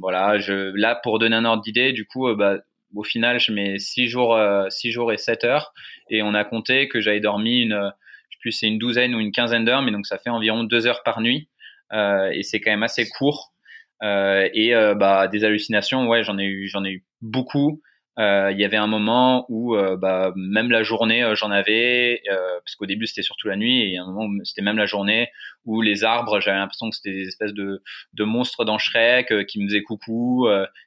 voilà, 0.00 0.38
je, 0.38 0.72
là 0.76 1.00
pour 1.02 1.18
donner 1.18 1.36
un 1.36 1.44
ordre 1.44 1.62
d'idée, 1.62 1.92
du 1.92 2.06
coup, 2.06 2.28
euh, 2.28 2.36
bah, 2.36 2.58
au 2.94 3.02
final, 3.02 3.40
je 3.40 3.52
mets 3.52 3.78
6 3.78 4.06
jours, 4.06 4.38
6 4.68 4.92
jours 4.92 5.12
et 5.12 5.16
7 5.16 5.42
heures, 5.44 5.72
et 6.10 6.22
on 6.22 6.32
a 6.32 6.44
compté 6.44 6.88
que 6.88 7.00
j'avais 7.00 7.18
dormi 7.18 7.62
une, 7.62 7.92
je 8.30 8.38
plus 8.38 8.52
c'est 8.52 8.68
une 8.68 8.78
douzaine 8.78 9.16
ou 9.16 9.20
une 9.20 9.32
quinzaine 9.32 9.64
d'heures, 9.64 9.82
mais 9.82 9.90
donc 9.90 10.06
ça 10.06 10.16
fait 10.18 10.30
environ 10.30 10.62
2 10.62 10.86
heures 10.86 11.02
par 11.02 11.20
nuit, 11.20 11.48
et 11.92 12.42
c'est 12.44 12.60
quand 12.60 12.70
même 12.70 12.84
assez 12.84 13.08
court. 13.08 13.52
et 14.00 14.72
bah 14.96 15.26
des 15.26 15.42
hallucinations, 15.44 16.06
ouais, 16.06 16.22
j'en 16.22 16.38
ai 16.38 16.68
j'en 16.68 16.84
ai 16.84 16.90
eu 16.92 17.04
beaucoup. 17.20 17.82
Euh, 18.18 18.52
il 18.52 18.60
y 18.60 18.64
avait 18.64 18.76
un 18.76 18.86
moment 18.86 19.44
où 19.48 19.74
euh, 19.74 19.96
bah, 19.96 20.32
même 20.36 20.70
la 20.70 20.84
journée 20.84 21.28
j'en 21.34 21.50
avais 21.50 22.22
parce 22.28 22.76
qu'au 22.76 22.86
début 22.86 23.06
c'était 23.06 23.22
surtout 23.22 23.48
la 23.48 23.56
nuit 23.56 23.92
et 23.92 23.98
un 23.98 24.06
moment 24.06 24.28
c'était 24.44 24.62
même 24.62 24.76
la 24.76 24.86
journée 24.86 25.30
où 25.64 25.82
les 25.82 26.04
arbres 26.04 26.40
j'avais 26.40 26.58
l'impression 26.58 26.90
que 26.90 26.94
c'était 26.96 27.12
des 27.12 27.26
espèces 27.26 27.54
de, 27.54 27.82
de 28.12 28.24
monstres 28.24 28.64
dans 28.64 28.78
Shrek 28.78 29.46
qui 29.48 29.60
me 29.60 29.66
faisaient 29.66 29.82
coucou 29.82 30.46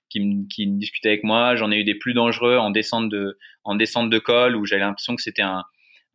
qui 0.09 0.19
me, 0.21 0.47
qui 0.47 0.67
discutaient 0.67 1.09
avec 1.09 1.23
moi. 1.23 1.55
J'en 1.55 1.71
ai 1.71 1.77
eu 1.77 1.83
des 1.83 1.95
plus 1.95 2.13
dangereux 2.13 2.57
en 2.57 2.71
descente 2.71 3.09
de 3.09 3.37
en 3.63 3.75
descente 3.75 4.09
de 4.09 4.19
col 4.19 4.55
où 4.55 4.65
j'avais 4.65 4.81
l'impression 4.81 5.15
que 5.15 5.21
c'était 5.21 5.41
un 5.41 5.63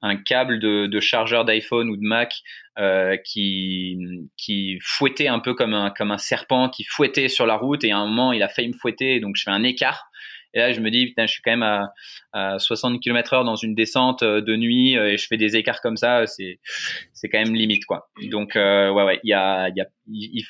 un 0.04 0.16
câble 0.16 0.58
de, 0.58 0.86
de 0.86 1.00
chargeur 1.00 1.44
d'iPhone 1.44 1.88
ou 1.88 1.96
de 1.96 2.02
Mac 2.02 2.42
euh, 2.78 3.16
qui 3.24 3.98
qui 4.36 4.78
fouettait 4.82 5.28
un 5.28 5.38
peu 5.38 5.54
comme 5.54 5.74
un 5.74 5.90
comme 5.90 6.10
un 6.10 6.18
serpent 6.18 6.68
qui 6.68 6.84
fouettait 6.84 7.28
sur 7.28 7.46
la 7.46 7.56
route 7.56 7.84
et 7.84 7.92
à 7.92 7.98
un 7.98 8.06
moment 8.06 8.32
il 8.32 8.42
a 8.42 8.48
failli 8.48 8.68
me 8.68 8.76
fouetter 8.76 9.20
donc 9.20 9.36
je 9.36 9.44
fais 9.44 9.50
un 9.50 9.62
écart 9.62 10.10
et 10.54 10.58
là 10.58 10.72
je 10.72 10.80
me 10.80 10.90
dis 10.90 11.06
putain 11.06 11.26
je 11.26 11.32
suis 11.32 11.42
quand 11.42 11.52
même 11.52 11.62
à, 11.62 11.92
à 12.32 12.58
60 12.58 13.00
km 13.00 13.32
heure 13.34 13.44
dans 13.44 13.56
une 13.56 13.74
descente 13.74 14.22
euh, 14.22 14.40
de 14.40 14.56
nuit 14.56 14.96
euh, 14.96 15.12
et 15.12 15.16
je 15.16 15.26
fais 15.26 15.36
des 15.36 15.56
écarts 15.56 15.80
comme 15.80 15.96
ça 15.96 16.26
c'est 16.26 16.60
c'est 17.12 17.28
quand 17.28 17.38
même 17.38 17.54
limite 17.54 17.84
quoi. 17.86 18.10
Donc 18.30 18.56
euh, 18.56 18.90
ouais 18.90 19.04
ouais 19.04 19.20
il 19.24 19.30
y 19.30 19.32
a 19.32 19.70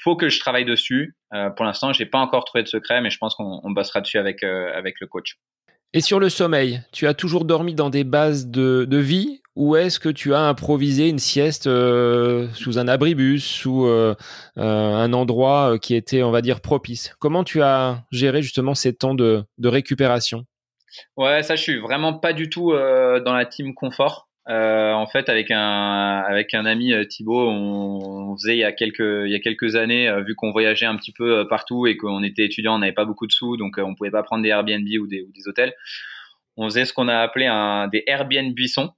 faut 0.02 0.16
que 0.16 0.28
je 0.28 0.40
travaille 0.40 0.64
dessus. 0.64 1.14
Euh, 1.34 1.50
pour 1.50 1.64
l'instant 1.64 1.92
j'ai 1.92 2.06
pas 2.06 2.18
encore 2.18 2.44
trouvé 2.44 2.62
de 2.62 2.68
secret 2.68 3.00
mais 3.00 3.10
je 3.10 3.18
pense 3.18 3.34
qu'on 3.34 3.60
on 3.62 3.70
bossera 3.70 4.00
dessus 4.00 4.18
avec 4.18 4.42
avec 4.42 5.00
le 5.00 5.06
coach. 5.06 5.36
Et 5.94 6.00
sur 6.00 6.18
le 6.18 6.30
sommeil, 6.30 6.80
tu 6.90 7.06
as 7.06 7.12
toujours 7.12 7.44
dormi 7.44 7.74
dans 7.74 7.90
des 7.90 8.02
bases 8.02 8.46
de, 8.46 8.86
de 8.88 8.96
vie 8.96 9.41
ou 9.54 9.76
est-ce 9.76 10.00
que 10.00 10.08
tu 10.08 10.32
as 10.34 10.40
improvisé 10.40 11.08
une 11.08 11.18
sieste 11.18 11.66
euh, 11.66 12.48
sous 12.54 12.78
un 12.78 12.88
abribus, 12.88 13.44
sous 13.44 13.86
euh, 13.86 14.14
euh, 14.56 14.62
un 14.62 15.12
endroit 15.12 15.78
qui 15.78 15.94
était, 15.94 16.22
on 16.22 16.30
va 16.30 16.40
dire, 16.40 16.60
propice? 16.60 17.14
Comment 17.18 17.44
tu 17.44 17.60
as 17.60 18.04
géré 18.10 18.40
justement 18.40 18.74
ces 18.74 18.94
temps 18.94 19.14
de, 19.14 19.44
récupération? 19.62 20.46
Ouais, 21.16 21.42
ça, 21.42 21.54
je 21.56 21.62
suis 21.62 21.78
vraiment 21.78 22.14
pas 22.14 22.32
du 22.32 22.48
tout 22.48 22.72
dans 22.72 23.34
la 23.34 23.44
team 23.44 23.74
confort. 23.74 24.28
en 24.46 25.06
fait, 25.06 25.28
avec 25.28 25.50
un 25.50 26.22
avec 26.26 26.54
un 26.54 26.64
ami 26.64 26.94
Thibaut, 27.08 27.48
on, 27.48 28.36
faisait 28.36 28.56
il 28.56 28.60
y 28.60 28.64
a 28.64 28.72
quelques 28.72 29.00
il 29.00 29.30
y 29.30 29.34
a 29.34 29.40
quelques 29.40 29.76
années, 29.76 30.10
vu 30.26 30.34
qu'on 30.34 30.50
voyageait 30.50 30.86
un 30.86 30.96
petit 30.96 31.12
peu 31.12 31.46
partout 31.48 31.86
et 31.86 31.96
qu'on 31.96 32.22
était 32.22 32.44
étudiant, 32.44 32.74
on 32.74 32.78
n'avait 32.78 32.92
pas 32.92 33.06
beaucoup 33.06 33.26
de 33.26 33.32
sous, 33.32 33.56
donc 33.56 33.76
on 33.78 33.94
pouvait 33.94 34.10
pas 34.10 34.22
prendre 34.22 34.42
des 34.42 34.50
Airbnb 34.50 34.86
ou 35.00 35.06
des, 35.06 35.26
hôtels. 35.46 35.74
On 36.58 36.64
faisait 36.68 36.84
ce 36.84 36.92
qu'on 36.92 37.08
a 37.08 37.18
appelé 37.18 37.46
des 37.90 38.04
Airbnb 38.06 38.52
buissons. 38.52 38.92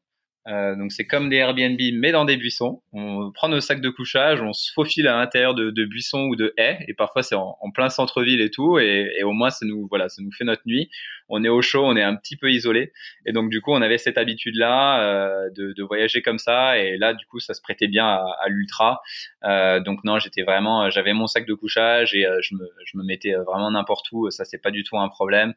Euh, 0.46 0.76
donc 0.76 0.92
c'est 0.92 1.06
comme 1.06 1.30
des 1.30 1.36
Airbnb 1.36 1.80
mais 1.94 2.12
dans 2.12 2.24
des 2.24 2.36
buissons. 2.36 2.82
On 2.92 3.32
prend 3.32 3.48
nos 3.48 3.60
sacs 3.60 3.80
de 3.80 3.88
couchage, 3.88 4.42
on 4.42 4.52
se 4.52 4.70
faufile 4.72 5.08
à 5.08 5.16
l'intérieur 5.16 5.54
de, 5.54 5.70
de 5.70 5.84
buissons 5.86 6.24
ou 6.24 6.36
de 6.36 6.52
haies 6.58 6.84
et 6.86 6.92
parfois 6.92 7.22
c'est 7.22 7.34
en, 7.34 7.56
plein 7.72 7.88
centre-ville 7.88 8.42
et 8.42 8.50
tout 8.50 8.78
et, 8.78 9.10
et, 9.18 9.24
au 9.24 9.32
moins 9.32 9.50
ça 9.50 9.64
nous 9.64 9.86
voilà 9.88 10.08
ça 10.08 10.22
nous 10.22 10.32
fait 10.32 10.44
notre 10.44 10.62
nuit. 10.66 10.90
On 11.30 11.42
est 11.42 11.48
au 11.48 11.62
chaud, 11.62 11.84
on 11.84 11.96
est 11.96 12.02
un 12.02 12.14
petit 12.14 12.36
peu 12.36 12.50
isolé 12.50 12.92
et 13.24 13.32
donc 13.32 13.48
du 13.50 13.62
coup 13.62 13.72
on 13.72 13.80
avait 13.80 13.96
cette 13.96 14.18
habitude 14.18 14.56
là 14.56 15.02
euh, 15.02 15.50
de, 15.56 15.72
de, 15.72 15.82
voyager 15.82 16.20
comme 16.20 16.38
ça 16.38 16.78
et 16.78 16.98
là 16.98 17.14
du 17.14 17.24
coup 17.24 17.40
ça 17.40 17.54
se 17.54 17.62
prêtait 17.62 17.88
bien 17.88 18.06
à, 18.06 18.26
à 18.42 18.48
l'ultra. 18.48 19.00
Euh, 19.44 19.80
donc 19.80 20.04
non 20.04 20.18
j'étais 20.18 20.42
vraiment 20.42 20.90
j'avais 20.90 21.14
mon 21.14 21.26
sac 21.26 21.46
de 21.46 21.54
couchage 21.54 22.14
et 22.14 22.26
euh, 22.26 22.38
je 22.42 22.54
me 22.54 22.68
je 22.84 22.98
me 22.98 23.04
mettais 23.04 23.32
vraiment 23.32 23.70
n'importe 23.70 24.12
où. 24.12 24.30
Ça 24.30 24.44
c'est 24.44 24.60
pas 24.60 24.70
du 24.70 24.84
tout 24.84 24.98
un 24.98 25.08
problème. 25.08 25.54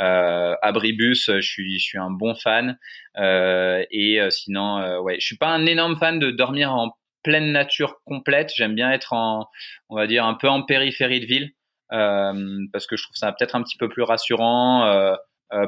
Euh, 0.00 0.54
Abribus, 0.62 1.30
je 1.30 1.40
suis, 1.40 1.78
je 1.78 1.84
suis 1.84 1.98
un 1.98 2.10
bon 2.10 2.34
fan. 2.34 2.78
Euh, 3.18 3.84
et 3.90 4.20
euh, 4.20 4.30
sinon, 4.30 4.78
euh, 4.78 5.00
ouais, 5.00 5.16
je 5.20 5.26
suis 5.26 5.36
pas 5.36 5.48
un 5.48 5.66
énorme 5.66 5.96
fan 5.96 6.18
de 6.18 6.30
dormir 6.30 6.72
en 6.72 6.92
pleine 7.22 7.52
nature 7.52 8.00
complète. 8.04 8.50
J'aime 8.54 8.74
bien 8.74 8.90
être 8.92 9.12
en, 9.12 9.46
on 9.88 9.96
va 9.96 10.06
dire, 10.06 10.24
un 10.24 10.34
peu 10.34 10.48
en 10.48 10.62
périphérie 10.62 11.20
de 11.20 11.26
ville, 11.26 11.50
euh, 11.92 12.66
parce 12.72 12.86
que 12.86 12.96
je 12.96 13.02
trouve 13.02 13.16
ça 13.16 13.32
peut-être 13.32 13.54
un 13.56 13.62
petit 13.62 13.76
peu 13.76 13.88
plus 13.88 14.02
rassurant. 14.02 14.86
Euh, 14.86 15.16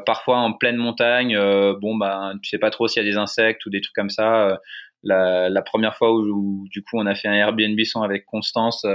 parfois 0.06 0.38
en 0.38 0.52
pleine 0.52 0.76
montagne, 0.76 1.36
bon 1.80 1.96
bah 1.96 2.34
tu 2.40 2.48
sais 2.48 2.58
pas 2.58 2.70
trop 2.70 2.86
s'il 2.86 3.02
y 3.02 3.06
a 3.06 3.10
des 3.10 3.18
insectes 3.18 3.66
ou 3.66 3.70
des 3.70 3.80
trucs 3.80 3.96
comme 3.96 4.10
ça. 4.10 4.60
La, 5.02 5.48
la, 5.48 5.62
première 5.62 5.96
fois 5.96 6.12
où, 6.12 6.20
où, 6.20 6.68
du 6.70 6.84
coup 6.84 7.00
on 7.00 7.06
a 7.06 7.16
fait 7.16 7.26
un 7.26 7.32
Airbnb 7.32 7.76
son 7.82 8.02
avec 8.02 8.24
Constance, 8.24 8.86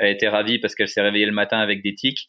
était 0.00 0.28
ravie 0.28 0.58
parce 0.58 0.74
qu'elle 0.74 0.88
s'est 0.88 1.00
réveillée 1.00 1.26
le 1.26 1.32
matin 1.32 1.58
avec 1.58 1.82
des 1.82 1.94
tics. 1.94 2.28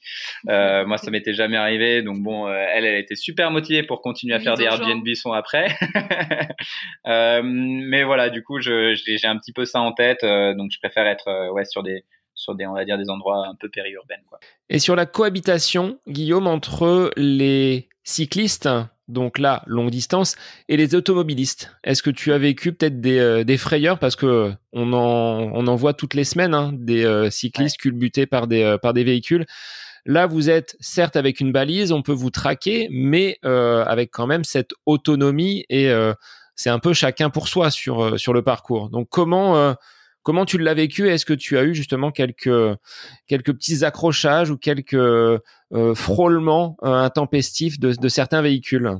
Euh, 0.49 0.85
moi, 0.85 0.97
ça 0.97 1.11
m'était 1.11 1.33
jamais 1.33 1.57
arrivé, 1.57 2.01
donc 2.01 2.21
bon, 2.21 2.47
euh, 2.47 2.65
elle, 2.73 2.85
elle 2.85 2.99
était 2.99 3.15
super 3.15 3.51
motivée 3.51 3.83
pour 3.83 4.01
continuer 4.01 4.35
à 4.35 4.39
faire 4.39 4.55
des 4.55 4.65
Airbnb 4.65 5.07
son 5.15 5.31
après. 5.31 5.75
euh, 7.07 7.41
mais 7.43 8.03
voilà, 8.03 8.29
du 8.29 8.43
coup, 8.43 8.59
j'ai 8.59 8.93
un 9.23 9.37
petit 9.37 9.53
peu 9.53 9.65
ça 9.65 9.81
en 9.81 9.93
tête, 9.93 10.23
euh, 10.23 10.53
donc 10.53 10.71
je 10.71 10.79
préfère 10.79 11.07
être 11.07 11.27
euh, 11.27 11.51
ouais 11.51 11.65
sur 11.65 11.83
des 11.83 12.03
sur 12.35 12.55
des 12.55 12.65
on 12.65 12.73
va 12.73 12.83
dire 12.83 12.97
des 12.97 13.09
endroits 13.09 13.45
un 13.47 13.55
peu 13.55 13.69
périurbains 13.69 14.15
quoi. 14.27 14.39
Et 14.69 14.79
sur 14.79 14.95
la 14.95 15.05
cohabitation, 15.05 15.99
Guillaume, 16.07 16.47
entre 16.47 17.11
les 17.15 17.89
cyclistes 18.03 18.69
donc 19.07 19.37
là, 19.37 19.63
longue 19.65 19.89
distance, 19.89 20.35
et 20.69 20.77
les 20.77 20.95
automobilistes. 20.95 21.75
Est-ce 21.83 22.01
que 22.01 22.09
tu 22.09 22.31
as 22.31 22.37
vécu 22.37 22.73
peut-être 22.73 23.01
des, 23.01 23.19
euh, 23.19 23.43
des, 23.43 23.57
frayeurs? 23.57 23.99
Parce 23.99 24.15
que 24.15 24.53
on 24.71 24.93
en, 24.93 25.51
on 25.53 25.67
en 25.67 25.75
voit 25.75 25.93
toutes 25.93 26.13
les 26.13 26.23
semaines 26.23 26.53
hein, 26.53 26.71
des 26.73 27.03
euh, 27.05 27.29
cyclistes 27.29 27.77
ouais. 27.77 27.81
culbutés 27.81 28.25
par 28.25 28.47
des, 28.47 28.63
euh, 28.63 28.77
par 28.77 28.93
des 28.93 29.03
véhicules. 29.03 29.45
Là, 30.05 30.27
vous 30.27 30.49
êtes 30.49 30.75
certes 30.79 31.15
avec 31.15 31.39
une 31.39 31.51
balise, 31.51 31.91
on 31.91 32.01
peut 32.01 32.13
vous 32.13 32.29
traquer, 32.29 32.89
mais 32.91 33.39
avec 33.43 34.11
quand 34.11 34.27
même 34.27 34.43
cette 34.43 34.71
autonomie 34.85 35.63
et 35.69 35.89
c'est 36.55 36.69
un 36.69 36.79
peu 36.79 36.91
chacun 36.91 37.29
pour 37.29 37.47
soi 37.47 37.71
sur, 37.71 38.19
sur 38.19 38.33
le 38.33 38.41
parcours. 38.41 38.89
Donc 38.89 39.07
comment 39.09 39.73
Comment 40.23 40.45
tu 40.45 40.57
l'as 40.57 40.73
vécu 40.73 41.09
Est-ce 41.09 41.25
que 41.25 41.33
tu 41.33 41.57
as 41.57 41.63
eu 41.63 41.75
justement 41.75 42.11
quelques 42.11 42.77
quelques 43.27 43.53
petits 43.53 43.83
accrochages 43.83 44.49
ou 44.49 44.57
quelques 44.57 44.93
euh, 44.93 45.39
frôlements 45.95 46.77
euh, 46.83 46.93
intempestifs 46.93 47.79
de, 47.79 48.07
certains 48.07 48.41
véhicules? 48.41 48.97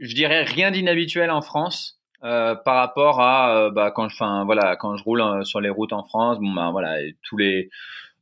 Je 0.00 0.14
dirais 0.14 0.42
rien 0.42 0.70
d'inhabituel 0.70 1.30
en 1.30 1.42
France. 1.42 1.98
Euh, 2.24 2.54
par 2.54 2.76
rapport 2.76 3.20
à 3.20 3.70
bah, 3.70 3.90
quand 3.90 4.08
je, 4.08 5.02
roule 5.02 5.44
sur 5.44 5.60
les 5.60 5.70
routes 5.70 5.92
en 5.92 6.04
France, 6.04 6.38
bon 6.38 6.52
bah 6.52 6.70
voilà, 6.70 6.98
tous 7.22 7.36
les 7.36 7.68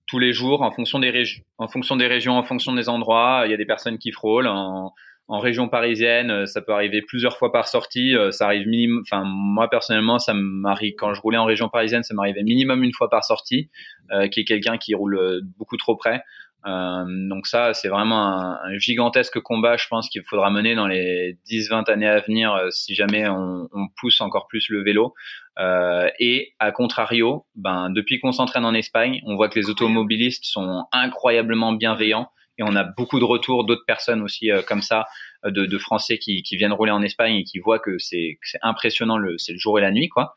tous 0.06 0.18
les 0.18 0.32
jours, 0.32 0.62
en 0.62 0.72
fonction 0.72 0.98
des 0.98 1.10
régions, 1.10 1.44
en 1.58 2.42
fonction 2.42 2.74
des 2.74 2.88
endroits, 2.88 3.42
il 3.44 3.50
y 3.50 3.54
a 3.54 3.56
des 3.56 3.66
personnes 3.66 3.98
qui 3.98 4.10
frôlent. 4.10 4.48
En, 4.48 4.92
en 5.30 5.38
région 5.38 5.68
parisienne, 5.68 6.30
euh, 6.30 6.46
ça 6.46 6.60
peut 6.60 6.72
arriver 6.72 7.02
plusieurs 7.02 7.38
fois 7.38 7.52
par 7.52 7.68
sortie. 7.68 8.16
Euh, 8.16 8.32
ça 8.32 8.46
arrive 8.46 8.66
minimum. 8.66 9.02
Enfin, 9.06 9.22
moi 9.24 9.70
personnellement, 9.70 10.18
ça 10.18 10.34
m'arrive 10.34 10.94
quand 10.98 11.14
je 11.14 11.20
roulais 11.20 11.38
en 11.38 11.44
région 11.44 11.68
parisienne, 11.68 12.02
ça 12.02 12.14
m'arrivait 12.14 12.42
minimum 12.42 12.82
une 12.82 12.92
fois 12.92 13.08
par 13.08 13.24
sortie, 13.24 13.70
euh, 14.10 14.26
qui 14.26 14.40
est 14.40 14.44
quelqu'un 14.44 14.76
qui 14.76 14.92
roule 14.92 15.16
euh, 15.16 15.40
beaucoup 15.56 15.76
trop 15.76 15.94
près. 15.94 16.24
Euh, 16.66 17.04
donc 17.28 17.46
ça, 17.46 17.72
c'est 17.74 17.88
vraiment 17.88 18.26
un, 18.26 18.58
un, 18.64 18.78
gigantesque 18.78 19.40
combat, 19.40 19.76
je 19.76 19.86
pense 19.88 20.10
qu'il 20.10 20.22
faudra 20.24 20.50
mener 20.50 20.74
dans 20.74 20.88
les 20.88 21.38
10-20 21.48 21.90
années 21.90 22.08
à 22.08 22.20
venir 22.20 22.60
si 22.70 22.94
jamais 22.94 23.26
on, 23.28 23.68
on, 23.72 23.88
pousse 24.00 24.20
encore 24.20 24.46
plus 24.46 24.68
le 24.68 24.82
vélo. 24.82 25.14
Euh, 25.58 26.08
et 26.18 26.52
à 26.58 26.72
contrario, 26.72 27.46
ben 27.54 27.88
depuis 27.88 28.18
qu'on 28.18 28.32
s'entraîne 28.32 28.64
en 28.64 28.74
Espagne, 28.74 29.22
on 29.24 29.36
voit 29.36 29.48
que 29.48 29.58
les 29.58 29.70
automobilistes 29.70 30.44
sont 30.44 30.84
incroyablement 30.92 31.72
bienveillants 31.72 32.30
et 32.60 32.62
on 32.62 32.76
a 32.76 32.84
beaucoup 32.84 33.18
de 33.18 33.24
retours 33.24 33.64
d'autres 33.64 33.86
personnes 33.86 34.22
aussi 34.22 34.52
euh, 34.52 34.62
comme 34.62 34.82
ça, 34.82 35.06
euh, 35.46 35.50
de, 35.50 35.78
Français 35.78 36.18
qui, 36.18 36.42
qui, 36.42 36.56
viennent 36.56 36.74
rouler 36.74 36.92
en 36.92 37.02
Espagne 37.02 37.36
et 37.36 37.44
qui 37.44 37.58
voient 37.58 37.78
que 37.78 37.98
c'est 37.98 38.38
impressionnant, 38.60 39.16
c'est 39.38 39.52
le 39.52 39.58
jour 39.58 39.78
et 39.78 39.82
la 39.82 39.90
nuit, 39.90 40.08
quoi. 40.08 40.34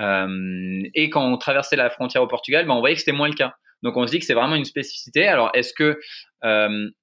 Euh, 0.00 0.82
et 0.94 1.10
quand 1.10 1.30
on 1.30 1.36
traversait 1.36 1.76
la 1.76 1.90
frontière 1.90 2.22
au 2.22 2.26
Portugal, 2.26 2.66
ben, 2.66 2.72
on 2.72 2.80
voyait 2.80 2.94
que 2.94 3.00
c'était 3.00 3.12
moins 3.12 3.28
le 3.28 3.34
cas. 3.34 3.54
Donc 3.82 3.96
on 3.96 4.06
se 4.06 4.10
dit 4.10 4.18
que 4.18 4.24
c'est 4.24 4.34
vraiment 4.34 4.56
une 4.56 4.64
spécificité. 4.64 5.28
Alors 5.28 5.50
est-ce 5.54 5.72
que 5.72 6.00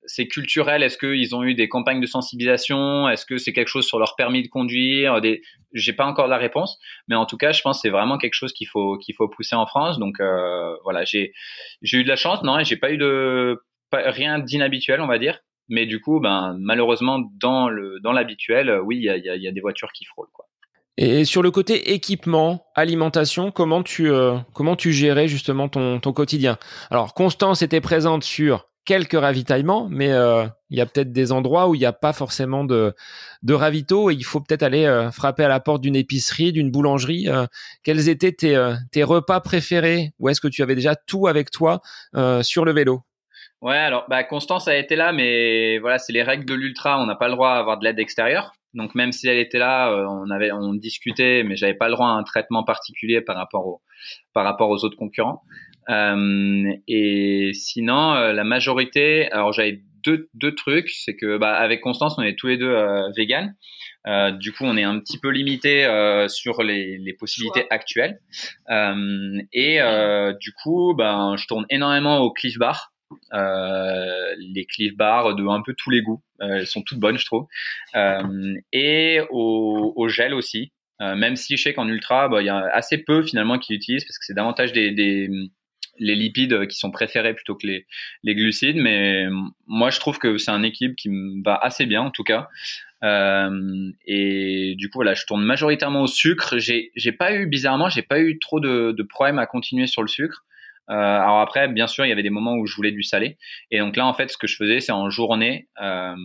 c'est 0.05 0.27
culturel? 0.27 0.83
Est-ce 0.83 0.97
qu'ils 0.97 1.33
ont 1.33 1.43
eu 1.43 1.53
des 1.53 1.69
campagnes 1.69 2.01
de 2.01 2.05
sensibilisation? 2.05 3.07
Est-ce 3.07 3.25
que 3.25 3.37
c'est 3.37 3.53
quelque 3.53 3.69
chose 3.69 3.85
sur 3.85 3.97
leur 3.97 4.15
permis 4.17 4.43
de 4.43 4.49
conduire? 4.49 5.21
Des... 5.21 5.41
J'ai 5.73 5.93
pas 5.93 6.05
encore 6.05 6.27
la 6.27 6.37
réponse, 6.37 6.77
mais 7.07 7.15
en 7.15 7.25
tout 7.25 7.37
cas, 7.37 7.53
je 7.53 7.61
pense 7.61 7.77
que 7.77 7.81
c'est 7.83 7.89
vraiment 7.89 8.17
quelque 8.17 8.33
chose 8.33 8.51
qu'il 8.51 8.67
faut 8.67 8.97
qu'il 8.97 9.15
faut 9.15 9.29
pousser 9.29 9.55
en 9.55 9.65
France. 9.65 9.99
Donc 9.99 10.17
voilà, 10.83 11.05
j'ai 11.05 11.31
j'ai 11.81 11.99
eu 11.99 12.03
de 12.03 12.09
la 12.09 12.17
chance, 12.17 12.43
non, 12.43 12.61
j'ai 12.61 12.77
pas 12.77 12.91
eu 12.91 12.97
de 12.97 13.57
rien 13.93 14.39
d'inhabituel, 14.39 15.01
on 15.01 15.07
va 15.07 15.19
dire. 15.19 15.39
Mais 15.67 15.85
du 15.85 15.99
coup, 15.99 16.19
ben, 16.19 16.55
malheureusement, 16.59 17.19
dans 17.39 17.69
le 17.69 17.99
dans 18.01 18.11
l'habituel, 18.11 18.69
euh, 18.69 18.81
oui, 18.81 18.97
il 18.97 19.03
y 19.03 19.09
a, 19.09 19.17
y 19.17 19.47
a, 19.47 19.51
des 19.51 19.61
voitures 19.61 19.91
qui 19.93 20.05
frôlent. 20.05 20.29
Quoi. 20.31 20.45
Et 20.97 21.25
sur 21.25 21.41
le 21.41 21.51
côté 21.51 21.93
équipement, 21.93 22.67
alimentation, 22.75 23.51
comment 23.51 23.83
tu 23.83 24.09
euh, 24.09 24.37
comment 24.53 24.75
tu 24.75 24.93
gérais 24.93 25.27
justement 25.27 25.67
ton, 25.67 25.99
ton 25.99 26.13
quotidien? 26.13 26.57
Alors, 26.91 27.13
Constance 27.13 27.61
était 27.61 27.81
présente 27.81 28.23
sur 28.23 28.69
quelques 28.85 29.19
ravitaillements, 29.19 29.87
mais 29.89 30.11
euh, 30.11 30.45
il 30.69 30.77
y 30.77 30.81
a 30.81 30.85
peut-être 30.85 31.11
des 31.11 31.31
endroits 31.31 31.67
où 31.67 31.73
il 31.73 31.79
n'y 31.79 31.85
a 31.85 31.93
pas 31.93 32.13
forcément 32.13 32.63
de, 32.63 32.93
de 33.41 33.53
ravito 33.55 34.11
et 34.11 34.13
il 34.13 34.23
faut 34.23 34.39
peut-être 34.39 34.61
aller 34.61 35.09
frapper 35.11 35.43
à 35.43 35.47
la 35.47 35.59
porte 35.59 35.81
d'une 35.81 35.95
épicerie, 35.95 36.51
d'une 36.51 36.69
boulangerie. 36.69 37.27
Quels 37.81 38.09
étaient 38.09 38.31
tes, 38.31 38.75
tes 38.91 39.01
repas 39.01 39.39
préférés? 39.39 40.13
Ou 40.19 40.29
est-ce 40.29 40.39
que 40.39 40.47
tu 40.47 40.61
avais 40.61 40.75
déjà 40.75 40.95
tout 40.95 41.25
avec 41.25 41.49
toi 41.49 41.81
sur 42.43 42.63
le 42.63 42.73
vélo? 42.73 43.01
Ouais, 43.65 43.77
alors 43.77 44.05
bah, 44.07 44.23
Constance 44.23 44.67
a 44.67 44.77
été 44.77 44.95
là, 44.95 45.11
mais 45.11 45.79
voilà, 45.79 45.97
c'est 45.97 46.13
les 46.13 46.21
règles 46.21 46.45
de 46.45 46.53
l'ultra. 46.53 47.01
On 47.01 47.07
n'a 47.07 47.15
pas 47.15 47.27
le 47.27 47.33
droit 47.33 47.49
à 47.49 47.57
avoir 47.57 47.79
de 47.79 47.83
l'aide 47.83 47.97
extérieure. 47.97 48.51
Donc 48.75 48.93
même 48.93 49.11
si 49.11 49.27
elle 49.27 49.39
était 49.39 49.57
là, 49.57 49.89
euh, 49.89 50.05
on 50.07 50.29
avait, 50.29 50.51
on 50.51 50.75
discutait, 50.75 51.41
mais 51.43 51.55
j'avais 51.55 51.73
pas 51.73 51.87
le 51.87 51.95
droit 51.95 52.09
à 52.09 52.11
un 52.11 52.21
traitement 52.21 52.63
particulier 52.63 53.21
par 53.21 53.35
rapport 53.35 53.65
au, 53.65 53.81
par 54.33 54.43
rapport 54.43 54.69
aux 54.69 54.85
autres 54.85 54.97
concurrents. 54.97 55.41
Euh, 55.89 56.73
et 56.87 57.53
sinon, 57.55 58.13
euh, 58.13 58.33
la 58.33 58.43
majorité, 58.43 59.31
alors 59.31 59.51
j'avais 59.51 59.81
deux, 60.03 60.29
deux 60.35 60.53
trucs, 60.53 60.91
c'est 60.91 61.15
que 61.15 61.39
bah, 61.39 61.55
avec 61.55 61.81
Constance, 61.81 62.19
on 62.19 62.21
est 62.21 62.37
tous 62.37 62.45
les 62.45 62.57
deux 62.57 62.69
euh, 62.69 63.09
véganes. 63.17 63.55
Euh, 64.05 64.29
du 64.29 64.51
coup, 64.51 64.65
on 64.65 64.77
est 64.77 64.83
un 64.83 64.99
petit 64.99 65.19
peu 65.19 65.29
limité 65.29 65.85
euh, 65.85 66.27
sur 66.27 66.61
les, 66.61 66.99
les 66.99 67.13
possibilités 67.13 67.65
actuelles. 67.71 68.19
Euh, 68.69 69.39
et 69.53 69.81
euh, 69.81 70.33
du 70.39 70.51
coup, 70.51 70.93
ben, 70.95 71.35
je 71.35 71.47
tourne 71.47 71.65
énormément 71.71 72.19
au 72.19 72.31
Cliff 72.31 72.59
Bar. 72.59 72.91
Euh, 73.33 74.35
les 74.39 74.65
Cliff 74.65 74.95
Bar 74.95 75.35
de 75.35 75.45
un 75.45 75.61
peu 75.61 75.73
tous 75.77 75.89
les 75.89 76.01
goûts. 76.01 76.21
elles 76.39 76.67
sont 76.67 76.81
toutes 76.81 76.99
bonnes, 76.99 77.17
je 77.17 77.25
trouve. 77.25 77.47
et 78.71 79.21
au, 79.29 80.07
gel 80.07 80.33
aussi. 80.33 80.71
même 80.99 81.35
si 81.35 81.57
je 81.57 81.63
sais 81.63 81.73
qu'en 81.73 81.87
ultra, 81.87 82.27
bah, 82.27 82.41
il 82.41 82.45
y 82.45 82.49
a 82.49 82.65
assez 82.73 82.97
peu 82.97 83.23
finalement 83.23 83.59
qui 83.59 83.73
l'utilisent 83.73 84.05
parce 84.05 84.17
que 84.17 84.25
c'est 84.25 84.33
davantage 84.33 84.73
les 84.73 86.15
lipides 86.15 86.67
qui 86.67 86.77
sont 86.77 86.91
préférés 86.91 87.33
plutôt 87.33 87.55
que 87.55 87.67
les, 87.67 88.35
glucides. 88.35 88.77
Mais 88.77 89.27
moi, 89.67 89.89
je 89.89 89.99
trouve 89.99 90.17
que 90.17 90.37
c'est 90.37 90.51
un 90.51 90.63
équilibre 90.63 90.95
qui 90.95 91.09
me 91.09 91.43
va 91.43 91.55
assez 91.55 91.85
bien, 91.85 92.01
en 92.01 92.11
tout 92.11 92.23
cas. 92.23 92.49
Euh, 93.03 93.91
et 94.05 94.73
du 94.77 94.89
coup, 94.89 94.97
voilà, 94.97 95.13
je 95.13 95.25
tourne 95.25 95.43
majoritairement 95.43 96.01
au 96.01 96.07
sucre. 96.07 96.57
J'ai, 96.57 97.11
pas 97.11 97.35
eu, 97.35 97.45
bizarrement, 97.45 97.89
j'ai 97.89 98.01
pas 98.01 98.19
eu 98.19 98.39
trop 98.39 98.59
de 98.59 99.03
problèmes 99.03 99.39
à 99.39 99.45
continuer 99.45 99.87
sur 99.87 100.01
le 100.01 100.07
sucre. 100.07 100.43
Euh, 100.89 100.93
alors 100.93 101.39
après, 101.39 101.67
bien 101.67 101.87
sûr, 101.87 102.05
il 102.05 102.09
y 102.09 102.11
avait 102.11 102.23
des 102.23 102.29
moments 102.29 102.55
où 102.55 102.65
je 102.67 102.75
voulais 102.75 102.91
du 102.91 103.03
salé. 103.03 103.37
Et 103.71 103.79
donc 103.79 103.95
là, 103.95 104.05
en 104.05 104.13
fait, 104.13 104.29
ce 104.29 104.37
que 104.37 104.47
je 104.47 104.55
faisais, 104.55 104.79
c'est 104.79 104.91
en 104.91 105.09
journée 105.09 105.67
euh, 105.81 106.15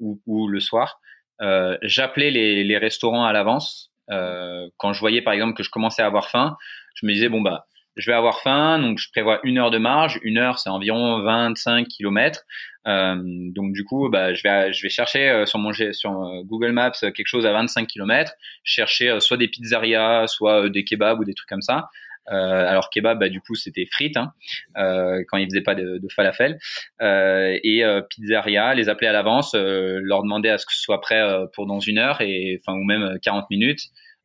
ou, 0.00 0.20
ou, 0.26 0.48
le 0.48 0.60
soir, 0.60 1.00
euh, 1.40 1.76
j'appelais 1.82 2.30
les, 2.30 2.64
les 2.64 2.78
restaurants 2.78 3.24
à 3.24 3.32
l'avance. 3.32 3.92
Euh, 4.10 4.68
quand 4.76 4.92
je 4.92 5.00
voyais, 5.00 5.22
par 5.22 5.34
exemple, 5.34 5.54
que 5.54 5.62
je 5.62 5.70
commençais 5.70 6.02
à 6.02 6.06
avoir 6.06 6.30
faim, 6.30 6.56
je 6.94 7.06
me 7.06 7.12
disais 7.12 7.28
bon 7.28 7.42
bah 7.42 7.66
je 7.96 8.08
vais 8.10 8.16
avoir 8.16 8.40
faim, 8.40 8.78
donc 8.78 8.98
je 8.98 9.10
prévois 9.10 9.40
une 9.42 9.58
heure 9.58 9.72
de 9.72 9.78
marge. 9.78 10.20
Une 10.22 10.38
heure, 10.38 10.60
c'est 10.60 10.70
environ 10.70 11.20
25 11.22 11.88
kilomètres. 11.88 12.44
Euh, 12.86 13.16
donc 13.16 13.72
du 13.72 13.84
coup, 13.84 14.08
bah, 14.08 14.34
je 14.34 14.42
vais 14.44 14.72
je 14.72 14.82
vais 14.82 14.88
chercher 14.88 15.28
euh, 15.28 15.46
sur 15.46 15.58
mon 15.58 15.72
sur 15.72 16.12
Google 16.44 16.72
Maps 16.72 16.92
quelque 17.00 17.26
chose 17.26 17.44
à 17.44 17.52
25 17.52 17.88
kilomètres, 17.88 18.32
chercher 18.62 19.18
soit 19.20 19.36
des 19.36 19.48
pizzerias, 19.48 20.28
soit 20.28 20.70
des 20.70 20.84
kebabs 20.84 21.18
ou 21.20 21.24
des 21.24 21.34
trucs 21.34 21.48
comme 21.48 21.62
ça. 21.62 21.88
Euh, 22.30 22.68
alors 22.68 22.90
kebab, 22.90 23.18
bah, 23.18 23.28
du 23.28 23.40
coup, 23.40 23.54
c'était 23.54 23.86
frites 23.86 24.16
hein, 24.16 24.32
euh, 24.76 25.22
quand 25.28 25.38
ils 25.38 25.46
faisaient 25.46 25.62
pas 25.62 25.74
de, 25.74 25.98
de 25.98 26.08
falafel. 26.14 26.58
Euh, 27.00 27.58
et 27.62 27.82
pizzeria, 28.10 28.74
les 28.74 28.88
appeler 28.88 29.08
à 29.08 29.12
l'avance, 29.12 29.54
leur 29.54 30.22
demander 30.22 30.48
à 30.48 30.58
ce 30.58 30.66
que 30.66 30.72
ce 30.72 30.80
soit 30.80 31.00
prêt 31.00 31.22
pour 31.54 31.66
dans 31.66 31.80
une 31.80 31.98
heure 31.98 32.20
et 32.20 32.60
enfin 32.60 32.78
ou 32.78 32.84
même 32.84 33.18
40 33.22 33.48
minutes. 33.50 33.80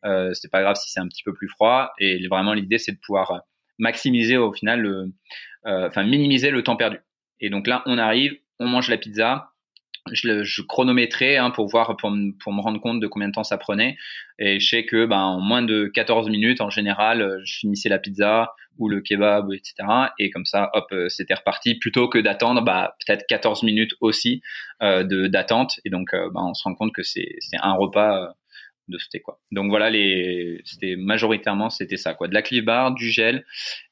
Euh, 0.06 0.34
c'est 0.34 0.52
pas 0.52 0.62
grave 0.62 0.76
si 0.76 0.92
c'est 0.92 1.00
un 1.00 1.08
petit 1.08 1.24
peu 1.24 1.34
plus 1.34 1.48
froid. 1.48 1.94
Et 2.00 2.28
vraiment, 2.28 2.54
l'idée, 2.54 2.78
c'est 2.78 2.92
de 2.92 3.00
pouvoir 3.00 3.42
maximiser 3.80 4.38
au 4.38 4.54
final, 4.54 4.86
euh, 4.86 5.08
enfin 5.66 6.04
minimiser 6.04 6.52
le 6.52 6.64
temps 6.64 6.76
perdu. 6.76 7.00
Et 7.40 7.50
donc 7.50 7.68
là, 7.68 7.84
on 7.86 7.98
arrive, 7.98 8.38
on 8.60 8.68
mange 8.68 8.90
la 8.90 8.98
pizza. 8.98 9.53
Je, 10.12 10.44
je 10.44 10.62
chronométrais 10.62 11.38
hein, 11.38 11.50
pour 11.50 11.68
voir, 11.68 11.96
pour, 11.98 12.14
pour, 12.42 12.54
me 12.54 12.62
rendre 12.62 12.80
compte 12.82 13.00
de 13.00 13.08
combien 13.08 13.30
de 13.30 13.34
temps 13.34 13.44
ça 13.44 13.58
prenait. 13.58 13.98
Et 14.38 14.60
je 14.60 14.68
sais 14.68 14.86
que 14.86 15.06
ben, 15.06 15.20
en 15.20 15.40
moins 15.40 15.62
de 15.62 15.86
14 15.86 16.30
minutes, 16.30 16.60
en 16.60 16.70
général, 16.70 17.42
je 17.46 17.60
finissais 17.60 17.90
la 17.90 18.00
pizza 18.00 18.54
ou 18.78 18.90
le 18.90 19.02
kebab, 19.02 19.54
etc. 19.54 19.76
Et 20.20 20.30
comme 20.30 20.46
ça, 20.46 20.72
hop, 20.74 20.88
euh, 20.92 21.08
c'était 21.08 21.36
reparti. 21.36 21.76
Plutôt 21.76 22.10
que 22.10 22.18
d'attendre 22.18 22.62
bah, 22.64 22.96
peut-être 23.06 23.26
14 23.28 23.64
minutes 23.64 23.94
aussi 24.02 24.42
euh, 24.82 25.04
d'attente. 25.30 25.80
Et 25.86 25.90
donc, 25.90 26.14
euh, 26.14 26.30
ben, 26.34 26.42
on 26.50 26.54
se 26.54 26.64
rend 26.64 26.76
compte 26.76 26.94
que 26.94 27.04
c'est 27.04 27.38
un 27.62 27.74
repas 27.74 28.34
de 28.88 28.98
c'était 28.98 29.20
quoi. 29.20 29.40
Donc 29.52 29.70
voilà 29.70 29.90
les 29.90 30.62
c'était 30.66 30.96
majoritairement 30.96 31.70
c'était 31.70 31.98
ça 31.98 32.14
quoi, 32.14 32.28
de 32.28 32.34
la 32.34 32.42
cliff 32.42 32.66
bar, 32.66 32.94
du 32.94 33.10
gel 33.10 33.46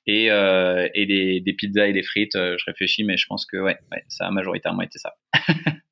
et 0.06 0.32
euh, 0.32 0.88
et 0.94 1.06
des, 1.06 1.40
des 1.42 1.54
pizzas 1.54 1.88
et 1.88 1.94
des 1.94 2.04
frites. 2.04 2.36
Euh, 2.36 2.56
je 2.58 2.66
réfléchis 2.66 3.04
mais 3.04 3.18
je 3.18 3.26
pense 3.28 3.46
que 3.46 3.58
ouais, 3.58 3.78
ouais 3.92 4.04
ça 4.08 4.28
a 4.28 4.32
majoritairement 4.32 4.82
été 4.82 5.00
ça. 5.00 5.14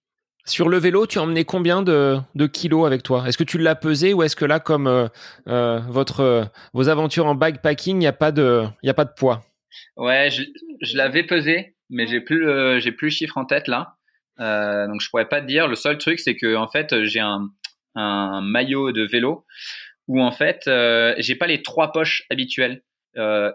Sur 0.60 0.68
le 0.68 0.78
vélo, 0.78 1.08
tu 1.08 1.20
emmené 1.20 1.46
combien 1.46 1.82
de, 1.82 2.20
kilos 2.52 2.86
avec 2.86 3.02
toi? 3.02 3.24
Est-ce 3.26 3.38
que 3.38 3.46
tu 3.46 3.58
l'as 3.58 3.76
pesé 3.76 4.14
ou 4.14 4.24
est-ce 4.24 4.36
que 4.36 4.44
là, 4.44 4.60
comme 4.60 4.88
euh, 4.88 5.08
euh 5.48 5.80
euh, 6.20 6.46
vos 6.74 6.90
aventures 6.90 7.28
en 7.28 7.34
bikepacking, 7.34 7.96
il 7.96 8.00
n'y 8.00 8.08
a 8.08 8.12
pas 8.12 8.34
de 8.34 8.66
a 8.86 8.94
pas 8.94 9.06
de 9.06 9.14
poids? 9.16 9.42
Ouais, 9.96 10.30
je, 10.30 10.98
l'avais 10.98 11.24
pesé, 11.24 11.76
mais 11.90 12.08
j'ai 12.08 12.20
plus 12.20 12.46
plus 12.98 13.06
le 13.06 13.10
chiffre 13.10 13.38
en 13.38 13.46
tête 13.46 13.70
là. 13.70 13.96
Donc 14.38 15.00
je 15.00 15.10
pourrais 15.10 15.30
pas 15.30 15.40
te 15.40 15.46
dire. 15.46 15.70
Le 15.70 15.76
seul 15.76 15.98
truc, 15.98 16.20
c'est 16.20 16.36
que 16.36 16.58
en 16.58 16.68
fait, 16.68 17.06
j'ai 17.06 17.22
un 17.22 18.42
maillot 18.42 18.92
de 18.92 19.04
vélo 19.04 19.46
où 20.10 20.22
en 20.22 20.32
fait 20.32 20.70
j'ai 21.20 21.36
pas 21.36 21.48
les 21.48 21.64
trois 21.64 21.94
poches 21.94 22.26
habituelles. 22.30 22.84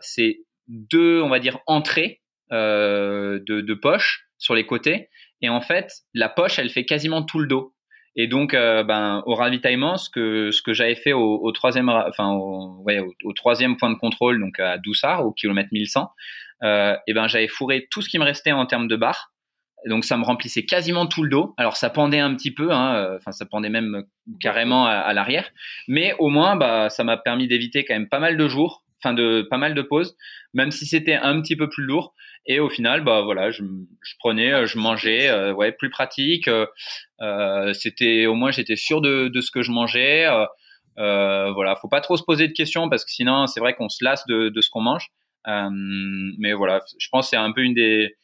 C'est 0.01 0.39
deux, 0.69 1.21
on 1.21 1.29
va 1.29 1.39
dire, 1.39 1.59
entrées 1.67 2.23
de 2.51 3.75
poches 3.75 4.27
sur 4.39 4.55
les 4.55 4.65
côtés. 4.65 5.11
Et 5.45 5.51
en 5.51 5.61
fait, 5.61 5.92
la 6.14 6.30
poche, 6.30 6.59
elle 6.59 6.70
fait 6.70 6.86
quasiment 6.86 7.22
tout 7.22 7.38
le 7.38 7.47
dos. 7.47 7.74
Et 8.16 8.28
donc, 8.28 8.55
euh, 8.55 8.82
ben, 8.82 9.22
au 9.26 9.34
ravitaillement, 9.34 9.99
ce 9.99 10.09
que 10.09 10.51
ce 10.53 10.62
que 10.62 10.72
j'avais 10.72 10.95
fait 10.95 11.12
au, 11.12 11.53
troisième, 11.53 11.90
enfin, 11.90 12.32
au, 12.32 12.82
troisième 13.36 13.76
point 13.76 13.90
de 13.90 13.99
contrôle, 13.99 14.40
donc 14.40 14.59
à 14.59 14.78
Doussard, 14.78 15.26
au 15.26 15.32
kilomètre 15.32 15.68
1100, 15.72 16.09
euh, 16.62 16.97
et 17.07 17.12
ben, 17.12 17.28
j'avais 17.28 17.47
fourré 17.47 17.86
tout 17.90 18.01
ce 18.01 18.09
qui 18.09 18.18
me 18.18 18.24
restait 18.24 18.53
en 18.53 18.64
termes 18.64 18.88
de 18.88 18.97
barres 18.97 19.34
donc 19.86 20.07
ça 20.07 20.16
me 20.16 20.24
remplissait 20.24 20.64
quasiment 20.64 21.07
tout 21.07 21.22
le 21.22 21.28
dos. 21.28 21.53
Alors 21.59 21.76
ça 21.76 21.90
pendait 21.90 22.18
un 22.18 22.34
petit 22.34 22.55
peu, 22.55 22.72
hein, 22.72 22.95
euh, 22.95 23.16
enfin 23.18 23.32
ça 23.32 23.45
pendait 23.45 23.68
même 23.68 24.05
carrément 24.40 24.86
à, 24.86 25.12
l'arrière, 25.12 25.51
mais 25.88 26.14
au 26.18 26.30
moins 26.30 26.57
bah 26.57 26.88
ça 26.88 27.05
m'a 27.05 27.18
permis 27.18 27.49
d'éviter 27.49 27.84
quand 27.84 27.92
même 27.92 28.09
pas 28.09 28.18
mal 28.18 28.38
de 28.38 28.49
jours, 28.49 28.82
enfin 29.03 29.12
de 29.12 29.47
pas 29.51 29.59
mal 29.59 29.74
de 29.74 29.82
pauses, 29.82 30.16
même 30.55 30.70
si 30.70 30.86
c'était 30.86 31.16
un 31.16 31.38
petit 31.42 31.55
peu 31.55 31.68
plus 31.68 31.84
lourd. 31.84 32.14
Et 32.47 32.61
au 32.61 32.68
final, 32.68 33.03
bah 33.05 33.22
voilà, 33.22 33.51
je, 33.51 33.62
je 33.62 34.14
prenais, 34.18 34.53
euh, 34.53 34.66
je 34.66 34.78
mangeais, 34.78 35.28
euh, 35.28 35.53
ouais, 35.53 35.72
plus 35.72 35.90
pratique. 35.90 36.49
Euh, 37.20 37.72
c'était 37.72 38.26
au 38.26 38.34
moins 38.34 38.51
j'étais 38.51 38.76
sûr 38.76 39.01
de, 39.01 39.28
de, 39.28 39.40
ce 39.40 39.51
que 39.51 39.62
je 39.62 39.70
mangeais. 39.70 40.26
Euh, 40.99 41.53
voilà, 41.53 41.74
faut 41.76 41.88
pas 41.88 42.01
trop 42.01 42.16
se 42.16 42.22
poser 42.22 42.47
de 42.49 42.53
questions 42.53 42.88
parce 42.88 43.05
que 43.05 43.11
sinon 43.11 43.47
c'est 43.47 43.61
vrai 43.61 43.74
qu'on 43.74 43.88
se 43.88 44.05
lasse 44.05 44.26
de, 44.26 44.49
de 44.51 44.61
ce 44.61 44.70
qu'on 44.70 44.82
mange. 44.82 45.09
mais 45.47 46.53
voilà, 46.53 46.80
je 46.99 47.09
pense 47.11 47.30
c'est 47.30 47.36
un 47.36 47.53
peu 47.53 47.62
une 47.62 47.74
des 47.74 48.14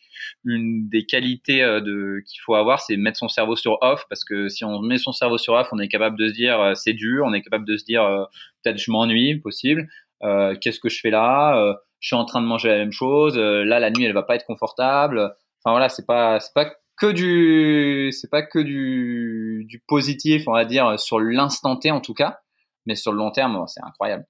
une 0.45 0.89
des 0.89 1.07
qualités 1.07 1.63
euh, 1.63 1.81
de 1.81 2.23
qu'il 2.27 2.41
faut 2.41 2.55
avoir, 2.55 2.81
c'est 2.81 2.97
mettre 2.97 3.19
son 3.19 3.29
cerveau 3.29 3.57
sur 3.57 3.79
off 3.81 4.05
parce 4.09 4.25
que 4.25 4.49
si 4.49 4.65
on 4.65 4.81
met 4.81 4.99
son 4.99 5.13
cerveau 5.13 5.39
sur 5.39 5.55
off, 5.55 5.69
on 5.73 5.79
est 5.79 5.89
capable 5.89 6.19
de 6.19 6.29
se 6.29 6.33
dire 6.33 6.61
euh, 6.61 6.75
c'est 6.75 6.93
dur, 6.93 7.25
on 7.27 7.33
est 7.33 7.43
capable 7.43 7.67
de 7.67 7.77
se 7.77 7.85
dire 7.85 8.03
euh, 8.03 8.25
peut-être 8.63 8.79
je 8.79 8.91
m'ennuie, 8.91 9.39
possible. 9.39 9.89
Qu'est-ce 10.61 10.81
que 10.81 10.91
je 10.91 11.01
fais 11.01 11.09
là 11.09 11.75
Je 12.01 12.09
suis 12.09 12.17
en 12.17 12.25
train 12.25 12.41
de 12.41 12.47
manger 12.47 12.69
la 12.69 12.79
même 12.79 12.93
chose. 12.93 13.37
là, 13.37 13.79
la 13.79 13.91
nuit, 13.91 14.05
elle 14.05 14.13
va 14.13 14.23
pas 14.23 14.35
être 14.35 14.47
confortable. 14.47 15.35
Enfin 15.63 15.73
voilà, 15.73 15.89
c'est 15.89 16.07
pas 16.07 16.41
c'est 16.41 16.55
pas 16.55 16.73
que 16.97 17.13
du 17.13 18.11
c'est 18.13 18.31
pas 18.31 18.43
que 18.43 18.59
du 18.59 19.65
du 19.69 19.83
positif, 19.87 20.49
on 20.49 20.53
va 20.53 20.65
dire 20.65 20.99
sur 20.99 21.21
l'instant 21.21 21.77
T 21.77 21.91
en 21.91 22.01
tout 22.01 22.15
cas, 22.15 22.41
mais 22.87 22.95
sur 22.95 23.13
le 23.13 23.19
long 23.19 23.31
terme, 23.31 23.65
c'est 23.69 23.83
incroyable. 23.83 24.25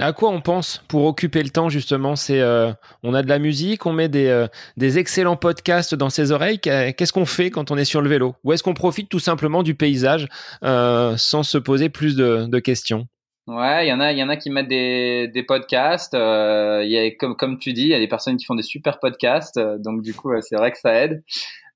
À 0.00 0.12
quoi 0.12 0.30
on 0.30 0.40
pense 0.40 0.80
pour 0.86 1.06
occuper 1.06 1.42
le 1.42 1.50
temps 1.50 1.68
justement? 1.68 2.14
C'est 2.14 2.40
euh, 2.40 2.72
on 3.02 3.14
a 3.14 3.22
de 3.22 3.28
la 3.28 3.40
musique, 3.40 3.84
on 3.84 3.92
met 3.92 4.08
des, 4.08 4.28
euh, 4.28 4.46
des 4.76 4.96
excellents 4.98 5.36
podcasts 5.36 5.96
dans 5.96 6.08
ses 6.08 6.30
oreilles. 6.30 6.60
Qu'est-ce 6.60 7.12
qu'on 7.12 7.26
fait 7.26 7.50
quand 7.50 7.72
on 7.72 7.76
est 7.76 7.84
sur 7.84 8.00
le 8.00 8.08
vélo? 8.08 8.36
Ou 8.44 8.52
est-ce 8.52 8.62
qu'on 8.62 8.74
profite 8.74 9.08
tout 9.08 9.18
simplement 9.18 9.64
du 9.64 9.74
paysage 9.74 10.28
euh, 10.62 11.16
sans 11.16 11.42
se 11.42 11.58
poser 11.58 11.88
plus 11.88 12.14
de, 12.14 12.46
de 12.46 12.58
questions? 12.60 13.08
Ouais, 13.48 13.86
il 13.86 13.88
y 13.88 13.92
en 13.92 14.00
a, 14.00 14.12
il 14.12 14.18
y 14.18 14.22
en 14.22 14.28
a 14.28 14.36
qui 14.36 14.50
mettent 14.50 14.68
des, 14.68 15.28
des 15.28 15.42
podcasts. 15.42 16.14
Euh, 16.14 16.82
il 16.84 16.90
y 16.90 16.98
a, 16.98 17.10
comme 17.12 17.34
comme 17.34 17.58
tu 17.58 17.72
dis, 17.72 17.82
il 17.82 17.88
y 17.88 17.94
a 17.94 17.98
des 17.98 18.08
personnes 18.08 18.36
qui 18.36 18.44
font 18.44 18.54
des 18.54 18.62
super 18.62 19.00
podcasts. 19.00 19.58
donc 19.58 20.02
du 20.02 20.14
coup, 20.14 20.30
c'est 20.42 20.56
vrai 20.56 20.70
que 20.70 20.78
ça 20.78 20.94
aide. 20.94 21.22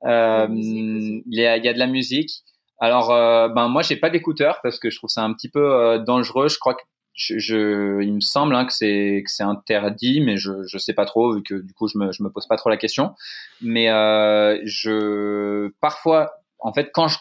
il 0.05 1.23
y 1.27 1.47
a, 1.47 1.57
il 1.57 1.65
y 1.65 1.69
a 1.69 1.73
de 1.73 1.79
la 1.79 1.87
musique. 1.87 2.43
Alors, 2.79 3.09
ben 3.09 3.69
moi, 3.69 3.83
j'ai 3.83 3.97
pas 3.97 4.11
d'écouteurs 4.11 4.61
parce 4.63 4.79
que 4.79 4.91
je 4.91 4.99
trouve 4.99 5.11
ça 5.11 5.23
un 5.23 5.33
petit 5.33 5.49
peu 5.49 5.99
dangereux. 6.07 6.49
Je 6.49 6.59
crois 6.59 6.75
que 6.75 6.83
je, 7.15 7.39
je, 7.39 8.03
il 8.03 8.15
me 8.15 8.21
semble 8.21 8.55
hein, 8.55 8.65
que 8.65 8.73
c'est 8.73 9.23
que 9.25 9.31
c'est 9.31 9.43
interdit, 9.43 10.21
mais 10.21 10.37
je 10.37 10.65
je 10.67 10.79
sais 10.79 10.95
pas 10.95 11.05
trop 11.05 11.35
vu 11.35 11.43
que 11.43 11.55
du 11.55 11.73
coup 11.75 11.89
je 11.89 11.99
me 11.99 12.13
je 12.13 12.23
me 12.23 12.31
pose 12.31 12.47
pas 12.47 12.57
trop 12.57 12.71
la 12.71 12.77
question. 12.77 13.15
Mais 13.61 13.91
euh, 13.91 14.61
je 14.65 15.71
parfois 15.81 16.33
en 16.59 16.73
fait 16.73 16.91
quand 16.93 17.09
je 17.09 17.19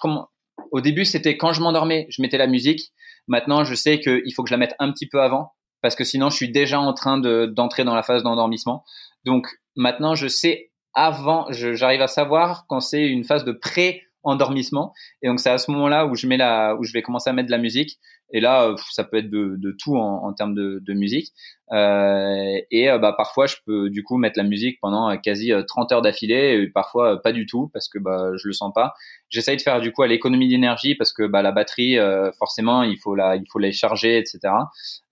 au 0.72 0.82
début 0.82 1.06
c'était 1.06 1.36
quand 1.38 1.52
je 1.54 1.62
m'endormais 1.62 2.08
je 2.10 2.22
mettais 2.22 2.38
la 2.38 2.48
musique. 2.48 2.94
Maintenant 3.28 3.64
je 3.64 3.76
sais 3.76 4.00
qu'il 4.00 4.34
faut 4.36 4.44
que 4.44 4.50
je 4.50 4.54
la 4.54 4.58
mette 4.58 4.76
un 4.80 4.92
petit 4.92 5.08
peu 5.08 5.22
avant 5.22 5.54
parce 5.82 5.96
que 5.96 6.04
sinon 6.04 6.30
je 6.30 6.36
suis 6.36 6.52
déjà 6.52 6.80
en 6.80 6.94
train 6.94 7.18
de 7.18 7.46
d'entrer 7.46 7.84
dans 7.84 7.96
la 7.96 8.04
phase 8.04 8.24
d'endormissement. 8.24 8.84
Donc 9.26 9.48
maintenant 9.76 10.16
je 10.16 10.28
sais 10.28 10.72
avant 10.94 11.46
j'arrive 11.50 12.02
à 12.02 12.08
savoir 12.08 12.66
quand 12.68 12.80
c'est 12.80 13.08
une 13.08 13.24
phase 13.24 13.46
de 13.46 13.52
pré 13.52 14.04
endormissement 14.24 14.94
et 15.22 15.28
donc 15.28 15.40
c'est 15.40 15.50
à 15.50 15.58
ce 15.58 15.72
moment-là 15.72 16.06
où 16.06 16.16
je 16.16 16.28
mets 16.28 16.38
la 16.38 16.76
où 16.76 16.84
je 16.84 16.94
vais 16.94 17.02
commencer 17.02 17.30
à 17.30 17.34
mettre 17.34 17.48
de 17.48 17.52
la 17.52 17.58
musique 17.58 18.00
et 18.32 18.40
là, 18.40 18.70
euh, 18.70 18.76
ça 18.92 19.04
peut 19.04 19.18
être 19.18 19.30
de, 19.30 19.76
tout 19.80 19.98
en, 19.98 20.34
termes 20.34 20.56
de, 20.56 20.80
de 20.82 20.94
musique. 20.94 21.34
Euh, 21.74 22.60
et 22.70 22.90
euh, 22.90 22.98
bah, 22.98 23.14
parfois, 23.16 23.46
je 23.46 23.56
peux 23.66 23.90
du 23.90 24.04
coup 24.04 24.18
mettre 24.18 24.38
la 24.38 24.44
musique 24.44 24.80
pendant 24.82 25.10
euh, 25.10 25.16
quasi 25.16 25.52
30 25.68 25.92
heures 25.94 26.02
d'affilée, 26.02 26.62
et 26.62 26.68
parfois 26.68 27.22
pas 27.22 27.32
du 27.32 27.46
tout 27.46 27.70
parce 27.74 27.88
que 27.88 27.98
bah, 27.98 28.32
je 28.36 28.48
le 28.48 28.54
sens 28.54 28.72
pas. 28.74 28.94
J'essaye 29.30 29.58
de 29.58 29.62
faire 29.62 29.80
du 29.80 29.94
coup 29.94 30.04
à 30.04 30.08
l'économie 30.08 30.50
d'énergie 30.50 30.96
parce 30.96 31.14
que 31.14 31.24
bah, 31.24 31.42
la 31.42 31.52
batterie, 31.52 31.98
forcément, 32.38 32.84
il 32.84 32.98
faut 32.98 33.16
la, 33.16 33.36
il 33.36 33.46
faut 33.50 33.60
les 33.60 33.72
charger, 33.72 34.18
etc. 34.18 34.54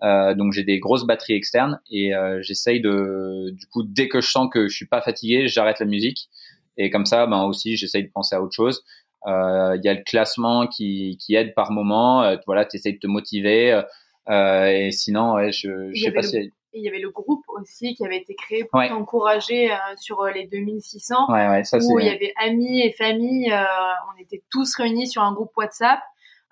Euh, 0.04 0.34
donc 0.36 0.52
j'ai 0.54 0.64
des 0.64 0.80
grosses 0.80 1.06
batteries 1.06 1.34
externes 1.34 1.80
et 1.90 2.12
j'essaye 2.42 2.82
de, 2.82 3.52
du 3.52 3.66
coup, 3.68 3.84
dès 3.84 4.08
que 4.08 4.22
je 4.22 4.30
sens 4.30 4.50
que 4.52 4.68
je 4.68 4.76
suis 4.76 4.88
pas 4.88 5.02
fatigué, 5.02 5.48
j'arrête 5.48 5.80
la 5.80 5.86
musique 5.86 6.30
Et 6.78 6.90
comme 6.90 7.06
ça, 7.06 7.26
ben 7.28 7.44
aussi, 7.44 7.78
j'essaye 7.78 8.04
de 8.04 8.12
penser 8.12 8.36
à 8.36 8.42
autre 8.42 8.56
chose. 8.56 8.84
Il 9.26 9.82
y 9.84 9.90
a 9.90 9.94
le 9.94 10.04
classement 10.04 10.68
qui, 10.68 11.18
qui 11.20 11.36
aide 11.36 11.54
par 11.54 11.72
moment. 11.72 12.36
voilà, 12.46 12.66
tu 12.66 12.78
essayes 12.78 12.94
de 12.94 13.00
te 13.00 13.08
motiver. 13.08 13.82
et 14.30 14.90
sinon, 14.92 15.34
ouais, 15.34 15.52
je, 15.52 15.92
je 15.94 16.04
sais 16.04 16.12
pas 16.12 16.22
si 16.22 16.52
il 16.74 16.84
y 16.84 16.88
avait 16.88 17.00
le 17.00 17.10
groupe 17.10 17.44
aussi 17.48 17.96
qui 17.96 18.06
avait 18.06 18.18
été 18.18 18.36
créé 18.36 18.64
pour 18.64 18.82
t'encourager 18.88 19.72
euh, 19.72 19.76
sur 19.98 20.22
euh, 20.22 20.32
les 20.32 20.46
2600, 20.46 21.16
ouais, 21.30 21.50
ouais, 21.50 21.64
ça, 21.64 21.78
où 21.78 22.00
il 22.00 22.06
y 22.06 22.10
avait 22.10 22.34
amis 22.38 22.82
et 22.82 22.92
famille. 22.92 23.52
Euh, 23.52 23.64
on 24.14 24.22
était 24.22 24.44
tous 24.52 24.76
réunis 24.76 25.08
sur 25.08 25.24
un 25.24 25.34
groupe 25.34 25.52
WhatsApp, 25.58 26.00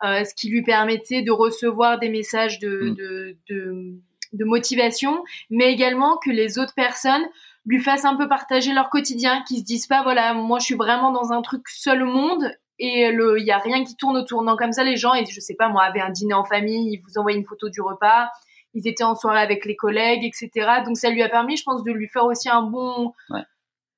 ce 0.03 0.33
qui 0.35 0.49
lui 0.49 0.63
permettait 0.63 1.21
de 1.21 1.31
recevoir 1.31 1.99
des 1.99 2.09
messages 2.09 2.59
de, 2.59 2.91
mm. 2.91 2.95
de, 2.95 3.37
de, 3.49 3.93
de, 4.33 4.45
motivation, 4.45 5.23
mais 5.49 5.71
également 5.71 6.17
que 6.17 6.29
les 6.29 6.59
autres 6.59 6.75
personnes 6.75 7.25
lui 7.67 7.79
fassent 7.79 8.05
un 8.05 8.15
peu 8.15 8.27
partager 8.27 8.73
leur 8.73 8.89
quotidien, 8.89 9.43
qu'ils 9.47 9.59
se 9.59 9.63
disent 9.63 9.87
pas 9.87 10.01
voilà 10.01 10.33
moi 10.33 10.57
je 10.57 10.65
suis 10.65 10.75
vraiment 10.75 11.11
dans 11.11 11.31
un 11.31 11.43
truc 11.43 11.67
seul 11.69 12.01
au 12.01 12.11
monde 12.11 12.51
et 12.79 13.09
il 13.09 13.45
y 13.45 13.51
a 13.51 13.57
rien 13.59 13.83
qui 13.83 13.95
tourne 13.95 14.17
autour. 14.17 14.41
Non 14.41 14.55
comme 14.55 14.71
ça 14.71 14.83
les 14.83 14.97
gens 14.97 15.13
et 15.13 15.25
je 15.25 15.39
sais 15.39 15.55
pas 15.55 15.69
moi 15.69 15.83
avaient 15.83 16.01
un 16.01 16.09
dîner 16.09 16.33
en 16.33 16.43
famille, 16.43 16.93
ils 16.93 17.01
vous 17.01 17.19
envoient 17.19 17.33
une 17.33 17.45
photo 17.45 17.69
du 17.69 17.81
repas 17.81 18.29
ils 18.77 18.87
étaient 18.87 19.03
en 19.03 19.15
soirée 19.15 19.41
avec 19.41 19.65
les 19.65 19.75
collègues, 19.75 20.23
etc. 20.23 20.81
Donc 20.85 20.97
ça 20.97 21.09
lui 21.09 21.23
a 21.23 21.29
permis, 21.29 21.57
je 21.57 21.63
pense, 21.63 21.83
de 21.83 21.91
lui 21.91 22.07
faire 22.07 22.25
aussi 22.25 22.49
un 22.49 22.61
bon, 22.61 23.13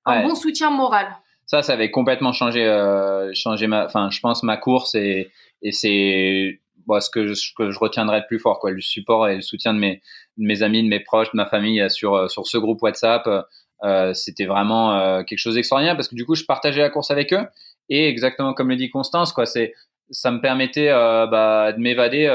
un 0.05 0.23
bon 0.23 0.35
soutien 0.35 0.69
moral. 0.69 1.07
Ça, 1.45 1.61
ça 1.61 1.73
avait 1.73 1.91
complètement 1.91 2.31
changé, 2.31 2.63
euh, 2.63 3.31
changé 3.33 3.67
ma, 3.67 3.85
enfin, 3.85 4.09
je 4.11 4.19
pense 4.19 4.43
ma 4.43 4.57
course 4.57 4.95
et, 4.95 5.31
et 5.61 5.71
c'est 5.71 6.61
bon, 6.87 6.99
ce 6.99 7.09
que 7.09 7.33
je, 7.33 7.53
que 7.57 7.71
je 7.71 7.79
retiendrai 7.79 8.21
de 8.21 8.25
plus 8.25 8.39
fort, 8.39 8.59
quoi, 8.59 8.71
le 8.71 8.81
support 8.81 9.27
et 9.27 9.35
le 9.35 9.41
soutien 9.41 9.73
de 9.73 9.79
mes, 9.79 10.01
de 10.37 10.45
mes 10.45 10.63
amis, 10.63 10.83
de 10.83 10.87
mes 10.87 10.99
proches, 10.99 11.31
de 11.31 11.37
ma 11.37 11.45
famille 11.45 11.81
euh, 11.81 11.89
sur 11.89 12.15
euh, 12.15 12.27
sur 12.27 12.47
ce 12.47 12.57
groupe 12.57 12.81
WhatsApp. 12.81 13.27
Euh, 13.83 14.13
c'était 14.13 14.45
vraiment 14.45 14.99
euh, 14.99 15.23
quelque 15.23 15.39
chose 15.39 15.55
d'extraordinaire 15.55 15.95
parce 15.95 16.09
que 16.09 16.15
du 16.15 16.25
coup, 16.25 16.35
je 16.35 16.43
partageais 16.43 16.81
la 16.81 16.89
course 16.89 17.11
avec 17.11 17.31
eux 17.33 17.45
et 17.87 18.07
exactement 18.07 18.53
comme 18.53 18.69
le 18.69 18.75
dit 18.75 18.89
Constance, 18.89 19.31
quoi, 19.31 19.45
c'est 19.45 19.73
ça 20.11 20.31
me 20.31 20.41
permettait 20.41 20.89
euh, 20.89 21.27
bah, 21.27 21.71
de 21.71 21.79
m'évader 21.79 22.25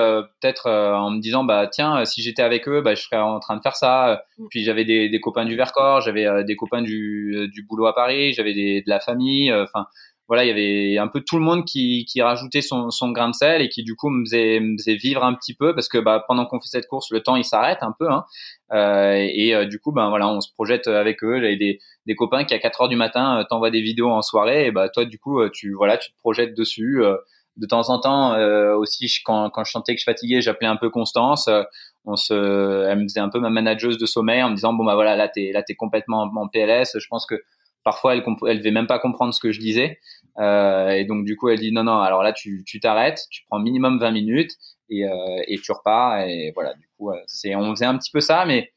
peut-être 0.40 0.70
en 0.70 1.10
me 1.10 1.20
disant 1.20 1.42
bah 1.42 1.66
tiens 1.66 2.04
si 2.04 2.22
j'étais 2.22 2.42
avec 2.42 2.68
eux 2.68 2.82
bah, 2.82 2.94
je 2.94 3.02
serais 3.02 3.16
en 3.16 3.40
train 3.40 3.56
de 3.56 3.62
faire 3.62 3.74
ça 3.74 4.22
mm. 4.38 4.46
puis 4.48 4.62
j'avais 4.62 4.84
des, 4.84 5.08
des, 5.08 5.18
copains 5.18 5.44
du 5.44 5.56
Vercors 5.56 6.00
j'avais 6.00 6.44
des 6.44 6.54
copains 6.54 6.82
du, 6.82 7.48
du 7.52 7.64
boulot 7.64 7.86
à 7.86 7.92
Paris 7.92 8.32
j'avais 8.32 8.54
de 8.54 8.88
la 8.88 9.00
famille 9.00 9.52
enfin 9.52 9.88
voilà 10.28 10.44
il 10.44 10.48
y 10.48 10.50
avait 10.50 10.98
un 10.98 11.08
peu 11.08 11.20
tout 11.20 11.36
le 11.36 11.42
monde 11.42 11.64
qui, 11.64 12.06
qui 12.06 12.22
rajoutait 12.22 12.62
son, 12.62 12.90
son 12.90 13.10
grain 13.10 13.28
de 13.28 13.34
sel 13.34 13.62
et 13.62 13.68
qui 13.68 13.82
du 13.82 13.94
coup 13.94 14.08
me 14.10 14.24
faisait, 14.24 14.60
me 14.60 14.76
faisait 14.78 14.96
vivre 14.96 15.24
un 15.24 15.34
petit 15.34 15.54
peu 15.54 15.74
parce 15.74 15.88
que 15.88 15.98
bah, 15.98 16.24
pendant 16.26 16.46
qu'on 16.46 16.60
fait 16.60 16.68
cette 16.68 16.86
course 16.86 17.10
le 17.10 17.22
temps 17.22 17.36
il 17.36 17.44
s'arrête 17.44 17.82
un 17.82 17.94
peu 17.98 18.08
hein, 18.10 18.24
et 19.16 19.54
du 19.66 19.78
coup 19.78 19.92
ben 19.92 20.08
voilà 20.08 20.28
on 20.28 20.40
se 20.40 20.52
projette 20.52 20.86
avec 20.88 21.22
eux. 21.22 21.40
J'avais 21.40 21.56
des, 21.56 21.78
des 22.06 22.14
copains 22.14 22.44
qui 22.44 22.54
à 22.54 22.58
4 22.58 22.82
heures 22.82 22.88
du 22.88 22.96
matin 22.96 23.44
t'envoient 23.48 23.70
des 23.70 23.82
vidéos 23.82 24.10
en 24.10 24.22
soirée 24.22 24.66
et 24.66 24.70
bah 24.70 24.88
toi 24.88 25.04
du 25.04 25.18
coup 25.18 25.40
tu 25.50 25.74
voilà 25.74 25.98
tu 25.98 26.10
te 26.10 26.16
projettes 26.18 26.56
dessus 26.56 27.02
de 27.56 27.66
temps 27.66 27.88
en 27.90 28.00
temps 28.00 28.34
euh, 28.34 28.74
aussi 28.74 29.08
quand, 29.24 29.50
quand 29.50 29.64
je 29.64 29.70
sentais 29.70 29.94
que 29.94 30.00
je 30.00 30.04
fatiguais 30.04 30.40
j'appelais 30.40 30.66
un 30.66 30.76
peu 30.76 30.90
Constance 30.90 31.48
euh, 31.48 31.62
on 32.04 32.16
se 32.16 32.34
elle 32.34 32.98
me 32.98 33.02
faisait 33.04 33.20
un 33.20 33.28
peu 33.28 33.38
ma 33.38 33.50
manageuse 33.50 33.98
de 33.98 34.06
sommeil 34.06 34.42
en 34.42 34.50
me 34.50 34.54
disant 34.56 34.72
bon 34.72 34.84
bah 34.84 34.94
voilà 34.94 35.16
là 35.16 35.28
t'es 35.28 35.52
là 35.52 35.62
t'es 35.62 35.74
complètement 35.74 36.22
en 36.22 36.48
PLS 36.48 36.98
je 36.98 37.06
pense 37.08 37.26
que 37.26 37.36
parfois 37.84 38.14
elle 38.14 38.24
elle 38.48 38.58
devait 38.58 38.70
même 38.70 38.86
pas 38.86 38.98
comprendre 38.98 39.32
ce 39.32 39.40
que 39.40 39.52
je 39.52 39.60
disais. 39.60 39.98
Euh, 40.38 40.88
et 40.88 41.04
donc 41.04 41.24
du 41.24 41.36
coup 41.36 41.48
elle 41.48 41.60
dit 41.60 41.72
non 41.72 41.84
non 41.84 41.98
alors 42.00 42.22
là 42.22 42.32
tu 42.32 42.64
t'arrêtes 42.82 43.20
tu 43.30 43.44
prends 43.48 43.60
minimum 43.60 44.00
20 44.00 44.10
minutes 44.10 44.52
et 44.90 45.04
euh, 45.04 45.42
et 45.46 45.58
tu 45.58 45.70
repars. 45.72 46.20
Et 46.26 46.52
voilà 46.54 46.74
du 46.74 46.88
coup 46.96 47.10
c'est 47.26 47.54
on 47.54 47.70
faisait 47.70 47.86
un 47.86 47.96
petit 47.96 48.10
peu 48.10 48.20
ça 48.20 48.44
mais 48.46 48.72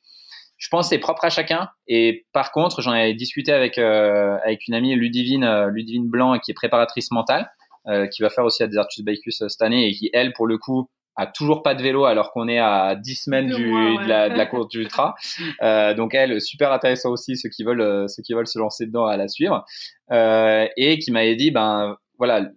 je 0.58 0.70
pense 0.70 0.90
c'est 0.90 1.00
propre 1.00 1.26
à 1.26 1.30
chacun. 1.30 1.70
Et 1.88 2.26
par 2.34 2.52
contre 2.52 2.82
j'en 2.82 2.94
ai 2.94 3.14
discuté 3.14 3.52
avec 3.52 3.78
avec 3.78 4.68
une 4.68 4.74
amie 4.74 4.96
Ludivine 4.96 5.68
Ludivine 5.68 6.08
Blanc 6.08 6.38
qui 6.40 6.52
est 6.52 6.56
préparatrice 6.56 7.12
mentale 7.12 7.50
euh, 7.88 8.06
qui 8.08 8.22
va 8.22 8.30
faire 8.30 8.44
aussi 8.44 8.64
à 8.64 8.68
Desertus 8.68 9.02
euh, 9.08 9.48
cette 9.48 9.62
année 9.62 9.88
et 9.88 9.94
qui, 9.94 10.10
elle, 10.12 10.34
pour 10.34 10.46
le 10.46 10.58
coup, 10.58 10.90
a 11.18 11.26
toujours 11.26 11.64
pas 11.64 11.74
de 11.74 11.82
vélo 11.82 12.06
alors 12.06 12.32
qu'on 12.32 12.48
est 12.48 12.60
à 12.60 12.96
10 12.96 13.16
semaines 13.16 13.48
du, 13.48 13.66
de, 13.66 14.08
la, 14.08 14.30
de, 14.30 14.36
la, 14.36 14.46
course 14.46 14.70
d'ultra. 14.70 15.16
Euh, 15.64 15.94
donc 15.94 16.14
elle, 16.14 16.40
super 16.40 16.72
intéressant 16.72 17.10
aussi, 17.10 17.36
ceux 17.36 17.50
qui 17.50 17.64
veulent, 17.64 17.82
euh, 17.82 18.08
ceux 18.08 18.22
qui 18.22 18.34
veulent 18.34 18.48
se 18.48 18.60
lancer 18.60 18.86
dedans 18.86 19.06
à 19.06 19.18
la 19.18 19.28
suivre. 19.28 19.66
Euh, 20.12 20.68
et 20.78 21.00
qui 21.00 21.12
m'avait 21.12 21.36
dit, 21.36 21.52
ben 21.52 21.98
voilà, 22.18 22.48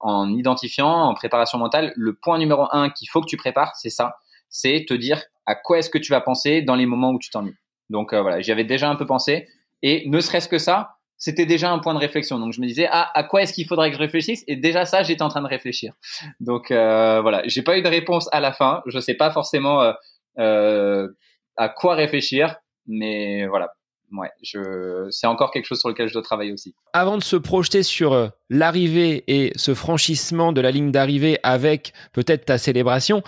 en 0.00 0.30
identifiant, 0.30 0.90
en 0.90 1.14
préparation 1.14 1.58
mentale, 1.58 1.92
le 1.96 2.14
point 2.14 2.38
numéro 2.38 2.66
un 2.72 2.90
qu'il 2.90 3.08
faut 3.08 3.20
que 3.20 3.26
tu 3.26 3.36
prépares, 3.36 3.74
c'est 3.76 3.90
ça, 3.90 4.16
c'est 4.48 4.84
te 4.86 4.92
dire 4.92 5.22
à 5.46 5.54
quoi 5.54 5.78
est-ce 5.78 5.88
que 5.88 5.98
tu 5.98 6.12
vas 6.12 6.20
penser 6.20 6.62
dans 6.62 6.74
les 6.74 6.86
moments 6.86 7.12
où 7.12 7.18
tu 7.18 7.30
t'ennuies. 7.30 7.56
Donc 7.88 8.12
voilà, 8.12 8.40
j'y 8.40 8.52
avais 8.52 8.64
déjà 8.64 8.90
un 8.90 8.96
peu 8.96 9.06
pensé. 9.06 9.46
Et 9.82 10.08
ne 10.08 10.20
serait-ce 10.20 10.48
que 10.48 10.58
ça, 10.58 10.96
c'était 11.22 11.46
déjà 11.46 11.70
un 11.70 11.78
point 11.78 11.94
de 11.94 12.00
réflexion. 12.00 12.40
Donc 12.40 12.52
je 12.52 12.60
me 12.60 12.66
disais 12.66 12.88
ah 12.90 13.08
à 13.14 13.22
quoi 13.22 13.42
est-ce 13.42 13.52
qu'il 13.52 13.64
faudrait 13.64 13.90
que 13.90 13.94
je 13.94 14.00
réfléchisse? 14.00 14.42
Et 14.48 14.56
déjà 14.56 14.84
ça 14.84 15.04
j'étais 15.04 15.22
en 15.22 15.28
train 15.28 15.40
de 15.40 15.46
réfléchir. 15.46 15.92
Donc 16.40 16.72
euh, 16.72 17.20
voilà, 17.20 17.42
j'ai 17.46 17.62
pas 17.62 17.78
eu 17.78 17.82
de 17.82 17.88
réponse 17.88 18.28
à 18.32 18.40
la 18.40 18.52
fin. 18.52 18.82
Je 18.86 18.98
sais 18.98 19.14
pas 19.14 19.30
forcément 19.30 19.80
euh, 19.82 19.92
euh, 20.40 21.08
à 21.56 21.68
quoi 21.68 21.94
réfléchir, 21.94 22.56
mais 22.88 23.46
voilà. 23.46 23.72
Ouais, 24.10 24.30
je 24.42 25.06
c'est 25.10 25.28
encore 25.28 25.52
quelque 25.52 25.64
chose 25.64 25.78
sur 25.78 25.88
lequel 25.88 26.08
je 26.08 26.12
dois 26.12 26.22
travailler 26.22 26.52
aussi. 26.52 26.74
Avant 26.92 27.16
de 27.16 27.22
se 27.22 27.36
projeter 27.36 27.84
sur 27.84 28.12
euh, 28.12 28.28
l'arrivée 28.50 29.22
et 29.28 29.52
ce 29.54 29.74
franchissement 29.74 30.52
de 30.52 30.60
la 30.60 30.72
ligne 30.72 30.90
d'arrivée 30.90 31.38
avec 31.44 31.92
peut-être 32.12 32.44
ta 32.46 32.58
célébration, 32.58 33.22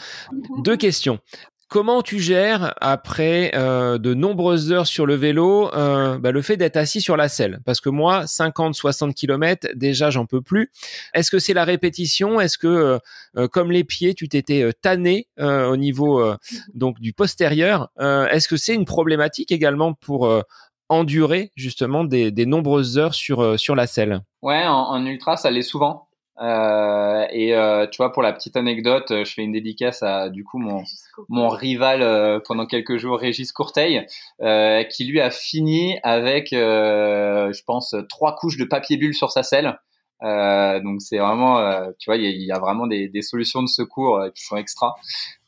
deux 0.59 0.77
questions. 0.77 1.21
Comment 1.75 2.03
tu 2.03 2.21
gères 2.21 2.73
après 2.81 3.51
euh, 3.57 3.99
de 3.99 4.15
nombreuses 4.15 4.71
heures 4.71 4.87
sur 4.87 5.07
le 5.07 5.17
vélo 5.17 5.75
euh, 5.75 6.19
bah, 6.19 6.31
le 6.31 6.41
fait 6.41 6.57
d'être 6.57 6.77
assis 6.77 7.01
sur 7.01 7.17
la 7.17 7.29
selle? 7.29 7.59
Parce 7.65 7.81
que 7.81 7.89
moi, 7.89 8.27
50-60 8.27 9.13
km, 9.13 9.67
déjà, 9.75 10.09
j'en 10.09 10.25
peux 10.25 10.41
plus. 10.41 10.71
Est-ce 11.15 11.33
que 11.33 11.41
c'est 11.41 11.53
la 11.53 11.65
répétition? 11.65 12.41
Est-ce 12.41 12.59
que, 12.59 13.01
euh, 13.37 13.49
comme 13.49 13.73
les 13.73 13.83
pieds, 13.83 14.15
tu 14.15 14.29
t'étais 14.29 14.73
tanné 14.83 15.27
au 15.37 15.77
niveau 15.77 16.25
donc 16.75 17.01
du 17.01 17.13
postérieur 17.13 17.91
Est-ce 17.99 18.47
que 18.47 18.57
c'est 18.57 18.75
une 18.75 18.85
problématique 18.85 19.51
également 19.51 19.95
pour 19.95 20.33
endurer 20.89 21.51
justement 21.57 22.05
des, 22.05 22.47
nombreuses 22.47 22.99
heures 22.99 23.15
sur 23.15 23.59
sur 23.59 23.75
la 23.75 23.89
selle? 23.89 24.21
Ouais, 24.43 24.65
en, 24.65 24.91
en 24.91 25.05
ultra, 25.05 25.37
ça 25.37 25.51
l'est 25.51 25.63
souvent. 25.63 26.07
Euh, 26.41 27.27
et 27.31 27.55
euh, 27.55 27.87
tu 27.87 27.99
vois, 27.99 28.13
pour 28.13 28.23
la 28.23 28.33
petite 28.33 28.57
anecdote, 28.57 29.07
je 29.11 29.33
fais 29.33 29.43
une 29.43 29.53
dédicace 29.53 30.03
à 30.03 30.31
du 30.31 30.43
coup 30.43 30.59
mon 30.59 30.83
mon 31.29 31.49
rival 31.49 32.03
euh, 32.03 32.41
pendant 32.45 32.67
quelques 32.67 32.97
jours, 32.97 33.19
Régis 33.19 33.53
Courteil, 33.53 34.07
euh, 34.41 34.83
qui 34.85 35.05
lui 35.05 35.21
a 35.21 35.31
fini 35.31 35.99
avec, 36.03 36.49
je 36.51 37.65
pense, 37.65 37.95
trois 38.09 38.35
couches 38.35 38.57
de 38.57 38.65
papier 38.65 38.97
bulle 38.97 39.15
sur 39.15 39.31
sa 39.31 39.43
selle. 39.43 39.79
donc 40.21 41.03
c'est 41.03 41.19
vraiment, 41.19 41.93
tu 41.99 42.11
vois, 42.11 42.17
il 42.17 42.25
y, 42.25 42.47
y 42.47 42.53
a, 42.53 42.59
vraiment 42.59 42.87
des, 42.87 43.09
des, 43.09 43.23
solutions 43.23 43.63
de 43.63 43.69
secours 43.69 44.21
qui 44.35 44.45
sont 44.45 44.57
extra. 44.57 44.97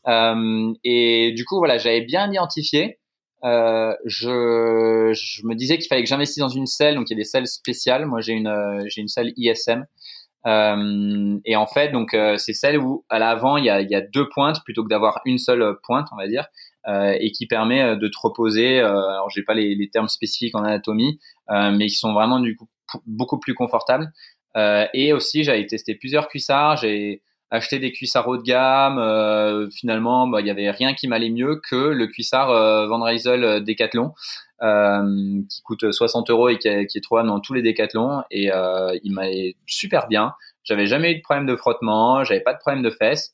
et 0.07 1.33
du 1.35 1.45
coup, 1.45 1.59
voilà, 1.59 1.79
j'avais 1.79 2.03
bien 2.03 2.31
identifié. 2.31 2.99
je, 3.43 5.13
je 5.15 5.47
me 5.47 5.55
disais 5.55 5.79
qu'il 5.79 5.89
fallait 5.89 6.03
que 6.03 6.09
j'investisse 6.09 6.39
dans 6.39 6.49
une 6.49 6.67
selle, 6.67 6.95
donc 6.95 7.11
il 7.11 7.15
y 7.15 7.17
a 7.17 7.19
des 7.19 7.25
selles 7.25 7.49
spéciales. 7.49 8.07
Moi, 8.07 8.21
j'ai 8.21 8.35
une, 8.35 8.85
j'ai 8.87 9.01
une 9.01 9.09
selle 9.09 9.33
ISM. 9.37 9.85
Euh, 10.47 11.39
et 11.45 11.57
en 11.57 11.67
fait, 11.67 11.91
donc 11.91 12.15
euh, 12.15 12.37
c'est 12.37 12.53
celle 12.53 12.79
où 12.79 13.05
à 13.09 13.19
l'avant 13.19 13.57
il 13.57 13.65
y 13.65 13.71
a, 13.71 13.81
y 13.81 13.95
a, 13.95 14.01
deux 14.01 14.29
pointes 14.29 14.63
plutôt 14.65 14.85
que 14.85 14.89
d'avoir 14.89 15.21
une 15.25 15.39
seule 15.39 15.77
pointe, 15.83 16.07
on 16.13 16.17
va 16.17 16.29
dire, 16.29 16.47
euh, 16.89 17.17
et 17.19 17.33
qui 17.33 17.47
permet 17.47 17.83
euh, 17.83 17.97
de 17.97 18.07
te 18.07 18.17
reposer. 18.17 18.79
Euh, 18.79 19.09
alors 19.09 19.29
j'ai 19.29 19.43
pas 19.43 19.55
les, 19.55 19.75
les, 19.75 19.91
termes 19.91 20.07
spécifiques 20.07 20.55
en 20.55 20.63
anatomie, 20.63 21.19
mais 21.49 21.87
qui 21.87 21.97
sont 21.97 22.13
vraiment 22.13 22.39
du 22.39 22.57
coup 22.57 22.69
beaucoup 23.07 23.41
plus 23.41 23.55
confortables. 23.55 24.13
et 24.55 25.13
aussi 25.13 25.43
j'avais 25.43 25.67
testé 25.67 25.97
plusieurs 25.97 26.29
cuissards. 26.29 26.77
J'ai 26.77 27.23
acheté 27.51 27.79
des 27.79 27.93
cuissards 27.93 28.29
haut 28.29 28.37
de 28.37 28.43
gamme. 28.43 29.71
finalement, 29.71 30.27
bah, 30.27 30.41
il 30.41 30.47
y 30.47 30.51
avait 30.51 30.71
rien 30.71 30.95
qui 30.95 31.09
m'allait 31.09 31.31
mieux 31.31 31.61
que 31.69 31.77
le 31.77 32.07
cuissard 32.07 32.49
Van 32.89 33.03
Rysel 33.03 33.65
Decathlon. 33.65 34.13
Euh, 34.63 35.43
qui 35.51 35.61
coûte 35.63 35.93
60 35.93 36.31
euros 36.31 36.49
et 36.49 36.57
qui, 36.57 36.67
est, 36.69 37.05
trouvable 37.05 37.29
dans 37.29 37.41
tous 37.41 37.53
les 37.53 37.63
décathlons. 37.63 38.23
Et 38.31 38.51
euh, 38.51 38.97
il 39.05 39.13
m'allait 39.13 39.55
super 39.67 40.09
bien. 40.09 40.33
J'avais 40.65 40.87
jamais 40.87 41.13
eu 41.13 41.17
de 41.17 41.23
problème 41.23 41.47
de 41.47 41.55
frottement, 41.57 42.25
j'avais 42.25 42.41
pas 42.41 42.55
de 42.55 42.59
problème 42.59 42.83
de 42.83 42.91
fesses. 42.91 43.33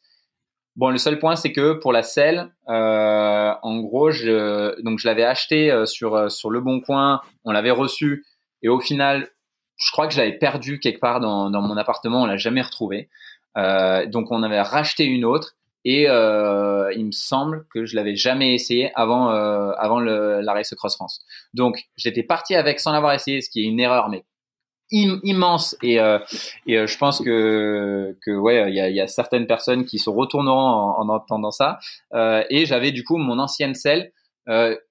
Bon, 0.76 0.88
le 0.88 0.98
seul 0.98 1.18
point, 1.18 1.36
c'est 1.36 1.52
que 1.52 1.74
pour 1.74 1.92
la 1.92 2.02
selle, 2.02 2.50
euh, 2.68 3.52
en 3.62 3.78
gros, 3.80 4.10
je, 4.10 4.80
donc 4.82 4.98
je 4.98 5.06
l'avais 5.06 5.24
acheté 5.24 5.70
euh, 5.70 5.86
sur 5.86 6.14
euh, 6.14 6.28
sur 6.28 6.50
le 6.50 6.60
Bon 6.60 6.80
Coin, 6.80 7.20
on 7.44 7.52
l'avait 7.52 7.70
reçu, 7.70 8.24
et 8.62 8.68
au 8.68 8.80
final, 8.80 9.28
je 9.76 9.92
crois 9.92 10.06
que 10.06 10.14
je 10.14 10.18
l'avais 10.18 10.38
perdu 10.38 10.78
quelque 10.80 11.00
part 11.00 11.20
dans, 11.20 11.50
dans 11.50 11.60
mon 11.60 11.76
appartement, 11.76 12.22
on 12.22 12.26
l'a 12.26 12.38
jamais 12.38 12.62
retrouvé. 12.62 13.10
Euh, 13.56 14.06
donc 14.06 14.30
on 14.30 14.42
avait 14.42 14.60
racheté 14.60 15.04
une 15.04 15.24
autre, 15.24 15.56
et 15.84 16.08
euh, 16.08 16.92
il 16.96 17.06
me 17.06 17.12
semble 17.12 17.66
que 17.72 17.84
je 17.84 17.96
l'avais 17.96 18.14
jamais 18.14 18.54
essayé 18.54 18.92
avant 18.94 19.30
euh, 19.30 19.72
avant 19.78 19.98
le, 20.00 20.40
la 20.40 20.52
Race 20.52 20.74
Cross 20.74 20.94
France. 20.94 21.24
Donc 21.54 21.84
j'étais 21.96 22.22
parti 22.22 22.54
avec 22.54 22.80
sans 22.80 22.92
l'avoir 22.92 23.12
essayé, 23.14 23.40
ce 23.40 23.50
qui 23.50 23.60
est 23.60 23.64
une 23.64 23.80
erreur 23.80 24.08
mais 24.08 24.24
immense 24.92 25.76
et 25.82 25.98
euh, 26.00 26.18
et 26.66 26.78
euh, 26.78 26.86
je 26.86 26.98
pense 26.98 27.20
que 27.20 28.16
que 28.24 28.30
ouais 28.30 28.70
il 28.70 28.74
y 28.74 28.80
a, 28.80 28.90
y 28.90 29.00
a, 29.00 29.06
certaines 29.06 29.46
personnes 29.46 29.84
qui 29.84 29.98
se 29.98 30.10
retourneront 30.10 30.58
en, 30.58 31.00
en 31.00 31.08
entendant 31.08 31.50
ça 31.50 31.78
euh, 32.12 32.44
et 32.50 32.66
j'avais 32.66 32.92
du 32.92 33.02
coup 33.02 33.16
mon 33.16 33.38
ancienne 33.38 33.74
selle 33.74 34.12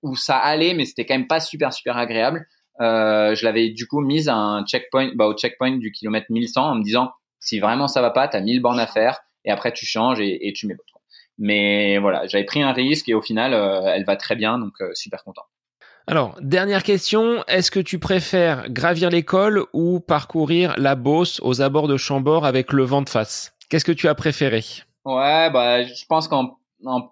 où 0.01 0.15
ça 0.15 0.37
allait 0.37 0.73
mais 0.73 0.85
c'était 0.85 1.05
quand 1.05 1.13
même 1.13 1.27
pas 1.27 1.39
super 1.39 1.71
super 1.73 1.97
agréable 1.97 2.47
je 2.79 3.45
l'avais 3.45 3.69
du 3.69 3.85
coup 3.85 3.99
mise 4.01 4.27
à 4.27 4.35
un 4.35 4.65
checkpoint, 4.65 5.11
bah, 5.13 5.27
au 5.27 5.35
checkpoint 5.35 5.77
du 5.77 5.91
kilomètre 5.91 6.27
1100 6.29 6.71
en 6.71 6.75
me 6.75 6.83
disant 6.83 7.11
si 7.41 7.59
vraiment 7.59 7.89
ça 7.89 8.01
va 8.01 8.11
pas, 8.11 8.29
t'as 8.29 8.39
1000 8.39 8.61
bornes 8.61 8.79
à 8.79 8.87
faire 8.87 9.19
et 9.43 9.51
après 9.51 9.73
tu 9.73 9.85
changes 9.85 10.21
et, 10.21 10.47
et 10.47 10.53
tu 10.53 10.67
mets 10.67 10.73
l'autre. 10.73 11.01
Mais 11.37 11.97
voilà, 11.97 12.25
j'avais 12.27 12.45
pris 12.45 12.61
un 12.61 12.71
risque 12.71 13.09
et 13.09 13.13
au 13.13 13.21
final, 13.21 13.53
elle 13.53 14.05
va 14.05 14.15
très 14.15 14.35
bien, 14.35 14.59
donc 14.59 14.73
super 14.93 15.23
content. 15.23 15.43
Alors, 16.07 16.37
dernière 16.41 16.83
question, 16.83 17.43
est-ce 17.47 17.71
que 17.71 17.79
tu 17.79 17.99
préfères 17.99 18.69
gravir 18.69 19.09
l'école 19.09 19.65
ou 19.73 19.99
parcourir 19.99 20.73
la 20.77 20.95
Beauce 20.95 21.39
aux 21.43 21.61
abords 21.61 21.87
de 21.87 21.97
Chambord 21.97 22.45
avec 22.45 22.73
le 22.73 22.83
vent 22.83 23.01
de 23.01 23.09
face? 23.09 23.53
Qu'est-ce 23.69 23.85
que 23.85 23.91
tu 23.91 24.07
as 24.07 24.15
préféré? 24.15 24.63
Ouais, 25.05 25.49
bah, 25.51 25.83
je 25.83 26.05
pense 26.09 26.27
qu'en 26.27 26.57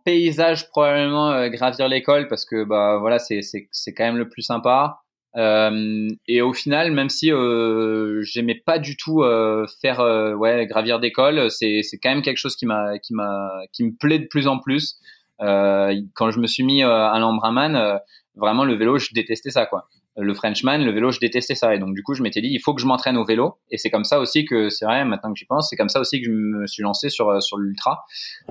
paysage, 0.03 0.69
probablement 0.69 1.31
euh, 1.31 1.49
gravir 1.49 1.87
l'école 1.87 2.27
parce 2.27 2.45
que 2.45 2.63
bah 2.63 2.97
voilà, 2.99 3.19
c'est 3.19 3.41
c'est 3.41 3.93
quand 3.93 4.03
même 4.03 4.17
le 4.17 4.27
plus 4.27 4.41
sympa. 4.41 4.99
Euh, 5.35 6.07
et 6.27 6.41
au 6.41 6.53
final, 6.53 6.91
même 6.91 7.09
si 7.09 7.31
euh, 7.31 8.21
j'aimais 8.23 8.55
pas 8.65 8.79
du 8.79 8.97
tout 8.97 9.21
euh, 9.21 9.65
faire 9.81 9.99
euh, 9.99 10.33
ouais 10.33 10.65
gravir 10.65 10.99
d'école, 10.99 11.51
c'est 11.51 11.81
c'est 11.83 11.97
quand 11.97 12.09
même 12.09 12.21
quelque 12.21 12.37
chose 12.37 12.55
qui 12.55 12.65
m'a 12.65 12.97
qui 12.99 13.13
m'a 13.13 13.49
qui 13.71 13.83
me 13.83 13.91
plaît 13.91 14.19
de 14.19 14.27
plus 14.27 14.47
en 14.47 14.59
plus. 14.59 14.99
quand 15.39 16.31
je 16.31 16.39
me 16.39 16.47
suis 16.47 16.63
mis 16.63 16.83
à 16.83 17.17
l'Ambraman, 17.19 17.99
vraiment 18.35 18.65
le 18.65 18.73
vélo, 18.73 18.97
je 18.97 19.13
détestais 19.13 19.51
ça 19.51 19.65
quoi. 19.65 19.87
Le 20.17 20.33
Frenchman, 20.33 20.79
le 20.79 20.91
vélo, 20.91 21.11
je 21.11 21.19
détestais 21.19 21.55
ça 21.55 21.73
et 21.73 21.79
donc 21.79 21.93
du 21.93 22.03
coup 22.03 22.13
je 22.13 22.23
m'étais 22.23 22.41
dit 22.41 22.49
il 22.51 22.59
faut 22.59 22.73
que 22.73 22.81
je 22.81 22.87
m'entraîne 22.87 23.15
au 23.15 23.23
vélo 23.23 23.57
et 23.71 23.77
c'est 23.77 23.89
comme 23.89 24.03
ça 24.03 24.19
aussi 24.19 24.43
que 24.43 24.69
c'est 24.69 24.83
vrai 24.83 25.05
maintenant 25.05 25.31
que 25.31 25.39
j'y 25.39 25.45
pense, 25.45 25.69
c'est 25.69 25.77
comme 25.77 25.87
ça 25.89 26.01
aussi 26.01 26.19
que 26.19 26.25
je 26.25 26.31
me 26.31 26.67
suis 26.67 26.83
lancé 26.83 27.09
sur 27.09 27.41
sur 27.41 27.57
l'ultra 27.57 28.03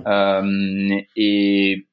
euh, 0.06 0.96
et 1.16 1.86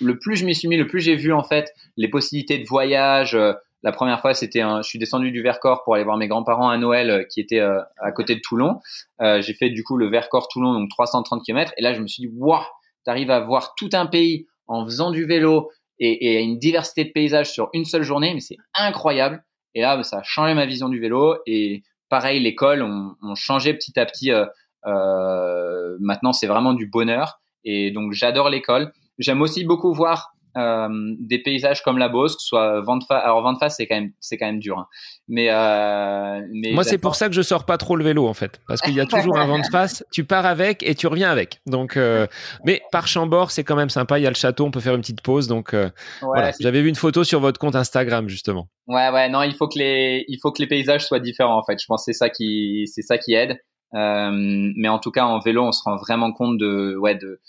le 0.00 0.18
plus 0.18 0.36
je 0.36 0.44
m'y 0.44 0.54
suis 0.54 0.68
mis, 0.68 0.76
le 0.76 0.86
plus 0.86 1.00
j'ai 1.00 1.14
vu 1.14 1.32
en 1.32 1.44
fait 1.44 1.72
les 1.96 2.08
possibilités 2.08 2.58
de 2.58 2.66
voyage. 2.66 3.38
Euh, 3.82 3.88
la 3.88 3.92
première 3.92 4.20
fois, 4.20 4.34
c'était 4.34 4.60
je 4.60 4.82
suis 4.82 4.98
descendu 4.98 5.30
du 5.30 5.42
Vercors 5.42 5.82
pour 5.84 5.94
aller 5.94 6.04
voir 6.04 6.16
mes 6.16 6.28
grands-parents 6.28 6.70
à 6.70 6.78
Noël 6.78 7.10
euh, 7.10 7.24
qui 7.24 7.40
étaient 7.40 7.60
à 7.60 8.12
côté 8.12 8.34
de 8.34 8.40
Toulon. 8.40 8.80
j'ai 9.20 9.54
fait 9.54 9.70
du 9.70 9.84
coup 9.84 9.96
le 9.96 10.08
Vercors-Toulon, 10.08 10.74
donc 10.74 10.90
330 10.90 11.42
km. 11.44 11.72
Et 11.76 11.82
là, 11.82 11.92
je 11.92 12.00
me 12.00 12.06
suis 12.06 12.22
dit, 12.22 12.30
waouh, 12.34 12.62
t'arrives 13.04 13.30
à 13.30 13.40
voir 13.40 13.74
tout 13.76 13.90
un 13.92 14.06
pays 14.06 14.46
en 14.66 14.84
faisant 14.84 15.10
du 15.10 15.26
vélo, 15.26 15.70
et, 15.98 16.38
et 16.38 16.42
une 16.42 16.58
diversité 16.58 17.04
de 17.04 17.10
paysages 17.10 17.50
sur 17.50 17.68
une 17.72 17.84
seule 17.84 18.02
journée, 18.02 18.34
mais 18.34 18.40
c'est 18.40 18.56
incroyable. 18.74 19.44
Et 19.74 19.80
là, 19.80 20.02
ça 20.02 20.18
a 20.18 20.22
changé 20.22 20.54
ma 20.54 20.66
vision 20.66 20.88
du 20.88 21.00
vélo. 21.00 21.36
Et 21.46 21.82
pareil, 22.08 22.40
l'école, 22.40 22.82
on, 22.82 23.14
on 23.22 23.34
changé 23.34 23.72
petit 23.74 23.98
à 23.98 24.04
petit. 24.04 24.32
Euh, 24.32 24.46
euh, 24.86 25.96
maintenant, 26.00 26.32
c'est 26.32 26.46
vraiment 26.46 26.74
du 26.74 26.86
bonheur. 26.86 27.40
Et 27.64 27.90
donc, 27.90 28.12
j'adore 28.12 28.50
l'école. 28.50 28.92
J'aime 29.18 29.40
aussi 29.40 29.64
beaucoup 29.64 29.92
voir 29.92 30.32
euh, 30.56 30.88
des 31.18 31.38
paysages 31.38 31.82
comme 31.82 31.98
la 31.98 32.08
Beauce, 32.08 32.36
soit 32.38 32.80
vent 32.80 32.96
de 32.96 33.04
face. 33.04 33.22
Alors 33.22 33.42
vent 33.42 33.52
de 33.52 33.58
face, 33.58 33.76
c'est 33.76 33.86
quand 33.86 33.94
même 33.94 34.12
c'est 34.20 34.36
quand 34.36 34.46
même 34.46 34.58
dur. 34.58 34.78
Hein. 34.78 34.86
Mais, 35.28 35.48
euh, 35.50 36.40
mais 36.52 36.72
moi, 36.72 36.84
c'est 36.84 36.98
pour 36.98 37.14
ça 37.14 37.28
que 37.28 37.34
je 37.34 37.42
sors 37.42 37.64
pas 37.64 37.78
trop 37.78 37.96
le 37.96 38.04
vélo 38.04 38.26
en 38.26 38.34
fait, 38.34 38.60
parce 38.68 38.80
qu'il 38.80 38.94
y 38.94 39.00
a 39.00 39.06
toujours 39.06 39.38
un 39.38 39.46
vent 39.46 39.58
de 39.58 39.66
face. 39.70 40.04
Tu 40.12 40.24
pars 40.24 40.46
avec 40.46 40.82
et 40.82 40.94
tu 40.94 41.06
reviens 41.06 41.30
avec. 41.30 41.60
Donc, 41.66 41.96
euh, 41.96 42.26
mais 42.64 42.82
par 42.92 43.06
Chambord, 43.06 43.50
c'est 43.50 43.64
quand 43.64 43.76
même 43.76 43.90
sympa. 43.90 44.18
Il 44.18 44.22
y 44.22 44.26
a 44.26 44.30
le 44.30 44.36
château, 44.36 44.64
on 44.64 44.70
peut 44.70 44.80
faire 44.80 44.94
une 44.94 45.00
petite 45.00 45.22
pause. 45.22 45.46
Donc 45.46 45.74
euh, 45.74 45.88
voilà. 46.20 46.52
J'avais 46.60 46.82
vu 46.82 46.88
une 46.88 46.96
photo 46.96 47.24
sur 47.24 47.40
votre 47.40 47.58
compte 47.58 47.76
Instagram 47.76 48.28
justement. 48.28 48.68
Ouais, 48.88 49.10
ouais. 49.10 49.28
Non, 49.28 49.42
il 49.42 49.54
faut 49.54 49.68
que 49.68 49.78
les 49.78 50.24
il 50.28 50.38
faut 50.40 50.52
que 50.52 50.60
les 50.60 50.68
paysages 50.68 51.06
soient 51.06 51.20
différents 51.20 51.56
en 51.56 51.64
fait. 51.64 51.80
Je 51.80 51.86
pense 51.86 52.04
que 52.04 52.12
c'est 52.12 52.18
ça 52.18 52.28
qui 52.28 52.84
c'est 52.86 53.02
ça 53.02 53.18
qui 53.18 53.34
aide. 53.34 53.58
Euh, 53.94 54.30
mais 54.32 54.88
en 54.88 54.98
tout 54.98 55.10
cas, 55.10 55.24
en 55.24 55.38
vélo, 55.38 55.64
on 55.64 55.72
se 55.72 55.82
rend 55.82 55.96
vraiment 55.96 56.32
compte 56.32 56.58
de 56.58 56.96
ouais 56.96 57.14
de 57.14 57.40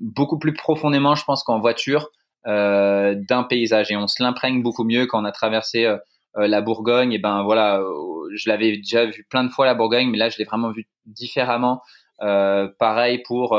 beaucoup 0.00 0.38
plus 0.38 0.52
profondément, 0.52 1.14
je 1.14 1.24
pense, 1.24 1.42
qu'en 1.44 1.58
voiture, 1.58 2.10
euh, 2.46 3.14
d'un 3.28 3.42
paysage. 3.42 3.90
Et 3.90 3.96
on 3.96 4.06
se 4.06 4.22
l'imprègne 4.22 4.62
beaucoup 4.62 4.84
mieux 4.84 5.06
quand 5.06 5.20
on 5.20 5.26
a 5.26 5.32
traversé 5.32 5.84
euh, 5.84 5.98
la 6.36 6.62
Bourgogne. 6.62 7.12
Et 7.12 7.18
ben 7.18 7.42
voilà, 7.42 7.82
je 8.34 8.48
l'avais 8.48 8.78
déjà 8.78 9.04
vu 9.04 9.26
plein 9.28 9.44
de 9.44 9.50
fois 9.50 9.66
la 9.66 9.74
Bourgogne, 9.74 10.08
mais 10.08 10.16
là, 10.16 10.30
je 10.30 10.38
l'ai 10.38 10.44
vraiment 10.44 10.70
vu 10.70 10.88
différemment. 11.04 11.82
pareil 12.18 13.22
pour 13.24 13.58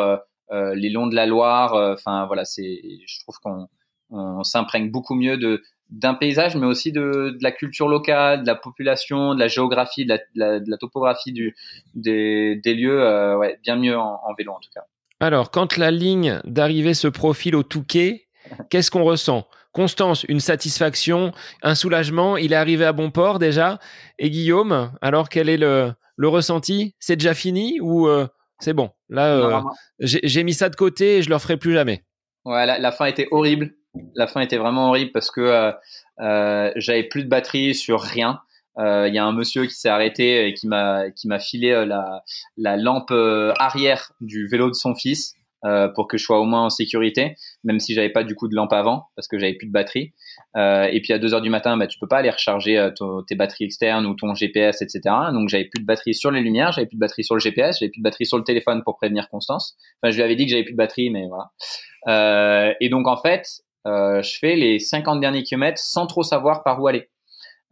les 0.52 0.90
longs 0.90 1.08
de 1.08 1.16
la 1.16 1.26
Loire. 1.28 1.74
Enfin 1.94 2.26
voilà, 2.26 2.46
c'est, 2.46 2.82
je 3.06 3.20
trouve 3.22 3.38
qu'on 3.40 3.68
on, 4.10 4.44
s'imprègne 4.44 4.90
beaucoup 4.90 5.16
mieux 5.16 5.38
de 5.38 5.62
d'un 5.90 6.14
paysage, 6.14 6.56
mais 6.56 6.66
aussi 6.66 6.94
de, 6.94 7.36
de, 7.38 7.44
la 7.44 7.52
culture 7.52 7.90
locale, 7.90 8.44
de 8.44 8.48
la 8.48 8.56
population, 8.56 9.36
de 9.36 9.40
la 9.40 9.50
géographie, 9.50 10.06
de 10.06 10.18
la, 10.36 10.60
de 10.62 10.72
la, 10.72 10.78
topographie 10.78 11.34
du, 11.34 11.54
des, 11.96 12.56
des 12.56 12.74
lieux, 12.74 13.36
ouais, 13.38 13.60
bien 13.62 13.76
mieux 13.76 13.98
en, 13.98 14.34
vélo 14.38 14.54
en 14.54 14.60
tout 14.62 14.70
cas. 14.74 14.86
Alors, 15.22 15.52
quand 15.52 15.78
la 15.78 15.92
ligne 15.92 16.42
d'arrivée 16.46 16.96
se 16.96 17.08
profile 17.08 17.56
au 17.56 17.62
Touquet, 17.62 18.26
qu'est-ce 18.72 18.90
qu'on 18.90 19.04
ressent? 19.04 19.48
Constance, 19.72 20.26
une 20.28 20.40
satisfaction, 20.40 21.32
un 21.62 21.76
soulagement, 21.76 22.38
il 22.38 22.54
est 22.54 22.56
arrivé 22.56 22.86
à 22.86 22.92
bon 22.92 23.12
port 23.12 23.38
déjà. 23.38 23.78
Et 24.18 24.32
Guillaume, 24.32 24.92
alors 25.00 25.30
quel 25.30 25.48
est 25.48 25.58
le, 25.58 25.94
le 26.16 26.28
ressenti? 26.28 26.96
C'est 27.00 27.18
déjà 27.18 27.36
fini 27.36 27.80
ou 27.80 28.08
euh, 28.08 28.28
c'est 28.58 28.74
bon? 28.74 28.90
Là, 29.10 29.28
euh, 29.36 29.62
j'ai 30.00 30.44
mis 30.44 30.56
ça 30.56 30.70
de 30.70 30.76
côté 30.76 31.18
et 31.18 31.22
je 31.22 31.30
le 31.30 31.36
referai 31.36 31.58
plus 31.58 31.74
jamais. 31.74 32.04
Ouais, 32.44 32.66
la, 32.66 32.80
la, 32.80 32.92
fin 32.92 33.06
était 33.06 33.28
horrible. 33.30 33.76
La 34.16 34.26
fin 34.26 34.42
était 34.42 34.58
vraiment 34.58 34.90
horrible 34.90 35.12
parce 35.12 35.30
que 35.30 35.72
euh, 36.20 36.72
j'avais 36.76 37.04
plus 37.04 37.24
de 37.24 37.30
batterie 37.30 37.76
sur 37.76 38.02
rien. 38.02 38.42
Euh, 38.80 39.08
il 39.08 39.14
y 39.14 39.18
a 39.18 39.26
un 39.26 39.34
monsieur 39.34 39.66
qui 39.66 39.76
s'est 39.76 39.90
arrêté 39.90 40.48
et 40.48 40.54
qui 40.54 40.68
m'a 40.68 41.12
qui 41.12 41.28
m'a 41.28 41.40
filé 41.40 41.72
euh, 41.72 41.86
la, 41.86 42.24
la 42.58 42.78
lampe 42.78 43.12
euh, 43.12 43.54
arrière 43.58 44.14
du 44.22 44.48
vélo 44.48 44.70
de 44.70 44.76
son 44.76 44.96
fils 44.96 45.34
euh, 45.66 45.90
pour 45.90 46.08
que 46.08 46.18
je 46.18 46.24
sois 46.24 46.40
au 46.40 46.46
moins 46.46 46.64
en 46.64 46.70
sécurité, 46.70 47.36
même 47.64 47.80
si 47.80 47.94
j'avais 47.94 48.10
pas 48.10 48.24
du 48.24 48.34
coup 48.34 48.48
de 48.48 48.56
lampe 48.56 48.74
avant 48.74 49.10
parce 49.16 49.28
que 49.28 49.38
j'avais 49.38 49.54
plus 49.54 49.68
de 49.68 49.72
batterie. 49.72 50.14
Euh, 50.56 50.86
et 50.86 51.02
puis 51.02 51.12
à 51.12 51.20
2 51.20 51.34
heures 51.34 51.42
du 51.42 51.50
matin, 51.50 51.76
bah, 51.78 51.86
tu 51.86 52.00
peux 52.00 52.08
pas 52.08 52.18
aller 52.18 52.30
recharger 52.30 52.90
tes 53.28 53.36
batteries 53.36 53.66
externes 53.66 54.06
ou 54.06 54.16
ton 54.16 54.34
GPS, 54.34 54.82
etc. 54.82 55.02
Donc 55.34 55.50
j'avais 55.50 55.66
plus 55.66 55.82
de 55.82 55.86
batterie 55.86 56.16
sur 56.16 56.32
les 56.32 56.42
lumières, 56.42 56.72
j'avais 56.72 56.88
plus 56.88 56.96
de 56.96 57.02
batterie 57.02 57.24
sur 57.24 57.36
le 57.36 57.42
GPS, 57.42 57.78
j'avais 57.80 57.92
plus 57.92 58.00
de 58.00 58.04
batterie 58.04 58.26
sur 58.26 58.38
le 58.38 58.44
téléphone 58.44 58.82
pour 58.84 58.96
prévenir 58.98 59.30
Constance. 59.30 59.76
Enfin, 60.02 60.12
je 60.12 60.16
lui 60.16 60.24
avais 60.24 60.36
dit 60.36 60.46
que 60.46 60.52
j'avais 60.52 60.64
plus 60.64 60.74
de 60.74 60.78
batterie, 60.78 61.12
mais 61.12 61.28
voilà. 61.28 62.76
et 62.80 62.90
donc 62.90 63.08
en 63.08 63.18
fait, 63.18 63.46
je 63.86 64.38
fais 64.40 64.56
les 64.56 64.80
50 64.80 65.20
derniers 65.20 65.44
kilomètres 65.44 65.80
sans 65.80 66.08
trop 66.08 66.24
savoir 66.24 66.64
par 66.64 66.82
où 66.82 66.88
aller 66.88 67.10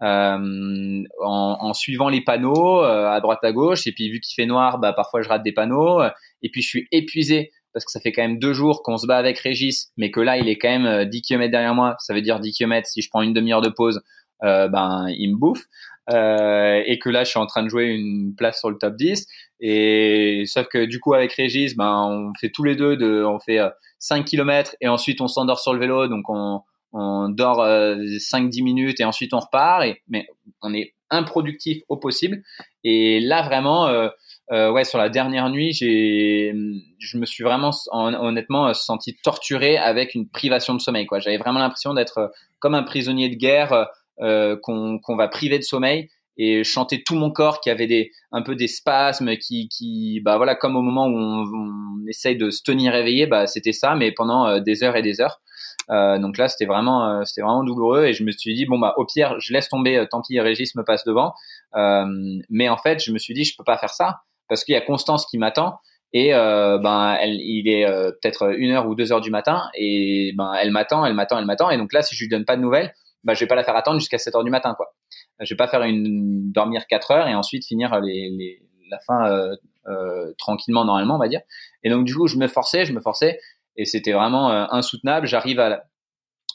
euh, 0.02 1.04
en, 1.22 1.58
en, 1.60 1.74
suivant 1.74 2.10
les 2.10 2.22
panneaux 2.22 2.84
euh, 2.84 3.10
à 3.10 3.20
droite 3.20 3.40
à 3.44 3.52
gauche. 3.52 3.88
Et 3.88 3.92
puis 3.92 4.10
vu 4.10 4.20
qu'il 4.20 4.36
fait 4.36 4.48
noir, 4.48 4.80
bah 4.80 4.94
parfois 4.94 5.22
je 5.22 5.30
rate 5.30 5.44
des 5.44 5.52
panneaux. 5.52 6.02
Et 6.42 6.50
puis 6.50 6.62
je 6.62 6.68
suis 6.68 6.88
épuisé 6.92 7.52
parce 7.74 7.86
que 7.86 7.92
ça 7.92 8.00
fait 8.00 8.12
quand 8.12 8.22
même 8.22 8.40
deux 8.40 8.54
jours 8.54 8.84
qu'on 8.84 8.98
se 8.98 9.08
bat 9.08 9.18
avec 9.18 9.40
Régis, 9.40 9.92
mais 9.98 10.12
que 10.12 10.20
là 10.20 10.38
il 10.38 10.50
est 10.50 10.58
quand 10.58 10.70
même 10.70 11.06
10 11.06 11.18
euh, 11.18 11.22
km 11.22 11.52
derrière 11.52 11.76
moi. 11.76 11.96
Ça 12.00 12.14
veut 12.14 12.22
dire 12.22 12.40
10 12.40 12.52
km. 12.52 12.88
Si 12.88 13.02
je 13.02 13.10
prends 13.10 13.22
une 13.22 13.34
demi-heure 13.34 13.62
de 13.62 13.70
pause, 13.70 14.02
euh, 14.44 14.68
ben 14.68 15.08
il 15.10 15.34
me 15.34 15.38
bouffe. 15.38 15.66
Euh, 16.12 16.82
et 16.86 16.98
que 16.98 17.10
là 17.10 17.24
je 17.24 17.30
suis 17.30 17.40
en 17.40 17.46
train 17.46 17.62
de 17.62 17.70
jouer 17.70 17.86
une 17.86 18.34
place 18.36 18.58
sur 18.58 18.72
le 18.72 18.78
top 18.78 18.96
10 18.96 19.28
et 19.60 20.42
sauf 20.48 20.68
que 20.68 20.86
du 20.86 21.00
coup 21.00 21.14
avec 21.14 21.32
Régis 21.34 21.76
ben 21.76 22.04
on 22.04 22.34
fait 22.40 22.50
tous 22.50 22.64
les 22.64 22.76
deux 22.76 22.98
de 22.98 23.24
on 23.24 23.38
fait 23.38 23.60
5 24.00 24.26
km 24.26 24.76
et 24.82 24.88
ensuite 24.88 25.22
on 25.22 25.28
s'endort 25.28 25.60
sur 25.60 25.72
le 25.72 25.80
vélo 25.80 26.08
donc 26.08 26.28
on 26.28 26.64
on 26.92 27.30
dort 27.30 27.62
euh, 27.62 27.96
5-10 27.96 28.64
minutes 28.64 29.00
et 29.00 29.06
ensuite 29.06 29.34
on 29.34 29.40
repart, 29.40 29.84
et, 29.84 30.02
mais 30.08 30.28
on 30.62 30.74
est 30.74 30.94
improductif 31.10 31.82
au 31.90 31.98
possible. 31.98 32.44
Et 32.84 33.20
là, 33.20 33.42
vraiment, 33.42 33.88
euh, 33.88 34.10
euh, 34.52 34.72
ouais, 34.72 34.84
sur 34.84 34.98
la 34.98 35.10
dernière 35.10 35.50
nuit, 35.50 35.74
j'ai, 35.74 36.54
je 37.00 37.18
me 37.18 37.26
suis 37.26 37.44
vraiment, 37.44 37.72
honnêtement, 37.92 38.74
senti 38.74 39.16
torturé 39.24 39.78
avec 39.78 40.16
une 40.16 40.30
privation 40.30 40.74
de 40.74 40.80
sommeil. 40.80 41.06
Quoi, 41.06 41.20
j'avais 41.20 41.38
vraiment 41.38 41.60
l'impression 41.60 41.94
d'être 41.94 42.32
comme 42.60 42.76
un 42.76 42.84
prisonnier 42.84 43.30
de 43.30 43.36
guerre 43.36 43.88
euh, 44.22 44.58
qu'on, 44.62 45.00
qu'on 45.00 45.16
va 45.16 45.30
priver 45.30 45.60
de 45.60 45.64
sommeil 45.64 46.10
et 46.38 46.66
chanter 46.66 47.04
tout 47.04 47.16
mon 47.16 47.32
corps 47.32 47.62
qui 47.62 47.70
avait 47.70 47.88
des 47.88 48.12
un 48.34 48.42
peu 48.42 48.54
des 48.54 48.68
spasmes 48.68 49.38
qui 49.38 49.70
qui 49.70 50.20
bah 50.26 50.36
voilà 50.36 50.56
comme 50.56 50.76
au 50.76 50.82
moment 50.82 51.08
où 51.08 51.18
on, 51.18 51.46
on 51.46 52.08
essaye 52.08 52.36
de 52.36 52.50
se 52.50 52.62
tenir 52.62 52.94
éveillé 52.96 53.28
bah 53.28 53.48
c'était 53.48 53.72
ça 53.72 53.96
mais 53.96 54.12
pendant 54.12 54.46
euh, 54.46 54.60
des 54.60 54.84
heures 54.84 54.98
et 54.98 55.02
des 55.02 55.22
heures 55.22 55.40
euh, 55.40 55.49
donc 55.90 56.38
là, 56.38 56.48
c'était 56.48 56.66
vraiment, 56.66 57.08
euh, 57.10 57.24
c'était 57.24 57.42
vraiment 57.42 57.64
douloureux 57.64 58.06
et 58.06 58.14
je 58.14 58.24
me 58.24 58.32
suis 58.32 58.54
dit 58.54 58.66
bon 58.66 58.80
bah 58.80 58.94
au 58.98 59.06
pire, 59.06 59.40
je 59.40 59.54
laisse 59.54 59.70
tomber. 59.70 59.98
Euh, 59.98 60.06
tant 60.10 60.22
pis, 60.22 60.40
Régis 60.40 60.76
me 60.76 60.84
passe 60.84 61.04
devant. 61.06 61.34
mais 62.50 62.70
en 62.70 62.78
fait, 62.78 63.04
je 63.04 63.12
me 63.12 63.18
suis 63.18 63.34
dit 63.34 63.44
je 63.44 63.56
peux 63.58 63.64
pas 63.64 63.78
faire 63.78 63.94
ça 63.94 64.22
parce 64.48 64.64
qu'il 64.64 64.74
y 64.74 64.78
a 64.78 64.82
Constance 64.82 65.26
qui 65.26 65.38
m'attend 65.38 65.80
et 66.12 66.32
ben 66.32 67.18
elle, 67.20 67.36
il 67.40 67.68
est 67.70 67.86
peut-être 68.22 68.56
une 68.58 68.72
heure 68.72 68.88
ou 68.88 68.96
deux 68.96 69.12
heures 69.12 69.22
du 69.22 69.30
matin 69.30 69.64
et 69.76 70.34
ben 70.38 70.54
elle 70.60 70.72
m'attend, 70.72 71.06
elle 71.06 71.14
m'attend, 71.14 71.38
elle 71.38 71.46
m'attend 71.46 71.70
et 71.70 71.78
donc 71.78 71.94
là 71.94 72.02
si 72.02 72.16
je 72.16 72.24
lui 72.24 72.30
donne 72.30 72.46
pas 72.46 72.56
de 72.56 72.62
nouvelles, 72.62 72.94
ben 73.24 73.34
je 73.34 73.42
vais 73.42 73.48
pas 73.48 73.56
la 73.56 73.64
faire 73.64 73.76
attendre 73.76 74.00
jusqu'à 74.00 74.18
7 74.18 74.36
heures 74.36 74.44
du 74.44 74.50
matin 74.50 74.74
quoi. 74.76 74.88
Je 75.40 75.54
vais 75.54 75.58
pas 75.58 75.68
faire 75.68 75.84
une 75.84 76.52
dormir 76.52 76.88
4 76.88 77.12
heures 77.12 77.28
et 77.28 77.36
ensuite 77.36 77.66
finir 77.66 78.00
les, 78.02 78.30
les 78.30 78.62
la 78.90 79.00
fin 79.00 79.30
euh, 79.30 79.56
euh, 79.88 80.34
tranquillement 80.38 80.86
normalement 80.86 81.16
on 81.16 81.20
va 81.20 81.28
dire. 81.28 81.42
Et 81.84 81.90
donc 81.90 82.06
du 82.06 82.16
coup 82.16 82.28
je 82.28 82.38
me 82.38 82.48
forçais, 82.48 82.86
je 82.86 82.94
me 82.94 83.02
forçais 83.02 83.40
et 83.76 83.86
c'était 83.86 84.12
vraiment 84.12 84.52
euh, 84.52 84.66
insoutenable. 84.70 85.28
J'arrive 85.28 85.62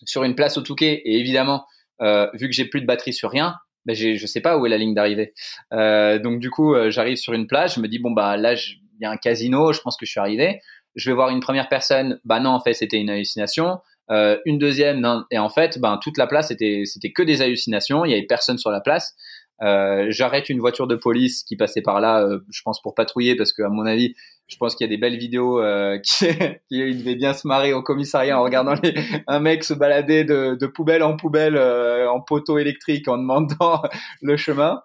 sur 0.04 0.24
une 0.24 0.34
place 0.34 0.56
au 0.56 0.62
Touquet 0.62 1.02
et 1.04 1.18
évidemment, 1.18 1.66
euh, 2.00 2.28
vu 2.34 2.48
que 2.48 2.54
j'ai 2.54 2.66
plus 2.66 2.80
de 2.80 2.86
batterie 2.86 3.12
sur 3.12 3.30
rien, 3.30 3.56
ben 3.86 3.94
j'ai, 3.94 4.16
je 4.16 4.26
sais 4.26 4.40
pas 4.40 4.58
où 4.58 4.66
est 4.66 4.68
la 4.68 4.78
ligne 4.78 4.94
d'arrivée. 4.94 5.34
Euh, 5.72 6.18
donc 6.18 6.40
du 6.40 6.50
coup, 6.50 6.74
j'arrive 6.88 7.16
sur 7.16 7.32
une 7.32 7.46
plage, 7.46 7.74
je 7.74 7.80
me 7.80 7.88
dis 7.88 7.98
bon 7.98 8.10
bah 8.10 8.36
là 8.36 8.54
il 8.54 9.02
y 9.02 9.04
a 9.04 9.10
un 9.10 9.16
casino, 9.16 9.72
je 9.72 9.80
pense 9.80 9.96
que 9.96 10.06
je 10.06 10.10
suis 10.10 10.20
arrivé. 10.20 10.60
Je 10.94 11.10
vais 11.10 11.14
voir 11.14 11.30
une 11.30 11.40
première 11.40 11.68
personne, 11.68 12.20
bah 12.24 12.40
non 12.40 12.50
en 12.50 12.60
fait 12.60 12.74
c'était 12.74 12.98
une 12.98 13.10
hallucination. 13.10 13.78
une 14.10 14.58
deuxième, 14.58 15.24
et 15.30 15.38
en 15.38 15.48
fait, 15.48 15.78
ben 15.78 15.98
toute 16.02 16.18
la 16.18 16.26
place 16.26 16.48
c'était 16.48 16.82
c'était 16.84 17.12
que 17.12 17.22
des 17.22 17.42
hallucinations. 17.42 18.04
Il 18.04 18.10
y 18.10 18.14
avait 18.14 18.26
personne 18.26 18.58
sur 18.58 18.70
la 18.70 18.80
place. 18.80 19.14
Euh, 19.62 20.06
j'arrête 20.08 20.48
une 20.48 20.60
voiture 20.60 20.86
de 20.86 20.96
police 20.96 21.44
qui 21.44 21.56
passait 21.56 21.82
par 21.82 22.00
là, 22.00 22.22
euh, 22.22 22.40
je 22.50 22.62
pense 22.62 22.82
pour 22.82 22.94
patrouiller, 22.94 23.36
parce 23.36 23.52
que 23.52 23.62
à 23.62 23.68
mon 23.68 23.86
avis, 23.86 24.14
je 24.46 24.56
pense 24.56 24.74
qu'il 24.74 24.84
y 24.84 24.88
a 24.88 24.90
des 24.90 24.98
belles 24.98 25.16
vidéos 25.16 25.60
euh, 25.60 25.98
qui, 26.04 26.26
qui 26.68 26.94
devaient 26.94 27.14
bien 27.14 27.32
se 27.32 27.46
marrer 27.46 27.72
au 27.72 27.82
commissariat 27.82 28.38
en 28.38 28.42
regardant 28.42 28.74
les, 28.82 28.94
un 29.26 29.40
mec 29.40 29.64
se 29.64 29.72
balader 29.74 30.24
de, 30.24 30.56
de 30.60 30.66
poubelle 30.66 31.02
en 31.02 31.16
poubelle 31.16 31.56
en 31.56 32.20
poteau 32.20 32.58
électrique 32.58 33.08
en 33.08 33.16
demandant 33.16 33.82
le 34.22 34.36
chemin. 34.36 34.82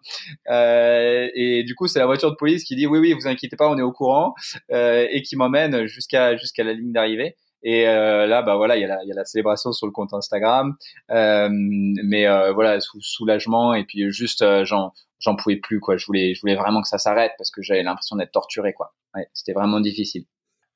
et 0.50 1.64
du 1.66 1.76
coup, 1.76 1.88
c'est 1.88 2.00
la 2.00 2.06
voiture 2.06 2.32
de 2.32 2.38
police 2.38 2.64
qui 2.64 2.76
dit 2.76 2.88
oui, 2.88 3.00
oui, 3.00 3.14
vous 3.14 3.28
inquiétez 3.28 3.56
pas, 3.56 3.70
on 3.70 3.78
est 3.78 3.84
au 3.84 3.92
courant, 3.92 4.34
et 4.72 5.22
qui 5.24 5.36
m'emmène 5.36 5.86
jusqu'à 5.88 6.38
jusqu'à 6.38 6.64
la 6.64 6.74
ligne 6.74 6.94
d'arrivée. 6.94 7.36
Et 7.64 7.88
euh, 7.88 8.26
là, 8.26 8.42
bah 8.42 8.56
voilà, 8.56 8.78
il 8.78 8.82
y, 8.82 8.86
a 8.86 8.88
la, 8.88 9.04
y 9.04 9.12
a 9.12 9.16
la 9.16 9.26
célébration 9.26 9.74
sur 9.74 9.86
le 9.86 9.92
compte 9.92 10.14
Instagram, 10.14 10.76
euh, 11.12 11.50
mais 11.52 12.26
euh, 12.26 12.54
voilà, 12.54 12.80
sous 12.80 13.02
soulagement 13.02 13.74
et 13.74 13.84
puis 13.84 14.10
juste, 14.12 14.46
j'en 14.64 14.94
j'en 15.20 15.36
pouvais 15.36 15.58
plus 15.58 15.82
quoi. 15.82 15.98
Je 15.98 16.06
voulais, 16.06 16.34
je 16.34 16.42
voulais 16.42 16.56
vraiment 16.56 16.82
que 16.82 16.88
ça 16.88 16.98
s'arrête 16.98 17.34
parce 17.38 17.52
que 17.52 17.62
j'avais 17.62 17.84
l'impression 17.84 18.16
d'être 18.16 18.32
torturé 18.32 18.74
quoi. 18.74 18.94
Ouais, 19.14 19.28
c'était 19.34 19.52
vraiment 19.52 19.82
difficile. 19.82 20.24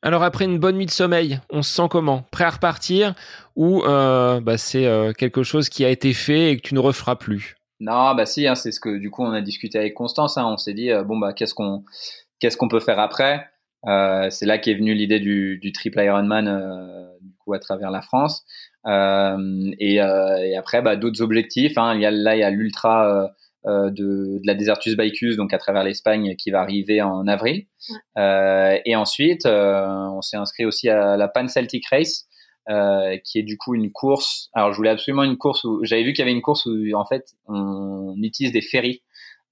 Alors 0.01 0.23
après 0.23 0.43
une 0.43 0.59
bonne 0.59 0.75
nuit 0.75 0.85
de 0.85 0.91
sommeil, 0.91 1.39
on 1.49 1.61
se 1.61 1.73
sent 1.73 1.87
comment? 1.89 2.25
Prêt 2.31 2.43
à 2.43 2.49
repartir 2.49 3.13
ou 3.55 3.81
bah, 3.83 4.57
c'est 4.57 5.13
quelque 5.17 5.43
chose 5.43 5.69
qui 5.69 5.85
a 5.85 5.89
été 5.89 6.13
fait 6.13 6.51
et 6.51 6.57
que 6.57 6.67
tu 6.67 6.73
ne 6.75 6.79
referas 6.81 7.15
plus? 7.15 7.55
Non, 7.79 8.13
bah 8.13 8.25
si, 8.25 8.45
hein, 8.45 8.55
c'est 8.55 8.73
ce 8.73 8.81
que 8.81 8.97
du 8.97 9.09
coup 9.09 9.23
on 9.23 9.31
a 9.31 9.41
discuté 9.41 9.77
avec 9.79 9.93
Constance. 9.93 10.37
Hein, 10.37 10.45
on 10.45 10.57
s'est 10.57 10.73
dit 10.73 10.89
bon 11.05 11.17
bah 11.17 11.31
qu'est-ce 11.31 11.53
qu'on 11.53 11.85
qu'est-ce 12.39 12.57
qu'on 12.57 12.67
peut 12.67 12.81
faire 12.81 12.99
après? 12.99 13.52
Euh, 13.87 14.29
c'est 14.29 14.45
là 14.45 14.57
qu'est 14.57 14.73
venue 14.73 14.93
l'idée 14.93 15.19
du, 15.19 15.57
du 15.59 15.71
triple 15.71 16.01
Ironman 16.01 16.47
euh, 16.47 17.05
du 17.21 17.33
coup 17.37 17.53
à 17.53 17.59
travers 17.59 17.91
la 17.91 18.01
France. 18.01 18.45
Euh, 18.85 19.71
et, 19.79 20.01
euh, 20.01 20.37
et, 20.37 20.55
après, 20.55 20.81
bah, 20.81 20.95
d'autres 20.95 21.21
objectifs. 21.21 21.77
Hein. 21.77 21.95
Il 21.95 22.01
y 22.01 22.05
a, 22.05 22.11
là, 22.11 22.35
il 22.35 22.39
y 22.39 22.43
a 22.43 22.49
l'ultra 22.49 23.31
de, 23.65 23.89
de, 23.89 24.41
la 24.45 24.55
Desertus 24.55 24.97
Bicus, 24.97 25.37
donc 25.37 25.53
à 25.53 25.57
travers 25.57 25.83
l'Espagne, 25.83 26.35
qui 26.35 26.51
va 26.51 26.61
arriver 26.61 27.01
en 27.01 27.27
avril. 27.27 27.65
Ouais. 28.15 28.81
et 28.85 28.95
ensuite, 28.95 29.45
on 29.45 30.21
s'est 30.21 30.37
inscrit 30.37 30.65
aussi 30.65 30.89
à 30.89 31.17
la 31.17 31.27
Pan 31.27 31.47
Celtic 31.47 31.87
Race. 31.87 32.27
Euh, 32.69 33.17
qui 33.25 33.39
est 33.39 33.43
du 33.43 33.57
coup 33.57 33.75
une 33.75 33.91
course. 33.91 34.49
Alors 34.53 34.71
je 34.71 34.77
voulais 34.77 34.89
absolument 34.89 35.23
une 35.23 35.37
course 35.37 35.65
où 35.65 35.83
j'avais 35.83 36.03
vu 36.03 36.13
qu'il 36.13 36.19
y 36.19 36.21
avait 36.21 36.31
une 36.31 36.41
course 36.41 36.65
où 36.65 36.93
en 36.93 37.03
fait 37.03 37.25
on 37.45 38.15
utilise 38.23 38.53
des 38.53 38.61
ferries 38.61 39.03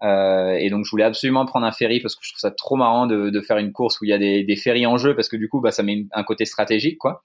euh, 0.03 0.53
et 0.53 0.71
donc 0.71 0.83
je 0.85 0.89
voulais 0.89 1.03
absolument 1.03 1.45
prendre 1.45 1.65
un 1.65 1.71
ferry 1.71 1.99
parce 1.99 2.15
que 2.15 2.21
je 2.23 2.31
trouve 2.31 2.39
ça 2.39 2.49
trop 2.49 2.75
marrant 2.75 3.05
de, 3.05 3.29
de 3.29 3.41
faire 3.41 3.57
une 3.57 3.71
course 3.71 4.01
où 4.01 4.05
il 4.05 4.09
y 4.09 4.13
a 4.13 4.17
des, 4.17 4.43
des 4.43 4.55
ferries 4.55 4.87
en 4.87 4.97
jeu 4.97 5.15
parce 5.15 5.29
que 5.29 5.37
du 5.37 5.47
coup 5.47 5.61
bah, 5.61 5.71
ça 5.71 5.83
met 5.83 6.07
un 6.11 6.23
côté 6.23 6.45
stratégique 6.45 6.97
quoi. 6.97 7.23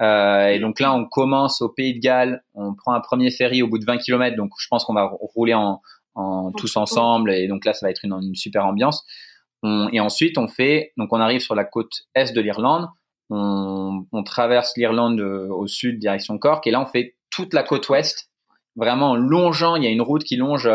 Euh, 0.00 0.46
et 0.46 0.60
donc 0.60 0.78
là 0.78 0.94
on 0.94 1.04
commence 1.04 1.62
au 1.62 1.68
Pays 1.68 1.94
de 1.94 2.00
Galles, 2.00 2.44
on 2.54 2.74
prend 2.74 2.92
un 2.92 3.00
premier 3.00 3.30
ferry 3.32 3.62
au 3.62 3.66
bout 3.66 3.78
de 3.78 3.84
20 3.84 3.98
km 3.98 4.36
donc 4.36 4.52
je 4.56 4.68
pense 4.68 4.84
qu'on 4.84 4.94
va 4.94 5.10
rouler 5.20 5.54
en, 5.54 5.80
en 6.14 6.52
tous 6.52 6.76
ensemble 6.76 7.32
et 7.32 7.48
donc 7.48 7.64
là 7.64 7.72
ça 7.72 7.86
va 7.86 7.90
être 7.90 8.04
une, 8.04 8.12
une 8.12 8.36
super 8.36 8.66
ambiance. 8.66 9.04
On, 9.64 9.88
et 9.92 9.98
ensuite 9.98 10.38
on 10.38 10.46
fait 10.46 10.92
donc 10.96 11.12
on 11.12 11.20
arrive 11.20 11.40
sur 11.40 11.56
la 11.56 11.64
côte 11.64 12.02
est 12.14 12.32
de 12.32 12.40
l'Irlande, 12.40 12.86
on, 13.30 14.06
on 14.12 14.22
traverse 14.22 14.76
l'Irlande 14.76 15.18
euh, 15.18 15.48
au 15.48 15.66
sud 15.66 15.98
direction 15.98 16.38
Cork 16.38 16.68
et 16.68 16.70
là 16.70 16.80
on 16.80 16.86
fait 16.86 17.16
toute 17.30 17.52
la 17.52 17.64
côte 17.64 17.88
ouest 17.88 18.30
vraiment 18.76 19.16
longeant, 19.16 19.74
il 19.74 19.82
y 19.82 19.86
a 19.88 19.90
une 19.90 20.02
route 20.02 20.22
qui 20.22 20.36
longe 20.36 20.70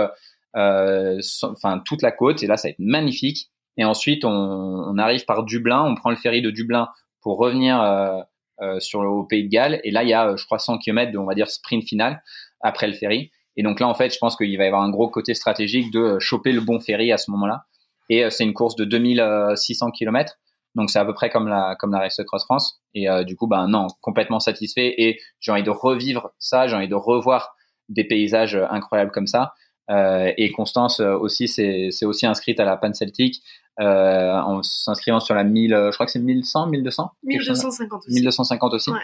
enfin 0.58 1.80
toute 1.86 2.02
la 2.02 2.12
côte. 2.12 2.44
Et 2.44 2.48
là, 2.48 2.58
ça 2.58 2.68
va 2.68 2.72
être 2.72 2.80
magnifique. 2.80 3.50
Et 3.78 3.86
ensuite, 3.86 4.26
on, 4.26 4.32
on, 4.32 4.98
arrive 4.98 5.26
par 5.26 5.44
Dublin, 5.44 5.84
on 5.84 5.96
prend 5.96 6.10
le 6.10 6.16
ferry 6.16 6.42
de 6.42 6.50
Dublin 6.50 6.90
pour 7.22 7.38
revenir 7.38 7.82
euh, 7.82 8.22
euh, 8.62 8.80
sur 8.80 9.04
le, 9.04 9.10
au 9.10 9.24
Pays 9.24 9.44
de 9.44 9.50
Galles. 9.50 9.80
Et 9.84 9.92
là, 9.92 10.04
il 10.04 10.10
y 10.10 10.14
a, 10.14 10.36
je 10.36 10.46
crois, 10.46 10.60
100 10.60 10.80
km 10.80 11.12
de, 11.12 11.18
on 11.18 11.26
va 11.26 11.36
dire, 11.36 11.50
sprint 11.50 11.84
final 11.84 12.24
après 12.62 12.88
le 12.88 12.94
ferry. 12.94 13.32
Et 13.56 13.64
donc 13.64 13.80
là, 13.80 13.88
en 13.88 13.94
fait, 13.94 14.14
je 14.14 14.18
pense 14.18 14.36
qu'il 14.36 14.58
va 14.58 14.64
y 14.64 14.68
avoir 14.68 14.82
un 14.82 14.90
gros 14.90 15.10
côté 15.10 15.34
stratégique 15.34 15.92
de 15.92 16.20
choper 16.20 16.52
le 16.52 16.62
bon 16.62 16.80
ferry 16.80 17.12
à 17.12 17.18
ce 17.18 17.30
moment-là. 17.32 17.66
Et 18.10 18.30
c'est 18.30 18.46
une 18.46 18.54
course 18.54 18.76
de 18.76 18.86
2600 18.86 19.92
km. 19.92 20.36
Donc 20.76 20.90
c'est 20.90 21.00
à 21.00 21.06
peu 21.06 21.14
près 21.14 21.30
comme 21.30 21.48
la 21.48 21.76
comme 21.78 21.92
la 21.92 22.00
Race 22.00 22.22
Cross 22.26 22.46
France. 22.46 22.80
Et 22.94 23.08
du 23.26 23.36
coup, 23.36 23.48
ben 23.48 23.68
non, 23.68 23.88
complètement 24.00 24.40
satisfait. 24.40 24.94
Et 24.98 25.20
j'ai 25.40 25.52
envie 25.52 25.64
de 25.64 25.72
revivre 25.72 26.30
ça. 26.40 26.68
J'ai 26.68 26.76
envie 26.76 26.88
de 26.88 26.96
revoir 26.96 27.56
des 27.90 28.04
paysages 28.06 28.56
incroyables 28.70 29.12
comme 29.12 29.28
ça. 29.28 29.54
Euh, 29.90 30.32
et 30.38 30.52
Constance 30.52 31.00
euh, 31.00 31.18
aussi, 31.18 31.48
c'est 31.48 32.06
aussi 32.06 32.26
inscrite 32.26 32.60
à 32.60 32.66
la 32.66 32.76
Pan 32.78 32.94
Celtic 32.94 33.42
euh, 33.80 34.34
en 34.34 34.62
s'inscrivant 34.64 35.20
sur 35.20 35.36
la 35.36 35.44
1000, 35.44 35.70
je 35.70 35.94
crois 35.94 36.06
que 36.06 36.12
c'est 36.12 36.20
1100, 36.20 36.68
1200 36.68 37.12
1250 37.24 38.04
aussi. 38.06 38.14
1250 38.14 38.74
aussi. 38.74 38.92
Ouais. 38.92 38.98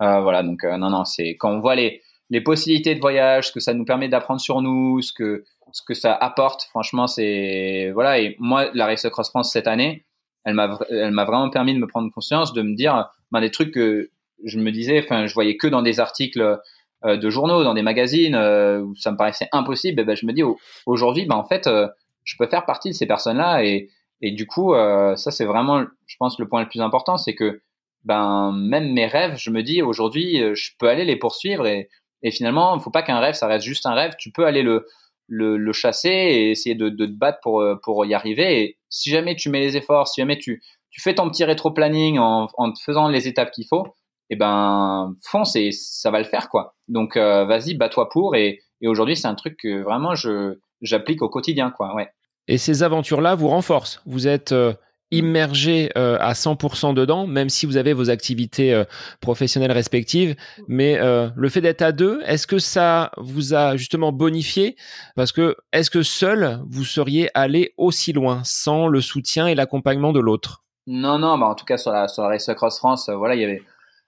voilà, 0.00 0.42
donc 0.42 0.64
non, 0.64 0.90
non, 0.90 1.04
c'est 1.04 1.36
quand 1.36 1.50
on 1.50 1.60
voit 1.60 1.76
les, 1.76 2.02
les 2.30 2.40
possibilités 2.40 2.94
de 2.94 3.00
voyage, 3.00 3.48
ce 3.48 3.52
que 3.52 3.60
ça 3.60 3.74
nous 3.74 3.84
permet 3.84 4.08
d'apprendre 4.08 4.40
sur 4.40 4.62
nous, 4.62 5.02
ce 5.02 5.12
que, 5.12 5.44
ce 5.72 5.82
que 5.86 5.94
ça 5.94 6.14
apporte, 6.14 6.64
franchement, 6.64 7.06
c'est 7.06 7.90
voilà. 7.92 8.18
Et 8.18 8.34
moi, 8.38 8.70
la 8.74 8.86
Race 8.86 9.06
Cross 9.08 9.28
France 9.28 9.52
cette 9.52 9.66
année, 9.66 10.04
elle 10.44 10.54
m'a, 10.54 10.78
elle 10.90 11.12
m'a 11.12 11.24
vraiment 11.24 11.50
permis 11.50 11.74
de 11.74 11.78
me 11.78 11.86
prendre 11.86 12.10
conscience, 12.10 12.52
de 12.52 12.62
me 12.62 12.74
dire 12.74 13.10
ben, 13.30 13.40
des 13.40 13.50
trucs 13.50 13.72
que 13.72 14.10
je 14.44 14.58
me 14.58 14.72
disais, 14.72 15.02
enfin, 15.02 15.26
je 15.26 15.34
voyais 15.34 15.56
que 15.56 15.66
dans 15.66 15.82
des 15.82 16.00
articles 16.00 16.60
de 17.04 17.30
journaux, 17.30 17.64
dans 17.64 17.74
des 17.74 17.82
magazines 17.82 18.34
euh, 18.34 18.80
où 18.80 18.96
ça 18.96 19.12
me 19.12 19.16
paraissait 19.16 19.48
impossible, 19.52 20.00
et 20.00 20.04
ben 20.04 20.16
je 20.16 20.26
me 20.26 20.32
dis 20.32 20.42
aujourd'hui, 20.86 21.26
ben 21.26 21.36
en 21.36 21.44
fait, 21.44 21.66
euh, 21.66 21.86
je 22.24 22.34
peux 22.38 22.46
faire 22.46 22.64
partie 22.64 22.88
de 22.88 22.94
ces 22.94 23.06
personnes-là 23.06 23.62
et, 23.64 23.90
et 24.22 24.32
du 24.32 24.46
coup, 24.46 24.72
ça 24.74 25.30
c'est 25.30 25.44
vraiment, 25.44 25.84
je 26.06 26.16
pense, 26.18 26.38
le 26.38 26.48
point 26.48 26.62
le 26.62 26.68
plus 26.68 26.80
important, 26.80 27.18
c'est 27.18 27.34
que 27.34 27.60
ben 28.04 28.52
même 28.52 28.92
mes 28.92 29.06
rêves, 29.06 29.36
je 29.36 29.50
me 29.50 29.62
dis 29.62 29.82
aujourd'hui, 29.82 30.42
je 30.54 30.70
peux 30.78 30.88
aller 30.88 31.04
les 31.04 31.16
poursuivre 31.16 31.66
et, 31.66 31.90
et 32.22 32.30
finalement, 32.30 32.74
il 32.76 32.80
faut 32.80 32.90
pas 32.90 33.02
qu'un 33.02 33.18
rêve, 33.18 33.34
ça 33.34 33.46
reste 33.46 33.66
juste 33.66 33.84
un 33.84 33.92
rêve. 33.92 34.14
Tu 34.18 34.30
peux 34.32 34.46
aller 34.46 34.62
le, 34.62 34.86
le, 35.28 35.58
le 35.58 35.72
chasser 35.74 36.08
et 36.08 36.50
essayer 36.50 36.74
de, 36.74 36.88
de, 36.88 37.04
te 37.04 37.12
battre 37.12 37.40
pour, 37.42 37.62
pour 37.82 38.06
y 38.06 38.14
arriver. 38.14 38.62
Et 38.62 38.78
si 38.88 39.10
jamais 39.10 39.36
tu 39.36 39.50
mets 39.50 39.60
les 39.60 39.76
efforts, 39.76 40.08
si 40.08 40.22
jamais 40.22 40.38
tu, 40.38 40.62
tu 40.90 41.02
fais 41.02 41.14
ton 41.14 41.28
petit 41.28 41.44
rétro-planning 41.44 42.18
en, 42.18 42.48
en 42.56 42.72
faisant 42.76 43.08
les 43.08 43.28
étapes 43.28 43.50
qu'il 43.50 43.66
faut, 43.66 43.88
eh 44.34 44.36
ben 44.36 45.14
fonce 45.22 45.54
et 45.56 45.70
ça 45.72 46.10
va 46.10 46.18
le 46.18 46.24
faire 46.24 46.48
quoi. 46.48 46.74
Donc 46.88 47.16
euh, 47.16 47.44
vas-y, 47.44 47.74
bats-toi 47.74 48.08
pour 48.08 48.34
et, 48.34 48.60
et 48.80 48.88
aujourd'hui 48.88 49.16
c'est 49.16 49.28
un 49.28 49.34
truc 49.34 49.56
que 49.62 49.82
vraiment 49.82 50.14
je 50.14 50.58
j'applique 50.82 51.22
au 51.22 51.28
quotidien 51.28 51.70
quoi. 51.70 51.94
Ouais. 51.94 52.08
Et 52.48 52.58
ces 52.58 52.82
aventures-là 52.82 53.36
vous 53.36 53.48
renforcent. 53.48 54.02
Vous 54.06 54.26
êtes 54.26 54.50
euh, 54.50 54.74
immergé 55.12 55.90
euh, 55.96 56.18
à 56.20 56.32
100% 56.32 56.94
dedans, 56.94 57.28
même 57.28 57.48
si 57.48 57.64
vous 57.64 57.76
avez 57.76 57.92
vos 57.92 58.10
activités 58.10 58.82
professionnelles 59.20 59.72
respectives. 59.72 60.34
Mais 60.66 60.98
le 60.98 61.48
fait 61.48 61.60
d'être 61.60 61.82
à 61.82 61.92
deux, 61.92 62.20
est-ce 62.26 62.46
que 62.48 62.58
ça 62.58 63.12
vous 63.16 63.54
a 63.54 63.76
justement 63.76 64.10
bonifié? 64.10 64.76
Parce 65.14 65.30
que 65.30 65.56
est-ce 65.72 65.90
que 65.90 66.02
seul 66.02 66.60
vous 66.68 66.84
seriez 66.84 67.30
allé 67.34 67.72
aussi 67.76 68.12
loin 68.12 68.42
sans 68.44 68.88
le 68.88 69.00
soutien 69.00 69.46
et 69.46 69.54
l'accompagnement 69.54 70.12
de 70.12 70.20
l'autre? 70.20 70.64
Non, 70.86 71.18
non. 71.18 71.38
Bah 71.38 71.46
en 71.46 71.54
tout 71.54 71.64
cas 71.64 71.78
sur 71.78 71.92
la 71.92 72.08
sur 72.08 72.24
la 72.24 72.30
Race 72.30 72.50
Cross 72.56 72.78
France, 72.78 73.08
voilà, 73.08 73.36
il 73.36 73.40
y 73.40 73.44
avait 73.44 73.62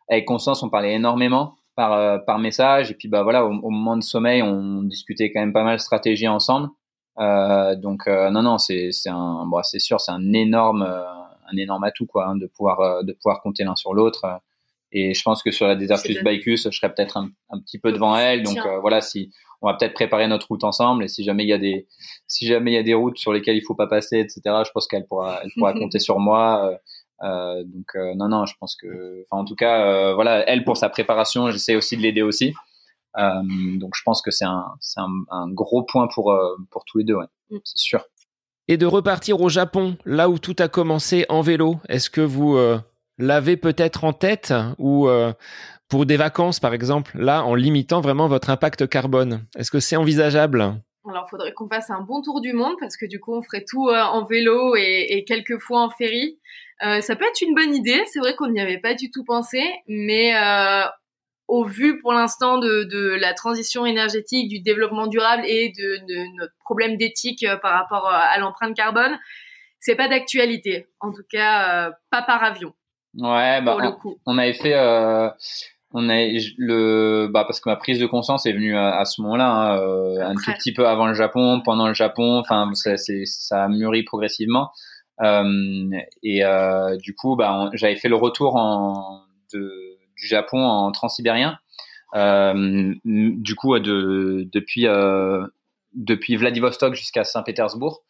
avec 0.08 0.24
Constance, 0.24 0.62
on 0.62 0.70
parlait 0.70 0.94
énormément 0.94 1.56
par 1.74 1.92
euh, 1.92 2.18
par 2.18 2.38
message 2.38 2.90
et 2.90 2.94
puis 2.94 3.08
bah 3.08 3.22
voilà, 3.22 3.44
au, 3.44 3.50
moment 3.50 3.96
de 3.96 4.02
sommeil, 4.02 4.42
on 4.42 4.82
discutait 4.82 5.30
quand 5.32 5.40
même 5.40 5.52
pas 5.52 5.64
mal 5.64 5.78
stratégie 5.78 6.28
ensemble. 6.28 6.68
Euh, 7.18 7.76
donc 7.76 8.08
euh, 8.08 8.30
non 8.30 8.42
non, 8.42 8.58
c'est 8.58 8.92
c'est 8.92 9.10
un 9.10 9.46
bon, 9.46 9.62
c'est 9.62 9.78
sûr, 9.78 10.00
c'est 10.00 10.12
un 10.12 10.32
énorme 10.32 10.82
euh, 10.82 11.02
un 11.50 11.56
énorme 11.56 11.84
atout 11.84 12.06
quoi, 12.06 12.28
hein, 12.28 12.36
de 12.36 12.46
pouvoir 12.46 13.04
de 13.04 13.12
pouvoir 13.12 13.40
compter 13.42 13.64
l'un 13.64 13.76
sur 13.76 13.94
l'autre. 13.94 14.40
Et 14.92 15.14
je 15.14 15.22
pense 15.22 15.42
que 15.42 15.50
sur 15.50 15.66
la 15.66 15.74
Desertus 15.74 16.22
Bicus, 16.22 16.70
je 16.70 16.76
serais 16.76 16.92
peut-être 16.94 17.16
un, 17.16 17.28
un, 17.50 17.58
petit 17.60 17.78
peu 17.78 17.92
devant 17.92 18.16
elle. 18.16 18.42
Donc 18.44 18.58
voilà, 18.80 19.00
si 19.00 19.32
on 19.60 19.66
va 19.66 19.74
peut-être 19.74 19.94
préparer 19.94 20.28
notre 20.28 20.48
route 20.48 20.64
ensemble 20.64 21.04
et 21.04 21.08
si 21.08 21.24
jamais 21.24 21.42
il 21.44 21.48
y 21.48 21.52
a 21.52 21.58
des 21.58 21.86
si 22.28 22.46
jamais 22.46 22.72
il 22.72 22.74
y 22.74 22.78
a 22.78 22.82
des 22.82 22.94
routes 22.94 23.18
sur 23.18 23.32
lesquelles 23.32 23.56
il 23.56 23.62
faut 23.62 23.74
pas 23.74 23.88
passer, 23.88 24.18
etc. 24.18 24.40
Je 24.64 24.70
pense 24.72 24.86
qu'elle 24.86 25.06
pourra 25.06 25.40
elle 25.42 25.50
pourra 25.56 25.72
compter 25.78 25.98
sur 25.98 26.18
moi. 26.18 26.78
Euh, 27.22 27.64
donc 27.64 27.86
euh, 27.94 28.14
non 28.14 28.28
non, 28.28 28.46
je 28.46 28.54
pense 28.60 28.76
que, 28.76 29.22
enfin 29.22 29.42
en 29.42 29.44
tout 29.44 29.54
cas, 29.54 29.86
euh, 29.86 30.14
voilà, 30.14 30.48
elle 30.48 30.64
pour 30.64 30.76
sa 30.76 30.88
préparation, 30.88 31.50
j'essaie 31.50 31.76
aussi 31.76 31.96
de 31.96 32.02
l'aider 32.02 32.22
aussi. 32.22 32.54
donc 33.16 33.94
je 33.94 34.02
pense 34.04 34.20
que 34.20 34.30
c'est 34.30 34.44
un, 34.44 34.66
c'est 34.80 35.00
un, 35.00 35.10
un, 35.30 35.48
gros 35.50 35.82
point 35.82 36.08
pour 36.12 36.36
pour 36.70 36.84
tous 36.84 36.98
les 36.98 37.04
deux, 37.04 37.14
ouais, 37.14 37.26
mm. 37.50 37.58
c'est 37.64 37.78
sûr. 37.78 38.04
Et 38.68 38.76
de 38.76 38.86
repartir 38.86 39.40
au 39.40 39.48
Japon, 39.48 39.96
là 40.04 40.28
où 40.28 40.38
tout 40.38 40.56
a 40.58 40.68
commencé 40.68 41.24
en 41.28 41.40
vélo, 41.40 41.76
est-ce 41.88 42.10
que 42.10 42.20
vous 42.20 42.58
l'avez 43.16 43.56
peut-être 43.56 44.02
en 44.04 44.12
tête 44.12 44.52
ou 44.78 45.08
pour 45.88 46.04
des 46.04 46.16
vacances 46.16 46.58
par 46.58 46.74
exemple, 46.74 47.16
là 47.16 47.44
en 47.44 47.54
limitant 47.54 48.00
vraiment 48.00 48.26
votre 48.26 48.50
impact 48.50 48.88
carbone, 48.88 49.46
est-ce 49.56 49.70
que 49.70 49.78
c'est 49.78 49.96
envisageable? 49.96 50.74
Alors, 51.10 51.24
il 51.26 51.30
faudrait 51.30 51.52
qu'on 51.52 51.68
fasse 51.68 51.90
un 51.90 52.00
bon 52.00 52.22
tour 52.22 52.40
du 52.40 52.52
monde 52.52 52.76
parce 52.80 52.96
que 52.96 53.06
du 53.06 53.20
coup, 53.20 53.34
on 53.34 53.42
ferait 53.42 53.64
tout 53.64 53.88
en 53.88 54.24
vélo 54.24 54.76
et, 54.76 55.06
et 55.10 55.24
quelques 55.24 55.58
fois 55.58 55.82
en 55.82 55.90
ferry. 55.90 56.38
Euh, 56.82 57.00
ça 57.00 57.16
peut 57.16 57.24
être 57.24 57.40
une 57.40 57.54
bonne 57.54 57.74
idée. 57.74 58.02
C'est 58.06 58.18
vrai 58.18 58.34
qu'on 58.34 58.48
n'y 58.48 58.60
avait 58.60 58.78
pas 58.78 58.94
du 58.94 59.10
tout 59.10 59.24
pensé, 59.24 59.62
mais 59.88 60.36
euh, 60.36 60.84
au 61.48 61.64
vu 61.64 62.00
pour 62.00 62.12
l'instant 62.12 62.58
de, 62.58 62.84
de, 62.84 63.14
la 63.18 63.32
transition 63.32 63.86
énergétique, 63.86 64.48
du 64.48 64.60
développement 64.60 65.06
durable 65.06 65.44
et 65.46 65.70
de, 65.70 65.96
de 66.06 66.36
notre 66.36 66.54
problème 66.64 66.96
d'éthique 66.96 67.44
euh, 67.44 67.56
par 67.56 67.72
rapport 67.72 68.08
à 68.08 68.36
l'empreinte 68.38 68.76
carbone, 68.76 69.18
c'est 69.78 69.96
pas 69.96 70.08
d'actualité. 70.08 70.86
En 71.00 71.12
tout 71.12 71.24
cas, 71.30 71.92
pas 72.10 72.22
par 72.22 72.42
avion. 72.42 72.74
Ouais, 73.14 73.62
bah, 73.62 73.78
on, 74.04 74.16
on, 74.26 74.38
avait 74.38 74.52
fait. 74.52 74.74
On 75.92 76.08
a 76.08 76.16
le 76.58 77.28
bah 77.28 77.44
parce 77.44 77.60
que 77.60 77.68
ma 77.68 77.76
prise 77.76 78.00
de 78.00 78.06
conscience 78.06 78.44
est 78.44 78.52
venue 78.52 78.76
à, 78.76 79.04
ce 79.04 79.22
moment-là 79.22 79.48
hein, 79.48 79.78
euh, 79.78 80.20
un 80.20 80.34
tout 80.34 80.52
petit 80.52 80.72
peu 80.72 80.86
avant 80.86 81.06
le 81.06 81.14
Japon 81.14 81.62
pendant 81.64 81.86
le 81.86 81.94
Japon 81.94 82.38
enfin 82.38 82.68
ça, 82.74 82.96
ça 82.96 83.64
a 83.64 83.68
mûri 83.68 84.02
progressivement. 84.02 84.70
Euh, 85.22 85.90
et 86.22 86.44
euh, 86.44 86.96
du 86.96 87.14
coup 87.14 87.36
bah 87.36 87.70
j'avais 87.72 87.96
fait 87.96 88.08
le 88.08 88.16
retour 88.16 88.56
en 88.56 89.22
de, 89.54 89.96
du 90.16 90.26
Japon 90.26 90.62
en 90.62 90.90
transsibérien. 90.90 91.58
Euh, 92.14 92.94
du 93.04 93.54
coup 93.54 93.78
de 93.78 94.48
depuis 94.52 94.86
euh, 94.86 95.46
depuis 95.94 96.36
Vladivostok 96.36 96.94
jusqu'à 96.94 97.24
Saint-Pétersbourg. 97.24 98.02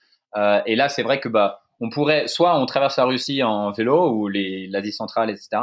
Et 0.66 0.76
là 0.76 0.88
c'est 0.88 1.02
vrai 1.02 1.20
que 1.20 1.28
bah 1.28 1.60
on 1.80 1.90
pourrait 1.90 2.26
soit 2.26 2.58
on 2.58 2.64
traverse 2.64 2.96
la 2.96 3.04
Russie 3.04 3.42
en 3.42 3.70
vélo 3.70 4.10
ou 4.12 4.28
l'Asie 4.28 4.92
centrale 4.92 5.30
etc 5.30 5.62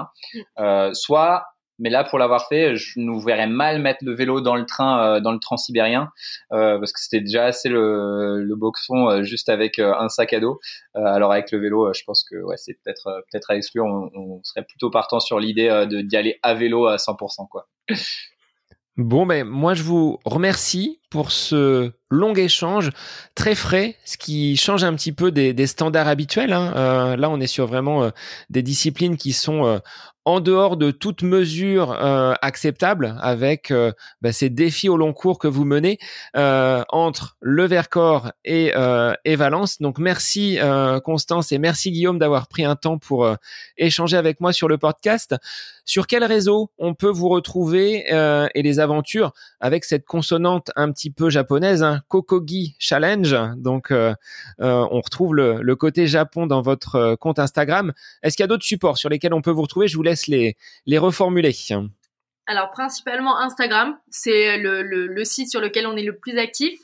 mm. 0.58 0.94
soit 0.94 1.46
mais 1.80 1.90
là, 1.90 2.04
pour 2.04 2.20
l'avoir 2.20 2.48
fait, 2.48 2.76
je 2.76 3.00
nous 3.00 3.20
verrais 3.20 3.48
mal 3.48 3.82
mettre 3.82 4.04
le 4.04 4.14
vélo 4.14 4.42
dans 4.42 4.56
le 4.56 4.66
train, 4.66 5.04
euh, 5.04 5.20
dans 5.20 5.32
le 5.32 5.40
transsibérien, 5.40 6.10
euh, 6.52 6.78
parce 6.78 6.94
que 6.94 7.00
c'était 7.00 7.22
déjà 7.22 7.46
assez 7.46 7.70
le, 7.70 8.44
le 8.44 8.56
boxon 8.56 9.10
euh, 9.10 9.24
juste 9.24 9.50
avec 9.50 9.80
euh, 9.80 9.94
un 9.98 10.10
sac 10.10 10.34
à 10.34 10.40
dos. 10.40 10.60
alors 10.94 11.32
avec 11.32 11.52
le 11.52 11.60
vélo, 11.60 11.92
je 11.94 12.04
pense 12.06 12.24
que 12.24 12.36
ouais, 12.36 12.58
c'est 12.58 12.78
peut-être 12.84 13.24
peut-être 13.32 13.52
à 13.52 13.56
exclure. 13.56 13.86
On, 13.86 14.42
serait 14.44 14.64
plutôt 14.64 14.90
partant 14.90 15.20
sur 15.20 15.40
l'idée 15.40 15.68
de 15.90 16.02
d'y 16.02 16.18
aller 16.18 16.40
à 16.44 16.54
vélo 16.54 16.88
à 16.88 16.98
100%, 16.98 17.48
quoi. 17.50 17.68
Bon, 18.96 19.26
ben 19.26 19.44
moi 19.44 19.74
je 19.74 19.82
vous 19.82 20.20
remercie 20.24 21.00
pour 21.10 21.32
ce 21.32 21.92
long 22.12 22.36
échange 22.36 22.92
très 23.34 23.56
frais, 23.56 23.96
ce 24.06 24.18
qui 24.18 24.56
change 24.56 24.84
un 24.84 24.94
petit 24.94 25.12
peu 25.12 25.32
des, 25.32 25.66
standards 25.66 26.08
habituels. 26.08 26.54
Hein. 26.54 27.16
Là, 27.16 27.30
on 27.32 27.40
est 27.40 27.48
sur 27.48 27.66
vraiment 27.66 28.12
des 28.52 28.62
disciplines 28.62 29.18
qui 29.18 29.34
sont 29.34 29.82
en 30.26 30.40
dehors 30.40 30.78
de 30.78 30.92
toute 30.92 31.22
mesure 31.22 31.92
euh, 31.92 32.34
acceptable 32.42 33.16
avec 33.22 33.72
euh, 33.72 33.92
bah, 34.22 34.32
ces 34.32 34.50
défis 34.50 34.88
au 34.88 34.98
long 34.98 35.14
cours 35.14 35.38
que 35.38 35.48
vous 35.48 35.66
menez 35.66 35.98
euh, 36.38 36.84
entre 36.90 37.36
le 37.42 37.66
Vercors 37.66 38.32
et, 38.46 38.74
et 39.26 39.36
Valence. 39.36 39.82
Donc 39.82 40.00
merci 40.00 40.58
Constance 41.04 41.52
et 41.52 41.58
merci 41.58 41.92
Guillaume 41.92 42.20
d'avoir 42.20 42.48
pris 42.48 42.64
un 42.66 42.76
temps 42.76 42.98
pour 42.98 43.28
échanger 43.78 44.18
avec 44.18 44.40
moi 44.40 44.54
sur 44.54 44.68
le 44.68 44.78
podcast. 44.78 45.36
Sur 45.86 46.08
quel 46.08 46.24
réseau 46.24 46.72
on 46.78 46.94
peut 46.94 47.10
vous 47.10 47.30
retrouver 47.30 48.06
et 48.08 48.62
les 48.62 48.80
aventures 48.80 49.34
avec 49.60 49.86
cette 49.86 50.06
consonante 50.06 50.72
un 50.76 50.92
petit 50.92 51.10
peu 51.10 51.30
japonaise, 51.30 51.84
hein, 51.84 52.02
Kokogi 52.08 52.76
Challenge. 52.80 53.36
Donc 53.58 53.94
on 54.60 55.02
retrouve 55.02 55.36
le, 55.36 55.62
le, 55.62 55.76
côté 55.76 56.08
Japon 56.08 56.48
dans 56.48 56.62
votre 56.62 57.16
compte 57.16 57.40
Instagram. 57.40 57.94
Est-ce 58.22 58.38
qu'il 58.38 58.44
y 58.44 58.46
a 58.46 58.48
d'autres 58.48 58.66
supports 58.66 58.98
sur 58.98 59.10
lesquels 59.10 59.34
on 59.34 59.42
peut 59.42 59.52
vous 59.52 59.64
retrouver? 59.64 59.88
Je 59.88 59.98
vous 59.98 60.04
les, 60.28 60.98
reformuler. 60.98 61.56
Alors 62.46 62.72
principalement 62.72 63.40
Instagram, 63.40 63.98
c'est 64.10 64.58
le, 64.58 65.24
site 65.24 65.50
sur 65.50 65.62
lequel 65.62 65.88
on 65.88 65.96
est 65.96 66.04
le 66.04 66.18
plus 66.18 66.38
actif. 66.38 66.80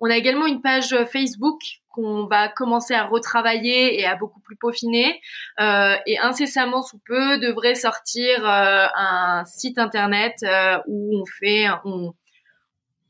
On 0.00 0.10
a 0.10 0.16
également 0.16 0.46
une 0.46 0.62
page 0.62 0.96
Facebook 1.12 1.60
qu'on 1.90 2.26
va 2.26 2.48
commencer 2.48 2.94
à 2.94 3.04
retravailler 3.04 4.00
et 4.00 4.06
à 4.06 4.16
beaucoup 4.16 4.40
plus 4.40 4.56
peaufiner. 4.56 5.20
Euh, 5.60 5.96
et 6.06 6.18
incessamment 6.18 6.82
sous 6.82 7.00
peu 7.04 7.38
devrait 7.38 7.74
sortir 7.74 8.46
euh, 8.48 8.86
un 8.94 9.44
site 9.44 9.78
internet 9.78 10.36
euh, 10.44 10.78
où 10.86 11.20
on 11.20 11.24
fait, 11.26 11.66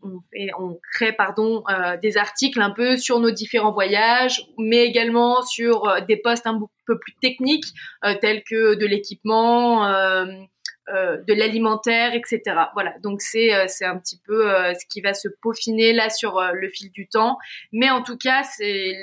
on, 0.02 0.20
fait, 0.32 0.48
on 0.58 0.78
crée 0.92 1.12
pardon 1.12 1.62
euh, 1.68 1.96
des 1.96 2.16
articles 2.16 2.60
un 2.60 2.70
peu 2.70 2.96
sur 2.96 3.20
nos 3.20 3.30
différents 3.30 3.72
voyages, 3.72 4.46
mais 4.58 4.84
également 4.84 5.42
sur 5.42 5.88
euh, 5.88 6.00
des 6.00 6.16
postes 6.16 6.46
un 6.46 6.60
peu 6.86 6.98
plus 6.98 7.14
techniques 7.20 7.66
euh, 8.04 8.14
tels 8.20 8.42
que 8.44 8.74
de 8.74 8.86
l'équipement, 8.86 9.86
de 10.88 11.34
l'alimentaire, 11.34 12.14
etc. 12.14 12.42
Voilà, 12.74 12.94
donc 13.00 13.20
c'est 13.20 13.68
c'est 13.68 13.84
un 13.84 13.96
petit 13.96 14.18
peu 14.26 14.44
ce 14.74 14.84
qui 14.86 15.00
va 15.00 15.14
se 15.14 15.28
peaufiner 15.40 15.92
là 15.92 16.10
sur 16.10 16.40
le 16.52 16.68
fil 16.68 16.90
du 16.90 17.06
temps, 17.06 17.38
mais 17.72 17.90
en 17.90 18.02
tout 18.02 18.16
cas 18.16 18.42
c'est 18.42 18.96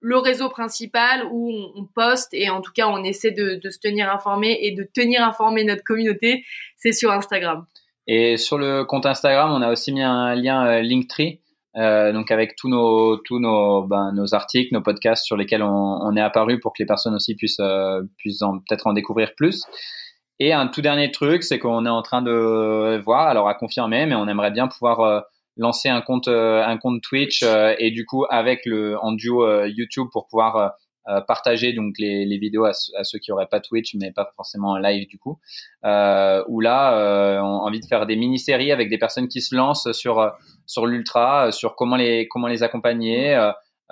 le 0.00 0.16
réseau 0.16 0.48
principal 0.48 1.26
où 1.30 1.52
on, 1.74 1.84
poste 1.84 2.32
et 2.32 2.48
en 2.48 2.62
tout 2.62 2.72
cas 2.72 2.86
on 2.86 3.04
essaie 3.04 3.32
de, 3.32 3.56
de 3.56 3.70
se 3.70 3.78
tenir 3.78 4.10
informé 4.10 4.58
et 4.62 4.72
de 4.72 4.84
tenir 4.84 5.22
informé 5.22 5.64
notre 5.64 5.84
communauté, 5.84 6.44
c'est 6.76 6.92
sur 6.92 7.10
Instagram. 7.10 7.66
Et 8.06 8.36
sur 8.36 8.58
le 8.58 8.84
compte 8.84 9.06
Instagram, 9.06 9.50
on 9.50 9.62
a 9.62 9.70
aussi 9.70 9.92
mis 9.92 10.02
un 10.02 10.34
lien 10.34 10.66
euh, 10.66 10.82
Linktree, 10.82 11.40
euh, 11.76 12.12
donc 12.12 12.30
avec 12.30 12.56
tous 12.56 12.68
nos 12.68 13.18
tous 13.18 13.38
nos 13.38 13.82
ben, 13.82 14.12
nos 14.12 14.34
articles, 14.34 14.72
nos 14.72 14.80
podcasts 14.80 15.26
sur 15.26 15.36
lesquels 15.36 15.62
on, 15.62 16.16
est 16.16 16.20
apparu 16.20 16.58
pour 16.58 16.72
que 16.72 16.82
les 16.82 16.86
personnes 16.86 17.14
aussi 17.14 17.34
puissent 17.34 17.60
euh, 17.60 18.02
puissent 18.16 18.40
peut-être 18.40 18.86
en 18.86 18.94
découvrir 18.94 19.34
plus. 19.34 19.62
Et 20.38 20.52
un 20.52 20.68
tout 20.68 20.80
dernier 20.80 21.10
truc, 21.10 21.42
c'est 21.42 21.58
qu'on 21.58 21.84
est 21.84 21.90
en 21.90 22.02
train 22.02 22.22
de 22.22 23.00
voir, 23.04 23.26
alors 23.28 23.48
à 23.48 23.54
confirmer, 23.54 24.06
mais 24.06 24.14
on 24.14 24.26
aimerait 24.26 24.50
bien 24.50 24.68
pouvoir 24.68 25.00
euh, 25.00 25.20
lancer 25.56 25.88
un 25.90 26.00
compte 26.00 26.28
un 26.28 26.76
compte 26.78 27.02
Twitch 27.02 27.42
et 27.78 27.90
du 27.90 28.04
coup 28.06 28.24
avec 28.28 28.64
le 28.66 28.98
en 28.98 29.12
duo 29.12 29.64
YouTube 29.64 30.08
pour 30.12 30.28
pouvoir 30.28 30.72
euh, 31.08 31.20
partager 31.20 31.72
donc 31.72 31.94
les, 31.98 32.24
les 32.24 32.38
vidéos 32.38 32.64
à, 32.64 32.72
ceux 32.72 33.18
qui 33.18 33.30
auraient 33.30 33.46
pas 33.46 33.60
Twitch 33.60 33.94
mais 33.94 34.12
pas 34.12 34.30
forcément 34.36 34.70
en 34.70 34.76
live 34.76 35.06
du 35.08 35.18
coup. 35.18 35.38
Euh, 35.84 36.42
où 36.48 36.60
là 36.60 36.98
euh, 36.98 37.38
on 37.40 37.58
a 37.58 37.62
envie 37.62 37.80
de 37.80 37.86
faire 37.86 38.06
des 38.06 38.16
mini-séries 38.16 38.72
avec 38.72 38.88
des 38.90 38.98
personnes 38.98 39.28
qui 39.28 39.40
se 39.40 39.54
lancent 39.54 39.92
sur 39.92 40.32
sur 40.66 40.86
l'ultra 40.86 41.52
sur 41.52 41.76
comment 41.76 41.96
les 41.96 42.26
comment 42.28 42.48
les 42.48 42.62
accompagner 42.62 43.34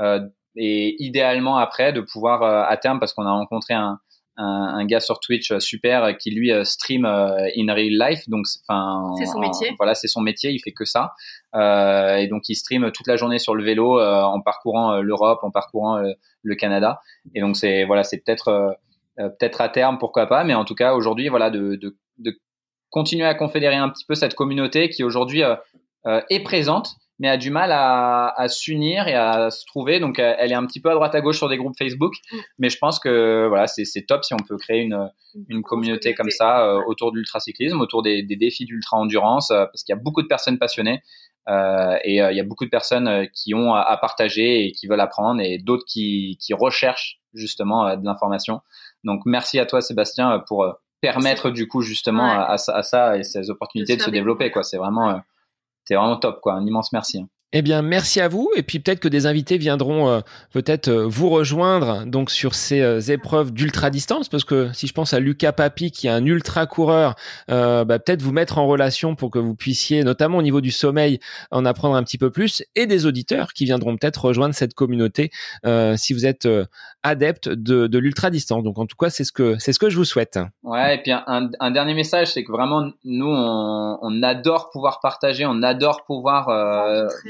euh, 0.00 0.20
et 0.56 0.96
idéalement 1.02 1.56
après 1.56 1.92
de 1.92 2.00
pouvoir 2.00 2.42
à 2.42 2.76
terme 2.76 3.00
parce 3.00 3.12
qu'on 3.12 3.26
a 3.26 3.32
rencontré 3.32 3.74
un 3.74 3.98
un, 4.36 4.74
un, 4.78 4.84
gars 4.84 5.00
sur 5.00 5.20
Twitch 5.20 5.50
euh, 5.52 5.60
super 5.60 6.04
euh, 6.04 6.12
qui 6.12 6.30
lui 6.30 6.52
euh, 6.52 6.64
stream 6.64 7.04
in 7.04 7.72
real 7.72 7.96
life. 7.98 8.28
Donc 8.28 8.46
enfin 8.62 9.12
c'est 9.16 9.26
son 9.26 9.38
métier. 9.38 9.74
voilà 9.78 9.94
c'est 9.94 10.08
son 10.08 10.20
métier 10.20 10.50
il 10.50 10.58
fait 10.60 10.72
que 10.72 10.84
ça. 10.84 11.12
Euh, 11.54 12.16
et 12.16 12.26
donc 12.26 12.48
il 12.48 12.54
stream 12.54 12.90
toute 12.92 13.06
la 13.06 13.16
journée 13.16 13.38
sur 13.38 13.54
le 13.54 13.64
vélo 13.64 14.00
en 14.00 14.40
parcourant 14.40 15.00
l'Europe 15.00 15.40
en 15.42 15.50
parcourant 15.50 16.02
le 16.42 16.54
Canada. 16.54 17.00
Et 17.34 17.40
donc 17.40 17.56
c'est 17.56 17.84
voilà 17.84 18.02
c'est 18.02 18.18
peut-être 18.18 18.76
peut-être 19.16 19.60
à 19.60 19.68
terme 19.68 19.98
pourquoi 19.98 20.26
pas. 20.26 20.44
Mais 20.44 20.54
en 20.54 20.64
tout 20.64 20.74
cas 20.74 20.94
aujourd'hui 20.94 21.28
voilà 21.28 21.50
de, 21.50 21.76
de, 21.76 21.96
de, 22.18 22.38
continuer 22.90 23.26
à 23.26 23.34
confédérer 23.34 23.76
un 23.76 23.88
petit 23.88 24.04
peu 24.04 24.14
cette 24.14 24.34
communauté 24.34 24.88
qui 24.88 25.04
aujourd'hui 25.04 25.42
est 26.04 26.42
présente 26.42 26.96
mais 27.18 27.28
a 27.28 27.36
du 27.36 27.50
mal 27.50 27.70
à, 27.72 28.34
à 28.36 28.48
s'unir 28.48 29.06
et 29.08 29.14
à 29.14 29.50
se 29.50 29.64
trouver. 29.66 30.00
Donc, 30.00 30.18
euh, 30.18 30.34
elle 30.38 30.52
est 30.52 30.56
un 30.56 30.66
petit 30.66 30.80
peu 30.80 30.90
à 30.90 30.94
droite 30.94 31.14
à 31.14 31.20
gauche 31.20 31.38
sur 31.38 31.48
des 31.48 31.56
groupes 31.56 31.76
Facebook, 31.78 32.14
mm. 32.32 32.38
mais 32.58 32.70
je 32.70 32.78
pense 32.78 32.98
que 32.98 33.46
voilà, 33.48 33.66
c'est 33.66 34.06
top 34.06 34.24
si 34.24 34.34
on 34.34 34.38
peut 34.38 34.56
créer 34.56 34.80
une, 34.80 35.10
une 35.48 35.62
communauté 35.62 36.14
comme 36.14 36.30
ça 36.30 36.66
euh, 36.66 36.82
autour 36.86 37.12
de 37.12 37.18
l'ultracyclisme, 37.18 37.80
autour 37.80 38.02
des, 38.02 38.22
des 38.22 38.36
défis 38.36 38.64
d'ultra 38.64 38.96
endurance, 38.96 39.50
euh, 39.50 39.66
parce 39.66 39.84
qu'il 39.84 39.94
y 39.94 39.98
a 39.98 40.00
beaucoup 40.00 40.22
de 40.22 40.26
personnes 40.26 40.58
passionnées 40.58 41.02
euh, 41.48 41.96
et 42.04 42.16
il 42.16 42.36
y 42.36 42.40
a 42.40 42.44
beaucoup 42.44 42.64
de 42.64 42.70
personnes 42.70 43.28
qui 43.34 43.54
ont 43.54 43.74
à, 43.74 43.96
partager 43.98 44.64
et 44.64 44.72
qui 44.72 44.86
veulent 44.86 45.00
apprendre, 45.00 45.42
et 45.42 45.58
d'autres 45.58 45.84
qui, 45.86 46.38
qui 46.40 46.54
recherchent 46.54 47.20
justement 47.34 47.96
de 47.96 48.04
l'information. 48.04 48.60
Donc, 49.02 49.22
merci 49.26 49.58
à 49.58 49.66
toi, 49.66 49.82
Sébastien, 49.82 50.42
pour 50.48 50.66
permettre 51.02 51.50
du 51.50 51.68
coup 51.68 51.82
justement 51.82 52.24
à, 52.24 52.54
à, 52.54 52.82
ça 52.82 53.18
et 53.18 53.24
ces 53.24 53.50
opportunités 53.50 53.96
de, 53.96 54.00
se 54.00 54.08
développer. 54.08 54.50
Quoi, 54.50 54.62
c'est 54.62 54.78
vraiment 54.78 55.20
c'est 55.84 55.94
vraiment 55.94 56.18
top, 56.18 56.40
quoi. 56.40 56.54
Un 56.54 56.66
immense 56.66 56.92
merci. 56.92 57.20
Hein. 57.20 57.28
Eh 57.56 57.62
bien, 57.62 57.82
merci 57.82 58.20
à 58.20 58.26
vous. 58.26 58.50
Et 58.56 58.64
puis 58.64 58.80
peut-être 58.80 58.98
que 58.98 59.06
des 59.06 59.26
invités 59.26 59.58
viendront 59.58 60.08
euh, 60.08 60.20
peut-être 60.50 60.88
euh, 60.88 61.06
vous 61.06 61.30
rejoindre 61.30 62.04
donc 62.04 62.32
sur 62.32 62.52
ces 62.52 62.80
euh, 62.80 62.98
épreuves 62.98 63.52
d'ultra 63.52 63.90
distance, 63.90 64.28
parce 64.28 64.42
que 64.42 64.72
si 64.72 64.88
je 64.88 64.92
pense 64.92 65.14
à 65.14 65.20
Lucas 65.20 65.52
Papi 65.52 65.92
qui 65.92 66.08
est 66.08 66.10
un 66.10 66.26
ultra 66.26 66.66
coureur, 66.66 67.14
bah, 67.46 67.84
peut-être 67.86 68.22
vous 68.22 68.32
mettre 68.32 68.58
en 68.58 68.66
relation 68.66 69.14
pour 69.14 69.30
que 69.30 69.38
vous 69.38 69.54
puissiez, 69.54 70.02
notamment 70.02 70.38
au 70.38 70.42
niveau 70.42 70.60
du 70.60 70.72
sommeil, 70.72 71.20
en 71.52 71.64
apprendre 71.64 71.94
un 71.94 72.02
petit 72.02 72.18
peu 72.18 72.30
plus, 72.30 72.64
et 72.74 72.86
des 72.86 73.06
auditeurs 73.06 73.52
qui 73.52 73.66
viendront 73.66 73.96
peut-être 73.96 74.24
rejoindre 74.24 74.54
cette 74.56 74.74
communauté 74.74 75.30
si 75.96 76.12
vous 76.12 76.26
êtes 76.26 76.48
adepte 77.04 77.48
de, 77.48 77.86
de 77.86 77.98
l'ultra 77.98 78.30
distance. 78.30 78.64
Donc 78.64 78.78
en 78.78 78.86
tout 78.86 78.96
cas, 78.96 79.10
c'est 79.10 79.24
ce 79.24 79.32
que 79.32 79.56
c'est 79.58 79.72
ce 79.72 79.78
que 79.78 79.90
je 79.90 79.96
vous 79.96 80.04
souhaite. 80.04 80.40
Ouais. 80.64 80.96
Et 80.96 80.98
puis 80.98 81.12
un, 81.12 81.50
un 81.60 81.70
dernier 81.70 81.94
message, 81.94 82.32
c'est 82.32 82.42
que 82.42 82.50
vraiment 82.50 82.90
nous 83.04 83.28
on, 83.30 83.98
on, 84.02 84.22
adore 84.22 84.70
pouvoir 84.70 84.98
partager, 85.00 85.46
on 85.46 85.62
adore 85.62 86.04
pouvoir 86.04 86.48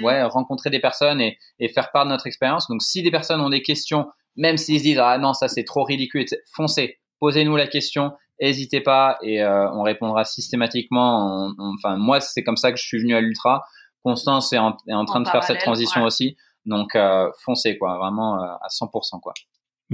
ouais 0.02 0.13
rencontrer 0.22 0.70
des 0.70 0.80
personnes 0.80 1.20
et, 1.20 1.38
faire 1.74 1.90
part 1.92 2.04
de 2.04 2.10
notre 2.10 2.26
expérience. 2.26 2.68
Donc, 2.68 2.82
si 2.82 3.02
des 3.02 3.10
personnes 3.10 3.40
ont 3.40 3.50
des 3.50 3.62
questions, 3.62 4.06
même 4.36 4.56
s'ils 4.56 4.78
se 4.78 4.84
disent 4.84 5.00
ah 5.00 5.18
non 5.18 5.32
ça 5.32 5.48
c'est 5.48 5.64
trop 5.64 5.84
ridicule, 5.84 6.24
foncez, 6.52 6.98
posez-nous 7.20 7.56
la 7.56 7.66
question, 7.66 8.12
n'hésitez 8.40 8.80
pas 8.80 9.18
et 9.22 9.42
euh, 9.42 9.70
on 9.72 9.82
répondra 9.82 10.24
systématiquement. 10.24 11.50
enfin, 11.58 11.96
moi 11.96 12.20
c'est 12.20 12.42
comme 12.42 12.56
ça 12.56 12.72
que 12.72 12.78
je 12.78 12.84
suis 12.84 12.98
venu 12.98 13.14
à 13.14 13.20
l'ultra. 13.20 13.64
Constance 14.02 14.52
est 14.52 14.58
en, 14.58 14.74
train 15.06 15.20
de 15.20 15.28
faire 15.28 15.42
cette 15.44 15.60
transition 15.60 16.02
aussi. 16.04 16.36
Donc, 16.66 16.94
euh, 16.94 17.30
foncez 17.44 17.78
quoi, 17.78 17.96
vraiment 17.98 18.42
euh, 18.42 18.46
à 18.46 18.68
100% 18.68 19.20
quoi. 19.20 19.32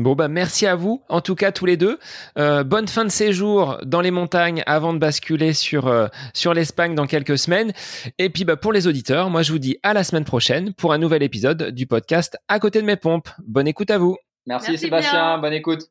Bon 0.01 0.15
bah 0.15 0.29
merci 0.29 0.67
à 0.67 0.75
vous, 0.77 1.03
en 1.11 1.21
tout 1.21 1.35
cas 1.35 1.53
tous 1.53 1.67
les 1.67 1.77
deux. 1.77 1.99
Euh, 2.39 2.65
bonne 2.65 2.89
fin 2.89 3.05
de 3.05 3.11
séjour 3.11 3.79
dans 3.85 4.01
les 4.01 4.11
montagnes 4.11 4.63
avant 4.67 4.95
de 4.95 4.99
basculer 4.99 5.53
sur 5.53 5.89
euh, 5.89 6.07
sur 6.33 6.55
l'Espagne 6.55 6.95
dans 6.95 7.07
quelques 7.07 7.39
semaines. 7.39 7.73
Et 8.19 8.31
puis 8.31 8.45
bah 8.45 8.57
pour 8.57 8.73
les 8.73 8.87
auditeurs, 8.87 9.29
moi 9.29 9.43
je 9.43 9.53
vous 9.53 9.59
dis 9.59 9.77
à 9.83 9.93
la 9.93 10.03
semaine 10.03 10.25
prochaine 10.25 10.73
pour 10.73 10.95
un 10.95 10.99
nouvel 10.99 11.23
épisode 11.23 11.71
du 11.71 11.87
podcast 11.87 12.39
À 12.49 12.59
côté 12.59 12.81
de 12.81 12.87
mes 12.87 12.97
pompes. 12.97 13.29
Bonne 13.47 13.69
écoute 13.69 13.91
à 13.91 13.99
vous. 13.99 14.17
Merci, 14.47 14.79
Sébastien, 14.79 15.37
bonne 15.37 15.53
écoute. 15.53 15.91